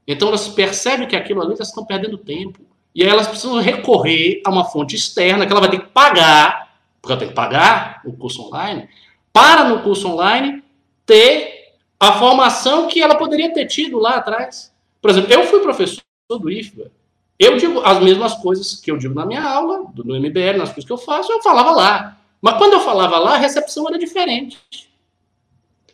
Então 0.07 0.27
elas 0.27 0.47
percebem 0.49 1.07
que 1.07 1.15
aquilo 1.15 1.41
ali 1.41 1.53
elas 1.53 1.69
estão 1.69 1.85
perdendo 1.85 2.17
tempo. 2.17 2.59
E 2.93 3.03
aí 3.03 3.09
elas 3.09 3.27
precisam 3.27 3.61
recorrer 3.61 4.41
a 4.45 4.49
uma 4.49 4.65
fonte 4.65 4.95
externa 4.95 5.45
que 5.45 5.51
ela 5.51 5.61
vai 5.61 5.69
ter 5.69 5.79
que 5.79 5.87
pagar, 5.87 6.75
porque 6.99 7.13
ela 7.13 7.19
tem 7.19 7.29
que 7.29 7.35
pagar 7.35 8.01
o 8.03 8.13
curso 8.13 8.41
online, 8.41 8.89
para 9.31 9.63
no 9.63 9.81
curso 9.81 10.07
online 10.07 10.63
ter 11.05 11.75
a 11.99 12.13
formação 12.13 12.87
que 12.87 13.01
ela 13.01 13.15
poderia 13.15 13.53
ter 13.53 13.65
tido 13.67 13.97
lá 13.97 14.15
atrás. 14.15 14.73
Por 15.01 15.09
exemplo, 15.09 15.31
eu 15.31 15.45
fui 15.45 15.59
professor 15.61 16.01
do 16.29 16.51
IFBA 16.51 16.91
eu 17.39 17.57
digo 17.57 17.81
as 17.81 17.99
mesmas 17.99 18.35
coisas 18.35 18.75
que 18.79 18.91
eu 18.91 18.97
digo 18.97 19.13
na 19.13 19.25
minha 19.25 19.43
aula, 19.43 19.91
no 19.95 20.19
MBL, 20.19 20.57
nas 20.57 20.69
coisas 20.69 20.85
que 20.85 20.91
eu 20.91 20.97
faço, 20.97 21.31
eu 21.31 21.41
falava 21.41 21.71
lá. 21.71 22.17
Mas 22.41 22.57
quando 22.57 22.73
eu 22.73 22.81
falava 22.81 23.17
lá, 23.17 23.35
a 23.35 23.37
recepção 23.37 23.87
era 23.87 23.97
diferente. 23.97 24.57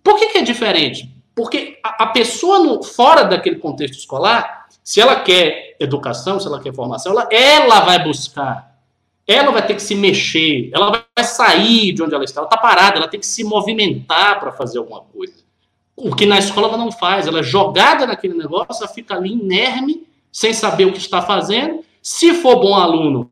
Por 0.04 0.18
que, 0.18 0.30
que 0.30 0.38
é 0.38 0.42
diferente? 0.42 1.10
Porque 1.36 1.80
a, 1.84 2.04
a 2.04 2.08
pessoa 2.08 2.60
no, 2.60 2.84
fora 2.84 3.24
daquele 3.24 3.58
contexto 3.58 3.98
escolar, 3.98 4.68
se 4.84 5.00
ela 5.00 5.18
quer 5.18 5.76
educação, 5.80 6.40
se 6.40 6.48
ela 6.48 6.60
quer 6.60 6.74
formação, 6.74 7.12
ela, 7.12 7.28
ela 7.32 7.80
vai 7.82 8.04
buscar. 8.04 8.70
Ela 9.26 9.52
vai 9.52 9.66
ter 9.66 9.76
que 9.76 9.82
se 9.82 9.94
mexer, 9.94 10.72
ela 10.74 10.90
vai 10.90 11.24
sair 11.24 11.94
de 11.94 12.02
onde 12.02 12.16
ela 12.16 12.24
está. 12.24 12.42
Ela 12.42 12.48
está 12.48 12.58
parada, 12.58 12.98
ela 12.98 13.08
tem 13.08 13.20
que 13.20 13.28
se 13.28 13.44
movimentar 13.44 14.40
para 14.40 14.52
fazer 14.52 14.80
alguma 14.80 15.02
coisa. 15.02 15.36
O 15.96 16.16
que 16.16 16.26
na 16.26 16.40
escola 16.40 16.68
ela 16.68 16.78
não 16.78 16.92
faz. 16.92 17.28
Ela 17.28 17.40
é 17.40 17.44
jogada 17.44 18.08
naquele 18.08 18.34
negócio, 18.34 18.84
ela 18.84 18.92
fica 18.92 19.16
ali 19.16 19.34
inerme 19.34 20.08
sem 20.32 20.54
saber 20.54 20.86
o 20.86 20.92
que 20.92 20.98
está 20.98 21.22
fazendo. 21.22 21.86
Se 22.02 22.34
for 22.34 22.60
bom 22.60 22.76
aluno, 22.76 23.32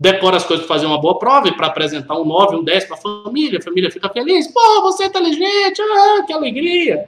decora 0.00 0.38
as 0.38 0.44
coisas 0.44 0.64
para 0.64 0.74
fazer 0.74 0.86
uma 0.86 0.98
boa 0.98 1.18
prova 1.18 1.48
e 1.48 1.52
para 1.52 1.66
apresentar 1.66 2.18
um 2.18 2.24
9, 2.24 2.56
um 2.56 2.64
10 2.64 2.86
para 2.86 2.96
a 2.96 3.00
família, 3.00 3.58
a 3.58 3.62
família 3.62 3.90
fica 3.90 4.08
feliz. 4.08 4.48
Pô, 4.48 4.80
você 4.82 5.04
é 5.04 5.06
inteligente, 5.06 5.82
ah, 5.82 6.24
que 6.26 6.32
alegria. 6.32 7.06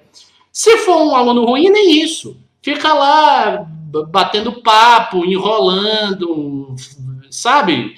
Se 0.53 0.77
for 0.79 0.99
um 0.99 1.17
aluno 1.17 1.47
ruim, 1.47 1.71
nem 1.71 2.03
isso. 2.03 2.37
Fica 2.61 2.93
lá 2.93 3.67
batendo 4.11 4.61
papo, 4.63 5.25
enrolando, 5.25 6.77
sabe? 7.31 7.97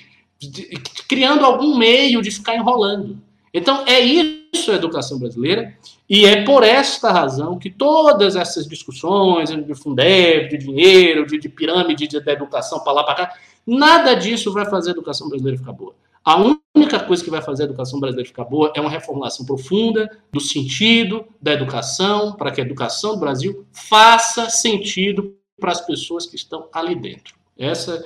Criando 1.08 1.44
algum 1.44 1.76
meio 1.76 2.22
de 2.22 2.30
ficar 2.30 2.54
enrolando. 2.54 3.18
Então, 3.52 3.82
é 3.86 3.98
isso 4.00 4.43
a 4.70 4.74
educação 4.74 5.18
brasileira. 5.18 5.76
E 6.08 6.24
é 6.26 6.44
por 6.44 6.62
esta 6.62 7.10
razão 7.10 7.58
que 7.58 7.70
todas 7.70 8.36
essas 8.36 8.66
discussões 8.66 9.50
de 9.50 9.74
Fundeb, 9.74 10.48
de 10.48 10.58
dinheiro, 10.58 11.26
de, 11.26 11.38
de 11.38 11.48
pirâmide 11.48 12.06
de, 12.06 12.20
de 12.20 12.30
educação 12.30 12.80
para 12.80 12.92
lá, 12.92 13.04
para 13.04 13.14
cá, 13.14 13.34
nada 13.66 14.14
disso 14.14 14.52
vai 14.52 14.66
fazer 14.66 14.90
a 14.90 14.92
educação 14.92 15.28
brasileira 15.28 15.58
ficar 15.58 15.72
boa. 15.72 15.94
A 16.24 16.38
única 16.74 16.98
coisa 17.00 17.22
que 17.22 17.30
vai 17.30 17.42
fazer 17.42 17.64
a 17.64 17.66
educação 17.66 18.00
brasileira 18.00 18.26
ficar 18.26 18.44
boa 18.44 18.72
é 18.74 18.80
uma 18.80 18.88
reformulação 18.88 19.44
profunda 19.44 20.10
do 20.32 20.40
sentido 20.40 21.26
da 21.40 21.52
educação, 21.52 22.32
para 22.32 22.50
que 22.50 22.62
a 22.62 22.64
educação 22.64 23.14
do 23.14 23.20
Brasil 23.20 23.66
faça 23.72 24.48
sentido 24.48 25.36
para 25.60 25.72
as 25.72 25.82
pessoas 25.82 26.26
que 26.26 26.36
estão 26.36 26.66
ali 26.72 26.94
dentro. 26.94 27.34
Essa 27.58 28.02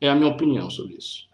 é 0.00 0.08
a 0.08 0.14
minha 0.16 0.30
opinião 0.30 0.68
sobre 0.68 0.94
isso. 0.94 1.29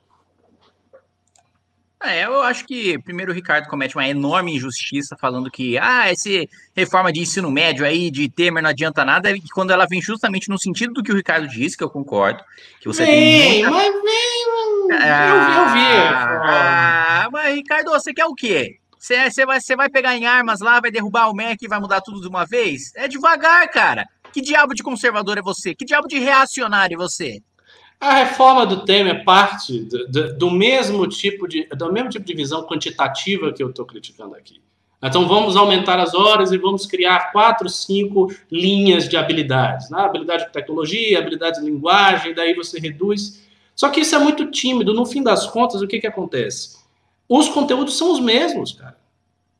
É, 2.06 2.24
eu 2.24 2.42
acho 2.42 2.64
que 2.66 2.98
primeiro 3.00 3.32
o 3.32 3.34
Ricardo 3.34 3.68
comete 3.68 3.96
uma 3.96 4.08
enorme 4.08 4.54
injustiça 4.54 5.16
falando 5.20 5.50
que 5.50 5.76
ah, 5.78 6.08
essa 6.08 6.28
reforma 6.74 7.12
de 7.12 7.20
ensino 7.20 7.50
médio 7.50 7.84
aí 7.84 8.10
de 8.10 8.28
Temer 8.28 8.62
não 8.62 8.70
adianta 8.70 9.04
nada, 9.04 9.30
e 9.30 9.40
quando 9.54 9.70
ela 9.70 9.86
vem 9.86 10.00
justamente 10.00 10.48
no 10.48 10.58
sentido 10.58 10.94
do 10.94 11.02
que 11.02 11.12
o 11.12 11.16
Ricardo 11.16 11.48
disse, 11.48 11.76
que 11.76 11.84
eu 11.84 11.90
concordo, 11.90 12.42
que 12.80 12.86
você 12.86 13.04
vem, 13.04 13.40
tem 13.40 13.64
muita... 13.64 13.70
mas 13.70 13.92
vem, 13.92 14.36
ah, 14.92 15.28
eu, 15.28 15.36
eu 15.36 15.74
vi. 15.74 15.86
Ah, 16.48 17.28
mas 17.32 17.54
Ricardo, 17.54 17.90
você 17.90 18.14
quer 18.14 18.26
o 18.26 18.34
quê? 18.34 18.78
Você, 18.98 19.30
você, 19.30 19.46
vai, 19.46 19.60
você 19.60 19.76
vai 19.76 19.88
pegar 19.88 20.16
em 20.16 20.26
armas 20.26 20.60
lá, 20.60 20.80
vai 20.80 20.90
derrubar 20.90 21.28
o 21.28 21.34
MEC 21.34 21.64
e 21.64 21.68
vai 21.68 21.78
mudar 21.78 22.00
tudo 22.00 22.20
de 22.20 22.28
uma 22.28 22.44
vez? 22.44 22.92
É 22.94 23.06
devagar, 23.06 23.68
cara. 23.70 24.06
Que 24.32 24.40
diabo 24.40 24.74
de 24.74 24.82
conservador 24.82 25.38
é 25.38 25.42
você? 25.42 25.74
Que 25.74 25.84
diabo 25.84 26.08
de 26.08 26.18
reacionário 26.18 26.94
é 26.94 26.98
você? 26.98 27.40
A 27.98 28.14
reforma 28.14 28.66
do 28.66 28.84
Temer 28.84 29.24
parte 29.24 29.80
do, 29.80 30.06
do, 30.08 30.38
do, 30.38 30.50
mesmo 30.50 31.06
tipo 31.08 31.48
de, 31.48 31.66
do 31.68 31.92
mesmo 31.92 32.10
tipo 32.10 32.24
de 32.24 32.34
visão 32.34 32.62
quantitativa 32.64 33.52
que 33.52 33.62
eu 33.62 33.70
estou 33.70 33.86
criticando 33.86 34.34
aqui. 34.34 34.60
Então 35.02 35.26
vamos 35.28 35.56
aumentar 35.56 35.98
as 35.98 36.14
horas 36.14 36.52
e 36.52 36.58
vamos 36.58 36.86
criar 36.86 37.32
quatro, 37.32 37.68
cinco 37.68 38.32
linhas 38.50 39.08
de 39.08 39.16
habilidades. 39.16 39.90
Né? 39.90 39.98
Habilidade 40.00 40.46
de 40.46 40.52
tecnologia, 40.52 41.18
habilidade 41.18 41.60
de 41.60 41.66
linguagem, 41.66 42.34
daí 42.34 42.54
você 42.54 42.78
reduz. 42.78 43.46
Só 43.74 43.88
que 43.88 44.00
isso 44.00 44.14
é 44.14 44.18
muito 44.18 44.50
tímido. 44.50 44.94
No 44.94 45.06
fim 45.06 45.22
das 45.22 45.46
contas, 45.46 45.82
o 45.82 45.86
que, 45.86 46.00
que 46.00 46.06
acontece? 46.06 46.78
Os 47.28 47.48
conteúdos 47.48 47.96
são 47.96 48.12
os 48.12 48.20
mesmos, 48.20 48.72
cara. 48.72 48.96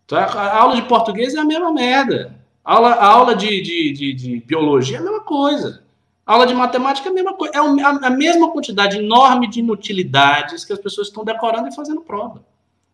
Tá? 0.07 0.25
A 0.25 0.61
aula 0.61 0.77
de 0.77 0.83
português 0.83 1.35
é 1.35 1.39
a 1.39 1.45
mesma 1.45 1.73
merda. 1.73 2.35
A 2.65 2.75
aula, 2.75 2.91
a 2.91 3.07
aula 3.07 3.35
de, 3.35 3.61
de, 3.61 3.93
de, 3.93 4.13
de 4.15 4.41
biologia 4.41 4.97
é 4.97 5.01
a 5.01 5.05
mesma 5.05 5.21
coisa. 5.21 5.86
Aula 6.27 6.45
de 6.45 6.55
matemática 6.55 7.09
é 7.09 7.13
a 7.13 7.15
mesma 7.15 7.35
coisa, 7.35 7.55
é 7.55 8.07
a 8.07 8.11
mesma 8.11 8.51
quantidade 8.51 8.99
enorme 8.99 9.49
de 9.49 9.61
inutilidades 9.61 10.65
que 10.65 10.73
as 10.73 10.79
pessoas 10.79 11.07
estão 11.07 11.25
decorando 11.25 11.69
e 11.69 11.75
fazendo 11.75 12.01
prova. 12.01 12.45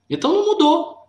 Então 0.09 0.35
não 0.35 0.45
mudou. 0.45 1.09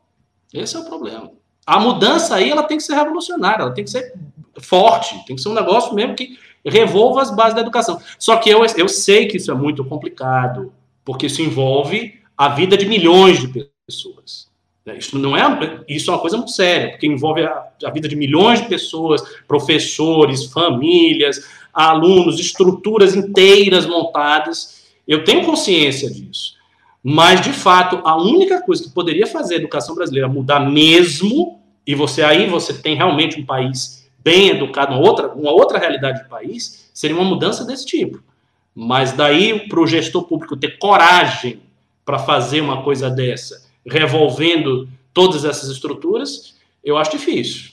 Esse 0.53 0.77
é 0.77 0.79
o 0.79 0.85
problema. 0.85 1.31
A 1.65 1.79
mudança 1.79 2.35
aí 2.35 2.49
ela 2.49 2.63
tem 2.63 2.77
que 2.77 2.83
ser 2.83 2.95
revolucionária, 2.95 3.63
ela 3.63 3.73
tem 3.73 3.83
que 3.83 3.89
ser 3.89 4.13
forte, 4.61 5.15
tem 5.25 5.35
que 5.35 5.41
ser 5.41 5.49
um 5.49 5.53
negócio 5.53 5.93
mesmo 5.93 6.15
que 6.15 6.37
revolva 6.65 7.21
as 7.21 7.35
bases 7.35 7.55
da 7.55 7.61
educação. 7.61 7.99
Só 8.17 8.37
que 8.37 8.49
eu, 8.49 8.63
eu 8.77 8.87
sei 8.87 9.27
que 9.27 9.35
isso 9.35 9.51
é 9.51 9.53
muito 9.53 9.83
complicado, 9.83 10.71
porque 11.03 11.25
isso 11.25 11.41
envolve 11.41 12.21
a 12.37 12.49
vida 12.49 12.77
de 12.77 12.85
milhões 12.85 13.39
de 13.41 13.67
pessoas. 13.85 14.49
Né? 14.85 14.97
Isso 14.97 15.17
não 15.17 15.35
é 15.35 15.43
isso 15.87 16.09
é 16.09 16.13
uma 16.13 16.19
coisa 16.19 16.37
muito 16.37 16.51
séria, 16.51 16.91
porque 16.91 17.07
envolve 17.07 17.43
a, 17.43 17.67
a 17.85 17.89
vida 17.89 18.07
de 18.07 18.15
milhões 18.15 18.61
de 18.61 18.67
pessoas, 18.67 19.21
professores, 19.47 20.45
famílias, 20.45 21.62
alunos, 21.73 22.39
estruturas 22.39 23.15
inteiras 23.15 23.85
montadas. 23.85 24.83
Eu 25.07 25.23
tenho 25.23 25.45
consciência 25.45 26.09
disso. 26.09 26.53
Mas, 27.03 27.41
de 27.41 27.51
fato, 27.51 27.99
a 28.05 28.15
única 28.15 28.61
coisa 28.61 28.83
que 28.83 28.89
poderia 28.89 29.27
fazer 29.27 29.55
a 29.55 29.57
educação 29.57 29.93
brasileira 29.93 30.29
mudar 30.29 30.59
mesmo, 30.61 31.59
e 31.85 31.93
você 31.93 32.23
aí 32.23 32.47
você 32.47 32.73
tem 32.73 32.95
realmente 32.95 33.39
um 33.39 33.45
país 33.45 34.09
bem 34.23 34.49
educado, 34.49 34.93
uma 34.93 35.01
outra, 35.01 35.27
uma 35.33 35.51
outra 35.51 35.77
realidade 35.77 36.23
do 36.23 36.29
país, 36.29 36.89
seria 36.93 37.15
uma 37.15 37.25
mudança 37.25 37.65
desse 37.65 37.85
tipo. 37.85 38.23
Mas 38.73 39.11
daí 39.11 39.67
para 39.67 39.81
o 39.81 39.85
gestor 39.85 40.23
público 40.23 40.55
ter 40.55 40.77
coragem 40.77 41.59
para 42.05 42.17
fazer 42.17 42.61
uma 42.61 42.83
coisa 42.83 43.09
dessa, 43.09 43.65
revolvendo 43.85 44.87
todas 45.13 45.43
essas 45.43 45.69
estruturas, 45.69 46.55
eu 46.83 46.97
acho 46.97 47.11
difícil. 47.11 47.72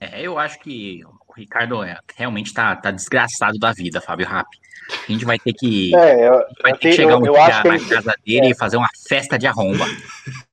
É, 0.00 0.22
eu 0.22 0.38
acho 0.38 0.58
que 0.60 1.04
o 1.04 1.32
Ricardo 1.34 1.84
é, 1.84 1.98
realmente 2.16 2.46
está 2.46 2.74
tá 2.74 2.90
desgraçado 2.90 3.58
da 3.58 3.70
vida, 3.72 4.00
Fábio 4.00 4.26
Rap. 4.26 4.48
A 4.90 5.12
gente 5.12 5.26
vai 5.26 5.38
ter 5.38 5.52
que, 5.52 5.94
é, 5.94 6.26
eu, 6.26 6.44
vai 6.62 6.72
ter 6.72 6.90
que 6.90 6.92
chegar 6.92 7.18
um 7.18 7.22
dia 7.22 7.32
na 7.32 7.88
casa 7.88 8.14
dele 8.24 8.46
é. 8.46 8.50
e 8.50 8.56
fazer 8.56 8.78
uma 8.78 8.88
festa 9.06 9.38
de 9.38 9.46
arromba. 9.46 9.84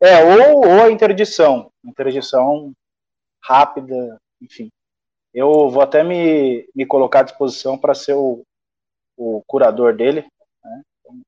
É, 0.00 0.22
ou, 0.22 0.64
ou 0.64 0.82
a 0.84 0.90
interdição. 0.92 1.72
Interdição 1.84 2.72
rápida, 3.42 4.16
enfim. 4.40 4.70
Eu 5.34 5.68
vou 5.68 5.82
até 5.82 6.04
me, 6.04 6.68
me 6.72 6.86
colocar 6.86 7.18
à 7.18 7.22
disposição 7.24 7.76
para 7.76 7.96
ser 7.96 8.14
o, 8.14 8.44
o 9.16 9.42
curador 9.44 9.96
dele. 9.96 10.24
Né? 10.64 10.82
Então, 11.00 11.20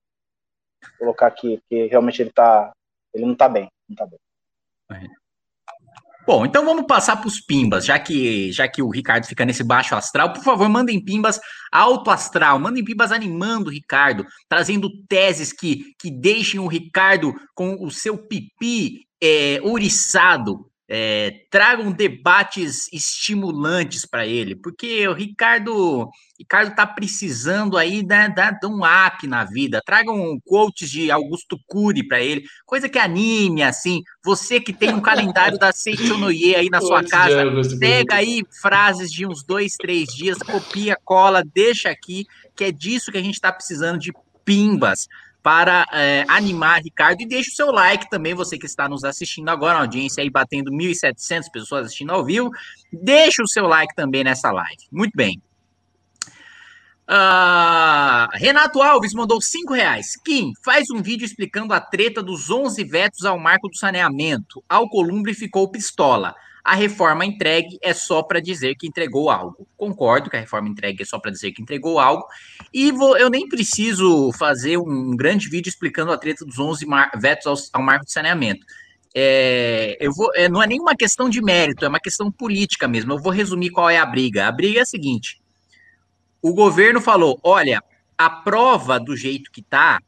colocar 1.00 1.26
aqui, 1.26 1.60
que 1.68 1.86
realmente 1.86 2.22
ele 2.22 2.30
tá. 2.30 2.72
Ele 3.12 3.26
não 3.26 3.32
está 3.32 3.48
bem. 3.48 3.68
Não 3.88 3.96
tá 3.96 4.06
bem. 4.06 4.18
É. 4.92 5.19
Bom, 6.30 6.46
então 6.46 6.64
vamos 6.64 6.86
passar 6.86 7.16
para 7.16 7.26
os 7.26 7.40
pimbas, 7.40 7.84
já 7.84 7.98
que 7.98 8.52
já 8.52 8.68
que 8.68 8.80
o 8.80 8.88
Ricardo 8.88 9.26
fica 9.26 9.44
nesse 9.44 9.64
baixo 9.64 9.96
astral, 9.96 10.32
por 10.32 10.44
favor, 10.44 10.68
mandem 10.68 11.04
pimbas 11.04 11.40
alto 11.72 12.08
astral, 12.08 12.56
mandem 12.56 12.84
pimbas 12.84 13.10
animando 13.10 13.66
o 13.66 13.72
Ricardo, 13.72 14.24
trazendo 14.48 14.88
teses 15.08 15.52
que, 15.52 15.92
que 15.98 16.08
deixem 16.08 16.60
o 16.60 16.68
Ricardo 16.68 17.34
com 17.52 17.84
o 17.84 17.90
seu 17.90 18.16
pipi 18.16 19.00
é, 19.20 19.58
ouriçado, 19.64 20.69
é, 20.92 21.42
tragam 21.48 21.92
debates 21.92 22.92
estimulantes 22.92 24.04
para 24.04 24.26
ele, 24.26 24.56
porque 24.56 25.06
o 25.06 25.12
Ricardo 25.12 26.10
Ricardo 26.36 26.70
está 26.70 26.84
precisando 26.84 27.76
aí 27.76 28.02
da, 28.02 28.26
da, 28.26 28.50
de 28.50 28.66
um 28.66 28.80
up 28.80 29.24
na 29.28 29.44
vida. 29.44 29.80
Tragam 29.84 30.40
quotes 30.44 30.90
de 30.90 31.08
Augusto 31.10 31.56
Cury 31.68 32.02
para 32.02 32.20
ele, 32.20 32.44
coisa 32.66 32.88
que 32.88 32.98
anime, 32.98 33.62
assim. 33.62 34.02
Você 34.24 34.58
que 34.58 34.72
tem 34.72 34.92
um 34.92 35.02
calendário 35.02 35.58
da 35.58 35.70
Seichonoye 35.70 36.56
aí 36.56 36.68
na 36.68 36.80
sua 36.82 37.04
casa, 37.04 37.44
pega 37.78 38.16
aí 38.16 38.42
frases 38.60 39.12
de 39.12 39.24
uns 39.24 39.44
dois, 39.44 39.76
três 39.76 40.08
dias, 40.12 40.38
copia, 40.38 40.96
cola, 41.04 41.44
deixa 41.54 41.88
aqui, 41.88 42.26
que 42.56 42.64
é 42.64 42.72
disso 42.72 43.12
que 43.12 43.18
a 43.18 43.22
gente 43.22 43.34
está 43.34 43.52
precisando 43.52 43.98
de 43.98 44.12
pimbas 44.44 45.06
para 45.42 45.86
é, 45.92 46.24
animar 46.28 46.82
Ricardo. 46.82 47.20
E 47.22 47.26
deixe 47.26 47.50
o 47.50 47.54
seu 47.54 47.70
like 47.70 48.08
também, 48.10 48.34
você 48.34 48.58
que 48.58 48.66
está 48.66 48.88
nos 48.88 49.04
assistindo 49.04 49.48
agora, 49.48 49.78
a 49.78 49.80
audiência 49.82 50.22
aí 50.22 50.30
batendo 50.30 50.70
1.700 50.70 51.50
pessoas 51.52 51.86
assistindo 51.86 52.10
ao 52.10 52.24
vivo. 52.24 52.50
Deixe 52.92 53.42
o 53.42 53.48
seu 53.48 53.66
like 53.66 53.94
também 53.94 54.24
nessa 54.24 54.50
live. 54.50 54.84
Muito 54.90 55.12
bem. 55.14 55.40
Uh, 57.10 58.30
Renato 58.34 58.80
Alves 58.80 59.12
mandou 59.12 59.40
5 59.40 59.74
reais. 59.74 60.16
Kim, 60.24 60.52
faz 60.64 60.90
um 60.90 61.02
vídeo 61.02 61.24
explicando 61.24 61.74
a 61.74 61.80
treta 61.80 62.22
dos 62.22 62.50
11 62.50 62.84
vetos 62.84 63.24
ao 63.24 63.36
marco 63.36 63.68
do 63.68 63.76
saneamento. 63.76 64.62
Alcolumbre 64.68 65.34
ficou 65.34 65.68
pistola. 65.68 66.36
A 66.62 66.74
reforma 66.74 67.24
entregue 67.24 67.78
é 67.82 67.94
só 67.94 68.22
para 68.22 68.40
dizer 68.40 68.74
que 68.74 68.86
entregou 68.86 69.30
algo. 69.30 69.66
Concordo 69.76 70.28
que 70.28 70.36
a 70.36 70.40
reforma 70.40 70.68
entregue 70.68 71.02
é 71.02 71.06
só 71.06 71.18
para 71.18 71.30
dizer 71.30 71.52
que 71.52 71.62
entregou 71.62 71.98
algo. 71.98 72.24
E 72.72 72.92
vou, 72.92 73.16
eu 73.16 73.30
nem 73.30 73.48
preciso 73.48 74.30
fazer 74.32 74.76
um 74.76 75.16
grande 75.16 75.48
vídeo 75.48 75.68
explicando 75.68 76.12
a 76.12 76.18
treta 76.18 76.44
dos 76.44 76.58
11 76.58 76.86
vetos 77.18 77.46
ao, 77.46 77.80
ao 77.80 77.82
marco 77.84 78.04
de 78.04 78.12
saneamento. 78.12 78.64
É, 79.14 79.96
eu 80.00 80.12
vou, 80.12 80.30
é, 80.34 80.48
não 80.48 80.62
é 80.62 80.66
nenhuma 80.66 80.94
questão 80.94 81.28
de 81.28 81.42
mérito, 81.42 81.84
é 81.84 81.88
uma 81.88 81.98
questão 81.98 82.30
política 82.30 82.86
mesmo. 82.86 83.12
Eu 83.12 83.18
vou 83.18 83.32
resumir 83.32 83.70
qual 83.70 83.90
é 83.90 83.98
a 83.98 84.06
briga. 84.06 84.46
A 84.46 84.52
briga 84.52 84.78
é 84.78 84.82
a 84.82 84.86
seguinte: 84.86 85.40
o 86.42 86.52
governo 86.54 87.00
falou: 87.00 87.40
olha, 87.42 87.82
a 88.16 88.30
prova 88.30 89.00
do 89.00 89.16
jeito 89.16 89.50
que 89.50 89.62
tá, 89.62 90.00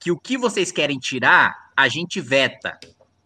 que 0.00 0.10
o 0.10 0.18
que 0.18 0.36
vocês 0.36 0.72
querem 0.72 0.98
tirar, 0.98 1.70
a 1.76 1.86
gente 1.88 2.20
veta. 2.20 2.78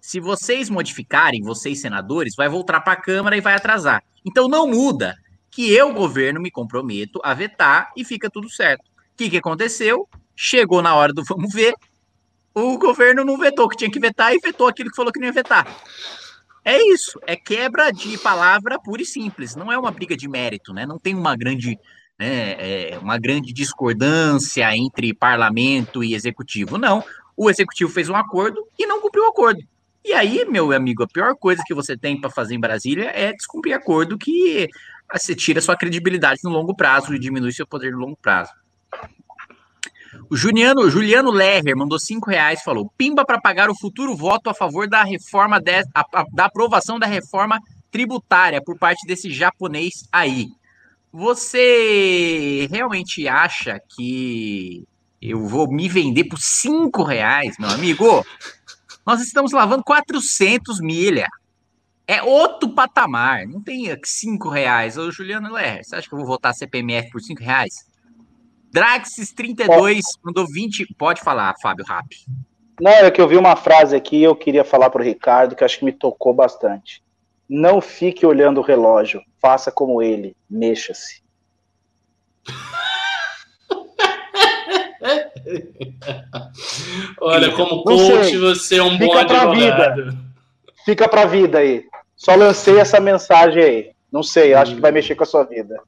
Se 0.03 0.19
vocês 0.19 0.69
modificarem, 0.69 1.43
vocês 1.43 1.81
senadores, 1.81 2.35
vai 2.35 2.49
voltar 2.49 2.81
para 2.81 2.95
a 2.95 3.01
Câmara 3.01 3.37
e 3.37 3.41
vai 3.41 3.55
atrasar. 3.55 4.03
Então 4.27 4.49
não 4.49 4.66
muda 4.66 5.16
que 5.49 5.73
eu, 5.73 5.95
governo, 5.95 6.41
me 6.41 6.51
comprometo 6.51 7.20
a 7.23 7.33
vetar 7.33 7.93
e 7.97 8.05
fica 8.05 8.29
tudo 8.29 8.51
certo. 8.51 8.83
O 8.83 9.16
que, 9.16 9.31
que 9.31 9.37
aconteceu? 9.37 10.09
Chegou 10.35 10.83
na 10.83 10.93
hora 10.97 11.12
do 11.12 11.23
vamos 11.23 11.55
ver, 11.55 11.73
o 12.53 12.77
governo 12.79 13.24
não 13.24 13.39
vetou 13.39 13.69
que 13.69 13.77
tinha 13.77 13.91
que 13.91 14.01
vetar 14.01 14.35
e 14.35 14.41
vetou 14.41 14.66
aquilo 14.66 14.91
que 14.91 14.97
falou 14.97 15.12
que 15.12 15.20
não 15.20 15.27
ia 15.27 15.33
vetar. 15.33 15.73
É 16.65 16.83
isso, 16.93 17.20
é 17.24 17.37
quebra 17.37 17.93
de 17.93 18.19
palavra 18.19 18.81
pura 18.81 19.03
e 19.03 19.07
simples, 19.07 19.55
não 19.55 19.70
é 19.70 19.79
uma 19.79 19.93
briga 19.93 20.16
de 20.16 20.29
mérito, 20.29 20.73
né? 20.73 20.85
Não 20.85 20.99
tem 20.99 21.15
uma 21.15 21.37
grande, 21.37 21.79
né, 22.19 22.57
é, 22.59 22.99
uma 22.99 23.19
grande 23.19 23.53
discordância 23.53 24.77
entre 24.77 25.15
parlamento 25.15 26.03
e 26.03 26.12
executivo, 26.12 26.77
não. 26.77 27.05
O 27.37 27.49
executivo 27.49 27.93
fez 27.93 28.09
um 28.09 28.16
acordo 28.16 28.66
e 28.77 28.85
não 28.85 29.01
cumpriu 29.01 29.24
o 29.24 29.29
acordo. 29.29 29.62
E 30.05 30.12
aí, 30.12 30.45
meu 30.49 30.73
amigo, 30.73 31.05
a 31.05 31.07
pior 31.07 31.37
coisa 31.37 31.62
que 31.65 31.74
você 31.74 31.97
tem 31.97 32.20
para 32.20 32.31
fazer 32.31 32.55
em 32.55 32.61
Brasília 32.61 33.11
é 33.15 33.33
descumprir 33.33 33.74
acordo 33.74 34.19
que 34.19 34.69
ah, 35.09 35.19
você 35.19 35.35
tira 35.35 35.61
sua 35.61 35.77
credibilidade 35.77 36.41
no 36.43 36.51
longo 36.51 36.74
prazo 36.74 37.15
e 37.15 37.19
diminui 37.19 37.53
seu 37.53 37.66
poder 37.66 37.93
no 37.93 37.99
longo 37.99 38.19
prazo. 38.20 38.51
O 40.29 40.37
Juliano, 40.37 40.91
Juliano 40.91 41.31
Lerrer 41.31 41.77
mandou 41.77 41.99
cinco 41.99 42.31
reais, 42.31 42.62
falou: 42.62 42.91
pimba 42.99 43.24
para 43.24 43.41
pagar 43.41 43.70
o 43.70 43.79
futuro 43.79 44.16
voto 44.16 44.51
a 44.51 44.55
favor 44.55 44.89
da 44.89 45.05
reforma 45.05 45.61
de, 45.61 45.81
a, 45.95 46.01
a, 46.12 46.24
da 46.33 46.47
aprovação 46.47 46.99
da 46.99 47.07
reforma 47.07 47.61
tributária 47.91 48.62
por 48.62 48.79
parte 48.79 49.07
desse 49.07 49.31
japonês 49.31 50.09
aí. 50.11 50.49
Você 51.12 52.66
realmente 52.70 53.29
acha 53.29 53.79
que 53.95 54.87
eu 55.20 55.47
vou 55.47 55.70
me 55.70 55.89
vender 55.89 56.24
por 56.24 56.39
cinco 56.39 57.03
reais, 57.03 57.57
meu 57.59 57.69
amigo? 57.69 58.27
Nós 59.05 59.20
estamos 59.20 59.53
lavando 59.53 59.83
400 59.83 60.81
milha. 60.81 61.27
É 62.07 62.23
outro 62.23 62.69
patamar. 62.70 63.47
Não 63.47 63.61
tem 63.61 63.97
5 64.03 64.49
reais. 64.49 64.97
Ô, 64.97 65.11
Juliano 65.11 65.53
Ler, 65.53 65.85
você 65.85 65.97
acha 65.97 66.09
que 66.09 66.15
eu 66.15 66.19
vou 66.19 66.27
votar 66.27 66.55
CPMF 66.55 67.11
por 67.11 67.20
5 67.20 67.43
reais? 67.43 67.87
Draxis32 68.74 70.01
mandou 70.23 70.47
20. 70.47 70.95
Pode 70.97 71.20
falar, 71.20 71.55
Fábio 71.61 71.85
Rap. 71.85 72.07
Não, 72.81 72.91
é 72.91 73.11
que 73.11 73.20
eu 73.20 73.29
vi 73.29 73.37
uma 73.37 73.55
frase 73.55 73.95
aqui 73.95 74.16
e 74.16 74.24
eu 74.24 74.35
queria 74.35 74.65
falar 74.65 74.91
para 74.91 75.03
o 75.03 75.05
Ricardo 75.05 75.55
que 75.55 75.62
acho 75.62 75.79
que 75.79 75.85
me 75.85 75.93
tocou 75.93 76.33
bastante. 76.33 77.03
Não 77.49 77.81
fique 77.81 78.24
olhando 78.24 78.59
o 78.59 78.65
relógio. 78.65 79.23
Faça 79.41 79.70
como 79.70 80.03
ele. 80.03 80.37
Mexa-se. 80.49 81.23
Olha, 87.20 87.53
como 87.53 87.83
coach, 87.83 88.37
você 88.39 88.77
é 88.77 88.83
um 88.83 88.93
Fica 88.93 89.07
bom 89.07 89.19
advogado. 89.19 90.05
Vida. 90.05 90.19
Fica 90.85 91.09
pra 91.09 91.27
vida 91.27 91.59
aí. 91.59 91.85
Só 92.16 92.35
lancei 92.35 92.79
essa 92.79 93.01
mensagem 93.01 93.62
aí. 93.62 93.91
Não 94.11 94.23
sei, 94.23 94.55
acho 94.55 94.74
que 94.74 94.81
vai 94.81 94.93
mexer 94.93 95.15
com 95.15 95.24
a 95.24 95.27
sua 95.27 95.45
vida. 95.45 95.81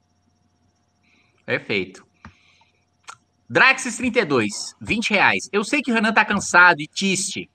Perfeito. 1.45 2.05
Draxis32, 3.51 4.47
20 4.81 5.11
reais. 5.11 5.49
Eu 5.51 5.63
sei 5.63 5.81
que 5.81 5.91
o 5.91 5.93
Renan 5.93 6.11
tá 6.11 6.25
cansado 6.25 6.81
e 6.81 6.87
triste, 6.87 7.47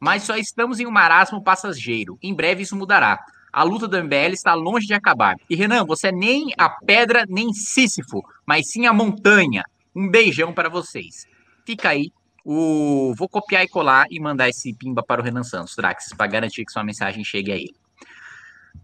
mas 0.00 0.22
só 0.22 0.36
estamos 0.36 0.80
em 0.80 0.86
um 0.86 0.90
marasmo 0.90 1.42
passageiro. 1.42 2.18
Em 2.22 2.34
breve 2.34 2.62
isso 2.62 2.74
mudará. 2.74 3.18
A 3.52 3.62
luta 3.62 3.86
do 3.86 4.02
MBL 4.02 4.32
está 4.32 4.54
longe 4.54 4.86
de 4.86 4.94
acabar. 4.94 5.36
E 5.48 5.54
Renan, 5.54 5.84
você 5.84 6.08
é 6.08 6.12
nem 6.12 6.52
a 6.58 6.68
pedra 6.68 7.24
nem 7.28 7.52
Sísifo, 7.52 8.22
mas 8.44 8.70
sim 8.70 8.86
a 8.86 8.92
montanha. 8.92 9.62
Um 9.94 10.08
beijão 10.08 10.52
para 10.52 10.68
vocês. 10.68 11.26
Fica 11.66 11.90
aí. 11.90 12.12
O... 12.44 13.14
Vou 13.16 13.28
copiar 13.28 13.64
e 13.64 13.68
colar 13.68 14.06
e 14.10 14.20
mandar 14.20 14.48
esse 14.48 14.74
pimba 14.74 15.02
para 15.02 15.20
o 15.20 15.24
Renan 15.24 15.44
Santos, 15.44 15.74
Drax, 15.76 16.10
para 16.16 16.26
garantir 16.26 16.64
que 16.64 16.72
sua 16.72 16.84
mensagem 16.84 17.24
chegue 17.24 17.52
a 17.52 17.56
ele. 17.56 17.74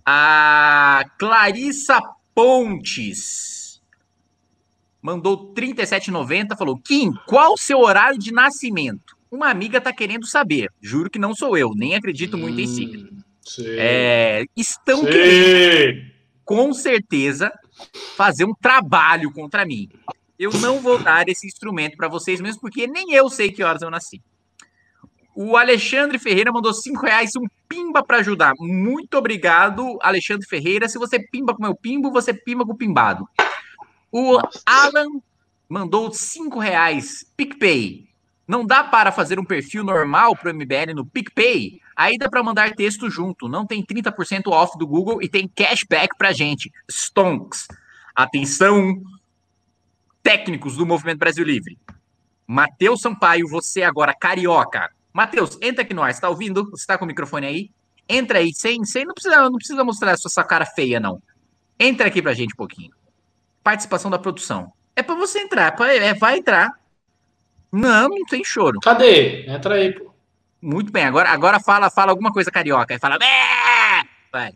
A 0.05 1.05
Clarissa 1.19 2.01
Pontes 2.35 3.83
mandou 5.03 5.53
37,90, 5.55 6.57
falou: 6.57 6.79
Kim, 6.79 7.13
qual 7.27 7.55
o 7.55 7.59
seu 7.59 7.81
horário 7.81 8.19
de 8.19 8.33
nascimento? 8.33 9.17
Uma 9.31 9.49
amiga 9.49 9.81
tá 9.81 9.93
querendo 9.93 10.27
saber. 10.27 10.69
Juro 10.81 11.11
que 11.11 11.19
não 11.19 11.35
sou 11.35 11.57
eu, 11.57 11.73
nem 11.75 11.95
acredito 11.95 12.37
muito 12.37 12.57
hum, 12.57 12.61
em 12.61 12.67
signo. 12.67 13.09
É, 13.61 14.45
estão 14.57 15.01
Sim. 15.01 15.07
querendo, 15.07 16.11
com 16.45 16.73
certeza, 16.73 17.53
fazer 18.17 18.45
um 18.45 18.55
trabalho 18.55 19.33
contra 19.33 19.65
mim. 19.65 19.89
Eu 20.41 20.51
não 20.53 20.81
vou 20.81 20.99
dar 20.99 21.29
esse 21.29 21.47
instrumento 21.47 21.99
para 21.99 22.09
vocês 22.09 22.41
mesmo, 22.41 22.63
porque 22.63 22.87
nem 22.87 23.13
eu 23.13 23.29
sei 23.29 23.53
que 23.53 23.63
horas 23.63 23.83
eu 23.83 23.91
nasci. 23.91 24.23
O 25.37 25.55
Alexandre 25.55 26.19
Ferreira 26.19 26.51
mandou 26.51 26.73
cinco 26.73 27.05
reais, 27.05 27.33
um 27.37 27.45
pimba 27.69 28.03
para 28.03 28.21
ajudar. 28.21 28.55
Muito 28.59 29.19
obrigado, 29.19 29.99
Alexandre 30.01 30.49
Ferreira. 30.49 30.89
Se 30.89 30.97
você 30.97 31.21
pimba 31.21 31.55
com 31.55 31.63
meu 31.63 31.75
pimbo, 31.75 32.11
você 32.11 32.33
pimba 32.33 32.65
com 32.65 32.73
o 32.73 32.77
pimbado. 32.77 33.29
O. 34.11 34.39
Alan 34.65 35.21
mandou 35.69 36.11
cinco 36.11 36.59
reais, 36.59 37.23
PicPay. 37.37 38.09
Não 38.49 38.65
dá 38.65 38.83
para 38.83 39.13
fazer 39.13 39.39
um 39.39 39.45
perfil 39.45 39.85
normal 39.85 40.35
para 40.35 40.51
o 40.51 40.55
MBL 40.55 40.95
no 40.95 41.05
PicPay? 41.05 41.83
Aí 41.95 42.17
dá 42.17 42.31
para 42.31 42.43
mandar 42.43 42.75
texto 42.75 43.11
junto. 43.11 43.47
Não 43.47 43.67
tem 43.67 43.85
30% 43.85 44.47
off 44.47 44.79
do 44.79 44.87
Google 44.87 45.23
e 45.23 45.29
tem 45.29 45.47
cashback 45.47 46.17
para 46.17 46.33
gente. 46.33 46.73
Stonks. 46.91 47.69
Atenção, 48.17 49.01
técnicos 50.23 50.77
do 50.77 50.87
Movimento 50.87 51.19
Brasil 51.19 51.45
Livre. 51.45 51.79
Matheus 52.47 53.01
Sampaio, 53.01 53.47
você 53.49 53.83
agora 53.83 54.15
carioca. 54.15 54.91
Matheus, 55.13 55.57
entra 55.63 55.83
aqui 55.83 55.95
no 55.95 56.03
ar. 56.03 56.13
Você 56.13 56.21
tá 56.21 56.29
ouvindo? 56.29 56.71
Você 56.71 56.87
tá 56.87 56.99
com 56.99 57.05
o 57.05 57.09
microfone 57.09 57.47
aí? 57.47 57.71
Entra 58.09 58.39
aí, 58.39 58.53
sem, 58.53 58.85
sem 58.85 59.05
não 59.05 59.15
precisa, 59.15 59.43
não 59.45 59.57
precisa 59.57 59.85
mostrar 59.85 60.11
essa 60.11 60.29
sua 60.29 60.43
cara 60.43 60.67
feia 60.67 60.99
não. 60.99 61.23
Entra 61.79 62.09
aqui 62.09 62.21
pra 62.21 62.35
gente 62.35 62.53
um 62.53 62.57
pouquinho. 62.57 62.91
Participação 63.63 64.11
da 64.11 64.19
produção. 64.19 64.73
É 64.97 65.03
para 65.03 65.15
você 65.15 65.39
entrar, 65.39 65.75
é, 65.83 65.97
é, 66.09 66.15
vai 66.15 66.39
entrar. 66.39 66.71
Não, 67.71 68.09
não 68.09 68.25
tem 68.25 68.43
choro. 68.45 68.81
Cadê? 68.81 69.47
Entra 69.47 69.77
aí, 69.77 69.93
pô. 69.93 70.13
Muito 70.61 70.93
bem, 70.93 71.05
agora, 71.05 71.31
agora 71.31 71.61
fala, 71.61 71.89
fala 71.89 72.11
alguma 72.11 72.33
coisa 72.33 72.51
carioca. 72.51 72.93
Aí 72.93 72.99
fala. 72.99 73.17
Vai. 74.33 74.53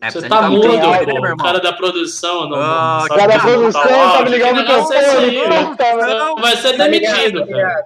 É, 0.00 0.10
Você 0.10 0.26
tá 0.28 0.48
mudo, 0.48 0.66
pô. 0.66 1.32
O 1.32 1.36
cara 1.36 1.60
da 1.60 1.72
produção. 1.74 2.48
Não, 2.48 3.04
o 3.04 3.08
cara 3.08 3.26
da 3.26 3.38
produção 3.38 3.82
tá 3.82 4.22
me 4.22 4.30
ligando 4.30 4.64
pro 4.64 5.76
telefone. 5.76 6.40
Vai 6.40 6.56
ser 6.56 6.76
demitido, 6.78 7.46
cara. 7.46 7.84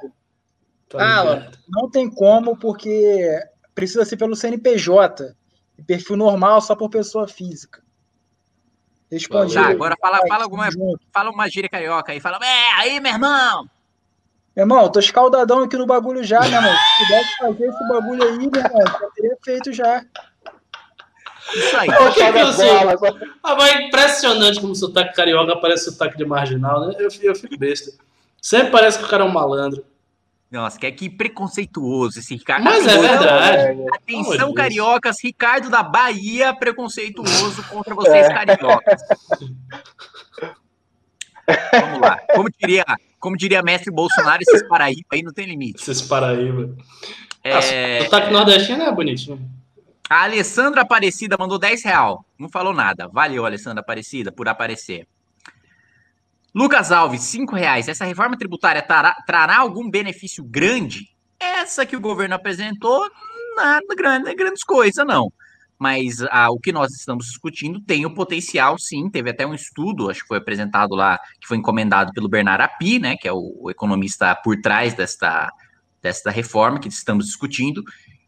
Ah, 0.97 1.49
não 1.69 1.91
tem 1.91 2.09
como, 2.09 2.57
porque 2.57 3.29
precisa 3.75 4.05
ser 4.05 4.17
pelo 4.17 4.37
CNPJ. 4.37 5.35
Perfil 5.87 6.17
normal 6.17 6.61
só 6.61 6.77
por 6.77 6.89
pessoa 6.89 7.27
física. 7.27 7.83
Respondi. 9.11 9.55
Tá, 9.55 9.67
agora 9.67 9.97
fala, 10.01 10.21
fala, 10.29 10.45
alguma, 10.45 10.69
fala 11.13 11.31
uma 11.31 11.49
gíria 11.49 11.69
carioca 11.69 12.13
aí. 12.13 12.21
Fala, 12.21 12.39
é, 12.43 12.73
aí, 12.81 13.01
meu 13.01 13.13
irmão. 13.13 13.69
Meu 14.57 14.63
irmão, 14.63 14.89
tô 14.91 15.01
escaldadão 15.01 15.65
aqui 15.65 15.77
no 15.77 15.85
bagulho 15.87 16.23
já, 16.23 16.41
meu 16.41 16.53
irmão. 16.53 16.73
Se 16.73 17.05
pudesse 17.05 17.37
fazer 17.39 17.67
esse 17.67 17.89
bagulho 17.89 18.23
aí, 18.23 18.39
meu 18.39 18.63
irmão, 18.63 18.83
já 18.87 19.11
teria 19.15 19.37
feito 19.45 19.73
já. 19.73 20.05
Isso 21.53 21.77
aí. 21.77 21.89
Que 22.15 22.53
sei? 22.53 22.71
Ah, 23.43 23.55
mas 23.57 23.75
é 23.75 23.83
impressionante 23.83 24.61
como 24.61 24.73
o 24.73 24.77
sotaque 24.77 25.15
carioca 25.15 25.57
parece 25.57 25.87
sotaque 25.87 26.17
de 26.17 26.25
marginal, 26.25 26.87
né? 26.87 26.95
Eu, 26.99 27.09
eu 27.23 27.35
fico 27.35 27.59
besta. 27.59 27.93
Sempre 28.41 28.71
parece 28.71 28.99
que 28.99 29.05
o 29.05 29.09
cara 29.09 29.25
é 29.25 29.27
um 29.27 29.33
malandro. 29.33 29.85
Nossa, 30.51 30.79
que, 30.79 30.87
é 30.87 30.91
que 30.93 31.11
preconceituoso 31.11 32.21
esse 32.21 32.35
Ricardo. 32.35 32.63
Mas 32.63 32.87
é 32.87 32.97
verdade. 32.97 33.85
Atenção, 33.93 34.51
oh, 34.51 34.55
cariocas. 34.55 35.17
Ricardo 35.23 35.69
da 35.69 35.83
Bahia, 35.83 36.55
preconceituoso 36.55 37.63
contra 37.65 37.95
vocês, 37.95 38.27
é. 38.27 38.33
cariocas. 38.33 39.03
Vamos 41.73 42.01
lá. 42.01 42.19
Como 42.33 42.49
diria, 42.51 42.85
como 43.19 43.37
diria 43.37 43.63
mestre 43.63 43.93
Bolsonaro, 43.93 44.43
esses 44.43 44.67
Paraíba 44.69 45.09
aí 45.13 45.23
não 45.23 45.33
tem 45.33 45.47
limite. 45.47 45.83
Esses 45.83 46.03
Paraíba. 46.03 46.77
É... 47.43 48.01
o 48.01 48.05
sotaque 48.05 48.33
nordestino 48.33 48.85
é 48.85 48.93
bonitinho. 48.93 49.41
A 50.09 50.25
Alessandra 50.25 50.83
Aparecida 50.83 51.37
mandou 51.39 51.59
10 51.59 51.83
real. 51.85 52.25
Não 52.39 52.49
falou 52.49 52.75
nada. 52.75 53.09
Valeu, 53.09 53.47
Alessandra 53.47 53.81
Aparecida, 53.81 54.31
por 54.31 54.49
aparecer. 54.49 55.09
Lucas 56.55 56.93
Alves, 56.93 57.23
5 57.23 57.57
reais. 57.57 57.89
Essa 57.89 58.05
reforma 58.05 58.37
tributária 58.37 58.83
trará, 58.83 59.15
trará, 59.27 59.59
algum 59.59 59.91
benefício 59.91 60.45
grande? 60.45 61.09
Essa 61.41 61.85
que 61.85 61.97
o 61.97 62.01
governo 62.01 62.35
apresentou, 62.35 63.11
nada 63.57 63.95
grande, 63.97 64.35
grandes 64.35 64.63
coisas, 64.63 65.05
não. 65.07 65.33
Mas 65.79 66.23
ah, 66.31 66.51
o 66.51 66.61
que 66.61 66.71
nós 66.71 66.93
estamos 66.93 67.27
discutindo 67.27 67.81
tem 67.81 68.07
o 68.07 68.15
potencial, 68.15 68.79
sim. 68.79 69.11
Teve 69.11 69.31
até 69.31 69.47
um 69.47 69.55
estudo, 69.55 70.09
acho 70.09 70.21
que 70.21 70.29
foi 70.29 70.39
apresentado 70.39 70.95
lá, 70.95 71.19
que 71.41 71.49
foi 71.49 71.57
encomendado 71.57 72.13
pelo 72.13 72.29
Bernard 72.29 72.63
Api, 72.63 73.01
né, 73.01 73.17
que 73.17 73.27
é 73.27 73.33
o, 73.33 73.57
o 73.61 73.71
economista 73.71 74.35
por 74.37 74.61
trás 74.61 74.95
desta, 74.95 75.51
desta 76.01 76.31
reforma 76.31 76.79
que 76.79 76.89
estamos 76.89 77.27
discutindo, 77.27 77.83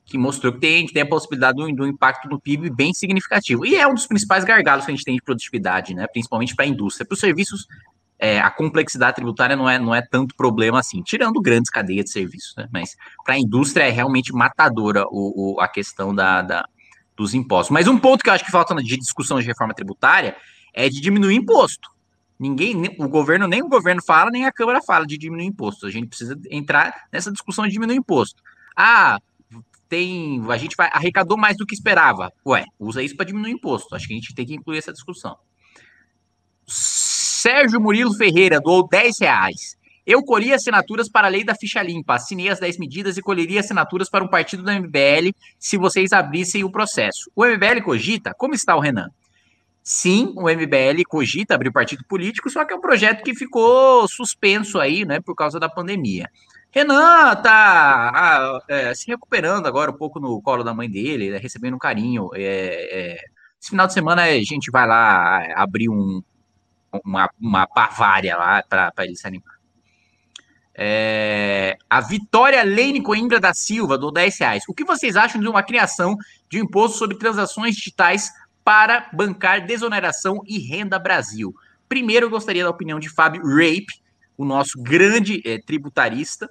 que 0.07 0.16
mostrou 0.16 0.53
que 0.53 0.61
tem, 0.61 0.87
que 0.87 0.93
tem 0.93 1.03
a 1.03 1.09
possibilidade 1.09 1.57
do, 1.57 1.70
do, 1.74 1.87
impacto 1.87 2.28
no 2.28 2.41
PIB 2.41 2.70
bem 2.70 2.95
significativo. 2.95 3.66
E 3.66 3.74
é 3.74 3.87
um 3.87 3.95
dos 3.95 4.07
principais 4.07 4.45
gargalos 4.45 4.85
que 4.85 4.93
a 4.93 4.95
gente 4.95 5.05
tem 5.05 5.16
de 5.16 5.23
produtividade, 5.23 5.95
né? 5.95 6.07
principalmente 6.07 6.55
para 6.55 6.65
a 6.65 6.69
indústria. 6.69 7.05
Para 7.05 7.15
os 7.15 7.20
serviços, 7.20 7.66
é, 8.16 8.39
a 8.39 8.49
complexidade 8.49 9.16
tributária 9.16 9.57
não 9.57 9.69
é, 9.69 9.81
não 9.81 9.93
é 9.93 10.01
tanto 10.01 10.37
problema 10.37 10.78
assim, 10.78 11.03
tirando 11.03 11.41
grandes 11.43 11.69
cadeias 11.69 12.05
de 12.05 12.12
serviços, 12.12 12.55
né? 12.57 12.69
mas 12.73 12.97
para 13.24 13.35
a 13.35 13.39
indústria 13.39 13.83
é 13.83 13.91
realmente 13.91 14.33
matadora 14.33 15.05
o, 15.11 15.57
o, 15.57 15.61
a 15.61 15.66
questão 15.66 16.15
da, 16.15 16.41
da, 16.41 16.69
dos 17.16 17.35
impostos. 17.35 17.73
Mas 17.73 17.89
um 17.89 17.99
ponto 17.99 18.23
que 18.23 18.31
eu 18.31 18.35
acho 18.35 18.45
que 18.45 18.51
falta 18.53 18.77
de 18.77 18.97
discussão 18.97 19.41
de 19.41 19.47
reforma 19.47 19.74
tributária 19.74 20.37
é 20.73 20.89
de 20.89 21.01
diminuir 21.01 21.35
imposto. 21.35 21.91
Ninguém, 22.39 22.95
o 22.99 23.09
governo, 23.09 23.49
nem 23.49 23.62
o 23.62 23.69
governo 23.69 24.03
fala, 24.05 24.31
nem 24.31 24.47
a 24.47 24.53
Câmara 24.53 24.81
fala 24.83 25.05
de 25.05 25.19
diminuir 25.19 25.47
imposto. 25.47 25.87
A 25.87 25.91
gente 25.91 26.07
precisa 26.07 26.39
entrar 26.49 27.09
nessa 27.11 27.33
discussão 27.33 27.66
de 27.66 27.73
diminuir 27.73 27.97
imposto. 27.97 28.41
Ah, 28.77 29.19
tem. 29.89 30.43
A 30.49 30.57
gente 30.57 30.77
vai, 30.77 30.89
arrecadou 30.93 31.37
mais 31.37 31.57
do 31.57 31.67
que 31.67 31.75
esperava. 31.75 32.33
Ué, 32.47 32.65
usa 32.79 33.03
isso 33.03 33.17
para 33.17 33.27
diminuir 33.27 33.53
o 33.53 33.57
imposto. 33.57 33.95
Acho 33.95 34.07
que 34.07 34.13
a 34.13 34.17
gente 34.17 34.35
tem 34.35 34.47
que 34.47 34.55
incluir 34.55 34.79
essa 34.79 34.93
discussão. 34.93 35.37
Sérgio 36.67 37.81
Murilo 37.81 38.15
Ferreira 38.15 38.61
doou 38.61 38.87
10 38.89 39.21
reais. 39.21 39.77
Eu 40.07 40.23
colhi 40.23 40.53
assinaturas 40.53 41.09
para 41.09 41.27
a 41.27 41.31
lei 41.31 41.43
da 41.43 41.55
ficha 41.55 41.83
limpa, 41.83 42.15
assinei 42.15 42.49
as 42.49 42.61
10 42.61 42.79
medidas 42.79 43.17
e 43.17 43.23
colheria 43.23 43.59
assinaturas 43.59 44.09
para 44.09 44.25
um 44.25 44.29
partido 44.29 44.63
do 44.63 44.71
MBL 44.71 45.35
se 45.59 45.77
vocês 45.77 46.13
abrissem 46.13 46.63
o 46.63 46.71
processo. 46.71 47.29
O 47.35 47.45
MBL 47.45 47.83
cogita? 47.85 48.33
Como 48.33 48.55
está 48.55 48.77
o 48.77 48.81
Renan? 48.81 49.11
Sim, 49.83 50.33
o 50.37 50.49
MBL 50.49 51.03
cogita 51.09 51.55
abrir 51.55 51.73
partido 51.73 52.05
político, 52.09 52.51
só 52.51 52.65
que 52.65 52.73
é 52.73 52.77
um 52.77 52.81
projeto 52.81 53.23
que 53.23 53.35
ficou 53.35 54.07
suspenso 54.09 54.79
aí, 54.79 55.05
né, 55.05 55.21
por 55.21 55.35
causa 55.35 55.59
da 55.59 55.69
pandemia. 55.69 56.29
Renan 56.77 57.35
tá 57.36 58.11
ah, 58.15 58.61
é, 58.69 58.94
se 58.94 59.07
recuperando 59.07 59.65
agora 59.65 59.90
um 59.90 59.97
pouco 59.97 60.20
no 60.20 60.43
colo 60.43 60.62
da 60.62 60.74
mãe 60.74 60.90
dele, 60.90 61.31
né, 61.31 61.39
recebendo 61.39 61.73
um 61.73 61.78
carinho. 61.78 62.28
É, 62.35 62.43
é, 62.43 63.24
esse 63.59 63.70
final 63.70 63.86
de 63.86 63.94
semana 63.94 64.24
a 64.24 64.39
gente 64.43 64.70
vai 64.70 64.86
lá 64.86 65.55
abrir 65.55 65.89
um, 65.89 66.23
uma, 67.03 67.31
uma 67.40 67.66
Bavária 67.74 68.36
lá 68.36 68.62
para 68.62 68.93
ele 68.98 69.16
se 69.16 69.27
animar. 69.27 69.55
É, 70.74 71.78
a 71.89 72.03
Vitória 72.03 72.62
Lene 72.62 73.01
Coimbra 73.01 73.40
da 73.40 73.55
Silva, 73.55 73.97
do 73.97 74.11
10 74.11 74.39
reais. 74.39 74.65
O 74.69 74.74
que 74.74 74.85
vocês 74.85 75.16
acham 75.16 75.40
de 75.40 75.48
uma 75.48 75.62
criação 75.62 76.15
de 76.51 76.61
um 76.61 76.65
imposto 76.65 76.98
sobre 76.98 77.16
transações 77.16 77.74
digitais 77.74 78.31
para 78.62 79.09
bancar 79.15 79.66
desoneração 79.66 80.43
e 80.47 80.59
renda 80.59 80.98
Brasil? 80.98 81.55
Primeiro, 81.89 82.27
eu 82.27 82.31
gostaria 82.31 82.65
da 82.65 82.69
opinião 82.69 83.01
de 83.01 83.09
Fábio 83.09 83.40
Rape, 83.47 84.05
o 84.36 84.44
nosso 84.44 84.78
grande 84.78 85.40
é, 85.47 85.59
tributarista, 85.59 86.47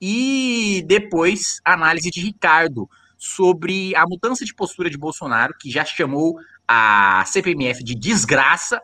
e 0.00 0.84
depois 0.86 1.60
análise 1.64 2.10
de 2.10 2.20
Ricardo 2.20 2.88
sobre 3.16 3.94
a 3.96 4.06
mudança 4.06 4.44
de 4.44 4.54
postura 4.54 4.88
de 4.88 4.96
Bolsonaro, 4.96 5.54
que 5.58 5.70
já 5.70 5.84
chamou 5.84 6.38
a 6.66 7.24
CPMF 7.26 7.82
de 7.82 7.94
desgraça, 7.94 8.80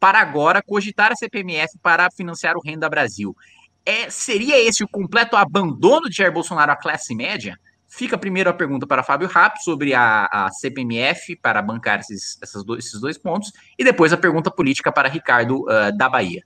para 0.00 0.20
agora 0.20 0.62
cogitar 0.62 1.12
a 1.12 1.16
CPMF 1.16 1.78
para 1.82 2.10
financiar 2.10 2.56
o 2.56 2.60
Renda 2.60 2.88
Brasil. 2.90 3.34
É, 3.86 4.10
seria 4.10 4.58
esse 4.62 4.84
o 4.84 4.88
completo 4.88 5.34
abandono 5.34 6.10
de 6.10 6.16
Jair 6.16 6.32
Bolsonaro 6.32 6.72
à 6.72 6.76
classe 6.76 7.14
média? 7.14 7.58
Fica 7.88 8.18
primeiro 8.18 8.50
a 8.50 8.52
pergunta 8.52 8.86
para 8.86 9.02
Fábio 9.02 9.28
Rapp 9.28 9.62
sobre 9.62 9.94
a, 9.94 10.26
a 10.26 10.50
CPMF 10.50 11.36
para 11.36 11.62
bancar 11.62 12.00
esses, 12.00 12.38
dois, 12.64 12.84
esses 12.84 13.00
dois 13.00 13.16
pontos, 13.16 13.52
e 13.78 13.84
depois 13.84 14.12
a 14.12 14.16
pergunta 14.16 14.50
política 14.50 14.92
para 14.92 15.08
Ricardo 15.08 15.62
uh, 15.62 15.96
da 15.96 16.08
Bahia. 16.08 16.44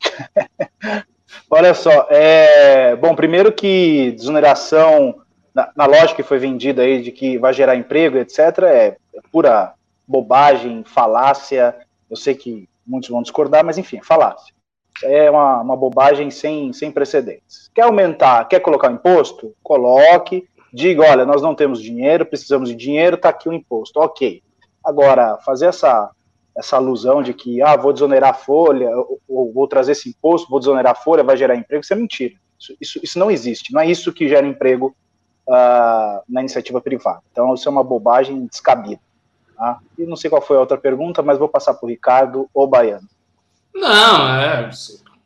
Olha 1.50 1.74
só, 1.74 2.06
é, 2.10 2.96
bom, 2.96 3.14
primeiro 3.14 3.52
que 3.52 4.12
desoneração, 4.12 5.16
na, 5.54 5.70
na, 5.76 5.86
lógica 5.86 6.16
que 6.16 6.22
foi 6.22 6.38
vendida 6.38 6.82
aí 6.82 7.02
de 7.02 7.12
que 7.12 7.38
vai 7.38 7.52
gerar 7.52 7.76
emprego, 7.76 8.18
etc., 8.18 8.38
é, 8.64 8.96
pura 9.30 9.74
bobagem, 10.06 10.82
falácia. 10.84 11.74
Eu 12.10 12.16
sei 12.16 12.34
que 12.34 12.68
muitos 12.86 13.08
vão 13.08 13.22
discordar, 13.22 13.64
mas 13.64 13.78
enfim, 13.78 14.00
falácia. 14.02 14.54
É 15.02 15.30
uma, 15.30 15.60
uma 15.60 15.76
bobagem 15.76 16.30
sem, 16.30 16.72
sem 16.72 16.90
precedentes. 16.90 17.70
Quer 17.74 17.82
aumentar, 17.82 18.46
quer 18.46 18.60
colocar 18.60 18.90
imposto? 18.90 19.54
Coloque, 19.62 20.46
diga, 20.72 21.02
olha, 21.02 21.24
nós 21.24 21.42
não 21.42 21.54
temos 21.54 21.80
dinheiro, 21.82 22.26
precisamos 22.26 22.68
de 22.68 22.74
dinheiro, 22.74 23.16
está 23.16 23.28
aqui 23.28 23.48
o 23.48 23.52
imposto, 23.52 24.00
ok. 24.00 24.42
Agora, 24.84 25.38
fazer 25.38 25.66
essa, 25.66 26.10
essa 26.56 26.76
alusão 26.76 27.22
de 27.22 27.34
que, 27.34 27.60
ah, 27.62 27.76
vou 27.76 27.92
desonerar 27.92 28.30
a 28.30 28.34
folha, 28.34 28.90
ou, 28.96 29.20
ou 29.28 29.52
vou 29.52 29.66
trazer 29.66 29.92
esse 29.92 30.08
imposto, 30.08 30.48
vou 30.48 30.60
desonerar 30.60 30.92
a 30.92 30.96
folha, 30.96 31.24
vai 31.24 31.36
gerar 31.36 31.56
emprego, 31.56 31.82
isso 31.82 31.92
é 31.92 31.96
mentira. 31.96 32.34
Isso, 32.58 32.76
isso, 32.80 33.00
isso 33.02 33.18
não 33.18 33.30
existe, 33.30 33.72
não 33.72 33.80
é 33.80 33.90
isso 33.90 34.12
que 34.12 34.28
gera 34.28 34.46
emprego 34.46 34.94
uh, 35.48 36.22
na 36.28 36.40
iniciativa 36.40 36.80
privada. 36.80 37.22
Então, 37.32 37.54
isso 37.54 37.68
é 37.68 37.72
uma 37.72 37.84
bobagem 37.84 38.46
descabida. 38.46 39.00
Tá? 39.56 39.78
E 39.98 40.04
não 40.04 40.16
sei 40.16 40.30
qual 40.30 40.42
foi 40.42 40.56
a 40.56 40.60
outra 40.60 40.78
pergunta, 40.78 41.22
mas 41.22 41.38
vou 41.38 41.48
passar 41.48 41.74
para 41.74 41.86
o 41.86 41.88
Ricardo 41.88 42.48
ou 42.54 42.66
Baiano. 42.66 43.08
Não, 43.74 44.28
é 44.38 44.70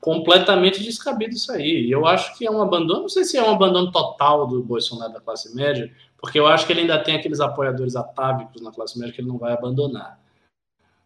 completamente 0.00 0.82
descabido 0.82 1.34
isso 1.34 1.52
aí. 1.52 1.90
Eu 1.90 2.06
acho 2.06 2.36
que 2.36 2.46
é 2.46 2.50
um 2.50 2.62
abandono, 2.62 3.02
não 3.02 3.08
sei 3.08 3.24
se 3.24 3.36
é 3.36 3.42
um 3.42 3.50
abandono 3.50 3.90
total 3.90 4.46
do 4.46 4.62
Bolsonaro 4.62 5.12
da 5.12 5.20
classe 5.20 5.54
média, 5.54 5.92
porque 6.18 6.38
eu 6.38 6.46
acho 6.46 6.66
que 6.66 6.72
ele 6.72 6.82
ainda 6.82 6.98
tem 7.02 7.16
aqueles 7.16 7.40
apoiadores 7.40 7.94
atávicos 7.94 8.62
na 8.62 8.72
classe 8.72 8.98
média 8.98 9.12
que 9.12 9.20
ele 9.20 9.28
não 9.28 9.38
vai 9.38 9.52
abandonar. 9.52 10.18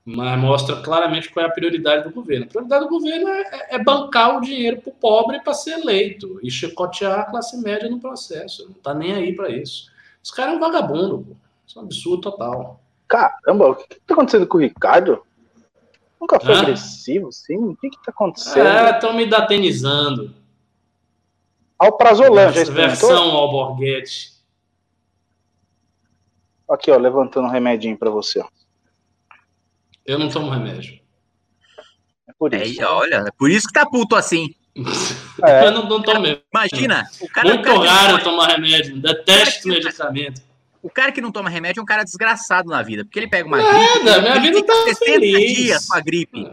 Mas 0.04 0.38
mostra 0.40 0.82
claramente 0.82 1.30
qual 1.30 1.46
é 1.46 1.48
a 1.48 1.52
prioridade 1.52 2.04
do 2.04 2.10
governo. 2.12 2.44
A 2.44 2.48
prioridade 2.48 2.84
do 2.84 2.90
governo 2.90 3.28
é, 3.28 3.68
é 3.70 3.78
bancar 3.78 4.36
o 4.36 4.40
dinheiro 4.40 4.80
para 4.80 4.90
o 4.90 4.94
pobre 4.94 5.40
para 5.40 5.54
ser 5.54 5.78
eleito 5.78 6.40
e 6.42 6.50
chicotear 6.50 7.20
a 7.20 7.24
classe 7.24 7.56
média 7.62 7.88
no 7.88 8.00
processo. 8.00 8.64
Não 8.64 8.72
está 8.72 8.92
nem 8.92 9.12
aí 9.12 9.32
para 9.32 9.48
isso. 9.48 9.90
Os 10.22 10.30
caras 10.30 10.54
é 10.54 10.56
um 10.56 10.60
vagabundo, 10.60 11.18
pô. 11.18 11.36
Isso 11.66 11.78
é 11.78 11.82
um 11.82 11.84
absurdo 11.84 12.22
total. 12.22 12.80
Caramba, 13.06 13.70
o 13.70 13.74
que 13.76 13.94
está 13.94 14.14
acontecendo 14.14 14.46
com 14.46 14.58
o 14.58 14.60
Ricardo? 14.60 15.22
Nunca 16.20 16.40
foi 16.40 16.54
ah. 16.54 16.60
agressivo, 16.60 17.32
sim? 17.32 17.58
O 17.58 17.76
que 17.76 17.86
está 17.88 18.10
acontecendo? 18.10 18.66
É, 18.66 18.90
estão 18.90 19.12
me 19.12 19.26
datenizando. 19.26 20.34
Alprazolam, 21.78 22.52
já? 22.52 22.64
Versão 22.64 23.30
Alborguete. 23.30 24.32
Aqui, 26.68 26.90
ó, 26.90 26.96
levantando 26.96 27.46
um 27.46 27.50
remedinho 27.50 27.98
para 27.98 28.08
você. 28.08 28.42
Eu 30.06 30.18
não 30.18 30.28
tomo 30.28 30.50
remédio. 30.50 31.00
É 32.28 32.32
por 32.38 32.52
isso. 32.54 32.82
É, 32.82 32.86
olha, 32.86 33.24
é 33.26 33.30
por 33.36 33.50
isso 33.50 33.66
que 33.66 33.74
tá 33.74 33.86
puto 33.86 34.16
assim. 34.16 34.54
É. 35.44 35.66
Eu 35.66 35.72
não, 35.72 35.88
não 35.88 36.02
tomo 36.02 36.20
mesmo. 36.20 36.40
Imagina, 36.54 37.08
o 37.20 37.28
cara, 37.28 37.48
Muito 37.48 37.70
o 37.70 37.82
cara 37.82 37.90
raro 37.90 38.22
tomar 38.22 38.48
remédio, 38.48 39.00
detesto 39.00 39.66
medicamento 39.66 40.40
o 40.82 40.90
cara 40.90 41.12
que 41.12 41.20
não 41.20 41.30
toma 41.30 41.48
remédio 41.48 41.80
é 41.80 41.82
um 41.82 41.86
cara 41.86 42.02
desgraçado 42.02 42.68
na 42.68 42.82
vida, 42.82 43.04
porque 43.04 43.18
ele 43.18 43.28
pega 43.28 43.46
uma 43.46 43.56
Nada, 43.56 44.18
gripe. 44.18 44.20
minha 44.20 44.40
vida 44.40 44.62
tá 44.64 44.74
60 44.82 45.04
feliz. 45.04 45.56
dias 45.56 45.86
com 45.86 45.96
a 45.96 46.00
gripe. 46.00 46.50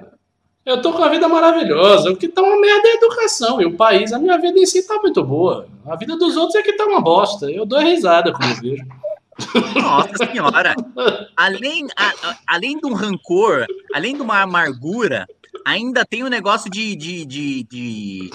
Eu 0.64 0.82
tô 0.84 0.94
com 0.94 1.04
a 1.04 1.10
vida 1.10 1.28
maravilhosa. 1.28 2.12
O 2.12 2.16
que 2.16 2.28
tá 2.28 2.44
uma 2.44 2.62
merda 2.62 2.88
é 2.88 2.92
a 2.92 2.96
educação. 2.96 3.60
E 3.60 3.66
o 3.66 3.76
país, 3.76 4.14
a 4.14 4.20
minha 4.20 4.38
vida 4.38 4.60
em 4.60 4.68
si 4.68 4.86
tá 4.86 4.98
muito 4.98 5.24
boa. 5.24 5.68
A 5.84 5.96
vida 5.96 6.16
dos 6.16 6.38
outros 6.38 6.56
é 6.56 6.62
que 6.62 6.74
tá 6.74 6.86
uma 6.86 7.02
bosta. 7.02 7.50
Eu 7.50 7.66
dou 7.66 7.80
risada 7.80 8.32
quando 8.32 8.52
eu 8.52 8.62
vejo. 8.62 8.86
Nossa 9.76 10.26
senhora. 10.26 10.76
Além, 11.36 11.88
a, 11.96 12.38
além 12.48 12.78
de 12.78 12.86
um 12.86 12.94
rancor, 12.94 13.66
além 13.94 14.16
de 14.16 14.22
uma 14.22 14.42
amargura, 14.42 15.28
ainda 15.66 16.06
tem 16.06 16.24
o 16.24 16.28
um 16.28 16.30
negócio 16.30 16.70
de. 16.70 16.96
de, 16.96 17.26
de, 17.26 17.64
de 17.64 18.30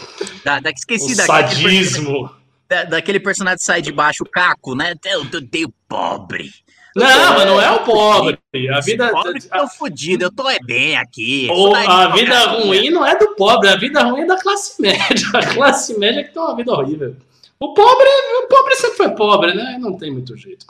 da, 0.45 0.61
da, 0.61 0.71
esqueci 0.71 1.13
o 1.13 1.17
Sadismo 1.17 2.31
da, 2.69 2.85
daquele 2.85 3.21
personagem 3.21 3.59
que 3.59 3.65
sai 3.65 3.83
de 3.83 3.93
baixo, 3.93 4.25
o 4.25 4.29
Caco, 4.29 4.75
né? 4.75 4.95
Eu 5.05 5.23
odeio 5.23 5.73
pobre. 5.89 6.51
Não, 6.97 7.35
mas 7.35 7.47
não 7.47 7.61
é 7.61 7.71
o 7.73 7.81
pobre. 7.81 8.39
A 8.73 8.81
vida. 8.81 9.11
Pobre 9.11 9.41
que 9.41 9.49
tô 9.49 9.69
fodido, 9.69 10.25
eu 10.25 10.33
tô 10.33 10.49
é 10.49 10.59
bem 10.61 10.97
aqui. 10.97 11.49
Ou 11.51 11.75
a 11.75 12.09
vida 12.09 12.39
ruim 12.47 12.89
não 12.91 13.05
é 13.05 13.19
do 13.19 13.35
pobre, 13.35 13.69
a 13.69 13.77
vida 13.77 14.03
ruim 14.05 14.23
é 14.23 14.27
da 14.27 14.39
classe 14.39 14.81
média. 14.81 15.27
A 15.35 15.55
classe 15.55 15.99
média 15.99 16.23
que 16.23 16.33
tem 16.33 16.41
uma 16.41 16.55
vida 16.55 16.73
horrível. 16.73 17.17
O 17.59 17.75
pobre, 17.75 18.09
o 18.45 18.49
pobre 18.49 18.77
sempre 18.77 18.97
foi 18.97 19.11
pobre, 19.11 19.55
né? 19.55 19.77
Não 19.81 19.97
tem 19.97 20.13
muito 20.13 20.37
jeito. 20.37 20.67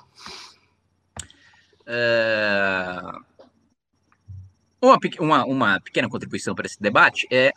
É... 1.87 3.01
Uma, 4.81 4.99
uma, 5.19 5.45
uma 5.47 5.81
pequena 5.81 6.09
contribuição 6.09 6.55
para 6.55 6.67
esse 6.67 6.81
debate 6.81 7.27
é 7.31 7.53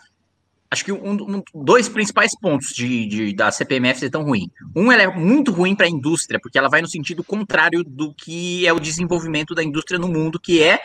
acho 0.70 0.84
que 0.84 0.92
um, 0.92 1.14
um, 1.14 1.44
dois 1.54 1.88
principais 1.88 2.38
pontos 2.40 2.70
de, 2.70 3.06
de, 3.06 3.34
da 3.34 3.52
CPMF 3.52 4.00
ser 4.00 4.10
tão 4.10 4.24
ruim. 4.24 4.50
Um, 4.76 4.92
ela 4.92 5.04
é 5.04 5.08
muito 5.08 5.52
ruim 5.52 5.76
para 5.76 5.86
a 5.86 5.90
indústria, 5.90 6.40
porque 6.42 6.58
ela 6.58 6.70
vai 6.70 6.82
no 6.82 6.88
sentido 6.88 7.24
contrário 7.24 7.84
do 7.84 8.14
que 8.14 8.68
é 8.68 8.74
o 8.74 8.80
desenvolvimento 8.80 9.56
da 9.56 9.64
indústria 9.64 10.00
no 10.00 10.08
mundo, 10.08 10.40
que 10.40 10.62
é 10.62 10.80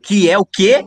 que 0.00 0.30
é 0.30 0.38
o 0.38 0.44
que 0.44 0.84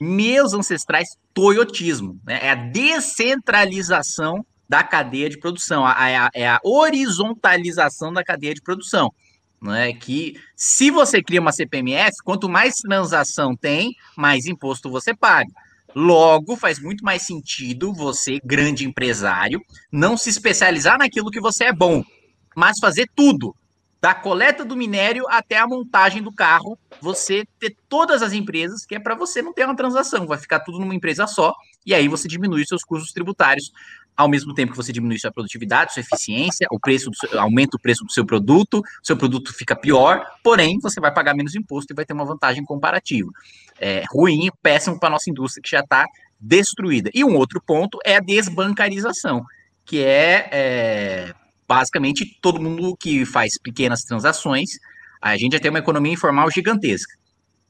meus 0.00 0.52
ancestrais 0.52 1.08
toyotismo, 1.32 2.20
né? 2.24 2.38
É 2.42 2.50
a 2.50 2.54
descentralização 2.54 4.44
da 4.68 4.82
cadeia 4.82 5.30
de 5.30 5.38
produção, 5.38 5.88
é 5.88 6.16
a, 6.16 6.30
é 6.34 6.48
a 6.48 6.60
horizontalização 6.62 8.12
da 8.12 8.22
cadeia 8.22 8.52
de 8.52 8.60
produção. 8.60 9.12
Né, 9.60 9.94
que 9.94 10.38
se 10.54 10.90
você 10.90 11.22
cria 11.22 11.40
uma 11.40 11.50
CPMF, 11.50 12.18
quanto 12.22 12.48
mais 12.48 12.74
transação 12.74 13.56
tem, 13.56 13.96
mais 14.14 14.44
imposto 14.44 14.90
você 14.90 15.14
paga. 15.14 15.50
Logo, 15.94 16.56
faz 16.56 16.78
muito 16.78 17.02
mais 17.02 17.22
sentido 17.22 17.92
você, 17.94 18.38
grande 18.44 18.84
empresário, 18.84 19.58
não 19.90 20.14
se 20.14 20.28
especializar 20.28 20.98
naquilo 20.98 21.30
que 21.30 21.40
você 21.40 21.64
é 21.64 21.72
bom, 21.72 22.04
mas 22.54 22.78
fazer 22.78 23.08
tudo, 23.16 23.56
da 24.00 24.14
coleta 24.14 24.64
do 24.64 24.76
minério 24.76 25.24
até 25.28 25.58
a 25.58 25.66
montagem 25.66 26.22
do 26.22 26.30
carro, 26.30 26.78
você 27.00 27.44
ter 27.58 27.74
todas 27.88 28.22
as 28.22 28.32
empresas, 28.32 28.84
que 28.84 28.94
é 28.94 28.98
para 28.98 29.14
você 29.14 29.40
não 29.40 29.52
ter 29.52 29.64
uma 29.64 29.74
transação, 29.74 30.26
vai 30.26 30.38
ficar 30.38 30.60
tudo 30.60 30.78
numa 30.78 30.94
empresa 30.94 31.26
só, 31.26 31.54
e 31.84 31.94
aí 31.94 32.08
você 32.08 32.28
diminui 32.28 32.64
seus 32.66 32.84
custos 32.84 33.12
tributários, 33.12 33.72
ao 34.16 34.28
mesmo 34.28 34.54
tempo 34.54 34.72
que 34.72 34.76
você 34.76 34.92
diminui 34.92 35.18
sua 35.18 35.30
produtividade, 35.30 35.92
sua 35.92 36.00
eficiência, 36.00 36.66
o 36.70 36.80
preço 36.80 37.10
seu, 37.14 37.38
aumenta 37.38 37.76
o 37.76 37.80
preço 37.80 38.04
do 38.04 38.12
seu 38.12 38.24
produto, 38.24 38.82
seu 39.02 39.16
produto 39.16 39.52
fica 39.52 39.76
pior, 39.76 40.24
porém 40.42 40.78
você 40.80 41.00
vai 41.00 41.12
pagar 41.12 41.34
menos 41.34 41.54
imposto 41.54 41.92
e 41.92 41.94
vai 41.96 42.04
ter 42.04 42.14
uma 42.14 42.24
vantagem 42.24 42.64
comparativa. 42.64 43.30
É 43.78 44.04
ruim, 44.10 44.48
péssimo 44.62 44.98
para 44.98 45.08
a 45.08 45.12
nossa 45.12 45.28
indústria 45.28 45.62
que 45.62 45.70
já 45.70 45.80
está 45.80 46.06
destruída. 46.40 47.10
E 47.12 47.22
um 47.24 47.36
outro 47.36 47.60
ponto 47.60 47.98
é 48.04 48.16
a 48.16 48.20
desbancarização, 48.20 49.44
que 49.84 50.02
é, 50.02 50.48
é 50.50 51.34
basicamente 51.68 52.38
todo 52.40 52.60
mundo 52.60 52.96
que 52.96 53.26
faz 53.26 53.58
pequenas 53.58 54.02
transações, 54.02 54.78
a 55.20 55.36
gente 55.36 55.52
já 55.52 55.60
tem 55.60 55.70
uma 55.70 55.80
economia 55.80 56.12
informal 56.12 56.50
gigantesca. 56.50 57.14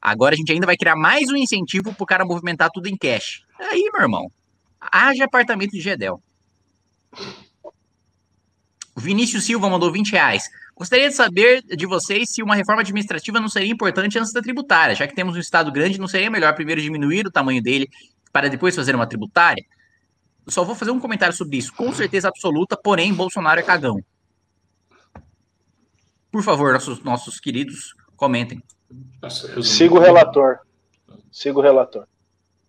Agora 0.01 0.35
a 0.35 0.37
gente 0.37 0.51
ainda 0.51 0.65
vai 0.65 0.77
criar 0.77 0.95
mais 0.95 1.29
um 1.29 1.35
incentivo 1.35 1.93
para 1.93 2.03
o 2.03 2.07
cara 2.07 2.23
movimentar 2.23 2.69
tudo 2.71 2.87
em 2.87 2.95
cash. 2.95 3.43
Aí, 3.59 3.89
meu 3.91 4.01
irmão, 4.01 4.31
haja 4.79 5.25
apartamento 5.25 5.71
de 5.71 5.81
Gedel. 5.81 6.21
O 8.95 8.99
Vinícius 8.99 9.45
Silva 9.45 9.69
mandou 9.69 9.91
20 9.91 10.11
reais. 10.11 10.49
Gostaria 10.75 11.09
de 11.09 11.15
saber 11.15 11.63
de 11.63 11.85
vocês 11.85 12.29
se 12.29 12.43
uma 12.43 12.55
reforma 12.55 12.81
administrativa 12.81 13.39
não 13.39 13.49
seria 13.49 13.71
importante 13.71 14.17
antes 14.17 14.31
da 14.31 14.41
tributária, 14.41 14.95
já 14.95 15.07
que 15.07 15.15
temos 15.15 15.35
um 15.35 15.39
Estado 15.39 15.71
grande, 15.71 15.99
não 15.99 16.07
seria 16.07 16.29
melhor 16.29 16.53
primeiro 16.53 16.81
diminuir 16.81 17.25
o 17.25 17.31
tamanho 17.31 17.61
dele 17.61 17.89
para 18.31 18.49
depois 18.49 18.75
fazer 18.75 18.95
uma 18.95 19.07
tributária? 19.07 19.63
Eu 20.45 20.51
só 20.51 20.63
vou 20.63 20.75
fazer 20.75 20.91
um 20.91 20.99
comentário 20.99 21.35
sobre 21.35 21.57
isso, 21.57 21.73
com 21.73 21.91
certeza 21.91 22.27
absoluta, 22.27 22.77
porém, 22.77 23.13
Bolsonaro 23.13 23.59
é 23.59 23.63
cagão. 23.63 23.99
Por 26.31 26.43
favor, 26.43 26.73
nossos, 26.73 27.03
nossos 27.03 27.39
queridos, 27.39 27.95
comentem. 28.15 28.61
Siga 29.63 29.95
o 29.95 29.99
relator. 29.99 30.59
Siga 31.31 31.59
o 31.59 31.61
relator. 31.61 32.07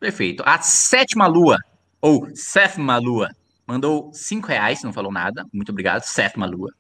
Perfeito. 0.01 0.43
A 0.47 0.61
sétima 0.61 1.27
lua, 1.27 1.59
ou 2.01 2.29
sétima 2.35 2.99
lua, 2.99 3.31
mandou 3.69 4.11
cinco 4.15 4.49
reais, 4.49 4.83
não 4.83 4.93
falou 4.93 5.13
nada. 5.13 5.45
Muito 5.53 5.71
obrigado, 5.71 6.03
Seth 6.03 6.37
Malua. 6.37 6.73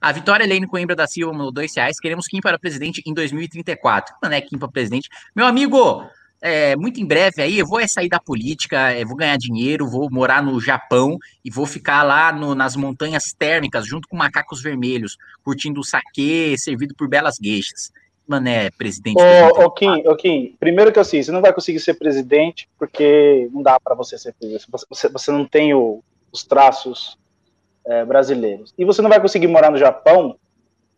A 0.00 0.12
Vitória 0.12 0.44
Helene 0.44 0.66
Coimbra 0.66 0.94
da 0.94 1.06
Silva 1.06 1.32
mandou 1.32 1.50
dois 1.50 1.74
reais. 1.74 1.98
Queremos 1.98 2.28
Kim 2.28 2.40
para 2.40 2.58
presidente 2.58 3.02
em 3.06 3.14
2034. 3.14 4.14
Não 4.22 4.30
é 4.30 4.40
Kim 4.42 4.58
para 4.58 4.68
presidente. 4.68 5.08
Meu 5.34 5.46
amigo, 5.46 6.04
é, 6.42 6.76
muito 6.76 7.00
em 7.00 7.06
breve 7.06 7.40
aí 7.40 7.58
eu 7.58 7.66
vou 7.66 7.80
é 7.80 7.86
sair 7.86 8.10
da 8.10 8.20
política, 8.20 8.90
é, 8.90 9.04
vou 9.04 9.16
ganhar 9.16 9.38
dinheiro, 9.38 9.88
vou 9.88 10.10
morar 10.10 10.42
no 10.42 10.60
Japão 10.60 11.16
e 11.42 11.50
vou 11.50 11.64
ficar 11.64 12.02
lá 12.02 12.30
no, 12.30 12.54
nas 12.54 12.76
montanhas 12.76 13.34
térmicas 13.36 13.86
junto 13.86 14.06
com 14.06 14.16
macacos 14.16 14.62
vermelhos, 14.62 15.16
curtindo 15.42 15.80
o 15.80 15.84
saque 15.84 16.54
servido 16.58 16.94
por 16.94 17.08
belas 17.08 17.36
gueixas. 17.40 17.90
Mané, 18.28 18.70
presidente. 18.70 19.16
Ô, 19.18 19.64
ô 19.64 19.70
Kim, 19.70 20.02
ô 20.06 20.16
Kim, 20.16 20.56
primeiro 20.58 20.92
que 20.92 20.98
assim, 20.98 21.22
você 21.22 21.30
não 21.30 21.40
vai 21.40 21.52
conseguir 21.52 21.78
ser 21.78 21.94
presidente 21.94 22.68
porque 22.76 23.48
não 23.52 23.62
dá 23.62 23.78
para 23.78 23.94
você 23.94 24.18
ser 24.18 24.34
presidente. 24.34 24.66
Você, 24.90 25.08
você 25.08 25.30
não 25.30 25.46
tem 25.46 25.72
o, 25.72 26.02
os 26.32 26.44
traços 26.44 27.18
é, 27.86 28.04
brasileiros. 28.04 28.74
E 28.76 28.84
você 28.84 29.00
não 29.00 29.10
vai 29.10 29.20
conseguir 29.20 29.46
morar 29.46 29.70
no 29.70 29.78
Japão 29.78 30.36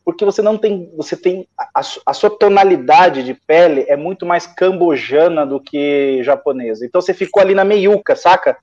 porque 0.09 0.25
você 0.25 0.41
não 0.41 0.57
tem, 0.57 0.91
você 0.97 1.15
tem 1.15 1.47
a, 1.75 1.83
a, 2.07 2.15
sua 2.15 2.31
tonalidade 2.31 3.23
de 3.23 3.35
pele 3.35 3.85
é 3.89 3.95
muito 3.95 4.25
mais 4.25 4.47
cambojana 4.47 5.45
do 5.45 5.61
que 5.61 6.23
japonesa. 6.23 6.87
Então 6.87 6.99
você 6.99 7.13
ficou 7.13 7.43
ali 7.43 7.55
na 7.55 7.63
meiuca, 7.63 8.17
saca? 8.17 8.57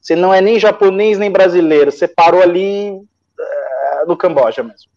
Você 0.00 0.14
não 0.14 0.32
é 0.32 0.40
nem 0.40 0.60
japonês 0.60 1.18
nem 1.18 1.28
brasileiro, 1.28 1.90
você 1.90 2.06
parou 2.06 2.40
ali 2.40 2.92
uh, 2.92 4.06
no 4.06 4.16
Camboja 4.16 4.62
mesmo. 4.62 4.88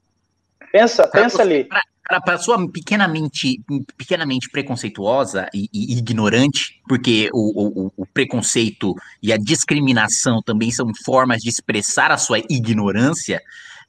Pensa, 0.71 1.07
pensa 1.07 1.41
ali. 1.41 1.67
Pra, 2.07 2.21
para 2.21 2.35
a 2.35 2.37
pessoa 2.37 2.71
pequenamente, 2.71 3.61
pequenamente 3.97 4.49
preconceituosa 4.49 5.49
e, 5.53 5.67
e 5.73 5.97
ignorante, 5.97 6.79
porque 6.87 7.29
o, 7.33 7.85
o, 7.85 7.93
o, 7.97 8.05
preconceito 8.05 8.95
e 9.21 9.33
a 9.33 9.37
discriminação 9.37 10.41
também 10.41 10.69
são 10.69 10.91
formas 11.03 11.41
de 11.41 11.49
expressar 11.49 12.11
a 12.11 12.17
sua 12.17 12.39
ignorância, 12.39 13.41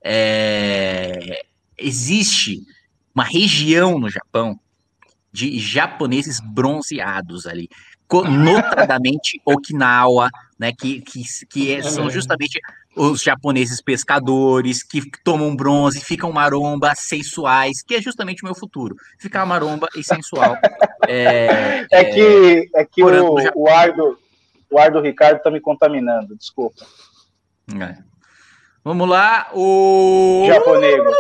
É, 0.03 1.43
existe 1.79 2.63
uma 3.15 3.25
região 3.25 3.99
no 3.99 4.09
Japão 4.09 4.59
de 5.33 5.59
japoneses 5.59 6.41
bronzeados 6.41 7.47
ali, 7.47 7.69
notadamente 8.11 9.41
Okinawa, 9.45 10.31
né, 10.59 10.73
que, 10.73 11.01
que, 11.03 11.23
que 11.51 11.73
é, 11.73 11.83
são 11.83 12.09
justamente 12.09 12.59
os 12.97 13.23
japoneses 13.23 13.83
pescadores 13.83 14.83
que 14.83 15.03
tomam 15.23 15.55
bronze, 15.55 16.01
ficam 16.01 16.33
maromba, 16.33 16.95
sensuais, 16.95 17.83
que 17.83 17.95
é 17.95 18.01
justamente 18.01 18.43
o 18.43 18.47
meu 18.47 18.55
futuro. 18.55 18.97
Ficar 19.19 19.45
maromba 19.45 19.87
e 19.95 20.03
sensual. 20.03 20.57
É, 21.09 21.87
é 21.93 22.05
que, 22.05 22.69
é 22.75 22.85
que 22.85 23.01
o, 23.01 23.37
o, 23.55 23.69
ar 23.69 23.93
do, 23.93 24.19
o 24.69 24.77
ar 24.77 24.91
do 24.91 25.01
Ricardo 25.01 25.41
tá 25.41 25.53
me 25.53 25.61
contaminando, 25.61 26.35
desculpa. 26.35 26.85
É. 27.81 27.97
Vamos 28.83 29.09
lá, 29.09 29.49
o. 29.55 30.43
Japonego. 30.49 31.13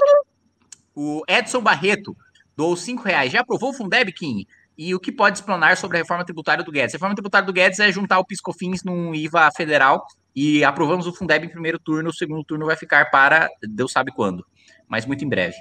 O 0.92 1.22
Edson 1.28 1.60
Barreto 1.60 2.16
doou 2.56 2.76
5 2.76 3.04
reais. 3.04 3.30
Já 3.30 3.42
aprovou 3.42 3.70
o 3.70 3.72
Fundeb, 3.72 4.12
Kim? 4.12 4.44
E 4.76 4.92
o 4.92 4.98
que 4.98 5.12
pode 5.12 5.38
explanar 5.38 5.76
sobre 5.76 5.98
a 5.98 6.00
reforma 6.00 6.24
tributária 6.24 6.64
do 6.64 6.72
Guedes? 6.72 6.94
A 6.94 6.96
reforma 6.96 7.14
tributária 7.14 7.46
do 7.46 7.52
Guedes 7.52 7.78
é 7.78 7.92
juntar 7.92 8.18
o 8.18 8.24
Piscofins 8.24 8.82
num 8.82 9.14
IVA 9.14 9.48
federal 9.56 10.04
e 10.36 10.62
aprovamos 10.62 11.06
o 11.06 11.12
Fundeb 11.14 11.46
em 11.46 11.50
primeiro 11.50 11.78
turno, 11.78 12.10
o 12.10 12.14
segundo 12.14 12.44
turno 12.44 12.66
vai 12.66 12.76
ficar 12.76 13.10
para 13.10 13.48
Deus 13.62 13.90
sabe 13.90 14.12
quando, 14.12 14.44
mas 14.86 15.06
muito 15.06 15.24
em 15.24 15.28
breve. 15.28 15.56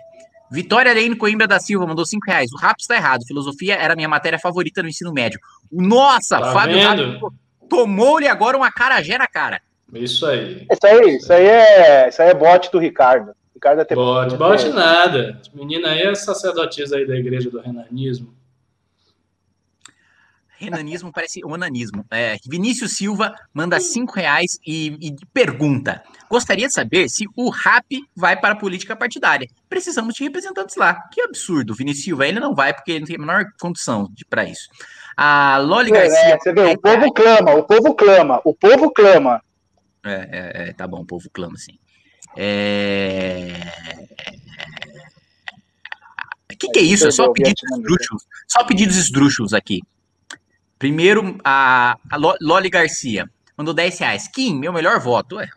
Vitória 0.52 0.94
Lene 0.94 1.16
Coimbra 1.16 1.48
da 1.48 1.60
Silva 1.60 1.88
mandou 1.88 2.06
5 2.06 2.24
reais. 2.28 2.52
O 2.54 2.58
RAP 2.58 2.80
está 2.80 2.96
errado. 2.96 3.26
Filosofia 3.26 3.76
era 3.76 3.94
a 3.94 3.96
minha 3.96 4.08
matéria 4.08 4.38
favorita 4.38 4.84
no 4.84 4.90
ensino 4.90 5.12
médio. 5.12 5.40
Nossa, 5.72 6.40
tá 6.40 6.54
Fábio 6.54 6.78
tomou-lhe 7.68 8.28
agora 8.28 8.56
uma 8.56 8.72
carajé 8.72 9.18
na 9.18 9.28
cara. 9.28 9.62
Isso 9.94 10.26
aí. 10.26 10.68
Isso 10.72 10.86
aí, 10.86 11.16
isso 11.16 11.34
aí 11.34 11.46
é, 11.46 12.10
isso 12.10 12.22
aí 12.22 12.30
é 12.30 12.34
bote 12.34 12.72
do 12.72 12.78
Ricardo. 12.78 13.32
Ricardo 13.54 13.82
é 13.82 13.96
bote, 13.96 14.36
bote 14.36 14.70
nada. 14.70 15.42
Menina 15.54 15.90
aí 15.90 16.02
é 16.02 16.14
sacerdotisa 16.14 16.98
aí 16.98 17.08
da 17.08 17.16
igreja 17.16 17.50
do 17.50 17.60
renanismo. 17.60 18.34
Renanismo 20.58 21.12
parece 21.12 21.44
onanismo. 21.44 22.06
É, 22.10 22.38
Vinícius 22.48 22.96
Silva 22.96 23.36
manda 23.54 23.80
cinco 23.80 24.14
reais 24.14 24.58
e, 24.66 24.98
e, 25.02 25.16
pergunta: 25.34 26.04
gostaria 26.30 26.68
de 26.68 26.74
saber 26.74 27.10
se 27.10 27.26
o 27.36 27.50
RAP 27.50 27.92
vai 28.16 28.40
para 28.40 28.54
a 28.54 28.58
política 28.58 28.96
partidária. 28.96 29.48
Precisamos 29.68 30.16
de 30.16 30.24
representantes 30.24 30.76
lá. 30.76 30.94
Que 31.12 31.22
absurdo, 31.22 31.76
Vinícius 31.76 32.06
Silva. 32.06 32.28
Ele 32.28 32.40
não 32.40 32.56
vai 32.56 32.74
porque 32.74 32.92
ele 32.92 33.00
não 33.02 33.08
tem 33.08 33.16
a 33.18 33.20
menor 33.20 33.46
condição 33.60 34.10
para 34.30 34.46
isso. 34.46 34.70
A 35.18 35.58
Loli 35.58 35.90
é, 35.90 35.94
Garcia. 35.94 36.36
É, 36.36 36.40
você 36.40 36.54
vê, 36.54 36.74
o 36.74 36.80
povo 36.80 37.14
clama, 37.14 37.54
o 37.54 37.64
povo 37.64 37.96
clama, 37.96 38.42
o 38.44 38.54
povo 38.54 38.92
clama. 38.92 39.42
É, 40.04 40.14
é, 40.14 40.70
é 40.70 40.74
tá 40.74 40.88
bom, 40.88 41.02
o 41.02 41.06
povo 41.06 41.30
clama, 41.32 41.58
sim. 41.58 41.78
É. 42.38 43.54
O 46.52 46.58
que, 46.58 46.70
que 46.70 46.80
é 46.80 46.84
isso? 46.84 47.08
É 47.08 47.12
só 47.12 47.32
pedidos 47.32 47.64
esdrúxulos. 47.64 48.24
Só 48.48 48.64
pedidos 48.64 48.98
esdrúxulos 48.98 49.54
aqui. 49.54 49.82
Primeiro, 50.86 51.36
a, 51.44 51.98
a 52.12 52.16
Loli 52.40 52.70
Garcia 52.70 53.28
mandou 53.58 53.74
10 53.74 53.98
reais. 53.98 54.28
Kim, 54.28 54.60
meu 54.60 54.72
melhor 54.72 55.00
voto. 55.00 55.40
É, 55.40 55.48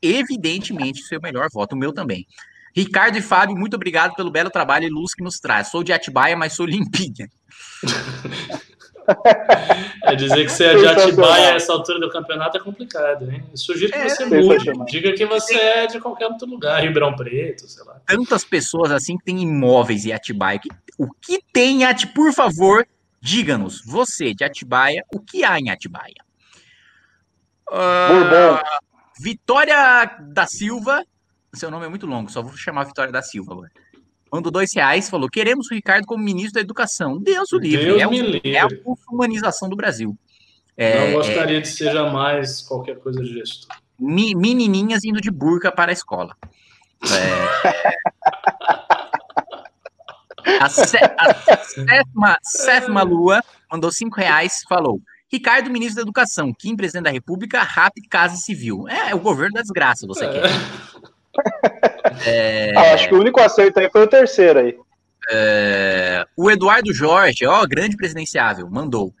evidentemente, 0.00 1.02
seu 1.02 1.20
melhor 1.20 1.48
voto, 1.52 1.72
o 1.72 1.76
meu 1.76 1.92
também. 1.92 2.24
Ricardo 2.72 3.18
e 3.18 3.20
Fábio, 3.20 3.56
muito 3.56 3.74
obrigado 3.74 4.14
pelo 4.14 4.30
belo 4.30 4.48
trabalho 4.48 4.84
e 4.86 4.88
luz 4.88 5.14
que 5.14 5.24
nos 5.24 5.40
traz. 5.40 5.66
Sou 5.66 5.82
de 5.82 5.92
Atibaia, 5.92 6.36
mas 6.36 6.52
sou 6.52 6.64
limpinha. 6.64 7.28
É 10.04 10.14
dizer 10.14 10.44
que 10.44 10.52
você 10.52 10.64
é 10.66 10.76
de 10.76 10.86
Atibaia 10.86 11.52
a 11.52 11.56
essa 11.56 11.72
altura 11.72 11.98
do 11.98 12.08
campeonato 12.08 12.56
é 12.56 12.60
complicado, 12.60 13.28
hein? 13.28 13.42
Sugiro 13.52 13.90
que 13.90 13.98
é, 13.98 14.08
você 14.08 14.24
mude. 14.26 14.72
Diga 14.88 15.12
que 15.12 15.26
você 15.26 15.54
é 15.56 15.86
de 15.88 15.98
qualquer 15.98 16.26
outro 16.26 16.46
lugar, 16.48 16.80
Ribeirão 16.80 17.16
Preto, 17.16 17.66
sei 17.66 17.84
lá. 17.84 18.00
Tantas 18.06 18.44
pessoas 18.44 18.92
assim 18.92 19.16
que 19.16 19.24
têm 19.24 19.42
imóveis 19.42 20.06
em 20.06 20.12
Atibaia. 20.12 20.60
O 20.96 21.08
que 21.20 21.40
tem 21.52 21.84
Atibaia? 21.84 22.14
Por 22.14 22.32
favor, 22.32 22.86
Diga-nos, 23.26 23.82
você 23.84 24.32
de 24.32 24.44
Atibaia, 24.44 25.04
o 25.12 25.18
que 25.18 25.42
há 25.42 25.58
em 25.58 25.68
Atibaia? 25.68 26.14
Uh, 27.68 28.62
Vitória 29.20 30.16
da 30.28 30.46
Silva, 30.46 31.04
seu 31.52 31.68
nome 31.68 31.86
é 31.86 31.88
muito 31.88 32.06
longo, 32.06 32.30
só 32.30 32.40
vou 32.40 32.56
chamar 32.56 32.84
Vitória 32.84 33.10
da 33.10 33.22
Silva 33.22 33.52
agora. 33.52 33.72
Mandou 34.30 34.52
dois 34.52 34.72
reais, 34.72 35.10
falou: 35.10 35.28
queremos 35.28 35.68
o 35.68 35.74
Ricardo 35.74 36.06
como 36.06 36.22
ministro 36.22 36.54
da 36.54 36.60
Educação. 36.60 37.18
Deus 37.18 37.50
o 37.50 37.58
livre. 37.58 37.86
Deus 37.86 38.00
é, 38.00 38.06
me 38.06 38.22
livre. 38.22 38.54
é 38.54 38.60
a 38.60 38.68
humanização 39.10 39.68
do 39.68 39.74
Brasil. 39.74 40.16
É, 40.76 41.08
Não 41.08 41.14
gostaria 41.14 41.58
é, 41.58 41.60
de 41.60 41.66
ser 41.66 41.92
jamais 41.92 42.62
qualquer 42.62 43.00
coisa 43.00 43.20
de 43.20 43.32
gestor. 43.32 43.76
Menininhas 43.98 45.02
indo 45.02 45.20
de 45.20 45.32
burca 45.32 45.72
para 45.72 45.90
a 45.90 45.92
escola. 45.92 46.36
É, 47.02 48.86
A, 50.60 50.68
sé, 50.68 50.98
a 51.18 51.34
sétima, 51.34 52.38
sétima 52.42 53.02
Lua 53.02 53.42
mandou 53.70 53.90
cinco 53.90 54.16
reais 54.16 54.62
falou. 54.68 55.00
Ricardo, 55.30 55.68
ministro 55.70 55.96
da 55.96 56.02
Educação, 56.02 56.54
Kim, 56.54 56.76
presidente 56.76 57.04
da 57.04 57.10
República, 57.10 57.62
rápido 57.62 58.08
Casa 58.08 58.36
Civil. 58.36 58.88
É, 58.88 59.10
é, 59.10 59.14
o 59.14 59.18
governo 59.18 59.54
da 59.54 59.62
desgraça, 59.62 60.06
você 60.06 60.24
é. 60.24 60.32
quer. 60.32 60.42
É... 62.24 62.72
Ah, 62.74 62.94
acho 62.94 63.08
que 63.08 63.14
o 63.14 63.20
único 63.20 63.38
acerto 63.38 63.78
aí 63.78 63.90
foi 63.90 64.04
o 64.04 64.06
terceiro 64.06 64.58
aí. 64.58 64.74
É... 65.30 66.26
O 66.34 66.50
Eduardo 66.50 66.94
Jorge, 66.94 67.44
ó, 67.44 67.66
grande 67.66 67.94
presidenciável, 67.94 68.66
mandou. 68.70 69.12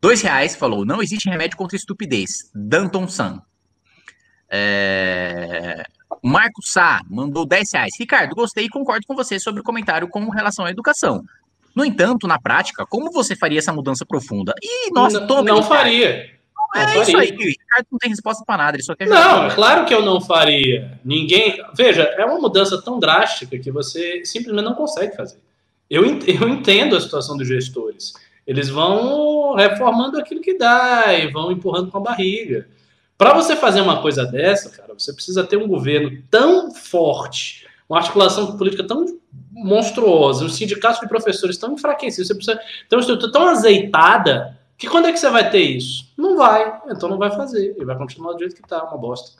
Dois 0.00 0.22
reais, 0.22 0.56
falou, 0.56 0.86
não 0.86 1.02
existe 1.02 1.28
remédio 1.28 1.58
contra 1.58 1.76
estupidez. 1.76 2.50
Danton 2.54 3.06
San. 3.06 3.42
É... 6.22 6.28
Marco 6.28 6.62
Sá 6.62 7.00
mandou 7.08 7.46
10 7.46 7.72
reais. 7.72 7.92
Ricardo, 7.98 8.34
gostei 8.34 8.64
e 8.64 8.68
concordo 8.68 9.06
com 9.06 9.14
você 9.14 9.38
sobre 9.38 9.60
o 9.60 9.64
comentário 9.64 10.08
com 10.08 10.28
relação 10.28 10.64
à 10.64 10.70
educação. 10.70 11.22
No 11.74 11.84
entanto, 11.84 12.26
na 12.26 12.38
prática, 12.38 12.84
como 12.86 13.12
você 13.12 13.36
faria 13.36 13.58
essa 13.58 13.72
mudança 13.72 14.04
profunda? 14.04 14.54
E 14.62 14.90
nossa, 14.92 15.20
não, 15.20 15.42
não 15.42 15.62
faria. 15.62 16.30
Não 16.74 16.82
é 16.82 16.86
faria. 16.86 17.02
isso 17.02 17.16
aí, 17.16 17.26
Ricardo 17.26 17.86
não 17.90 17.98
tem 17.98 18.10
resposta 18.10 18.44
para 18.44 18.56
nada, 18.56 18.76
ele 18.76 18.82
só 18.82 18.94
quer 18.94 19.06
Não, 19.08 19.46
é 19.46 19.54
claro 19.54 19.84
que 19.84 19.94
eu 19.94 20.02
não 20.02 20.20
faria. 20.20 20.98
Ninguém. 21.04 21.62
Veja, 21.76 22.02
é 22.02 22.24
uma 22.24 22.40
mudança 22.40 22.80
tão 22.82 22.98
drástica 22.98 23.58
que 23.58 23.70
você 23.70 24.24
simplesmente 24.24 24.64
não 24.64 24.74
consegue 24.74 25.16
fazer. 25.16 25.38
Eu, 25.88 26.04
eu 26.04 26.48
entendo 26.48 26.96
a 26.96 27.00
situação 27.00 27.36
dos 27.36 27.48
gestores. 27.48 28.14
Eles 28.46 28.68
vão 28.68 29.54
reformando 29.54 30.18
aquilo 30.18 30.40
que 30.40 30.58
dá 30.58 31.12
e 31.12 31.30
vão 31.30 31.52
empurrando 31.52 31.90
com 31.90 31.98
a 31.98 32.02
barriga. 32.02 32.66
Para 33.20 33.34
você 33.34 33.54
fazer 33.54 33.82
uma 33.82 34.00
coisa 34.00 34.24
dessa, 34.24 34.70
cara, 34.70 34.94
você 34.94 35.12
precisa 35.12 35.44
ter 35.44 35.58
um 35.58 35.68
governo 35.68 36.22
tão 36.30 36.74
forte, 36.74 37.66
uma 37.86 37.98
articulação 37.98 38.56
política 38.56 38.82
tão 38.82 39.04
monstruosa, 39.52 40.46
um 40.46 40.48
sindicato 40.48 41.02
de 41.02 41.06
professores 41.06 41.58
tão 41.58 41.74
enfraquecido, 41.74 42.26
você 42.26 42.34
precisa 42.34 42.58
ter 42.88 42.96
uma 42.96 43.00
estrutura 43.00 43.30
tão 43.30 43.46
azeitada 43.46 44.58
que 44.78 44.88
quando 44.88 45.06
é 45.06 45.12
que 45.12 45.18
você 45.18 45.28
vai 45.28 45.50
ter 45.50 45.60
isso? 45.60 46.10
Não 46.16 46.34
vai, 46.34 46.80
então 46.88 47.10
não 47.10 47.18
vai 47.18 47.30
fazer, 47.30 47.76
e 47.78 47.84
vai 47.84 47.94
continuar 47.98 48.32
do 48.32 48.38
jeito 48.38 48.54
que 48.54 48.62
está, 48.62 48.82
uma 48.84 48.96
bosta. 48.96 49.38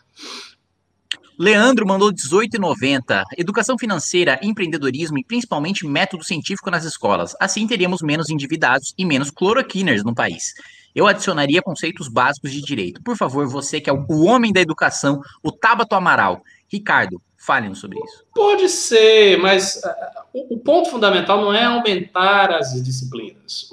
Leandro 1.38 1.86
mandou 1.86 2.12
18,90. 2.12 3.24
Educação 3.38 3.78
financeira, 3.78 4.38
empreendedorismo 4.42 5.18
e 5.18 5.24
principalmente 5.24 5.86
método 5.86 6.22
científico 6.22 6.70
nas 6.70 6.84
escolas. 6.84 7.34
Assim 7.40 7.66
teríamos 7.66 8.02
menos 8.02 8.28
endividados 8.28 8.92
e 8.98 9.06
menos 9.06 9.30
cloroquiners 9.30 10.04
no 10.04 10.14
país 10.14 10.52
eu 10.94 11.06
adicionaria 11.06 11.62
conceitos 11.62 12.08
básicos 12.08 12.52
de 12.52 12.60
direito. 12.60 13.02
Por 13.02 13.16
favor, 13.16 13.46
você 13.46 13.80
que 13.80 13.90
é 13.90 13.92
o 13.92 14.24
homem 14.24 14.52
da 14.52 14.60
educação, 14.60 15.20
o 15.42 15.52
Tabato 15.52 15.94
Amaral. 15.94 16.42
Ricardo, 16.68 17.20
falem 17.36 17.74
sobre 17.74 17.98
isso. 17.98 18.24
Pode 18.34 18.68
ser, 18.68 19.38
mas 19.38 19.80
uh, 19.84 20.46
o 20.50 20.58
ponto 20.58 20.90
fundamental 20.90 21.40
não 21.40 21.52
é 21.52 21.64
aumentar 21.64 22.52
as 22.52 22.72
disciplinas. 22.82 23.68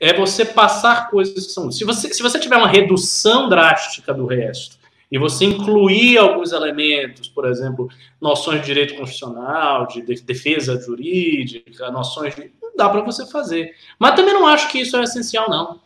É 0.00 0.12
você 0.12 0.44
passar 0.44 1.08
coisas 1.08 1.46
que 1.46 1.52
são. 1.52 1.70
Se 1.70 1.84
você, 1.84 2.12
se 2.12 2.22
você 2.22 2.38
tiver 2.38 2.56
uma 2.56 2.68
redução 2.68 3.48
drástica 3.48 4.12
do 4.12 4.26
resto, 4.26 4.78
e 5.10 5.18
você 5.18 5.46
incluir 5.46 6.18
alguns 6.18 6.52
elementos, 6.52 7.28
por 7.28 7.46
exemplo, 7.46 7.88
noções 8.20 8.60
de 8.60 8.66
direito 8.66 8.94
constitucional, 8.94 9.86
de 9.86 10.02
defesa 10.02 10.78
jurídica, 10.78 11.90
noções 11.90 12.34
de. 12.34 12.50
Dá 12.76 12.88
para 12.88 13.00
você 13.00 13.26
fazer. 13.26 13.74
Mas 13.98 14.14
também 14.14 14.34
não 14.34 14.46
acho 14.46 14.70
que 14.70 14.80
isso 14.80 14.96
é 14.96 15.02
essencial, 15.02 15.48
não. 15.48 15.80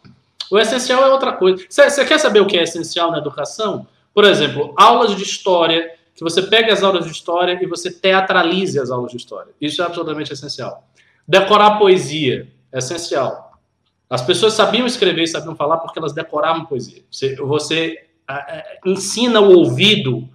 O 0.53 0.59
essencial 0.59 1.03
é 1.03 1.09
outra 1.09 1.33
coisa. 1.33 1.65
Você 1.67 2.05
quer 2.05 2.21
saber 2.21 2.41
o 2.41 2.47
que 2.47 2.59
é 2.59 2.65
essencial 2.65 3.11
na 3.11 3.17
educação? 3.17 3.87
Por 4.13 4.23
exemplo, 4.23 4.75
aulas 4.77 5.17
de 5.17 5.23
história, 5.23 5.95
que 6.15 6.23
você 6.23 6.43
pegue 6.43 6.71
as 6.71 6.83
aulas 6.83 7.07
de 7.07 7.11
história 7.11 7.59
e 7.63 7.67
você 7.67 7.91
teatralize 7.91 8.79
as 8.79 8.91
aulas 8.91 9.13
de 9.13 9.17
história. 9.17 9.51
Isso 9.59 9.81
é 9.81 9.87
absolutamente 9.87 10.31
essencial. 10.31 10.87
Decorar 11.27 11.79
poesia 11.79 12.53
é 12.71 12.77
essencial. 12.77 13.59
As 14.11 14.21
pessoas 14.21 14.53
sabiam 14.53 14.87
escrever 14.87 15.23
e 15.23 15.27
sabiam 15.27 15.57
falar 15.57 15.79
porque 15.79 15.99
elas 15.99 16.13
decoravam 16.13 16.67
poesia. 16.67 17.03
Você, 17.11 17.35
você 17.37 18.09
ensina 18.85 19.41
o 19.41 19.57
ouvido 19.57 20.29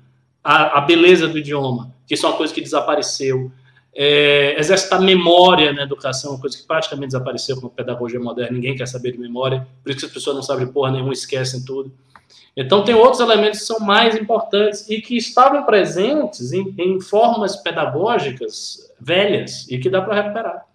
a, 0.43 0.79
a 0.79 0.81
beleza 0.81 1.27
do 1.27 1.37
idioma, 1.37 1.93
que 2.07 2.15
isso 2.15 2.25
é 2.25 2.29
uma 2.29 2.37
coisa 2.37 2.51
que 2.51 2.61
desapareceu 2.61 3.51
é, 3.99 4.55
exercitar 4.59 5.01
memória 5.01 5.73
na 5.73 5.81
educação, 5.81 6.33
uma 6.33 6.39
coisa 6.39 6.55
que 6.55 6.67
praticamente 6.67 7.07
desapareceu 7.07 7.59
com 7.59 7.65
a 7.65 7.69
pedagogia 7.71 8.19
moderna, 8.19 8.51
ninguém 8.51 8.75
quer 8.75 8.87
saber 8.87 9.13
de 9.13 9.17
memória, 9.17 9.67
por 9.83 9.89
isso 9.89 10.01
que 10.01 10.05
as 10.05 10.11
pessoas 10.11 10.35
não 10.35 10.43
sabem 10.43 10.67
porra 10.67 10.91
nenhuma, 10.91 11.11
esquecem 11.11 11.65
tudo. 11.65 11.91
Então, 12.55 12.83
tem 12.83 12.93
outros 12.93 13.19
elementos 13.19 13.59
que 13.59 13.65
são 13.65 13.79
mais 13.79 14.15
importantes 14.15 14.87
e 14.87 15.01
que 15.01 15.17
estavam 15.17 15.63
presentes 15.63 16.53
em, 16.53 16.75
em 16.77 17.01
formas 17.01 17.55
pedagógicas 17.55 18.91
velhas 18.99 19.67
e 19.67 19.79
que 19.79 19.89
dá 19.89 20.01
para 20.01 20.21
recuperar. 20.21 20.65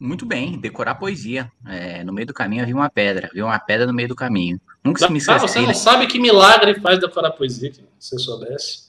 Muito 0.00 0.24
bem, 0.24 0.58
decorar 0.58 0.94
poesia. 0.94 1.50
É, 1.66 2.04
no 2.04 2.12
meio 2.12 2.26
do 2.26 2.34
caminho 2.34 2.62
havia 2.62 2.74
uma 2.74 2.88
pedra, 2.88 3.28
havia 3.30 3.44
uma 3.44 3.58
pedra 3.58 3.86
no 3.86 3.92
meio 3.92 4.08
do 4.08 4.14
caminho. 4.14 4.60
Nunca 4.84 5.04
se 5.04 5.12
me 5.12 5.18
esqueci. 5.18 5.36
Ah, 5.36 5.40
você 5.40 5.60
não 5.60 5.74
sabe 5.74 6.06
que 6.06 6.20
milagre 6.20 6.80
faz 6.80 7.00
decorar 7.00 7.32
poesia, 7.32 7.72
se 7.72 7.82
você 7.98 8.18
soubesse. 8.18 8.88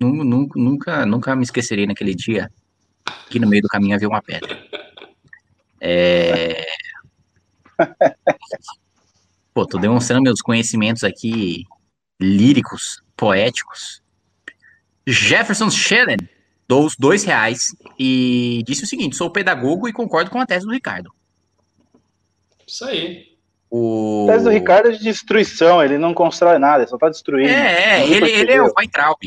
Nunca, 0.00 0.58
nunca, 0.58 1.06
nunca 1.06 1.36
me 1.36 1.44
esquecerei 1.44 1.86
naquele 1.86 2.14
dia 2.14 2.50
que 3.28 3.38
no 3.38 3.46
meio 3.46 3.62
do 3.62 3.68
caminho 3.68 3.94
havia 3.94 4.08
uma 4.08 4.22
pedra. 4.22 4.58
É... 5.80 6.66
Pô, 9.54 9.66
tô 9.66 9.78
demonstrando 9.78 10.22
meus 10.22 10.40
conhecimentos 10.40 11.04
aqui 11.04 11.64
líricos, 12.20 13.02
poéticos. 13.16 14.02
Jefferson 15.06 15.70
Schellen 15.70 16.28
dou 16.70 16.86
os 16.86 16.94
dois 16.96 17.24
reais 17.24 17.74
e 17.98 18.62
disse 18.64 18.84
o 18.84 18.86
seguinte: 18.86 19.16
sou 19.16 19.28
pedagogo 19.28 19.88
e 19.88 19.92
concordo 19.92 20.30
com 20.30 20.40
a 20.40 20.46
tese 20.46 20.64
do 20.64 20.72
Ricardo. 20.72 21.12
Isso 22.64 22.84
aí. 22.84 23.28
O... 23.68 24.26
A 24.28 24.32
tese 24.32 24.44
do 24.44 24.50
Ricardo 24.50 24.88
é 24.88 24.92
de 24.92 25.02
destruição, 25.02 25.82
ele 25.82 25.98
não 25.98 26.14
constrói 26.14 26.60
nada, 26.60 26.86
só 26.86 26.96
tá 26.96 27.08
destruindo. 27.08 27.50
É, 27.50 28.00
é 28.00 28.08
ele, 28.08 28.30
ele 28.30 28.52
é 28.52 28.62
o 28.62 28.72
Weintraub. 28.78 29.18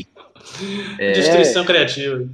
É... 0.98 1.12
Destruição 1.12 1.66
criativa. 1.66 2.26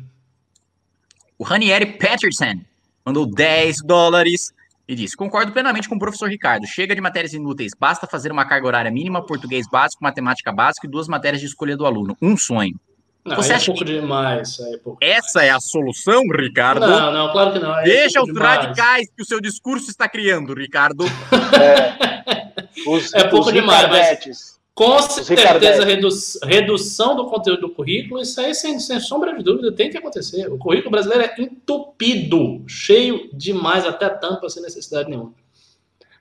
O 1.37 1.43
Ranieri 1.43 1.87
Patterson 1.99 2.61
mandou 3.05 3.27
10 3.27 3.78
dólares 3.85 4.53
e 4.87 4.95
disse: 4.95 5.16
Concordo 5.16 5.51
plenamente 5.51 5.89
com 5.89 5.97
o 5.97 5.99
professor 5.99 6.31
Ricardo. 6.31 6.69
Chega 6.69 6.95
de 6.95 7.01
matérias 7.01 7.32
inúteis, 7.32 7.73
basta 7.77 8.07
fazer 8.07 8.31
uma 8.31 8.45
carga 8.45 8.69
horária 8.69 8.91
mínima, 8.93 9.27
português 9.27 9.66
básico, 9.69 10.05
matemática 10.05 10.53
básica 10.53 10.87
e 10.87 10.91
duas 10.91 11.09
matérias 11.09 11.41
de 11.41 11.49
escolha 11.49 11.77
do 11.77 11.85
aluno. 11.85 12.16
Um 12.23 12.37
sonho. 12.37 12.78
Não, 13.25 13.37
Você 13.37 13.53
é 13.53 13.57
acha 13.57 13.67
pouco 13.67 13.85
que 13.85 13.93
demais. 13.93 14.59
É 14.61 14.77
pouco 14.79 14.99
essa 15.01 15.43
é 15.45 15.51
a 15.51 15.61
solução, 15.61 16.23
Ricardo? 16.35 16.87
Não, 16.87 17.13
não, 17.13 17.33
claro 17.33 17.53
que 17.53 17.59
não. 17.59 17.79
É 17.79 17.85
Deixa 17.85 18.21
os 18.21 18.27
demais. 18.27 18.61
radicais 18.61 19.09
que 19.15 19.23
o 19.23 19.27
seu 19.27 19.41
discurso 19.41 19.91
está 19.91 20.09
criando, 20.09 20.55
Ricardo. 20.55 21.05
É, 21.05 22.51
os, 22.87 23.13
é 23.13 23.25
pouco 23.25 23.53
demais, 23.53 23.89
mas 23.89 24.59
com 24.75 24.99
certeza 25.03 25.85
redu 25.85 26.09
redução 26.43 27.15
do 27.15 27.27
conteúdo 27.27 27.61
do 27.61 27.71
currículo, 27.71 28.23
isso 28.23 28.41
aí 28.41 28.55
sem, 28.55 28.79
sem 28.79 28.99
sombra 28.99 29.37
de 29.37 29.45
dúvida 29.45 29.71
tem 29.73 29.91
que 29.91 29.99
acontecer. 29.99 30.51
O 30.51 30.57
currículo 30.57 30.93
brasileiro 30.93 31.25
é 31.25 31.43
entupido, 31.43 32.65
cheio 32.67 33.29
demais 33.35 33.85
até 33.85 34.07
a 34.07 34.11
tampa 34.11 34.49
sem 34.49 34.63
necessidade 34.63 35.11
nenhuma. 35.11 35.35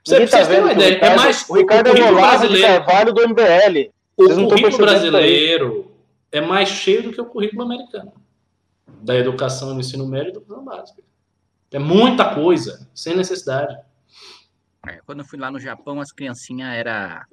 Você, 0.04 0.26
tá 0.26 0.46
ter 0.46 0.60
uma 0.60 0.72
ideia, 0.72 0.94
Ricardo, 0.94 1.12
é 1.12 1.16
mais 1.16 1.48
o 1.48 1.54
Ricardo 1.54 1.86
o 1.86 1.90
é 1.90 2.12
brasileiro, 2.12 2.84
de 3.06 3.12
do 3.12 3.28
MBL. 3.28 3.90
O 4.16 4.48
currículo 4.48 4.78
brasileiro 4.78 5.89
é 6.32 6.40
mais 6.40 6.68
cheio 6.68 7.02
do 7.02 7.12
que 7.12 7.20
o 7.20 7.26
currículo 7.26 7.62
americano. 7.62 8.12
Da 9.02 9.16
educação 9.16 9.74
no 9.74 9.80
ensino 9.80 10.06
médio 10.06 10.28
e 10.28 10.36
educação 10.36 10.64
básica. 10.64 11.02
É 11.72 11.78
muita 11.78 12.34
coisa, 12.34 12.88
sem 12.94 13.16
necessidade. 13.16 13.76
É, 14.86 15.00
quando 15.06 15.20
eu 15.20 15.24
fui 15.24 15.38
lá 15.38 15.50
no 15.50 15.60
Japão, 15.60 16.00
as 16.00 16.10
criancinhas 16.10 16.74
era 16.74 17.26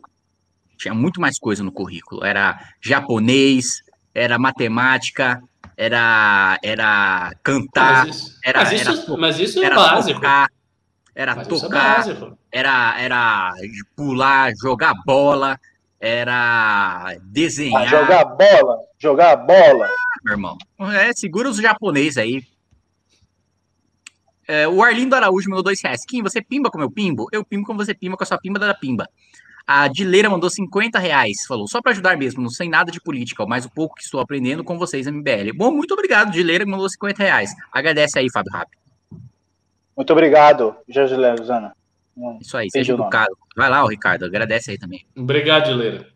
tinha 0.78 0.94
muito 0.94 1.20
mais 1.20 1.40
coisa 1.40 1.64
no 1.64 1.72
currículo. 1.72 2.24
Era 2.24 2.60
japonês, 2.80 3.82
era 4.14 4.38
matemática, 4.38 5.42
era 5.76 6.60
era 6.64 7.34
cantar, 7.44 8.06
mas 8.06 8.16
isso, 8.16 8.40
era, 8.44 8.60
mas 8.60 8.72
isso, 8.72 8.90
era, 8.90 9.18
mas 9.18 9.40
isso 9.40 9.60
é 9.60 9.66
era 9.66 9.76
básico. 9.76 10.20
Tocar, 10.20 10.50
era 11.16 11.36
mas 11.36 11.48
é 11.48 11.50
tocar, 11.50 12.10
é 12.10 12.34
era 12.52 13.02
era 13.02 13.54
pular, 13.96 14.54
jogar 14.56 14.94
bola, 15.06 15.60
era 16.00 17.16
desenhar. 17.24 17.84
Ah, 17.84 17.86
jogar 17.88 18.26
bola, 18.26 18.80
jogar 19.00 19.36
bola. 19.38 19.86
Ah, 19.86 20.20
meu 20.24 20.34
irmão. 20.34 20.58
É, 20.94 21.12
segura 21.14 21.50
os 21.50 21.58
japoneses 21.58 22.18
aí. 22.18 22.44
É, 24.48 24.68
o 24.68 24.82
Arlindo 24.82 25.16
Araújo 25.16 25.50
mandou 25.50 25.64
dois 25.64 25.82
reais. 25.82 26.06
Kim, 26.06 26.24
você 26.24 26.42
pimba 26.42 26.70
com 26.70 26.78
meu 26.78 26.90
pimbo? 26.90 27.28
Eu 27.32 27.44
pimbo 27.44 27.66
como 27.66 27.84
você 27.84 27.94
pimba 27.94 28.16
com 28.16 28.24
a 28.24 28.28
sua 28.28 28.38
pimba 28.38 28.60
da 28.60 28.74
pimba. 28.74 29.08
A 29.66 29.90
Dileira 29.90 30.30
mandou 30.30 30.50
50 30.50 30.98
reais. 30.98 31.46
Falou, 31.46 31.68
só 31.68 31.82
para 31.82 31.92
ajudar 31.92 32.16
mesmo, 32.16 32.42
não 32.42 32.50
sei 32.50 32.70
nada 32.70 32.90
de 32.90 33.02
política, 33.02 33.46
mas 33.46 33.66
o 33.66 33.70
pouco 33.70 33.96
que 33.96 34.04
estou 34.04 34.22
aprendendo 34.22 34.64
com 34.64 34.78
vocês, 34.80 35.06
MBL. 35.06 35.52
Bom, 35.54 35.72
muito 35.72 35.94
obrigado, 35.94 36.32
Dileira, 36.32 36.64
que 36.64 36.72
mandou 36.72 36.90
50 36.90 37.22
reais. 37.22 37.54
Agradece 37.74 38.18
aí, 38.18 38.32
Fábio 38.32 38.54
Rápido. 38.54 38.80
Muito 39.98 40.14
obrigado, 40.14 40.74
Jorge 40.88 41.16
Zana. 42.18 42.38
Isso 42.42 42.58
aí, 42.58 42.70
seja 42.72 42.94
educado. 42.94 43.38
Vai 43.56 43.70
lá, 43.70 43.84
o 43.84 43.88
Ricardo, 43.88 44.26
agradece 44.26 44.72
aí 44.72 44.78
também. 44.78 45.06
Obrigado, 45.16 45.74
Leira. 45.74 46.08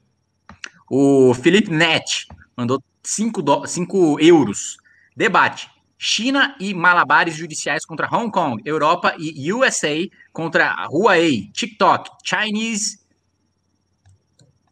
O 0.89 1.33
Felipe 1.33 1.71
Net 1.71 2.27
mandou 2.55 2.83
5 3.03 3.41
do... 3.41 4.19
euros. 4.19 4.77
Debate. 5.15 5.69
China 5.97 6.55
e 6.59 6.73
malabares 6.73 7.35
judiciais 7.35 7.85
contra 7.85 8.09
Hong 8.11 8.31
Kong, 8.31 8.59
Europa 8.65 9.13
e 9.19 9.53
USA 9.53 10.07
contra 10.33 10.87
Huawei, 10.89 11.51
TikTok, 11.53 12.09
Chinese. 12.23 12.99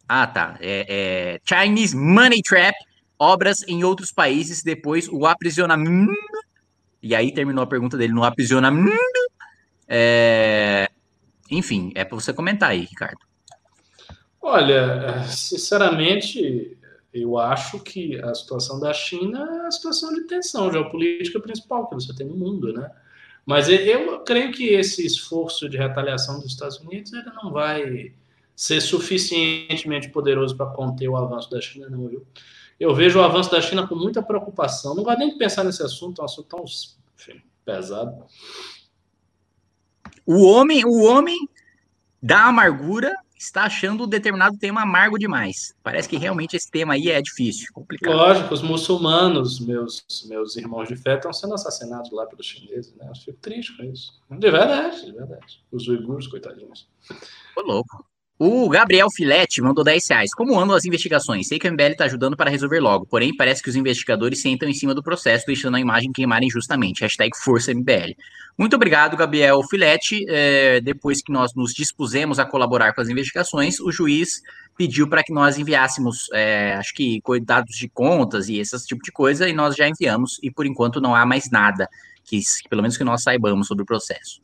Ah, 0.07 0.25
tá. 0.25 0.57
É, 0.59 0.85
é... 0.89 1.39
Chinese 1.45 1.95
Money 1.95 2.41
Trap, 2.41 2.73
obras 3.19 3.63
em 3.67 3.83
outros 3.83 4.11
países, 4.11 4.63
depois 4.63 5.07
o 5.07 5.27
aprisionamento. 5.27 6.11
E 7.01 7.13
aí 7.13 7.31
terminou 7.31 7.63
a 7.63 7.67
pergunta 7.67 7.95
dele 7.95 8.11
no 8.11 8.23
aprisionamento. 8.23 8.97
É... 9.87 10.89
Enfim, 11.49 11.91
é 11.95 12.03
para 12.03 12.15
você 12.15 12.33
comentar 12.33 12.71
aí, 12.71 12.81
Ricardo. 12.81 13.19
Olha, 14.41 15.23
sinceramente, 15.23 16.77
eu 17.13 17.37
acho 17.37 17.79
que 17.79 18.19
a 18.21 18.33
situação 18.33 18.79
da 18.79 18.93
China 18.93 19.47
é 19.63 19.67
a 19.67 19.71
situação 19.71 20.13
de 20.13 20.21
tensão 20.21 20.71
geopolítica 20.71 21.39
principal 21.39 21.87
que 21.87 21.95
você 21.95 22.13
tem 22.13 22.27
no 22.27 22.35
mundo, 22.35 22.71
né? 22.71 22.89
Mas 23.45 23.67
eu 23.67 24.19
creio 24.19 24.51
que 24.51 24.67
esse 24.67 25.05
esforço 25.05 25.67
de 25.67 25.77
retaliação 25.77 26.39
dos 26.39 26.51
Estados 26.51 26.77
Unidos 26.77 27.11
ele 27.11 27.31
não 27.31 27.51
vai 27.51 28.13
ser 28.55 28.79
suficientemente 28.81 30.09
poderoso 30.09 30.55
para 30.55 30.67
conter 30.67 31.07
o 31.07 31.17
avanço 31.17 31.49
da 31.49 31.59
China, 31.59 31.89
não, 31.89 32.07
viu? 32.07 32.25
Eu 32.79 32.93
vejo 32.93 33.19
o 33.19 33.23
avanço 33.23 33.51
da 33.51 33.61
China 33.61 33.87
com 33.87 33.95
muita 33.95 34.21
preocupação. 34.21 34.95
Não 34.95 35.03
gosto 35.03 35.19
nem 35.19 35.37
pensar 35.37 35.63
nesse 35.63 35.81
assunto, 35.81 36.19
é 36.19 36.21
um 36.21 36.25
assunto 36.25 36.47
tão 36.47 36.63
enfim, 37.17 37.41
pesado. 37.65 38.23
O 40.31 40.43
homem, 40.43 40.85
o 40.85 41.01
homem 41.05 41.49
da 42.21 42.49
amargura 42.49 43.15
está 43.35 43.63
achando 43.63 44.03
um 44.03 44.07
determinado 44.07 44.55
tema 44.59 44.83
amargo 44.83 45.17
demais. 45.17 45.73
Parece 45.81 46.07
que 46.07 46.17
realmente 46.17 46.55
esse 46.55 46.69
tema 46.69 46.93
aí 46.93 47.09
é 47.09 47.19
difícil, 47.19 47.73
complicado. 47.73 48.13
Lógico, 48.13 48.53
os 48.53 48.61
muçulmanos, 48.61 49.59
meus, 49.59 50.05
meus 50.27 50.55
irmãos 50.55 50.87
de 50.87 50.95
fé, 50.95 51.15
estão 51.15 51.33
sendo 51.33 51.55
assassinados 51.55 52.11
lá 52.11 52.27
pelos 52.27 52.45
chineses, 52.45 52.93
né? 52.93 53.09
Eu 53.09 53.15
fico 53.15 53.39
triste 53.41 53.75
com 53.75 53.85
isso. 53.85 54.21
De 54.29 54.51
verdade, 54.51 55.03
de 55.03 55.11
verdade. 55.11 55.63
Os 55.71 55.87
uigures, 55.87 56.27
coitadinhos. 56.27 56.87
Ô, 57.57 57.61
louco. 57.61 58.05
O 58.41 58.69
Gabriel 58.69 59.09
Filete 59.13 59.61
mandou 59.61 59.83
10 59.83 60.09
reais. 60.11 60.33
Como 60.33 60.57
andam 60.57 60.73
as 60.73 60.85
investigações? 60.85 61.49
Sei 61.49 61.59
que 61.59 61.67
o 61.67 61.73
MBL 61.73 61.91
está 61.91 62.05
ajudando 62.05 62.37
para 62.37 62.49
resolver 62.49 62.79
logo, 62.79 63.05
porém 63.05 63.35
parece 63.35 63.61
que 63.61 63.69
os 63.69 63.75
investigadores 63.75 64.41
sentam 64.41 64.69
em 64.69 64.73
cima 64.73 64.95
do 64.95 65.03
processo, 65.03 65.45
deixando 65.45 65.75
a 65.75 65.79
imagem 65.81 66.09
queimar 66.13 66.41
injustamente. 66.41 67.01
Hashtag 67.01 67.35
Força 67.37 67.73
MBL. 67.73 68.15
Muito 68.57 68.77
obrigado, 68.77 69.17
Gabriel 69.17 69.61
Filete. 69.63 70.23
É, 70.29 70.79
depois 70.79 71.21
que 71.21 71.33
nós 71.33 71.53
nos 71.53 71.73
dispusemos 71.73 72.39
a 72.39 72.45
colaborar 72.45 72.93
com 72.93 73.01
as 73.01 73.09
investigações, 73.09 73.77
o 73.81 73.91
juiz 73.91 74.41
pediu 74.77 75.09
para 75.09 75.21
que 75.21 75.33
nós 75.33 75.57
enviássemos, 75.57 76.29
é, 76.31 76.75
acho 76.75 76.93
que 76.93 77.21
dados 77.43 77.75
de 77.75 77.89
contas 77.89 78.47
e 78.47 78.57
esse 78.57 78.87
tipo 78.87 79.03
de 79.03 79.11
coisa, 79.11 79.49
e 79.49 79.53
nós 79.53 79.75
já 79.75 79.85
enviamos, 79.85 80.39
e 80.41 80.49
por 80.49 80.65
enquanto 80.65 81.01
não 81.01 81.13
há 81.13 81.25
mais 81.25 81.51
nada, 81.51 81.89
que 82.23 82.39
pelo 82.69 82.83
menos 82.83 82.95
que 82.95 83.03
nós 83.03 83.21
saibamos 83.21 83.67
sobre 83.67 83.83
o 83.83 83.85
processo. 83.85 84.39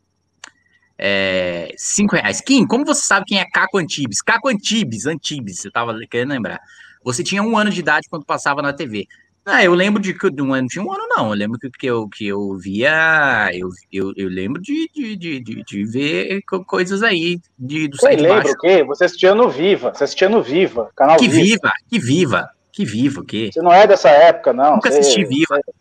É, 0.98 1.74
cinco 1.78 2.16
reais. 2.16 2.42
Kim, 2.42 2.66
como 2.66 2.86
você 2.86 3.02
sabe 3.02 3.26
quem 3.26 3.40
é 3.40 3.46
Caco 3.46 3.78
Antibes? 3.78 4.22
Caco 4.22 4.50
Antibes, 4.50 5.06
Antibes, 5.06 5.66
eu 5.66 5.72
tava 5.72 5.98
querendo 6.10 6.32
lembrar. 6.32 6.60
Você 7.04 7.24
tinha 7.24 7.44
um 7.44 7.58
ano 7.58 7.70
de 7.70 7.80
idade 7.80 8.08
quando 8.10 8.26
passava 8.26 8.62
na 8.62 8.74
TV. 8.74 9.08
Ah, 9.46 9.64
eu 9.64 9.76
lembro 9.76 10.02
de 10.02 10.12
que 10.12 10.32
não, 10.32 10.48
não 10.48 10.66
tinha 10.66 10.84
um 10.84 10.92
ano, 10.92 11.06
não. 11.08 11.30
Eu 11.30 11.36
lembro 11.36 11.60
que, 11.60 11.70
que, 11.70 11.86
eu, 11.86 12.10
que 12.10 12.26
eu 12.26 12.56
via. 12.56 13.52
Eu, 13.54 13.70
eu, 13.92 14.12
eu 14.18 14.28
lembro 14.28 14.60
de, 14.60 14.90
de, 14.92 15.16
de, 15.16 15.40
de, 15.40 15.64
de 15.64 15.86
ver 15.86 16.42
coisas 16.66 17.04
aí 17.04 17.40
de, 17.58 17.88
do 17.88 17.98
site 17.98 18.22
lembra 18.22 18.52
o 18.52 18.58
quê? 18.58 18.84
Você 18.84 19.06
assistia 19.06 19.36
no 19.36 19.48
Viva, 19.48 19.94
você 19.94 20.04
assistia 20.04 20.28
no 20.28 20.42
Viva, 20.42 20.90
canal 20.96 21.18
que 21.18 21.28
Viva. 21.28 21.44
Viva. 21.44 21.72
Que 21.88 22.00
Viva, 22.00 22.50
que 22.72 22.86
Viva, 22.86 23.22
o 23.22 23.24
quê? 23.24 23.52
Você 23.54 23.62
não 23.62 23.72
é 23.72 23.86
dessa 23.86 24.10
época, 24.10 24.52
não. 24.52 24.78
Nunca 24.78 24.90
você, 24.90 24.98
assisti 24.98 25.24
Viva. 25.24 25.60
Você, 25.64 25.72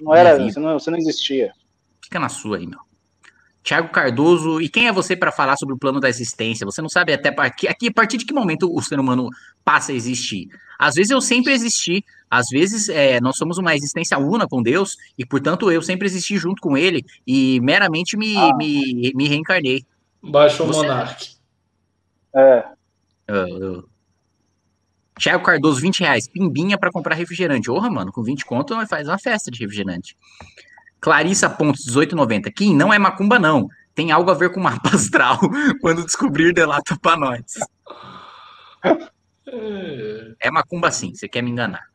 não 0.00 0.14
era, 0.14 0.38
você 0.38 0.60
não, 0.60 0.78
você 0.78 0.90
não 0.90 0.98
existia. 0.98 1.52
Fica 2.02 2.18
na 2.18 2.30
sua 2.30 2.56
aí, 2.56 2.66
meu. 2.66 2.87
Tiago 3.68 3.90
Cardoso, 3.90 4.62
e 4.62 4.68
quem 4.70 4.88
é 4.88 4.92
você 4.92 5.14
para 5.14 5.30
falar 5.30 5.54
sobre 5.58 5.74
o 5.74 5.78
plano 5.78 6.00
da 6.00 6.08
existência? 6.08 6.64
Você 6.64 6.80
não 6.80 6.88
sabe 6.88 7.12
até 7.12 7.28
aqui, 7.36 7.68
aqui 7.68 7.88
a 7.88 7.92
partir 7.92 8.16
de 8.16 8.24
que 8.24 8.32
momento 8.32 8.74
o 8.74 8.80
ser 8.80 8.98
humano 8.98 9.28
passa 9.62 9.92
a 9.92 9.94
existir. 9.94 10.48
Às 10.78 10.94
vezes 10.94 11.10
eu 11.10 11.20
sempre 11.20 11.52
existi, 11.52 12.02
às 12.30 12.46
vezes 12.48 12.88
é, 12.88 13.20
nós 13.20 13.36
somos 13.36 13.58
uma 13.58 13.76
existência 13.76 14.16
una 14.16 14.48
com 14.48 14.62
Deus, 14.62 14.96
e 15.18 15.26
portanto 15.26 15.70
eu 15.70 15.82
sempre 15.82 16.06
existi 16.06 16.38
junto 16.38 16.62
com 16.62 16.78
ele, 16.78 17.04
e 17.26 17.60
meramente 17.60 18.16
me, 18.16 18.38
ah. 18.38 18.56
me, 18.56 19.12
me 19.14 19.28
reencarnei. 19.28 19.84
Baixo 20.22 20.64
o 20.64 20.68
monarque. 20.68 21.36
É. 22.34 22.64
Uh, 23.30 23.80
uh. 23.80 23.88
Tiago 25.18 25.44
Cardoso, 25.44 25.78
20 25.82 26.00
reais. 26.00 26.26
Pimbinha 26.26 26.78
para 26.78 26.90
comprar 26.90 27.16
refrigerante. 27.16 27.66
Porra, 27.66 27.90
mano, 27.90 28.12
com 28.12 28.22
20 28.22 28.46
conto 28.46 28.74
faz 28.86 29.06
uma 29.06 29.18
festa 29.18 29.50
de 29.50 29.60
refrigerante. 29.60 30.16
Clarissa 31.00 31.48
Pontes, 31.48 31.86
1890. 31.86 32.50
Kim, 32.52 32.74
não 32.74 32.92
é 32.92 32.98
macumba, 32.98 33.38
não. 33.38 33.68
Tem 33.94 34.12
algo 34.12 34.30
a 34.30 34.34
ver 34.34 34.52
com 34.52 34.60
mapa 34.60 34.90
astral. 34.94 35.38
Quando 35.80 36.04
descobrir, 36.04 36.52
delata 36.52 36.96
pra 37.00 37.16
nós. 37.16 37.54
É 40.40 40.50
macumba 40.50 40.90
sim, 40.90 41.14
você 41.14 41.28
quer 41.28 41.42
me 41.42 41.50
enganar. 41.50 41.88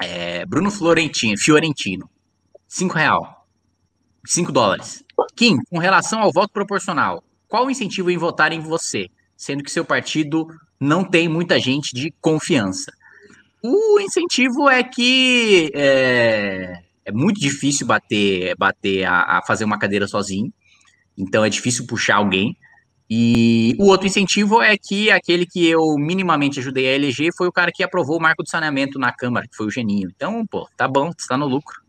É, 0.00 0.46
Bruno 0.46 0.70
Florentino, 0.70 1.36
Fiorentino. 1.36 2.08
5 2.68 2.94
real. 2.94 3.46
5 4.24 4.52
dólares. 4.52 5.02
Kim, 5.34 5.58
com 5.70 5.78
relação 5.78 6.20
ao 6.20 6.32
voto 6.32 6.52
proporcional, 6.52 7.24
qual 7.48 7.66
o 7.66 7.70
incentivo 7.70 8.10
em 8.10 8.16
votar 8.16 8.52
em 8.52 8.60
você, 8.60 9.08
sendo 9.36 9.64
que 9.64 9.70
seu 9.70 9.84
partido 9.84 10.46
não 10.78 11.02
tem 11.02 11.28
muita 11.28 11.58
gente 11.58 11.94
de 11.94 12.12
confiança? 12.20 12.92
O 13.62 13.98
incentivo 14.00 14.68
é 14.68 14.82
que 14.82 15.70
é, 15.74 16.82
é 17.04 17.12
muito 17.12 17.40
difícil 17.40 17.86
bater, 17.86 18.54
bater 18.56 19.04
a, 19.04 19.38
a, 19.38 19.42
fazer 19.46 19.64
uma 19.64 19.78
cadeira 19.78 20.06
sozinho, 20.06 20.52
então 21.16 21.44
é 21.44 21.48
difícil 21.48 21.86
puxar 21.86 22.16
alguém. 22.16 22.56
E 23.10 23.74
o 23.78 23.86
outro 23.86 24.06
incentivo 24.06 24.60
é 24.60 24.76
que 24.76 25.10
aquele 25.10 25.46
que 25.46 25.66
eu 25.66 25.96
minimamente 25.96 26.60
ajudei 26.60 26.86
a 26.88 26.94
eleger 26.94 27.32
foi 27.34 27.48
o 27.48 27.52
cara 27.52 27.72
que 27.72 27.82
aprovou 27.82 28.18
o 28.18 28.20
marco 28.20 28.42
do 28.42 28.50
saneamento 28.50 28.98
na 28.98 29.10
Câmara, 29.12 29.48
que 29.48 29.56
foi 29.56 29.66
o 29.66 29.70
Geninho. 29.70 30.10
Então, 30.14 30.46
pô, 30.46 30.68
tá 30.76 30.86
bom, 30.86 31.10
está 31.16 31.36
no 31.36 31.46
lucro. 31.46 31.80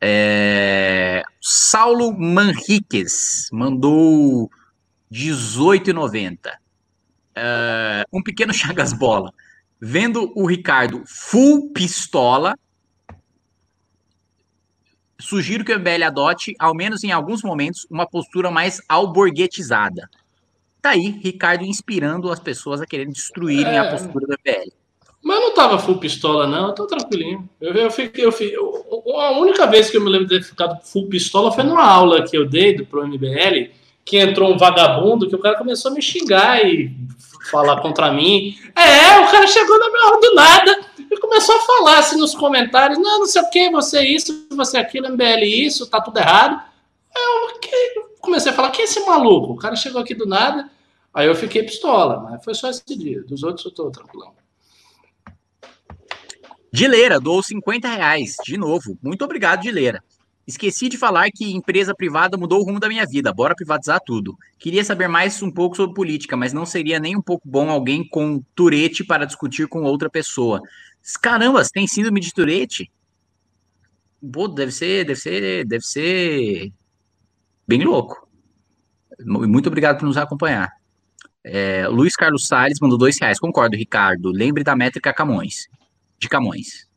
É... 0.00 1.22
Saulo 1.40 2.16
Manriquez 2.16 3.48
mandou 3.52 4.48
18,90. 5.12 6.38
É... 7.34 8.04
Um 8.12 8.22
pequeno 8.22 8.54
Chagas 8.54 8.92
Bola. 8.92 9.32
Vendo 9.84 10.30
o 10.36 10.46
Ricardo 10.46 11.02
full 11.04 11.72
pistola, 11.72 12.54
sugiro 15.18 15.64
que 15.64 15.72
o 15.72 15.76
MBL 15.80 16.04
adote, 16.06 16.54
ao 16.56 16.72
menos 16.72 17.02
em 17.02 17.10
alguns 17.10 17.42
momentos, 17.42 17.84
uma 17.90 18.06
postura 18.06 18.48
mais 18.48 18.80
alborguetizada. 18.88 20.08
Tá 20.80 20.90
aí, 20.90 21.18
Ricardo 21.20 21.64
inspirando 21.64 22.30
as 22.30 22.38
pessoas 22.38 22.80
a 22.80 22.86
quererem 22.86 23.12
destruírem 23.12 23.72
é... 23.72 23.78
a 23.78 23.90
postura 23.90 24.24
do 24.24 24.34
MBL. 24.34 24.72
Mas 25.20 25.36
eu 25.36 25.42
não 25.48 25.54
tava 25.54 25.80
full 25.80 25.98
pistola, 25.98 26.46
não, 26.46 26.68
eu 26.68 26.74
tô 26.74 26.86
tranquilinho. 26.86 27.48
Eu, 27.60 27.74
eu 27.74 27.90
fiquei, 27.90 28.24
eu 28.24 28.30
fiquei, 28.30 28.56
eu, 28.56 28.86
a 29.18 29.36
única 29.36 29.66
vez 29.66 29.90
que 29.90 29.96
eu 29.96 30.00
me 30.00 30.10
lembro 30.10 30.28
de 30.28 30.38
ter 30.38 30.44
ficado 30.44 30.80
full 30.84 31.08
pistola 31.08 31.50
foi 31.50 31.64
numa 31.64 31.84
aula 31.84 32.22
que 32.22 32.36
eu 32.36 32.48
dei 32.48 32.76
do 32.76 32.86
pro 32.86 33.04
MBL, 33.04 33.72
que 34.04 34.16
entrou 34.16 34.54
um 34.54 34.58
vagabundo, 34.58 35.28
que 35.28 35.34
o 35.34 35.40
cara 35.40 35.58
começou 35.58 35.90
a 35.90 35.94
me 35.94 36.02
xingar 36.02 36.64
e 36.64 36.92
falar 37.50 37.80
contra 37.80 38.12
mim. 38.12 38.58
É, 38.76 39.20
o 39.20 39.30
cara 39.30 39.46
chegou 39.46 39.78
na 39.78 39.90
minha 39.90 40.06
hora 40.06 40.20
do 40.20 40.34
nada 40.34 40.80
e 40.98 41.18
começou 41.18 41.56
a 41.56 41.60
falar 41.60 41.98
assim 41.98 42.18
nos 42.18 42.34
comentários: 42.34 42.98
não, 42.98 43.20
não 43.20 43.26
sei 43.26 43.42
o 43.42 43.50
que, 43.50 43.70
você 43.70 43.98
é 43.98 44.08
isso, 44.08 44.46
você 44.50 44.78
é 44.78 44.80
aquilo, 44.80 45.10
MBL 45.10 45.44
isso, 45.44 45.86
tá 45.86 46.00
tudo 46.00 46.18
errado. 46.18 46.62
Eu 47.14 48.04
comecei 48.20 48.52
a 48.52 48.54
falar: 48.54 48.70
quem 48.70 48.82
é 48.82 48.84
esse 48.84 49.00
maluco? 49.00 49.52
O 49.52 49.56
cara 49.56 49.76
chegou 49.76 50.00
aqui 50.00 50.14
do 50.14 50.26
nada. 50.26 50.70
Aí 51.14 51.26
eu 51.26 51.34
fiquei 51.34 51.62
pistola, 51.62 52.20
mas 52.20 52.42
foi 52.42 52.54
só 52.54 52.70
esse 52.70 52.82
dia. 52.96 53.22
Dos 53.24 53.42
outros 53.42 53.66
eu 53.66 53.70
tô 53.70 53.90
tranquilão. 53.90 54.32
Dileira, 56.72 57.20
dou 57.20 57.42
50 57.42 57.86
reais. 57.86 58.36
De 58.42 58.56
novo, 58.56 58.96
muito 59.02 59.22
obrigado, 59.22 59.60
Dileira. 59.60 60.02
Esqueci 60.46 60.88
de 60.88 60.98
falar 60.98 61.30
que 61.30 61.52
empresa 61.52 61.94
privada 61.94 62.36
mudou 62.36 62.60
o 62.60 62.64
rumo 62.64 62.80
da 62.80 62.88
minha 62.88 63.06
vida. 63.06 63.32
Bora 63.32 63.54
privatizar 63.54 64.00
tudo. 64.04 64.36
Queria 64.58 64.84
saber 64.84 65.08
mais 65.08 65.40
um 65.40 65.50
pouco 65.50 65.76
sobre 65.76 65.94
política, 65.94 66.36
mas 66.36 66.52
não 66.52 66.66
seria 66.66 66.98
nem 66.98 67.16
um 67.16 67.22
pouco 67.22 67.48
bom 67.48 67.70
alguém 67.70 68.06
com 68.06 68.42
turete 68.54 69.04
para 69.04 69.24
discutir 69.24 69.68
com 69.68 69.82
outra 69.82 70.10
pessoa. 70.10 70.60
Caramba, 71.20 71.62
tem 71.72 71.86
síndrome 71.86 72.20
de 72.20 72.34
turete? 72.34 72.90
Pô, 74.32 74.48
deve 74.48 74.72
ser, 74.72 75.04
deve 75.04 75.20
ser, 75.20 75.64
deve 75.64 75.84
ser 75.84 76.72
bem 77.66 77.84
louco. 77.84 78.28
Muito 79.24 79.68
obrigado 79.68 79.98
por 79.98 80.06
nos 80.06 80.16
acompanhar. 80.16 80.72
É, 81.44 81.86
Luiz 81.88 82.14
Carlos 82.14 82.46
Salles 82.46 82.78
mandou 82.80 82.98
dois 82.98 83.18
reais. 83.20 83.38
Concordo, 83.38 83.76
Ricardo. 83.76 84.30
Lembre 84.30 84.64
da 84.64 84.76
métrica 84.76 85.12
Camões. 85.12 85.68
De 86.18 86.28
Camões. 86.28 86.88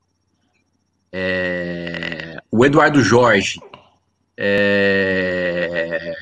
É, 1.11 2.34
o 2.56 2.65
Eduardo 2.65 3.03
Jorge. 3.03 3.60
É, 4.38 6.15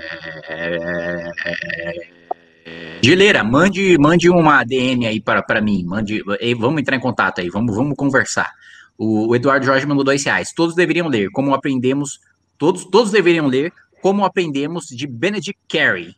Gileira, 3.04 3.44
mande, 3.44 3.98
mande 4.00 4.30
uma 4.30 4.64
DM 4.64 5.06
aí 5.06 5.22
para 5.22 5.62
mim. 5.62 5.84
Mande, 5.84 6.24
vamos 6.58 6.82
entrar 6.82 6.96
em 6.96 7.00
contato 7.00 7.40
aí, 7.40 7.50
vamos, 7.50 7.76
vamos 7.76 7.96
conversar. 7.96 8.52
O, 8.98 9.30
o, 9.30 9.36
Eduardo 9.36 9.66
Jorge 9.66 9.86
mandou 9.86 10.04
dois 10.04 10.24
reais. 10.24 10.52
Todos 10.54 10.74
deveriam 10.74 11.08
ler 11.08 11.30
como 11.32 11.54
aprendemos. 11.54 12.20
Todos, 12.58 12.86
todos 12.86 13.12
deveriam 13.12 13.46
ler 13.46 13.72
como 14.02 14.26
aprendemos 14.26 14.88
de 14.88 15.06
Benedict 15.06 15.60
Carey. 15.68 16.16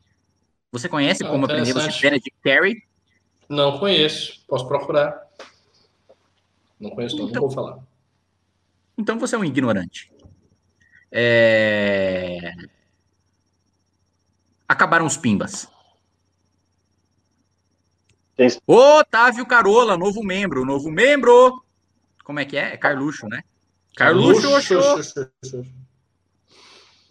Você 0.71 0.87
conhece 0.87 1.25
ah, 1.25 1.29
como 1.29 1.45
aprendemos 1.45 1.93
de 1.93 2.01
Benedict 2.01 2.35
Carey? 2.41 2.83
Não 3.49 3.79
conheço. 3.79 4.41
Posso 4.47 4.67
procurar. 4.67 5.25
Não 6.79 6.89
conheço, 6.91 7.15
então, 7.15 7.27
não 7.29 7.41
vou 7.41 7.51
falar. 7.51 7.79
Então 8.97 9.19
você 9.19 9.35
é 9.35 9.37
um 9.37 9.45
ignorante. 9.45 10.11
É... 11.11 12.53
Acabaram 14.67 15.05
os 15.05 15.17
pimbas. 15.17 15.67
Otávio 18.67 19.45
Carola, 19.45 19.97
novo 19.97 20.23
membro, 20.23 20.65
novo 20.65 20.91
membro. 20.91 21.63
Como 22.23 22.39
é 22.39 22.45
que 22.45 22.57
é? 22.57 22.73
É 22.73 22.77
Carluxo, 22.77 23.27
né? 23.27 23.43
Carluxo. 23.95 24.49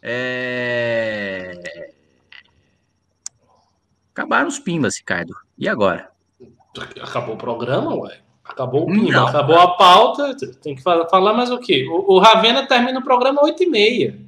É... 0.02 1.92
Acabaram 4.12 4.48
os 4.48 4.58
pimbas, 4.58 4.96
Ricardo. 4.96 5.34
E 5.56 5.66
agora? 5.68 6.10
Acabou 7.00 7.36
o 7.36 7.38
programa, 7.38 7.94
ué? 7.94 8.23
Acabou 8.44 8.86
o 8.86 8.94
Não. 8.94 9.26
acabou 9.26 9.58
a 9.58 9.76
pauta. 9.76 10.36
Tem 10.62 10.76
que 10.76 10.82
falar 10.82 11.32
mais 11.32 11.50
o 11.50 11.58
quê? 11.58 11.86
O, 11.88 12.14
o 12.14 12.18
Ravena 12.18 12.66
termina 12.66 13.00
o 13.00 13.02
programa 13.02 13.42
8h30. 13.42 14.20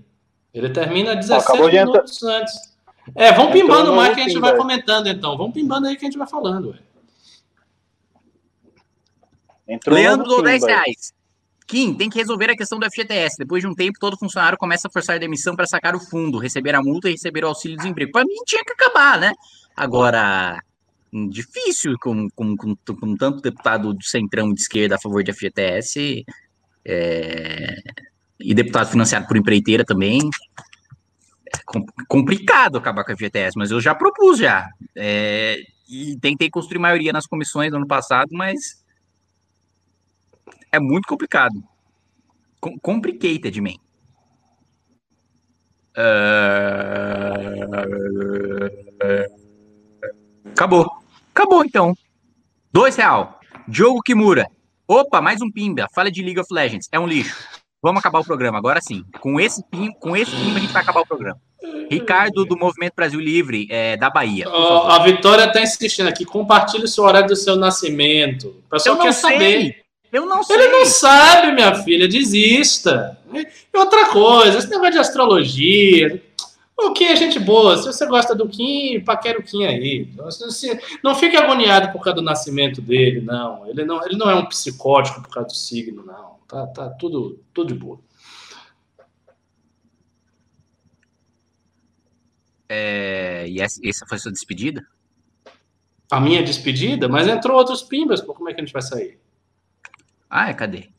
Ele 0.55 0.70
termina 0.70 1.14
17 1.14 1.62
minutos 1.62 2.22
entrar... 2.22 2.40
antes. 2.40 2.76
É, 3.14 3.30
vamos 3.32 3.52
pimbando 3.52 3.94
mais 3.94 4.14
que 4.14 4.22
a 4.22 4.24
gente 4.24 4.40
vai 4.40 4.56
comentando, 4.56 5.06
então. 5.06 5.36
Vamos 5.36 5.52
pimbando 5.52 5.86
aí 5.86 5.97
que 5.97 6.05
a 6.05 6.09
gente 6.09 6.18
vai 6.18 6.26
falando. 6.26 6.70
Ué. 6.70 6.78
Entrou 9.68 9.97
Leandro 9.97 10.26
dou 10.26 10.43
10 10.43 10.64
reais. 10.64 11.12
Kim, 11.66 11.94
tem 11.94 12.09
que 12.09 12.18
resolver 12.18 12.51
a 12.51 12.56
questão 12.56 12.78
do 12.78 12.86
FGTS. 12.86 13.36
Depois 13.38 13.60
de 13.60 13.68
um 13.68 13.74
tempo, 13.74 13.98
todo 13.98 14.16
funcionário 14.16 14.56
começa 14.56 14.86
a 14.88 14.90
forçar 14.90 15.16
a 15.16 15.18
demissão 15.18 15.56
para 15.56 15.66
sacar 15.66 15.94
o 15.94 16.01
fundo, 16.01 16.38
receber 16.38 16.74
a 16.74 16.82
multa 16.82 17.09
e 17.09 17.12
receber 17.12 17.44
o 17.44 17.48
auxílio 17.48 17.76
desemprego. 17.76 18.12
Para 18.12 18.24
mim, 18.24 18.36
tinha 18.47 18.64
que 18.64 18.72
acabar, 18.72 19.18
né? 19.18 19.32
Agora, 19.76 20.62
difícil 21.28 21.94
com, 22.01 22.28
com, 22.30 22.56
com, 22.56 22.76
com 22.76 23.16
tanto 23.16 23.40
deputado 23.40 23.94
de 23.94 24.09
centrão 24.09 24.52
de 24.52 24.60
esquerda 24.60 24.97
a 24.97 25.01
favor 25.01 25.22
de 25.22 25.32
FGTS 25.32 26.24
é, 26.84 27.76
e 28.38 28.55
deputado 28.55 28.90
financiado 28.90 29.26
por 29.26 29.36
empreiteira 29.36 29.84
também. 29.84 30.20
É 31.55 31.59
complicado 32.09 32.76
acabar 32.76 33.05
com 33.05 33.12
a 33.12 33.16
FGTS, 33.16 33.56
mas 33.56 33.70
eu 33.70 33.80
já 33.80 33.94
propus 33.94 34.38
já. 34.38 34.68
É, 34.94 35.59
e 35.88 36.18
tentei 36.20 36.51
construir 36.51 36.80
maioria 36.80 37.12
nas 37.12 37.26
comissões 37.26 37.70
no 37.70 37.78
ano 37.78 37.86
passado, 37.86 38.28
mas 38.32 38.84
é 40.72 40.78
muito 40.78 41.06
complicado. 41.06 41.55
Com, 42.60 42.78
complicated, 42.78 43.60
man. 43.60 43.76
Uh... 45.97 46.76
Acabou. 50.52 51.05
Acabou, 51.36 51.62
então. 51.62 51.92
Dois 52.72 52.96
real. 52.96 53.38
Diogo 53.68 54.00
Kimura. 54.00 54.46
Opa, 54.88 55.20
mais 55.20 55.42
um 55.42 55.52
pimba. 55.52 55.86
Fala 55.94 56.10
de 56.10 56.22
League 56.22 56.40
of 56.40 56.48
Legends. 56.50 56.88
É 56.90 56.98
um 56.98 57.06
lixo. 57.06 57.36
Vamos 57.82 58.00
acabar 58.00 58.20
o 58.20 58.24
programa, 58.24 58.56
agora 58.56 58.80
sim. 58.80 59.04
Com 59.20 59.38
esse 59.38 59.62
pimba, 59.70 59.92
com 60.00 60.16
esse 60.16 60.30
pimba 60.34 60.56
a 60.56 60.60
gente 60.60 60.72
vai 60.72 60.80
acabar 60.80 61.02
o 61.02 61.06
programa. 61.06 61.38
Ricardo, 61.90 62.46
do 62.46 62.56
Movimento 62.56 62.94
Brasil 62.96 63.20
Livre, 63.20 63.66
é, 63.68 63.98
da 63.98 64.08
Bahia. 64.08 64.48
Oh, 64.48 64.88
a 64.88 64.98
Vitória 65.00 65.44
está 65.44 65.60
insistindo 65.60 66.08
aqui. 66.08 66.24
Compartilhe 66.24 66.84
o 66.84 66.88
seu 66.88 67.04
horário 67.04 67.28
do 67.28 67.36
seu 67.36 67.54
nascimento. 67.54 68.62
O 68.66 68.70
pessoal 68.70 68.96
quer 68.96 69.12
sei. 69.12 69.32
saber. 69.32 69.76
Eu 70.10 70.24
não 70.24 70.42
sei. 70.42 70.56
Ele 70.56 70.68
não 70.68 70.86
sabe, 70.86 71.52
minha 71.52 71.74
filha, 71.74 72.08
desista. 72.08 73.18
E 73.30 73.76
outra 73.76 74.06
coisa, 74.06 74.56
esse 74.56 74.70
negócio 74.70 74.92
de 74.92 74.98
astrologia. 75.00 76.22
O 76.78 76.93
Kim 76.93 77.05
é 77.07 77.16
gente 77.16 77.39
boa. 77.39 77.78
Se 77.78 77.86
você 77.86 78.05
gosta 78.07 78.35
do 78.35 78.47
Kim, 78.48 79.01
paquera 79.01 79.39
o 79.39 79.43
Kim 79.43 79.65
aí. 79.65 80.12
Não 81.03 81.15
fique 81.15 81.36
agoniado 81.36 81.90
por 81.90 82.03
causa 82.03 82.16
do 82.16 82.23
nascimento 82.23 82.82
dele, 82.82 83.23
não. 83.23 83.66
Ele 83.66 83.85
não, 83.85 84.05
ele 84.05 84.16
não 84.16 84.28
é 84.28 84.35
um 84.35 84.44
psicótico 84.47 85.23
por 85.23 85.31
causa 85.31 85.48
do 85.48 85.55
signo, 85.55 86.05
não. 86.05 86.36
Tá, 86.47 86.66
tá 86.66 86.90
tudo, 86.90 87.40
tudo 87.55 87.73
de 87.73 87.78
boa. 87.78 87.98
É, 92.69 93.47
e 93.48 93.61
essa, 93.61 94.07
foi 94.07 94.16
a 94.16 94.20
sua 94.20 94.32
despedida? 94.32 94.86
A 96.11 96.20
minha 96.20 96.43
despedida? 96.43 97.09
Mas 97.09 97.27
entrou 97.27 97.57
outros 97.57 97.82
pimbas, 97.82 98.20
pô, 98.20 98.35
como 98.35 98.48
é 98.48 98.55
que 98.55 98.61
a 98.61 98.65
gente 98.65 98.73
vai 98.73 98.82
sair? 98.82 99.19
Ah, 100.28 100.51
é, 100.51 100.55
cadê? 100.55 100.90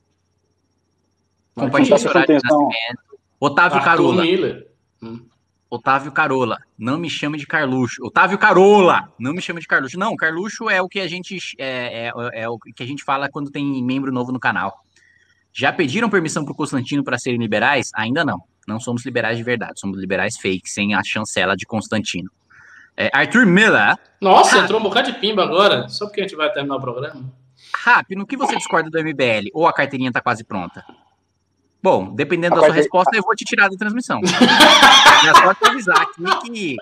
Compartilhe 1.53 1.99
seu 1.99 2.09
horário 2.09 2.37
de 2.37 2.43
nascimento. 2.43 3.19
Otávio 3.39 3.77
Arthur 3.77 3.85
Carola. 3.85 4.23
Miller. 4.23 4.71
Hum. 5.01 5.26
Otávio 5.69 6.11
Carola, 6.11 6.57
não 6.77 6.97
me 6.97 7.09
chame 7.09 7.37
de 7.37 7.45
Carluxo. 7.45 8.01
Otávio 8.05 8.37
Carola, 8.37 9.11
não 9.19 9.33
me 9.33 9.41
chame 9.41 9.59
de 9.59 9.67
Carluxo. 9.67 9.99
Não, 9.99 10.15
Carluxo 10.15 10.69
é 10.69 10.81
o 10.81 10.87
que 10.87 10.99
a 10.99 11.07
gente 11.07 11.37
é, 11.57 12.07
é, 12.07 12.41
é 12.41 12.49
o 12.49 12.57
que 12.57 12.83
a 12.83 12.85
gente 12.85 13.03
fala 13.03 13.29
quando 13.29 13.51
tem 13.51 13.83
membro 13.83 14.11
novo 14.11 14.31
no 14.31 14.39
canal. 14.39 14.83
Já 15.53 15.73
pediram 15.73 16.09
permissão 16.09 16.45
para 16.45 16.53
o 16.53 16.55
Constantino 16.55 17.03
para 17.03 17.17
serem 17.17 17.39
liberais? 17.39 17.89
Ainda 17.95 18.23
não. 18.23 18.41
Não 18.67 18.79
somos 18.79 19.05
liberais 19.05 19.37
de 19.37 19.43
verdade, 19.43 19.79
somos 19.79 19.97
liberais 19.99 20.37
fake, 20.37 20.69
sem 20.69 20.93
a 20.93 21.03
chancela 21.03 21.55
de 21.55 21.65
Constantino. 21.65 22.29
É, 22.95 23.09
Arthur 23.13 23.45
Miller. 23.45 23.97
Nossa, 24.19 24.57
entrou 24.57 24.79
um 24.79 24.83
bocado 24.83 25.11
de 25.11 25.19
pimba 25.19 25.43
agora, 25.43 25.87
só 25.87 26.05
porque 26.05 26.21
a 26.21 26.23
gente 26.23 26.35
vai 26.35 26.51
terminar 26.51 26.75
o 26.75 26.81
programa. 26.81 27.31
Rápido, 27.75 28.19
no 28.19 28.27
que 28.27 28.37
você 28.37 28.55
discorda 28.55 28.89
do 28.89 28.99
MBL? 28.99 29.49
Ou 29.53 29.67
a 29.67 29.73
carteirinha 29.73 30.09
está 30.09 30.21
quase 30.21 30.43
pronta? 30.43 30.83
Bom, 31.81 32.13
dependendo 32.13 32.55
a 32.55 32.59
da 32.59 32.65
sua 32.65 32.75
resposta, 32.75 33.15
eu 33.15 33.23
vou 33.23 33.35
te 33.35 33.45
tirar 33.45 33.69
da 33.69 33.77
transmissão. 33.77 34.19
é 34.25 35.33
só 35.33 35.53
te 35.53 35.69
avisar 35.69 36.01
aqui 36.01 36.23
que 36.45 36.75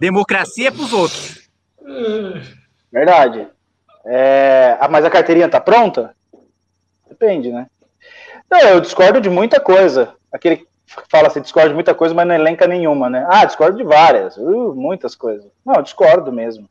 democracia 0.00 0.68
é 0.68 0.70
pros 0.70 0.92
outros. 0.92 1.48
Verdade. 2.92 3.48
É... 4.04 4.76
Ah, 4.80 4.88
mas 4.88 5.04
a 5.04 5.10
carteirinha 5.10 5.48
tá 5.48 5.60
pronta? 5.60 6.14
Depende, 7.08 7.50
né? 7.50 7.66
Não, 8.50 8.60
eu 8.60 8.80
discordo 8.80 9.20
de 9.20 9.30
muita 9.30 9.60
coisa. 9.60 10.14
Aquele 10.32 10.56
que 10.56 10.66
fala 11.08 11.28
assim, 11.28 11.40
discordo 11.40 11.70
de 11.70 11.74
muita 11.74 11.94
coisa, 11.94 12.14
mas 12.14 12.26
não 12.26 12.34
elenca 12.34 12.66
nenhuma, 12.66 13.08
né? 13.08 13.26
Ah, 13.30 13.44
discordo 13.44 13.78
de 13.78 13.84
várias, 13.84 14.36
uh, 14.36 14.74
muitas 14.74 15.14
coisas. 15.14 15.46
Não, 15.64 15.82
discordo 15.82 16.30
mesmo. 16.32 16.68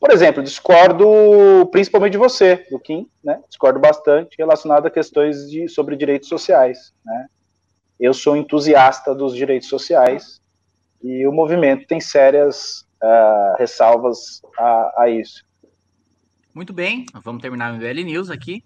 Por 0.00 0.10
exemplo, 0.10 0.42
discordo 0.42 1.68
principalmente 1.70 2.12
de 2.12 2.18
você, 2.18 2.66
do 2.70 2.80
Kim, 2.80 3.06
né? 3.22 3.38
Discordo 3.46 3.78
bastante 3.78 4.34
relacionado 4.38 4.86
a 4.86 4.90
questões 4.90 5.50
de, 5.50 5.68
sobre 5.68 5.94
direitos 5.94 6.26
sociais, 6.26 6.94
né? 7.04 7.26
Eu 8.00 8.14
sou 8.14 8.34
entusiasta 8.34 9.14
dos 9.14 9.36
direitos 9.36 9.68
sociais 9.68 10.40
e 11.02 11.26
o 11.26 11.32
movimento 11.32 11.86
tem 11.86 12.00
sérias 12.00 12.86
uh, 13.02 13.58
ressalvas 13.58 14.40
a, 14.58 15.02
a, 15.02 15.10
isso. 15.10 15.44
Muito 16.54 16.72
bem, 16.72 17.04
vamos 17.22 17.42
terminar 17.42 17.70
o 17.70 17.76
MBL 17.76 18.04
News 18.04 18.30
aqui. 18.30 18.64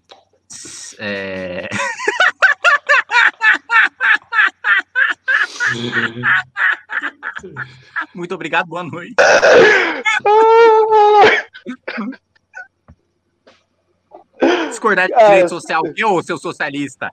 É... 0.97 1.67
Muito 8.13 8.33
obrigado, 8.33 8.67
boa 8.67 8.83
noite. 8.83 9.15
Discordar 14.69 15.07
de 15.07 15.13
ah, 15.13 15.27
direito 15.27 15.49
social, 15.49 15.81
eu, 15.95 16.23
seu 16.23 16.37
socialista? 16.37 17.09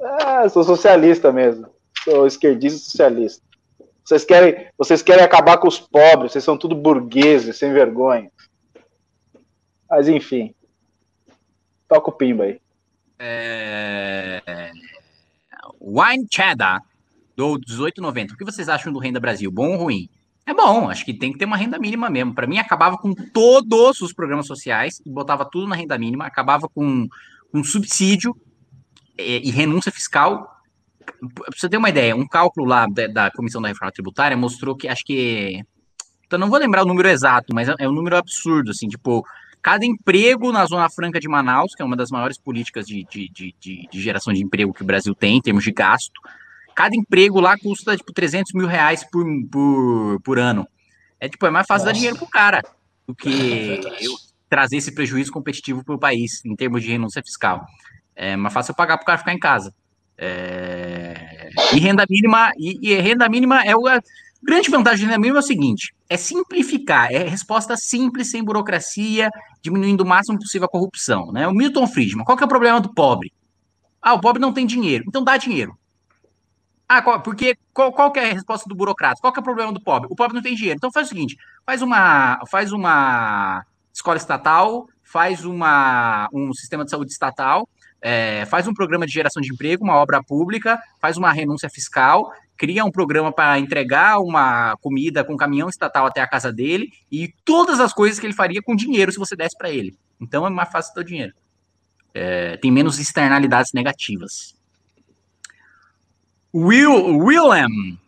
Ah, 0.00 0.48
sou 0.48 0.64
socialista 0.64 1.32
mesmo. 1.32 1.68
Sou 2.04 2.26
esquerdista 2.26 2.78
socialista. 2.78 3.42
Vocês 4.04 4.24
querem, 4.24 4.66
vocês 4.76 5.02
querem 5.02 5.24
acabar 5.24 5.58
com 5.58 5.68
os 5.68 5.78
pobres, 5.78 6.32
vocês 6.32 6.42
são 6.42 6.56
tudo 6.56 6.74
burgueses, 6.74 7.58
sem 7.58 7.72
vergonha. 7.72 8.30
Mas 9.88 10.08
enfim. 10.08 10.54
Toca 11.88 12.10
o 12.10 12.12
pimba 12.12 12.44
aí. 12.44 12.60
É... 13.18 14.70
Wine 15.80 16.26
Cheddar 16.30 16.82
do 17.48 17.60
18,90. 17.60 18.32
O 18.32 18.36
que 18.36 18.44
vocês 18.44 18.68
acham 18.68 18.92
do 18.92 18.98
Renda 18.98 19.20
Brasil? 19.20 19.50
Bom 19.50 19.72
ou 19.72 19.84
ruim? 19.84 20.08
É 20.46 20.54
bom, 20.54 20.88
acho 20.88 21.04
que 21.04 21.14
tem 21.14 21.32
que 21.32 21.38
ter 21.38 21.44
uma 21.44 21.56
renda 21.56 21.78
mínima 21.78 22.10
mesmo. 22.10 22.34
Para 22.34 22.46
mim, 22.46 22.58
acabava 22.58 22.96
com 22.96 23.14
todos 23.14 24.00
os 24.00 24.12
programas 24.12 24.46
sociais 24.46 25.00
botava 25.06 25.44
tudo 25.44 25.68
na 25.68 25.76
renda 25.76 25.96
mínima, 25.98 26.26
acabava 26.26 26.68
com, 26.68 27.06
um 27.52 27.64
subsídio 27.64 28.34
e, 29.18 29.48
e, 29.48 29.50
renúncia 29.50 29.92
fiscal. 29.92 30.48
Pra 31.34 31.46
você 31.56 31.68
ter 31.68 31.76
uma 31.76 31.88
ideia, 31.88 32.16
um 32.16 32.26
cálculo 32.26 32.66
lá 32.66 32.86
da, 32.86 33.06
da, 33.06 33.30
Comissão 33.30 33.60
da 33.60 33.68
Reforma 33.68 33.92
Tributária 33.92 34.36
mostrou 34.36 34.76
que 34.76 34.88
acho 34.88 35.04
que. 35.04 35.62
Então, 36.26 36.38
não 36.38 36.48
vou 36.48 36.58
lembrar 36.58 36.84
o 36.84 36.86
número 36.86 37.08
exato, 37.08 37.52
mas 37.54 37.68
é, 37.68 37.74
é 37.80 37.88
um 37.88 37.92
número 37.92 38.16
absurdo, 38.16 38.70
assim, 38.70 38.86
tipo, 38.86 39.24
cada 39.60 39.84
emprego 39.84 40.52
na 40.52 40.64
Zona 40.64 40.88
Franca 40.88 41.18
de 41.18 41.28
Manaus, 41.28 41.74
que 41.74 41.82
é 41.82 41.84
uma 41.84 41.96
das 41.96 42.10
maiores 42.10 42.38
políticas 42.38 42.86
de, 42.86 43.04
de, 43.10 43.28
de, 43.28 43.88
de 43.90 44.00
geração 44.00 44.32
de 44.32 44.40
emprego 44.40 44.72
que 44.72 44.82
o 44.82 44.86
Brasil 44.86 45.12
tem, 45.12 45.38
em 45.38 45.40
termos 45.40 45.64
de 45.64 45.72
gasto, 45.72 46.20
Cada 46.80 46.96
emprego 46.96 47.40
lá 47.40 47.58
custa, 47.58 47.94
tipo, 47.94 48.10
300 48.10 48.54
mil 48.54 48.66
reais 48.66 49.04
por, 49.04 49.22
por, 49.52 50.18
por 50.22 50.38
ano. 50.38 50.66
É, 51.20 51.28
tipo, 51.28 51.44
é 51.44 51.50
mais 51.50 51.66
fácil 51.66 51.84
Nossa. 51.84 51.92
dar 51.92 51.98
dinheiro 51.98 52.16
pro 52.16 52.26
cara 52.26 52.62
do 53.06 53.14
que 53.14 53.82
é 53.86 54.06
eu 54.06 54.14
trazer 54.48 54.78
esse 54.78 54.90
prejuízo 54.94 55.30
competitivo 55.30 55.84
para 55.84 55.94
o 55.94 55.98
país, 55.98 56.42
em 56.42 56.56
termos 56.56 56.82
de 56.82 56.88
renúncia 56.88 57.22
fiscal. 57.22 57.66
É 58.16 58.34
mais 58.34 58.54
fácil 58.54 58.70
eu 58.70 58.76
pagar 58.76 58.96
pro 58.96 59.04
cara 59.04 59.18
ficar 59.18 59.34
em 59.34 59.38
casa. 59.38 59.74
É... 60.16 61.50
E 61.74 61.78
renda 61.78 62.06
mínima, 62.08 62.50
e, 62.56 62.78
e, 62.80 62.94
renda 62.94 63.28
mínima 63.28 63.62
é 63.62 63.76
o. 63.76 63.86
A 63.86 64.00
grande 64.42 64.70
vantagem 64.70 65.04
da 65.04 65.10
renda 65.10 65.20
mínima 65.20 65.40
é 65.40 65.42
o 65.42 65.46
seguinte: 65.46 65.94
é 66.08 66.16
simplificar, 66.16 67.12
é 67.12 67.24
resposta 67.24 67.76
simples, 67.76 68.30
sem 68.30 68.42
burocracia, 68.42 69.28
diminuindo 69.60 70.00
o 70.00 70.06
máximo 70.06 70.38
possível 70.38 70.64
a 70.64 70.70
corrupção. 70.70 71.30
Né? 71.30 71.46
O 71.46 71.52
Milton 71.52 71.86
Friedman, 71.86 72.24
qual 72.24 72.38
que 72.38 72.42
é 72.42 72.46
o 72.46 72.48
problema 72.48 72.80
do 72.80 72.94
pobre? 72.94 73.30
Ah, 74.00 74.14
o 74.14 74.20
pobre 74.22 74.40
não 74.40 74.54
tem 74.54 74.64
dinheiro, 74.64 75.04
então 75.06 75.22
dá 75.22 75.36
dinheiro. 75.36 75.78
Ah, 76.92 77.00
qual, 77.00 77.20
porque 77.22 77.56
qual, 77.72 77.92
qual 77.92 78.12
é 78.16 78.30
a 78.30 78.34
resposta 78.34 78.68
do 78.68 78.74
burocrata? 78.74 79.20
Qual 79.20 79.32
é 79.32 79.38
o 79.38 79.42
problema 79.44 79.72
do 79.72 79.80
pobre? 79.80 80.08
O 80.10 80.16
pobre 80.16 80.34
não 80.34 80.42
tem 80.42 80.56
dinheiro. 80.56 80.76
Então 80.76 80.90
faz 80.90 81.06
o 81.06 81.10
seguinte: 81.10 81.36
faz 81.64 81.82
uma, 81.82 82.44
faz 82.50 82.72
uma 82.72 83.64
escola 83.94 84.16
estatal, 84.16 84.88
faz 85.04 85.44
uma, 85.44 86.28
um 86.32 86.52
sistema 86.52 86.84
de 86.84 86.90
saúde 86.90 87.12
estatal, 87.12 87.68
é, 88.02 88.44
faz 88.46 88.66
um 88.66 88.74
programa 88.74 89.06
de 89.06 89.12
geração 89.12 89.40
de 89.40 89.52
emprego, 89.52 89.84
uma 89.84 89.94
obra 89.94 90.20
pública, 90.20 90.80
faz 91.00 91.16
uma 91.16 91.30
renúncia 91.30 91.70
fiscal, 91.70 92.32
cria 92.56 92.84
um 92.84 92.90
programa 92.90 93.30
para 93.30 93.56
entregar 93.60 94.18
uma 94.18 94.76
comida 94.78 95.22
com 95.22 95.36
caminhão 95.36 95.68
estatal 95.68 96.06
até 96.06 96.20
a 96.20 96.26
casa 96.26 96.52
dele 96.52 96.90
e 97.08 97.32
todas 97.44 97.78
as 97.78 97.92
coisas 97.92 98.18
que 98.18 98.26
ele 98.26 98.34
faria 98.34 98.60
com 98.60 98.74
dinheiro 98.74 99.12
se 99.12 99.18
você 99.18 99.36
desse 99.36 99.56
para 99.56 99.70
ele. 99.70 99.96
Então 100.20 100.44
é 100.44 100.50
mais 100.50 100.68
fácil 100.68 100.92
ter 100.92 101.00
o 101.02 101.04
dinheiro. 101.04 101.34
É, 102.12 102.56
tem 102.56 102.72
menos 102.72 102.98
externalidades 102.98 103.72
negativas. 103.72 104.58
Will, 106.52 107.18
Willem 107.18 107.98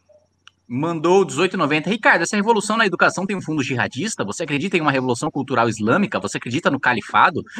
mandou 0.66 1.20
1890. 1.20 1.90
Ricardo, 1.90 2.22
essa 2.22 2.34
revolução 2.34 2.76
na 2.76 2.86
educação 2.86 3.26
tem 3.26 3.36
um 3.36 3.42
fundo 3.42 3.62
jihadista? 3.62 4.24
Você 4.24 4.42
acredita 4.42 4.76
em 4.76 4.80
uma 4.80 4.90
revolução 4.90 5.30
cultural 5.30 5.68
islâmica? 5.68 6.18
Você 6.18 6.38
acredita 6.38 6.70
no 6.70 6.80
califado? 6.80 7.44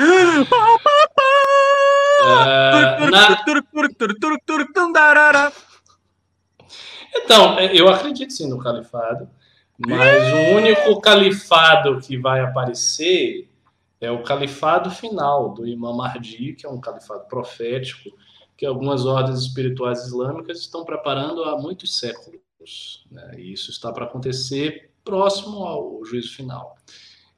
Então, 7.15 7.59
eu 7.59 7.89
acredito 7.89 8.33
sim 8.33 8.49
no 8.49 8.59
califado, 8.59 9.29
mas 9.77 10.33
o 10.33 10.57
único 10.57 11.01
califado 11.01 12.01
que 12.01 12.17
vai 12.17 12.41
aparecer 12.41 13.49
é 14.01 14.11
o 14.11 14.23
califado 14.23 14.91
final 14.91 15.53
do 15.53 15.67
Imam 15.67 15.97
Mahdi, 15.97 16.55
que 16.55 16.65
é 16.65 16.69
um 16.69 16.81
califado 16.81 17.25
profético, 17.29 18.11
que 18.57 18.67
algumas 18.67 19.05
ordens 19.07 19.41
espirituais 19.41 20.07
islâmicas 20.07 20.61
estão 20.61 20.85
preparando 20.85 21.45
há 21.45 21.59
muitos 21.59 21.99
séculos. 21.99 23.05
Né? 23.11 23.35
E 23.39 23.53
isso 23.53 23.71
está 23.71 23.93
para 23.93 24.05
acontecer 24.05 24.91
próximo 25.05 25.65
ao 25.65 26.05
juízo 26.05 26.35
final. 26.35 26.77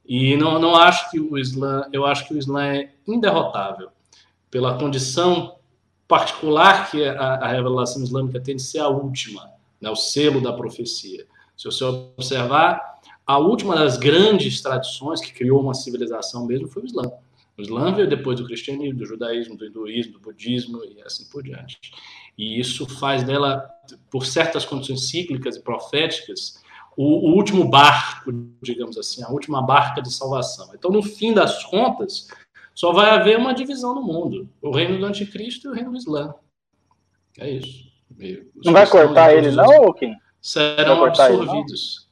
E 0.05 0.37
não, 0.37 0.59
não 0.59 0.77
acho 0.77 1.11
que 1.11 1.19
o 1.19 1.39
Islã, 1.39 1.89
eu 1.93 2.05
acho 2.05 2.29
que 2.29 2.35
o 2.35 2.39
Islã 2.39 2.67
é 2.67 2.95
inderrotável 3.07 3.89
pela 4.51 4.79
condição 4.79 5.57
particular 6.07 6.91
que 6.91 7.05
a, 7.05 7.35
a 7.35 7.49
revelação 7.49 8.03
islâmica 8.03 8.41
tem 8.41 8.57
de 8.57 8.63
ser 8.63 8.81
a 8.81 8.89
última, 8.89 9.51
né? 9.81 9.91
o 9.91 9.97
selo 9.97 10.41
da 10.41 10.53
profecia. 10.53 11.27
Se 11.57 11.65
você 11.65 11.85
observar, 11.85 13.01
a 13.27 13.39
última 13.39 13.75
das 13.75 13.97
grandes 13.97 14.61
tradições 14.61 15.21
que 15.21 15.33
criou 15.33 15.61
uma 15.61 15.73
civilização 15.73 16.47
mesmo 16.47 16.69
foi 16.69 16.83
o 16.83 16.87
Islã. 16.87 17.11
O 17.57 17.63
Islã 17.63 17.93
veio 17.93 18.09
depois 18.09 18.39
do 18.39 18.47
cristianismo, 18.47 18.99
do 18.99 19.07
judaísmo, 19.07 19.57
do 19.57 19.65
hinduísmo, 19.65 20.15
do 20.15 20.21
budismo 20.21 20.85
e 20.85 21.01
assim 21.03 21.25
por 21.31 21.43
diante. 21.43 21.79
E 22.37 22.59
isso 22.59 22.87
faz 22.99 23.23
dela, 23.23 23.69
por 24.11 24.27
certas 24.27 24.65
condições 24.65 25.09
cíclicas 25.09 25.57
e 25.57 25.63
proféticas, 25.63 26.63
o, 26.97 27.31
o, 27.31 27.35
último 27.35 27.69
barco, 27.69 28.33
digamos 28.63 28.97
assim, 28.97 29.23
a 29.23 29.29
última 29.29 29.63
barca 29.63 30.01
de 30.01 30.13
salvação. 30.13 30.71
Então, 30.75 30.91
no 30.91 31.03
fim 31.03 31.33
das 31.33 31.65
contas, 31.65 32.29
Só 32.75 32.93
vai 32.93 33.11
haver 33.11 33.39
uma 33.39 33.55
divisão 33.55 33.95
no 33.95 34.03
mundo: 34.03 34.49
o 34.61 34.73
reino 34.73 34.99
do 34.99 35.07
anticristo 35.07 35.69
e 35.69 35.71
o 35.71 35.75
reino 35.75 35.93
do 35.93 35.97
Islã. 35.97 36.35
É 37.39 37.51
isso. 37.51 37.93
Os 38.57 38.67
não 38.67 38.73
vai 38.73 38.87
cortar 38.89 39.35
ele, 39.35 39.51
não, 39.51 39.93
Kim? 39.93 40.15
Serão 40.41 41.05
absorvidos. 41.05 42.09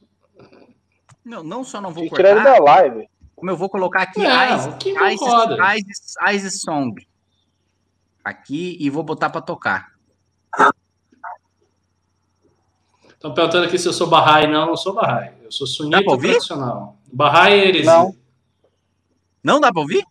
Não, 1.23 1.43
não 1.43 1.63
só 1.63 1.79
não 1.79 1.91
vou 1.91 2.07
cortar. 2.09 2.31
Ele 2.31 2.43
da 2.43 2.59
live. 2.59 3.07
Como 3.43 3.51
eu 3.51 3.57
vou 3.57 3.69
colocar 3.69 4.03
aqui 4.03 4.21
Ice, 4.21 6.15
Ice, 6.33 6.59
Song. 6.59 7.05
Aqui 8.23 8.77
e 8.79 8.89
vou 8.89 9.03
botar 9.03 9.29
para 9.29 9.41
tocar. 9.41 9.91
Estão 13.09 13.33
perguntando 13.33 13.65
aqui 13.65 13.77
se 13.77 13.85
eu 13.85 13.91
sou 13.91 14.07
Bahá'í. 14.07 14.47
Não, 14.47 14.61
eu 14.61 14.67
não 14.67 14.77
sou 14.77 14.93
Bahá'í. 14.93 15.33
Eu 15.43 15.51
sou 15.51 15.67
sunita 15.67 16.17
tradicional. 16.17 16.97
Bahá'í 17.11 17.51
é 17.51 17.67
heresia. 17.67 17.91
Não. 17.91 18.15
não 19.43 19.59
dá 19.59 19.73
para 19.73 19.81
ouvir? 19.81 20.05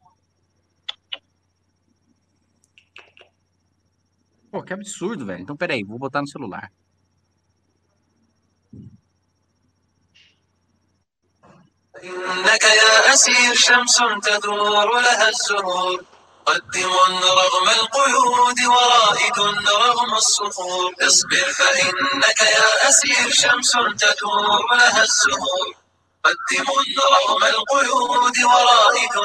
Pô, 4.50 4.62
que 4.62 4.74
absurdo, 4.74 5.24
velho. 5.24 5.40
Então, 5.40 5.56
peraí, 5.56 5.82
vou 5.82 5.98
botar 5.98 6.20
no 6.20 6.28
celular. 6.28 6.70
إنك 12.02 12.64
يا 12.64 13.14
أسير 13.14 13.54
شمس 13.54 13.98
تدور 14.24 15.00
لها 15.00 15.28
الزهور. 15.28 16.04
قدم 16.46 16.92
رغم 17.22 17.68
القيود 17.68 18.60
ورائد 18.66 19.38
رغم 19.68 20.14
الصخور. 20.14 20.94
اصبر 21.00 21.52
فإنك 21.52 22.40
يا 22.40 22.88
أسير 22.88 23.30
شمس 23.30 23.72
تدور 23.72 24.74
لها 24.74 25.02
الزهور. 25.02 25.74
قدم 26.24 26.66
رغم 27.14 27.44
القيود 27.44 28.36
ورائد 28.44 29.16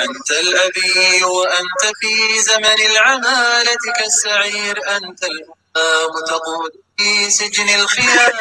أنت 0.00 0.30
الأبي 0.30 1.24
وأنت 1.24 1.82
في 2.00 2.42
زمن 2.42 2.80
العمالة 2.90 3.82
كالسعير. 3.98 4.96
أنت 4.96 5.22
الهام 5.24 6.24
تقود 6.28 6.72
في 6.98 7.30
سجن 7.30 7.68
الخيانة 7.80 8.38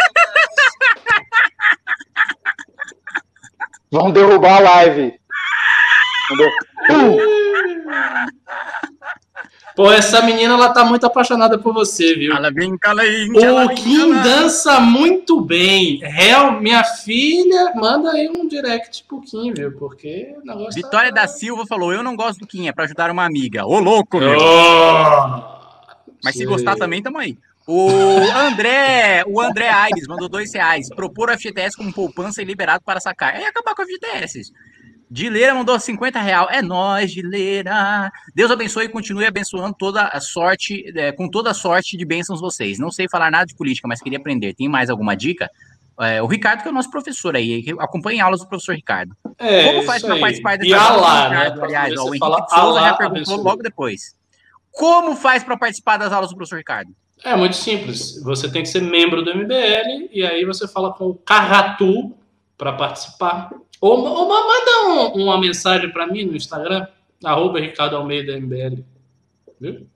Vão 3.92 4.10
derrubar 4.10 4.58
a 4.58 4.60
live. 4.60 5.14
Pô, 9.76 9.92
essa 9.92 10.22
menina 10.22 10.54
ela 10.54 10.70
tá 10.74 10.86
muito 10.86 11.06
apaixonada 11.06 11.58
por 11.58 11.74
você, 11.74 12.14
viu? 12.16 12.34
Ela 12.34 12.52
vem, 12.52 12.78
cala 12.78 13.02
aí. 13.02 13.28
O 13.30 13.70
Kim 13.76 14.14
dança 14.22 14.80
muito 14.80 15.42
bem. 15.42 16.00
Real, 16.04 16.62
minha 16.62 16.84
filha, 16.84 17.74
manda 17.76 18.12
aí 18.12 18.30
um 18.30 18.48
direct 18.48 19.04
pro 19.06 19.22
Kim, 19.22 19.54
viu? 19.54 19.72
Porque 19.74 20.36
o 20.42 20.46
negócio 20.46 20.74
Vitória 20.74 21.14
tá... 21.14 21.22
da 21.22 21.28
Silva 21.28 21.66
falou: 21.66 21.94
Eu 21.94 22.04
não 22.04 22.16
gosto 22.16 22.40
do 22.40 22.48
Kim, 22.48 22.68
é 22.68 22.72
pra 22.72 22.86
ajudar 22.86 23.12
uma 23.12 23.26
amiga. 23.26 23.66
Ô, 23.66 23.80
louco, 23.80 24.20
meu. 24.20 24.38
Oh, 24.38 25.42
Mas 26.24 26.36
se 26.36 26.46
gostar 26.46 26.76
também, 26.76 27.02
tamo 27.02 27.18
aí. 27.18 27.38
O 27.68 27.90
André, 28.36 29.24
o 29.28 29.40
André 29.40 29.70
Aires 29.70 30.08
mandou 30.08 30.28
dois 30.28 30.54
reais. 30.54 30.90
Propor 30.90 31.30
o 31.30 31.34
FGTS 31.34 31.78
como 31.78 31.94
poupança 31.94 32.42
e 32.42 32.46
liberado 32.46 32.84
para 32.84 33.00
sacar. 33.00 33.36
É 33.36 33.46
acabar 33.46 33.76
com 33.76 33.84
o 33.84 33.86
FGTS. 33.86 34.52
Dileira 35.10 35.54
mandou 35.54 35.78
50 35.78 36.20
real. 36.22 36.48
É 36.50 36.62
nós, 36.62 37.12
Dileira. 37.12 38.10
Deus 38.34 38.50
abençoe 38.50 38.86
e 38.86 38.90
continue 38.90 39.26
abençoando 39.26 39.76
toda 39.78 40.04
a 40.04 40.22
sorte, 40.22 40.86
é, 40.96 41.12
com 41.12 41.30
toda 41.30 41.52
a 41.52 41.54
sorte 41.54 41.98
de 41.98 42.06
bênçãos 42.06 42.40
vocês. 42.40 42.80
Não 42.80 42.90
sei 42.90 43.10
falar 43.10 43.30
nada 43.30 43.46
de 43.46 43.56
política, 43.56 43.88
mas 43.88 44.02
queria 44.02 44.18
aprender. 44.18 44.54
Tem 44.54 44.70
mais 44.70 44.90
alguma 44.90 45.16
dica? 45.16 45.50
É, 46.00 46.22
o 46.22 46.28
Ricardo, 46.28 46.62
que 46.62 46.68
é 46.68 46.72
o 46.72 46.74
nosso 46.74 46.90
professor 46.90 47.36
aí, 47.36 47.64
acompanha 47.78 48.24
aulas 48.24 48.40
do 48.40 48.48
professor 48.48 48.74
Ricardo. 48.74 49.16
É, 49.38 49.66
Como 49.66 49.84
faz 49.84 50.02
para 50.02 50.18
participar 50.18 50.58
dessa 50.58 50.82
aula, 50.82 51.30
né? 51.30 51.56
Aliás, 51.62 51.94
ó, 51.98 52.06
o 52.06 52.16
Henrique 52.16 52.50
Souza 52.50 52.80
já 52.80 52.94
perguntou 52.96 53.38
logo 53.38 53.62
depois. 53.62 54.16
Como 54.72 55.16
faz 55.16 55.44
para 55.44 55.58
participar 55.58 55.98
das 55.98 56.14
aulas 56.14 56.30
do 56.30 56.38
professor 56.38 56.58
Ricardo? 56.58 56.96
É 57.24 57.36
muito 57.36 57.56
simples. 57.56 58.22
Você 58.24 58.52
tem 58.52 58.64
que 58.64 58.70
ser 58.70 58.82
membro 58.82 59.24
do 59.24 59.36
MBL 59.36 60.10
e 60.12 60.24
aí 60.26 60.44
você 60.44 60.68
fala 60.68 60.92
com 60.92 61.10
o 61.10 61.16
Carratu 61.16 62.16
para 62.58 62.74
participar. 62.74 63.52
Ou, 63.80 64.00
ou 64.00 64.28
manda 64.28 65.16
um, 65.16 65.24
uma 65.24 65.40
mensagem 65.40 65.92
para 65.92 66.08
mim 66.08 66.26
no 66.26 66.36
Instagram, 66.36 66.88
arroba 67.24 67.60
Ricardo 67.60 67.96
Almeida 67.96 68.40
MBL. 68.40 68.84
Viu? 69.60 69.88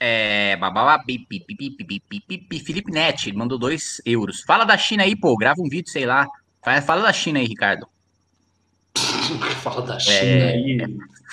É, 0.00 0.56
babá, 0.56 1.02
Felipe 1.02 2.92
Net 2.92 3.32
mandou 3.32 3.58
dois 3.58 4.02
euros. 4.04 4.42
Fala 4.42 4.64
da 4.64 4.76
China 4.76 5.02
aí, 5.02 5.16
pô. 5.16 5.36
Grava 5.36 5.60
um 5.60 5.68
vídeo, 5.68 5.90
sei 5.90 6.04
lá. 6.04 6.26
Fala 6.86 7.02
da 7.02 7.12
China 7.12 7.38
aí, 7.38 7.46
Ricardo. 7.46 7.86
Fala 9.62 9.82
da 9.82 9.98
China 9.98 10.14
é, 10.14 10.52
aí. 10.52 10.78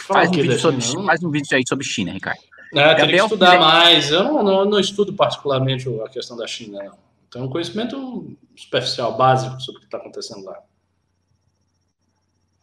Faz 0.08 0.30
um, 0.30 0.34
vídeo 0.34 0.60
sobre, 0.60 0.82
faz 1.06 1.24
um 1.24 1.30
vídeo 1.30 1.58
aí 1.58 1.64
sobre 1.68 1.86
China, 1.86 2.12
Ricardo. 2.12 2.42
É, 2.74 2.96
tem 2.96 3.08
que 3.08 3.16
estudar 3.16 3.60
mais. 3.60 4.12
Eu 4.12 4.24
não, 4.24 4.44
não, 4.44 4.66
não, 4.66 4.80
estudo 4.80 5.14
particularmente 5.14 5.88
a 6.04 6.10
questão 6.10 6.38
da 6.38 6.48
China, 6.48 6.84
não. 6.84 6.98
Tenho 7.30 7.46
um 7.46 7.50
conhecimento 7.50 8.36
superficial, 8.56 9.16
básico 9.16 9.60
sobre 9.62 9.78
o 9.78 9.80
que 9.82 9.88
está 9.88 9.98
acontecendo 9.98 10.46
lá. 10.46 10.58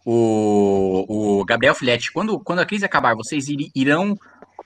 O, 0.05 1.05
o 1.41 1.45
Gabriel 1.45 1.75
Filete, 1.75 2.13
quando, 2.13 2.39
quando 2.41 2.61
a 2.61 2.67
crise 2.67 2.85
acabar, 2.85 3.15
vocês 3.15 3.47
irão 3.75 4.17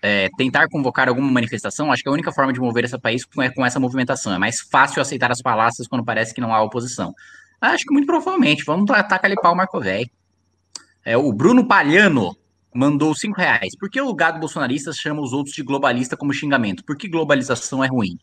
é, 0.01 0.29
tentar 0.37 0.69
convocar 0.69 1.09
alguma 1.09 1.31
manifestação? 1.31 1.91
Acho 1.91 2.03
que 2.03 2.09
a 2.09 2.13
única 2.13 2.33
forma 2.33 2.53
de 2.53 2.61
mover 2.61 2.85
esse 2.85 2.99
país 2.99 3.25
é 3.41 3.51
com 3.51 3.65
essa 3.65 3.81
movimentação. 3.81 4.33
É 4.33 4.39
mais 4.39 4.61
fácil 4.61 5.03
aceitar 5.03 5.31
as 5.31 5.41
palavras 5.43 5.87
quando 5.89 6.05
parece 6.05 6.35
que 6.35 6.41
não 6.41 6.55
há 6.55 6.63
oposição. 6.63 7.13
Acho 7.61 7.85
que 7.85 7.93
muito 7.93 8.07
provavelmente. 8.07 8.65
Vamos 8.65 8.87
tacar 8.87 9.25
ali 9.25 9.37
pau, 9.37 9.55
Marco 9.55 9.81
Velho. 9.81 10.11
É, 11.05 11.17
o 11.17 11.33
Bruno 11.33 11.67
Palhano 11.67 12.37
mandou 12.75 13.15
cinco 13.15 13.41
reais. 13.41 13.77
Por 13.79 13.91
que 13.91 14.01
o 14.01 14.15
gado 14.15 14.39
bolsonarista 14.39 14.93
chama 14.93 15.21
os 15.21 15.33
outros 15.33 15.55
de 15.55 15.63
globalista 15.63 16.17
como 16.17 16.33
xingamento? 16.33 16.85
Por 16.85 16.97
que 16.97 17.09
globalização 17.09 17.83
é 17.85 17.89
ruim? 17.89 18.19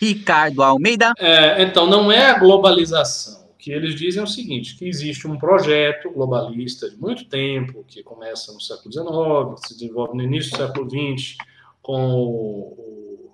Ricardo 0.00 0.62
Almeida. 0.62 1.12
É, 1.18 1.62
então, 1.62 1.86
não 1.86 2.10
é 2.10 2.30
a 2.30 2.38
globalização. 2.38 3.40
O 3.50 3.54
que 3.58 3.70
eles 3.70 3.94
dizem 3.94 4.20
é 4.20 4.24
o 4.24 4.26
seguinte: 4.26 4.76
que 4.76 4.88
existe 4.88 5.28
um 5.28 5.36
projeto 5.36 6.10
globalista 6.10 6.88
de 6.88 6.96
muito 6.96 7.26
tempo, 7.26 7.84
que 7.86 8.02
começa 8.02 8.52
no 8.52 8.60
século 8.60 8.90
XIX, 8.90 9.66
se 9.66 9.74
desenvolve 9.74 10.16
no 10.16 10.22
início 10.22 10.52
do 10.52 10.56
século 10.56 10.88
XX, 10.88 11.36
com 11.82 12.02
o 12.02 13.30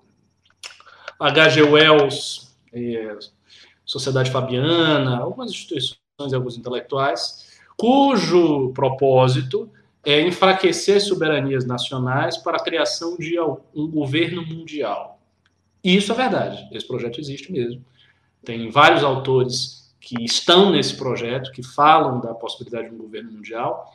H.G. 1.19 1.63
Wells, 1.63 2.53
Sociedade 3.85 4.29
Fabiana, 4.29 5.17
algumas 5.19 5.49
instituições 5.49 5.97
e 6.31 6.35
alguns 6.35 6.57
intelectuais, 6.57 7.47
cujo 7.77 8.73
propósito 8.73 9.71
é 10.07 10.21
enfraquecer 10.21 10.95
as 10.95 11.03
soberanias 11.03 11.65
nacionais 11.65 12.37
para 12.37 12.55
a 12.55 12.63
criação 12.63 13.17
de 13.17 13.37
um 13.75 13.91
governo 13.91 14.41
mundial. 14.41 15.19
E 15.83 15.97
isso 15.97 16.13
é 16.13 16.15
verdade, 16.15 16.65
esse 16.71 16.87
projeto 16.87 17.19
existe 17.19 17.51
mesmo. 17.51 17.83
Tem 18.41 18.69
vários 18.69 19.03
autores 19.03 19.93
que 19.99 20.23
estão 20.23 20.71
nesse 20.71 20.95
projeto, 20.95 21.51
que 21.51 21.61
falam 21.61 22.21
da 22.21 22.33
possibilidade 22.33 22.87
de 22.87 22.95
um 22.95 22.97
governo 22.97 23.33
mundial. 23.33 23.93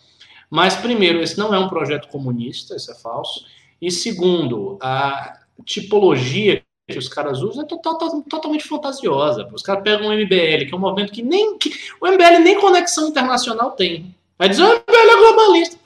Mas, 0.50 0.76
primeiro, 0.76 1.22
esse 1.22 1.38
não 1.38 1.54
é 1.54 1.58
um 1.58 1.70
projeto 1.70 2.08
comunista, 2.08 2.76
isso 2.76 2.90
é 2.90 2.94
falso. 2.94 3.46
E, 3.80 3.90
segundo, 3.90 4.76
a 4.82 5.40
tipologia 5.64 6.62
que 6.86 6.98
os 6.98 7.08
caras 7.08 7.40
usam 7.40 7.62
é 7.62 7.66
total, 7.66 7.96
totalmente 8.28 8.64
fantasiosa. 8.64 9.48
Os 9.50 9.62
caras 9.62 9.82
pegam 9.82 10.08
o 10.08 10.12
MBL, 10.12 10.66
que 10.66 10.74
é 10.74 10.76
um 10.76 10.80
movimento 10.80 11.10
que 11.10 11.22
nem. 11.22 11.56
Que, 11.56 11.72
o 11.98 12.06
MBL 12.06 12.40
nem 12.42 12.60
conexão 12.60 13.08
internacional 13.08 13.70
tem. 13.70 14.14
Vai 14.36 14.50
dizer, 14.50 14.64
o 14.64 14.68
MBL 14.68 15.10
é 15.10 15.16
globalista. 15.16 15.81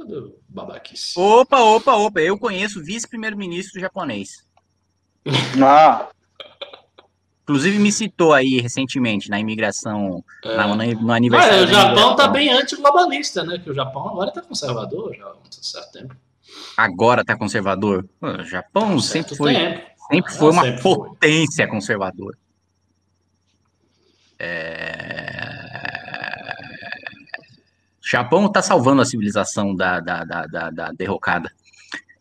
Tudo 0.00 0.40
babaquice. 0.48 1.12
Opa, 1.14 1.60
opa, 1.60 1.94
opa. 1.94 2.20
Eu 2.20 2.38
conheço 2.38 2.80
o 2.80 2.82
vice-primeiro-ministro 2.82 3.78
japonês. 3.78 4.48
Ah. 5.62 6.08
Inclusive 7.42 7.78
me 7.78 7.90
citou 7.90 8.32
aí 8.32 8.60
recentemente 8.60 9.28
na 9.28 9.40
imigração, 9.40 10.24
é. 10.44 10.56
na, 10.56 10.68
no 10.68 11.12
aniversário. 11.12 11.64
o 11.64 11.66
Japão 11.66 12.14
tá 12.16 12.28
bem 12.28 12.48
anti-globalista, 12.50 13.42
né? 13.42 13.58
Que 13.58 13.70
o 13.70 13.74
Japão 13.74 14.08
agora 14.08 14.30
tá 14.30 14.40
conservador 14.40 15.14
já 15.16 15.26
há 15.26 15.32
um 15.32 15.50
certo 15.50 15.92
tempo. 15.92 16.16
Agora 16.76 17.24
tá 17.24 17.36
conservador? 17.36 18.08
O 18.22 18.44
Japão 18.44 18.94
um 18.94 19.00
sempre 19.00 19.36
foi, 19.36 19.52
tempo. 19.52 19.80
sempre 20.10 20.32
foi 20.32 20.50
uma 20.50 20.62
sempre 20.62 20.82
potência 20.82 21.66
foi. 21.66 21.74
conservadora. 21.74 22.38
É... 24.38 24.99
Japão 28.10 28.46
está 28.46 28.60
salvando 28.60 29.02
a 29.02 29.04
civilização 29.04 29.74
da, 29.74 30.00
da, 30.00 30.24
da, 30.24 30.46
da, 30.46 30.70
da 30.70 30.92
derrocada. 30.92 31.48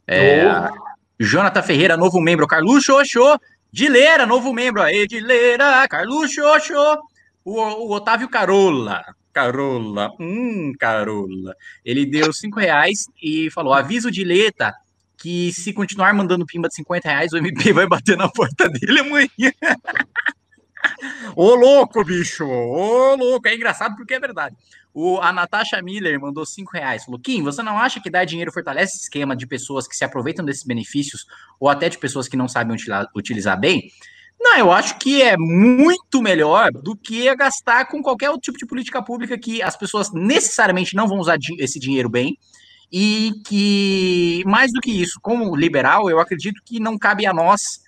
É, 0.06 0.46
oh. 0.46 0.90
Jonathan 1.20 1.64
Ferreira, 1.64 1.98
novo 1.98 2.22
membro. 2.22 2.46
Carluxo 2.46 2.94
Oxô. 2.94 3.40
Dileira, 3.72 4.26
novo 4.26 4.54
membro. 4.54 4.84
Aí, 4.84 5.08
Dileira. 5.08 5.88
Carluxo 5.88 6.44
Oxô. 6.44 7.00
O, 7.44 7.60
o 7.60 7.92
Otávio 7.92 8.30
Carola. 8.30 9.04
Carola. 9.34 10.12
Hum, 10.20 10.74
Carola. 10.80 11.56
Ele 11.84 12.06
deu 12.06 12.32
cinco 12.34 12.60
reais 12.60 13.08
e 13.22 13.50
falou: 13.50 13.74
aviso 13.74 14.12
Dileta 14.12 14.74
que 15.18 15.52
se 15.52 15.74
continuar 15.74 16.14
mandando 16.14 16.46
pimba 16.46 16.70
de 16.70 16.76
50 16.76 17.10
reais, 17.10 17.34
o 17.34 17.38
MP 17.38 17.74
vai 17.74 17.88
bater 17.88 18.16
na 18.16 18.30
porta 18.30 18.70
dele 18.70 19.00
amanhã. 19.00 19.28
Ô 21.36 21.56
louco, 21.56 22.04
bicho! 22.04 22.46
Ô 22.46 23.16
louco! 23.16 23.48
É 23.48 23.56
engraçado 23.56 23.96
porque 23.96 24.14
é 24.14 24.20
verdade. 24.20 24.56
O, 24.94 25.20
a 25.20 25.32
Natasha 25.32 25.82
Miller 25.82 26.20
mandou 26.20 26.46
5 26.46 26.72
reais. 26.74 27.06
Kim, 27.24 27.44
você 27.44 27.62
não 27.62 27.78
acha 27.78 28.02
que 28.02 28.10
dar 28.10 28.26
dinheiro 28.26 28.52
fortalece 28.52 28.96
esse 28.96 29.04
esquema 29.04 29.36
de 29.36 29.46
pessoas 29.46 29.88
que 29.88 29.96
se 29.96 30.04
aproveitam 30.04 30.44
desses 30.44 30.64
benefícios 30.64 31.26
ou 31.60 31.70
até 31.70 31.90
de 31.90 31.98
pessoas 31.98 32.28
que 32.28 32.36
não 32.36 32.48
sabem 32.48 32.76
utilizar 33.16 33.60
bem? 33.60 33.92
Não, 34.40 34.58
eu 34.58 34.72
acho 34.72 34.98
que 34.98 35.22
é 35.22 35.36
muito 35.38 36.22
melhor 36.22 36.72
do 36.72 36.96
que 36.96 37.34
gastar 37.36 37.86
com 37.86 38.02
qualquer 38.02 38.30
outro 38.30 38.44
tipo 38.44 38.58
de 38.58 38.66
política 38.66 39.04
pública 39.04 39.38
que 39.38 39.62
as 39.62 39.76
pessoas 39.76 40.12
necessariamente 40.14 40.96
não 40.96 41.08
vão 41.08 41.20
usar 41.20 41.38
esse 41.58 41.78
dinheiro 41.78 42.10
bem. 42.10 42.38
E 42.92 43.34
que, 43.46 44.42
mais 44.48 44.72
do 44.72 44.80
que 44.80 44.90
isso, 44.92 45.20
como 45.22 45.56
liberal, 45.56 46.10
eu 46.10 46.20
acredito 46.20 46.62
que 46.66 46.80
não 46.80 46.98
cabe 46.98 47.26
a 47.28 47.34
nós, 47.34 47.84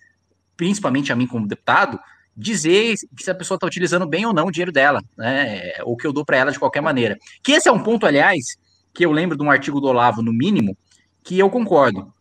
principalmente 0.55 1.11
a 1.11 1.15
mim 1.15 1.25
como 1.25 1.47
deputado, 1.47 1.99
dizer 2.35 2.95
se 3.17 3.29
a 3.29 3.35
pessoa 3.35 3.55
está 3.55 3.67
utilizando 3.67 4.07
bem 4.07 4.25
ou 4.25 4.33
não 4.33 4.47
o 4.47 4.51
dinheiro 4.51 4.71
dela, 4.71 5.01
né? 5.17 5.73
Ou 5.83 5.97
que 5.97 6.07
eu 6.07 6.13
dou 6.13 6.25
para 6.25 6.37
ela 6.37 6.51
de 6.51 6.59
qualquer 6.59 6.81
maneira. 6.81 7.17
Que 7.43 7.53
esse 7.53 7.67
é 7.67 7.71
um 7.71 7.83
ponto, 7.83 8.05
aliás, 8.05 8.57
que 8.93 9.05
eu 9.05 9.11
lembro 9.11 9.37
de 9.37 9.43
um 9.43 9.51
artigo 9.51 9.79
do 9.79 9.87
Olavo, 9.87 10.21
no 10.21 10.33
mínimo, 10.33 10.75
que 11.23 11.37
eu 11.37 11.49
concordo. 11.49 12.11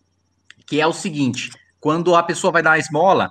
Que 0.67 0.81
é 0.81 0.87
o 0.87 0.93
seguinte: 0.93 1.51
quando 1.81 2.15
a 2.15 2.23
pessoa 2.23 2.53
vai 2.53 2.63
dar 2.63 2.71
uma 2.71 2.79
esmola 2.79 3.31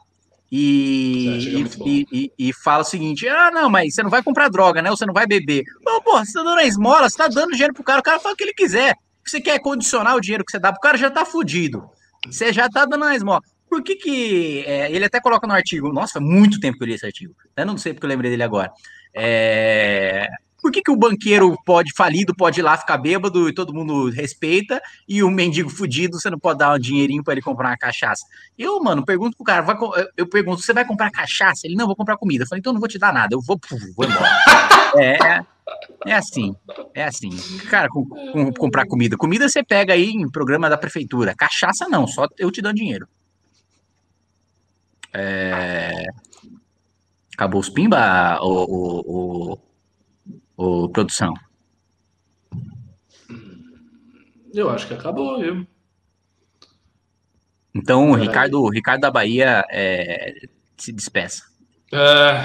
e, 0.51 1.68
e, 1.85 2.07
e, 2.11 2.31
e, 2.38 2.53
fala 2.53 2.81
o 2.81 2.85
seguinte: 2.85 3.27
ah, 3.27 3.51
não, 3.51 3.69
mas 3.69 3.93
você 3.93 4.01
não 4.01 4.10
vai 4.10 4.23
comprar 4.23 4.49
droga, 4.49 4.81
né? 4.81 4.89
Ou 4.89 4.97
você 4.97 5.06
não 5.06 5.14
vai 5.14 5.27
beber. 5.27 5.64
Pô, 5.84 6.01
pô, 6.01 6.18
você 6.18 6.34
tá 6.34 6.43
dando 6.43 6.60
a 6.60 6.65
esmola, 6.65 7.10
você 7.10 7.18
tá 7.18 7.27
dando 7.27 7.51
dinheiro 7.51 7.73
pro 7.73 7.84
cara, 7.84 7.99
o 7.99 8.03
cara 8.03 8.19
fala 8.19 8.34
o 8.34 8.38
que 8.38 8.43
ele 8.43 8.53
quiser. 8.53 8.95
Você 9.26 9.39
quer 9.39 9.60
condicionar 9.60 10.15
o 10.15 10.22
dinheiro 10.22 10.43
que 10.43 10.51
você 10.51 10.60
dá 10.60 10.72
pro 10.72 10.81
cara, 10.81 10.97
já 10.97 11.11
tá 11.11 11.23
fudido. 11.23 11.88
Você 12.26 12.51
já 12.51 12.68
tá 12.68 12.85
dando 12.85 13.06
a 13.06 13.15
esmola. 13.15 13.41
Por 13.69 13.83
que 13.83 13.95
que... 13.95 14.63
É, 14.65 14.91
ele 14.91 15.05
até 15.05 15.21
coloca 15.21 15.45
no 15.45 15.53
artigo, 15.53 15.93
nossa, 15.93 16.19
muito 16.19 16.59
tempo 16.59 16.77
que 16.77 16.83
eu 16.83 16.87
li 16.87 16.93
esse 16.95 17.05
artigo, 17.05 17.35
eu 17.55 17.65
não 17.65 17.77
sei 17.77 17.93
porque 17.93 18.05
eu 18.05 18.09
lembrei 18.09 18.31
dele 18.31 18.43
agora. 18.43 18.71
É, 19.13 20.27
por 20.61 20.71
que, 20.71 20.81
que 20.81 20.91
o 20.91 20.95
banqueiro 20.95 21.55
pode 21.65 21.91
falido, 21.95 22.35
pode 22.35 22.59
ir 22.59 22.63
lá 22.63 22.77
ficar 22.77 22.97
bêbado 22.97 23.47
e 23.47 23.53
todo 23.53 23.73
mundo 23.73 24.09
respeita, 24.09 24.81
e 25.07 25.23
o 25.23 25.29
mendigo 25.29 25.69
fudido, 25.69 26.19
você 26.19 26.29
não 26.29 26.39
pode 26.39 26.59
dar 26.59 26.75
um 26.75 26.79
dinheirinho 26.79 27.23
para 27.23 27.33
ele 27.33 27.41
comprar 27.41 27.69
uma 27.69 27.77
cachaça? 27.77 28.25
Eu, 28.57 28.79
mano, 28.81 29.05
pergunto 29.05 29.37
pro 29.37 29.45
cara, 29.45 29.61
vai, 29.61 29.77
eu 30.17 30.27
pergunto, 30.27 30.61
você 30.61 30.73
vai 30.73 30.85
comprar 30.85 31.11
cachaça? 31.11 31.65
Ele, 31.65 31.75
não, 31.75 31.87
vou 31.87 31.95
comprar 31.95 32.17
comida. 32.17 32.43
Eu 32.43 32.47
falei, 32.47 32.59
então 32.59 32.73
não 32.73 32.79
vou 32.79 32.89
te 32.89 32.99
dar 32.99 33.13
nada, 33.13 33.33
eu 33.33 33.41
vou, 33.41 33.59
vou 33.95 34.05
embora. 34.05 34.29
é, 34.97 35.45
é 36.05 36.13
assim, 36.13 36.55
é 36.93 37.03
assim. 37.05 37.29
Cara, 37.69 37.87
com, 37.87 38.05
com, 38.05 38.51
comprar 38.53 38.85
comida. 38.85 39.15
Comida 39.15 39.47
você 39.47 39.63
pega 39.63 39.93
aí 39.93 40.09
em 40.09 40.29
programa 40.29 40.69
da 40.69 40.77
prefeitura. 40.77 41.35
Cachaça 41.35 41.87
não, 41.87 42.05
só 42.05 42.27
eu 42.37 42.51
te 42.51 42.61
dando 42.61 42.75
dinheiro. 42.75 43.07
É... 45.14 46.06
Acabou 47.34 47.61
os 47.61 47.69
pimba, 47.69 48.40
o, 48.41 48.64
o, 48.64 49.60
o, 50.57 50.84
o, 50.84 50.90
produção? 50.90 51.34
Eu 54.53 54.69
acho 54.69 54.88
que 54.88 54.94
acabou, 54.94 55.40
viu? 55.40 55.65
Então, 57.73 58.11
o 58.11 58.15
Ricardo, 58.15 58.68
Ricardo 58.68 59.02
da 59.02 59.11
Bahia 59.11 59.64
é, 59.69 60.48
se 60.76 60.91
despeça. 60.91 61.44
É, 61.94 62.44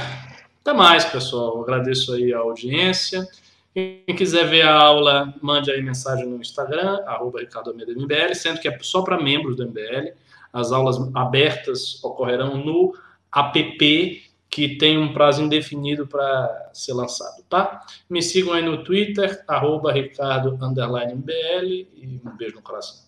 até 0.61 0.73
mais, 0.73 1.05
pessoal. 1.05 1.61
agradeço 1.63 2.13
aí 2.13 2.33
a 2.33 2.39
audiência. 2.39 3.27
Quem 3.75 4.15
quiser 4.17 4.49
ver 4.49 4.63
a 4.63 4.73
aula, 4.73 5.35
mande 5.43 5.71
aí 5.73 5.83
mensagem 5.83 6.27
no 6.27 6.41
Instagram, 6.41 7.01
arroba 7.07 7.41
Ricardo 7.41 7.75
MBL, 7.75 8.33
sendo 8.35 8.61
que 8.61 8.69
é 8.69 8.79
só 8.81 9.03
para 9.03 9.21
membros 9.21 9.57
do 9.57 9.67
MBL. 9.67 10.13
As 10.55 10.73
aulas 10.73 10.97
abertas 11.15 12.03
ocorrerão 12.03 12.57
no 12.57 12.97
app 13.35 14.23
que 14.49 14.77
tem 14.77 14.97
um 14.97 15.13
prazo 15.13 15.43
indefinido 15.43 16.07
para 16.07 16.71
ser 16.73 16.93
lançado, 16.93 17.43
tá? 17.51 17.85
Me 18.09 18.23
sigam 18.23 18.53
aí 18.53 18.63
no 18.63 18.85
Twitter, 18.85 19.43
arroba 19.49 19.93
Ricardo 19.93 20.57
e 20.57 22.21
um 22.25 22.37
beijo 22.37 22.55
no 22.55 22.63
coração. 22.63 23.05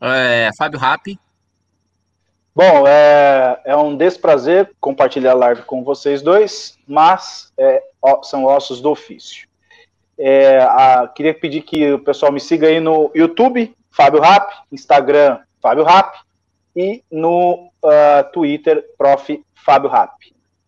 É, 0.00 0.50
Fábio 0.58 0.80
Rappi. 0.80 1.20
Bom, 2.52 2.88
é, 2.88 3.60
é 3.64 3.76
um 3.76 3.96
desprazer 3.96 4.72
compartilhar 4.80 5.30
a 5.30 5.36
live 5.36 5.62
com 5.62 5.84
vocês 5.84 6.20
dois, 6.20 6.76
mas 6.88 7.52
é, 7.56 7.80
são 8.24 8.44
ossos 8.44 8.80
do 8.80 8.90
ofício. 8.90 9.46
É, 10.18 10.58
a, 10.58 11.06
queria 11.14 11.32
pedir 11.32 11.62
que 11.62 11.92
o 11.92 12.00
pessoal 12.00 12.32
me 12.32 12.40
siga 12.40 12.66
aí 12.66 12.80
no 12.80 13.12
YouTube, 13.14 13.72
Fábio 13.88 14.20
Rap, 14.20 14.52
Instagram, 14.72 15.38
Fábio 15.60 15.84
Rap, 15.84 16.18
e 16.74 17.02
no 17.10 17.70
uh, 17.82 18.32
Twitter, 18.32 18.84
Prof. 18.96 19.44
Fábio 19.54 19.90
Rap. 19.90 20.12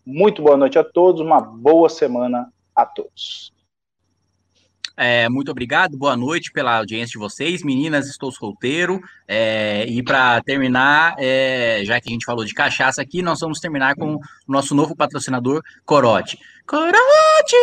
Muito 0.05 0.43
boa 0.43 0.57
noite 0.57 0.79
a 0.79 0.85
todos, 0.85 1.21
uma 1.21 1.41
boa 1.41 1.89
semana 1.89 2.53
a 2.75 2.85
todos. 2.85 3.53
É, 4.97 5.31
muito 5.31 5.51
obrigado, 5.51 5.97
boa 5.97 6.15
noite 6.15 6.53
pela 6.53 6.77
audiência 6.77 7.13
de 7.13 7.19
vocês. 7.19 7.63
Meninas, 7.63 8.07
estou 8.07 8.31
solteiro. 8.31 9.01
É, 9.27 9.87
e 9.87 10.03
para 10.03 10.43
terminar, 10.43 11.15
é, 11.19 11.81
já 11.85 11.99
que 11.99 12.11
a 12.11 12.13
gente 12.13 12.27
falou 12.27 12.45
de 12.45 12.53
cachaça 12.53 13.01
aqui, 13.01 13.23
nós 13.23 13.41
vamos 13.41 13.61
terminar 13.61 13.95
com 13.95 14.17
o 14.17 14.21
nosso 14.47 14.75
novo 14.75 14.95
patrocinador, 14.95 15.63
Corote. 15.87 16.39
Corote! 16.67 17.57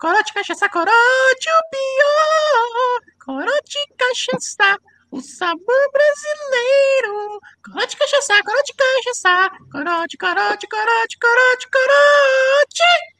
Corote, 0.00 0.32
cachaça, 0.32 0.68
corote, 0.70 1.50
o 1.50 1.70
pior! 1.70 3.00
Corote, 3.26 3.78
cachaça, 3.98 4.78
o 5.10 5.20
sabor 5.20 5.90
brasileiro. 5.92 7.40
Corote, 7.64 7.96
cachaça, 7.96 8.42
corote, 8.42 8.74
cachaça, 8.74 9.50
corote, 9.72 10.16
corote, 10.16 10.66
corote, 10.68 11.18
corote, 11.18 11.68
corote. 11.70 13.19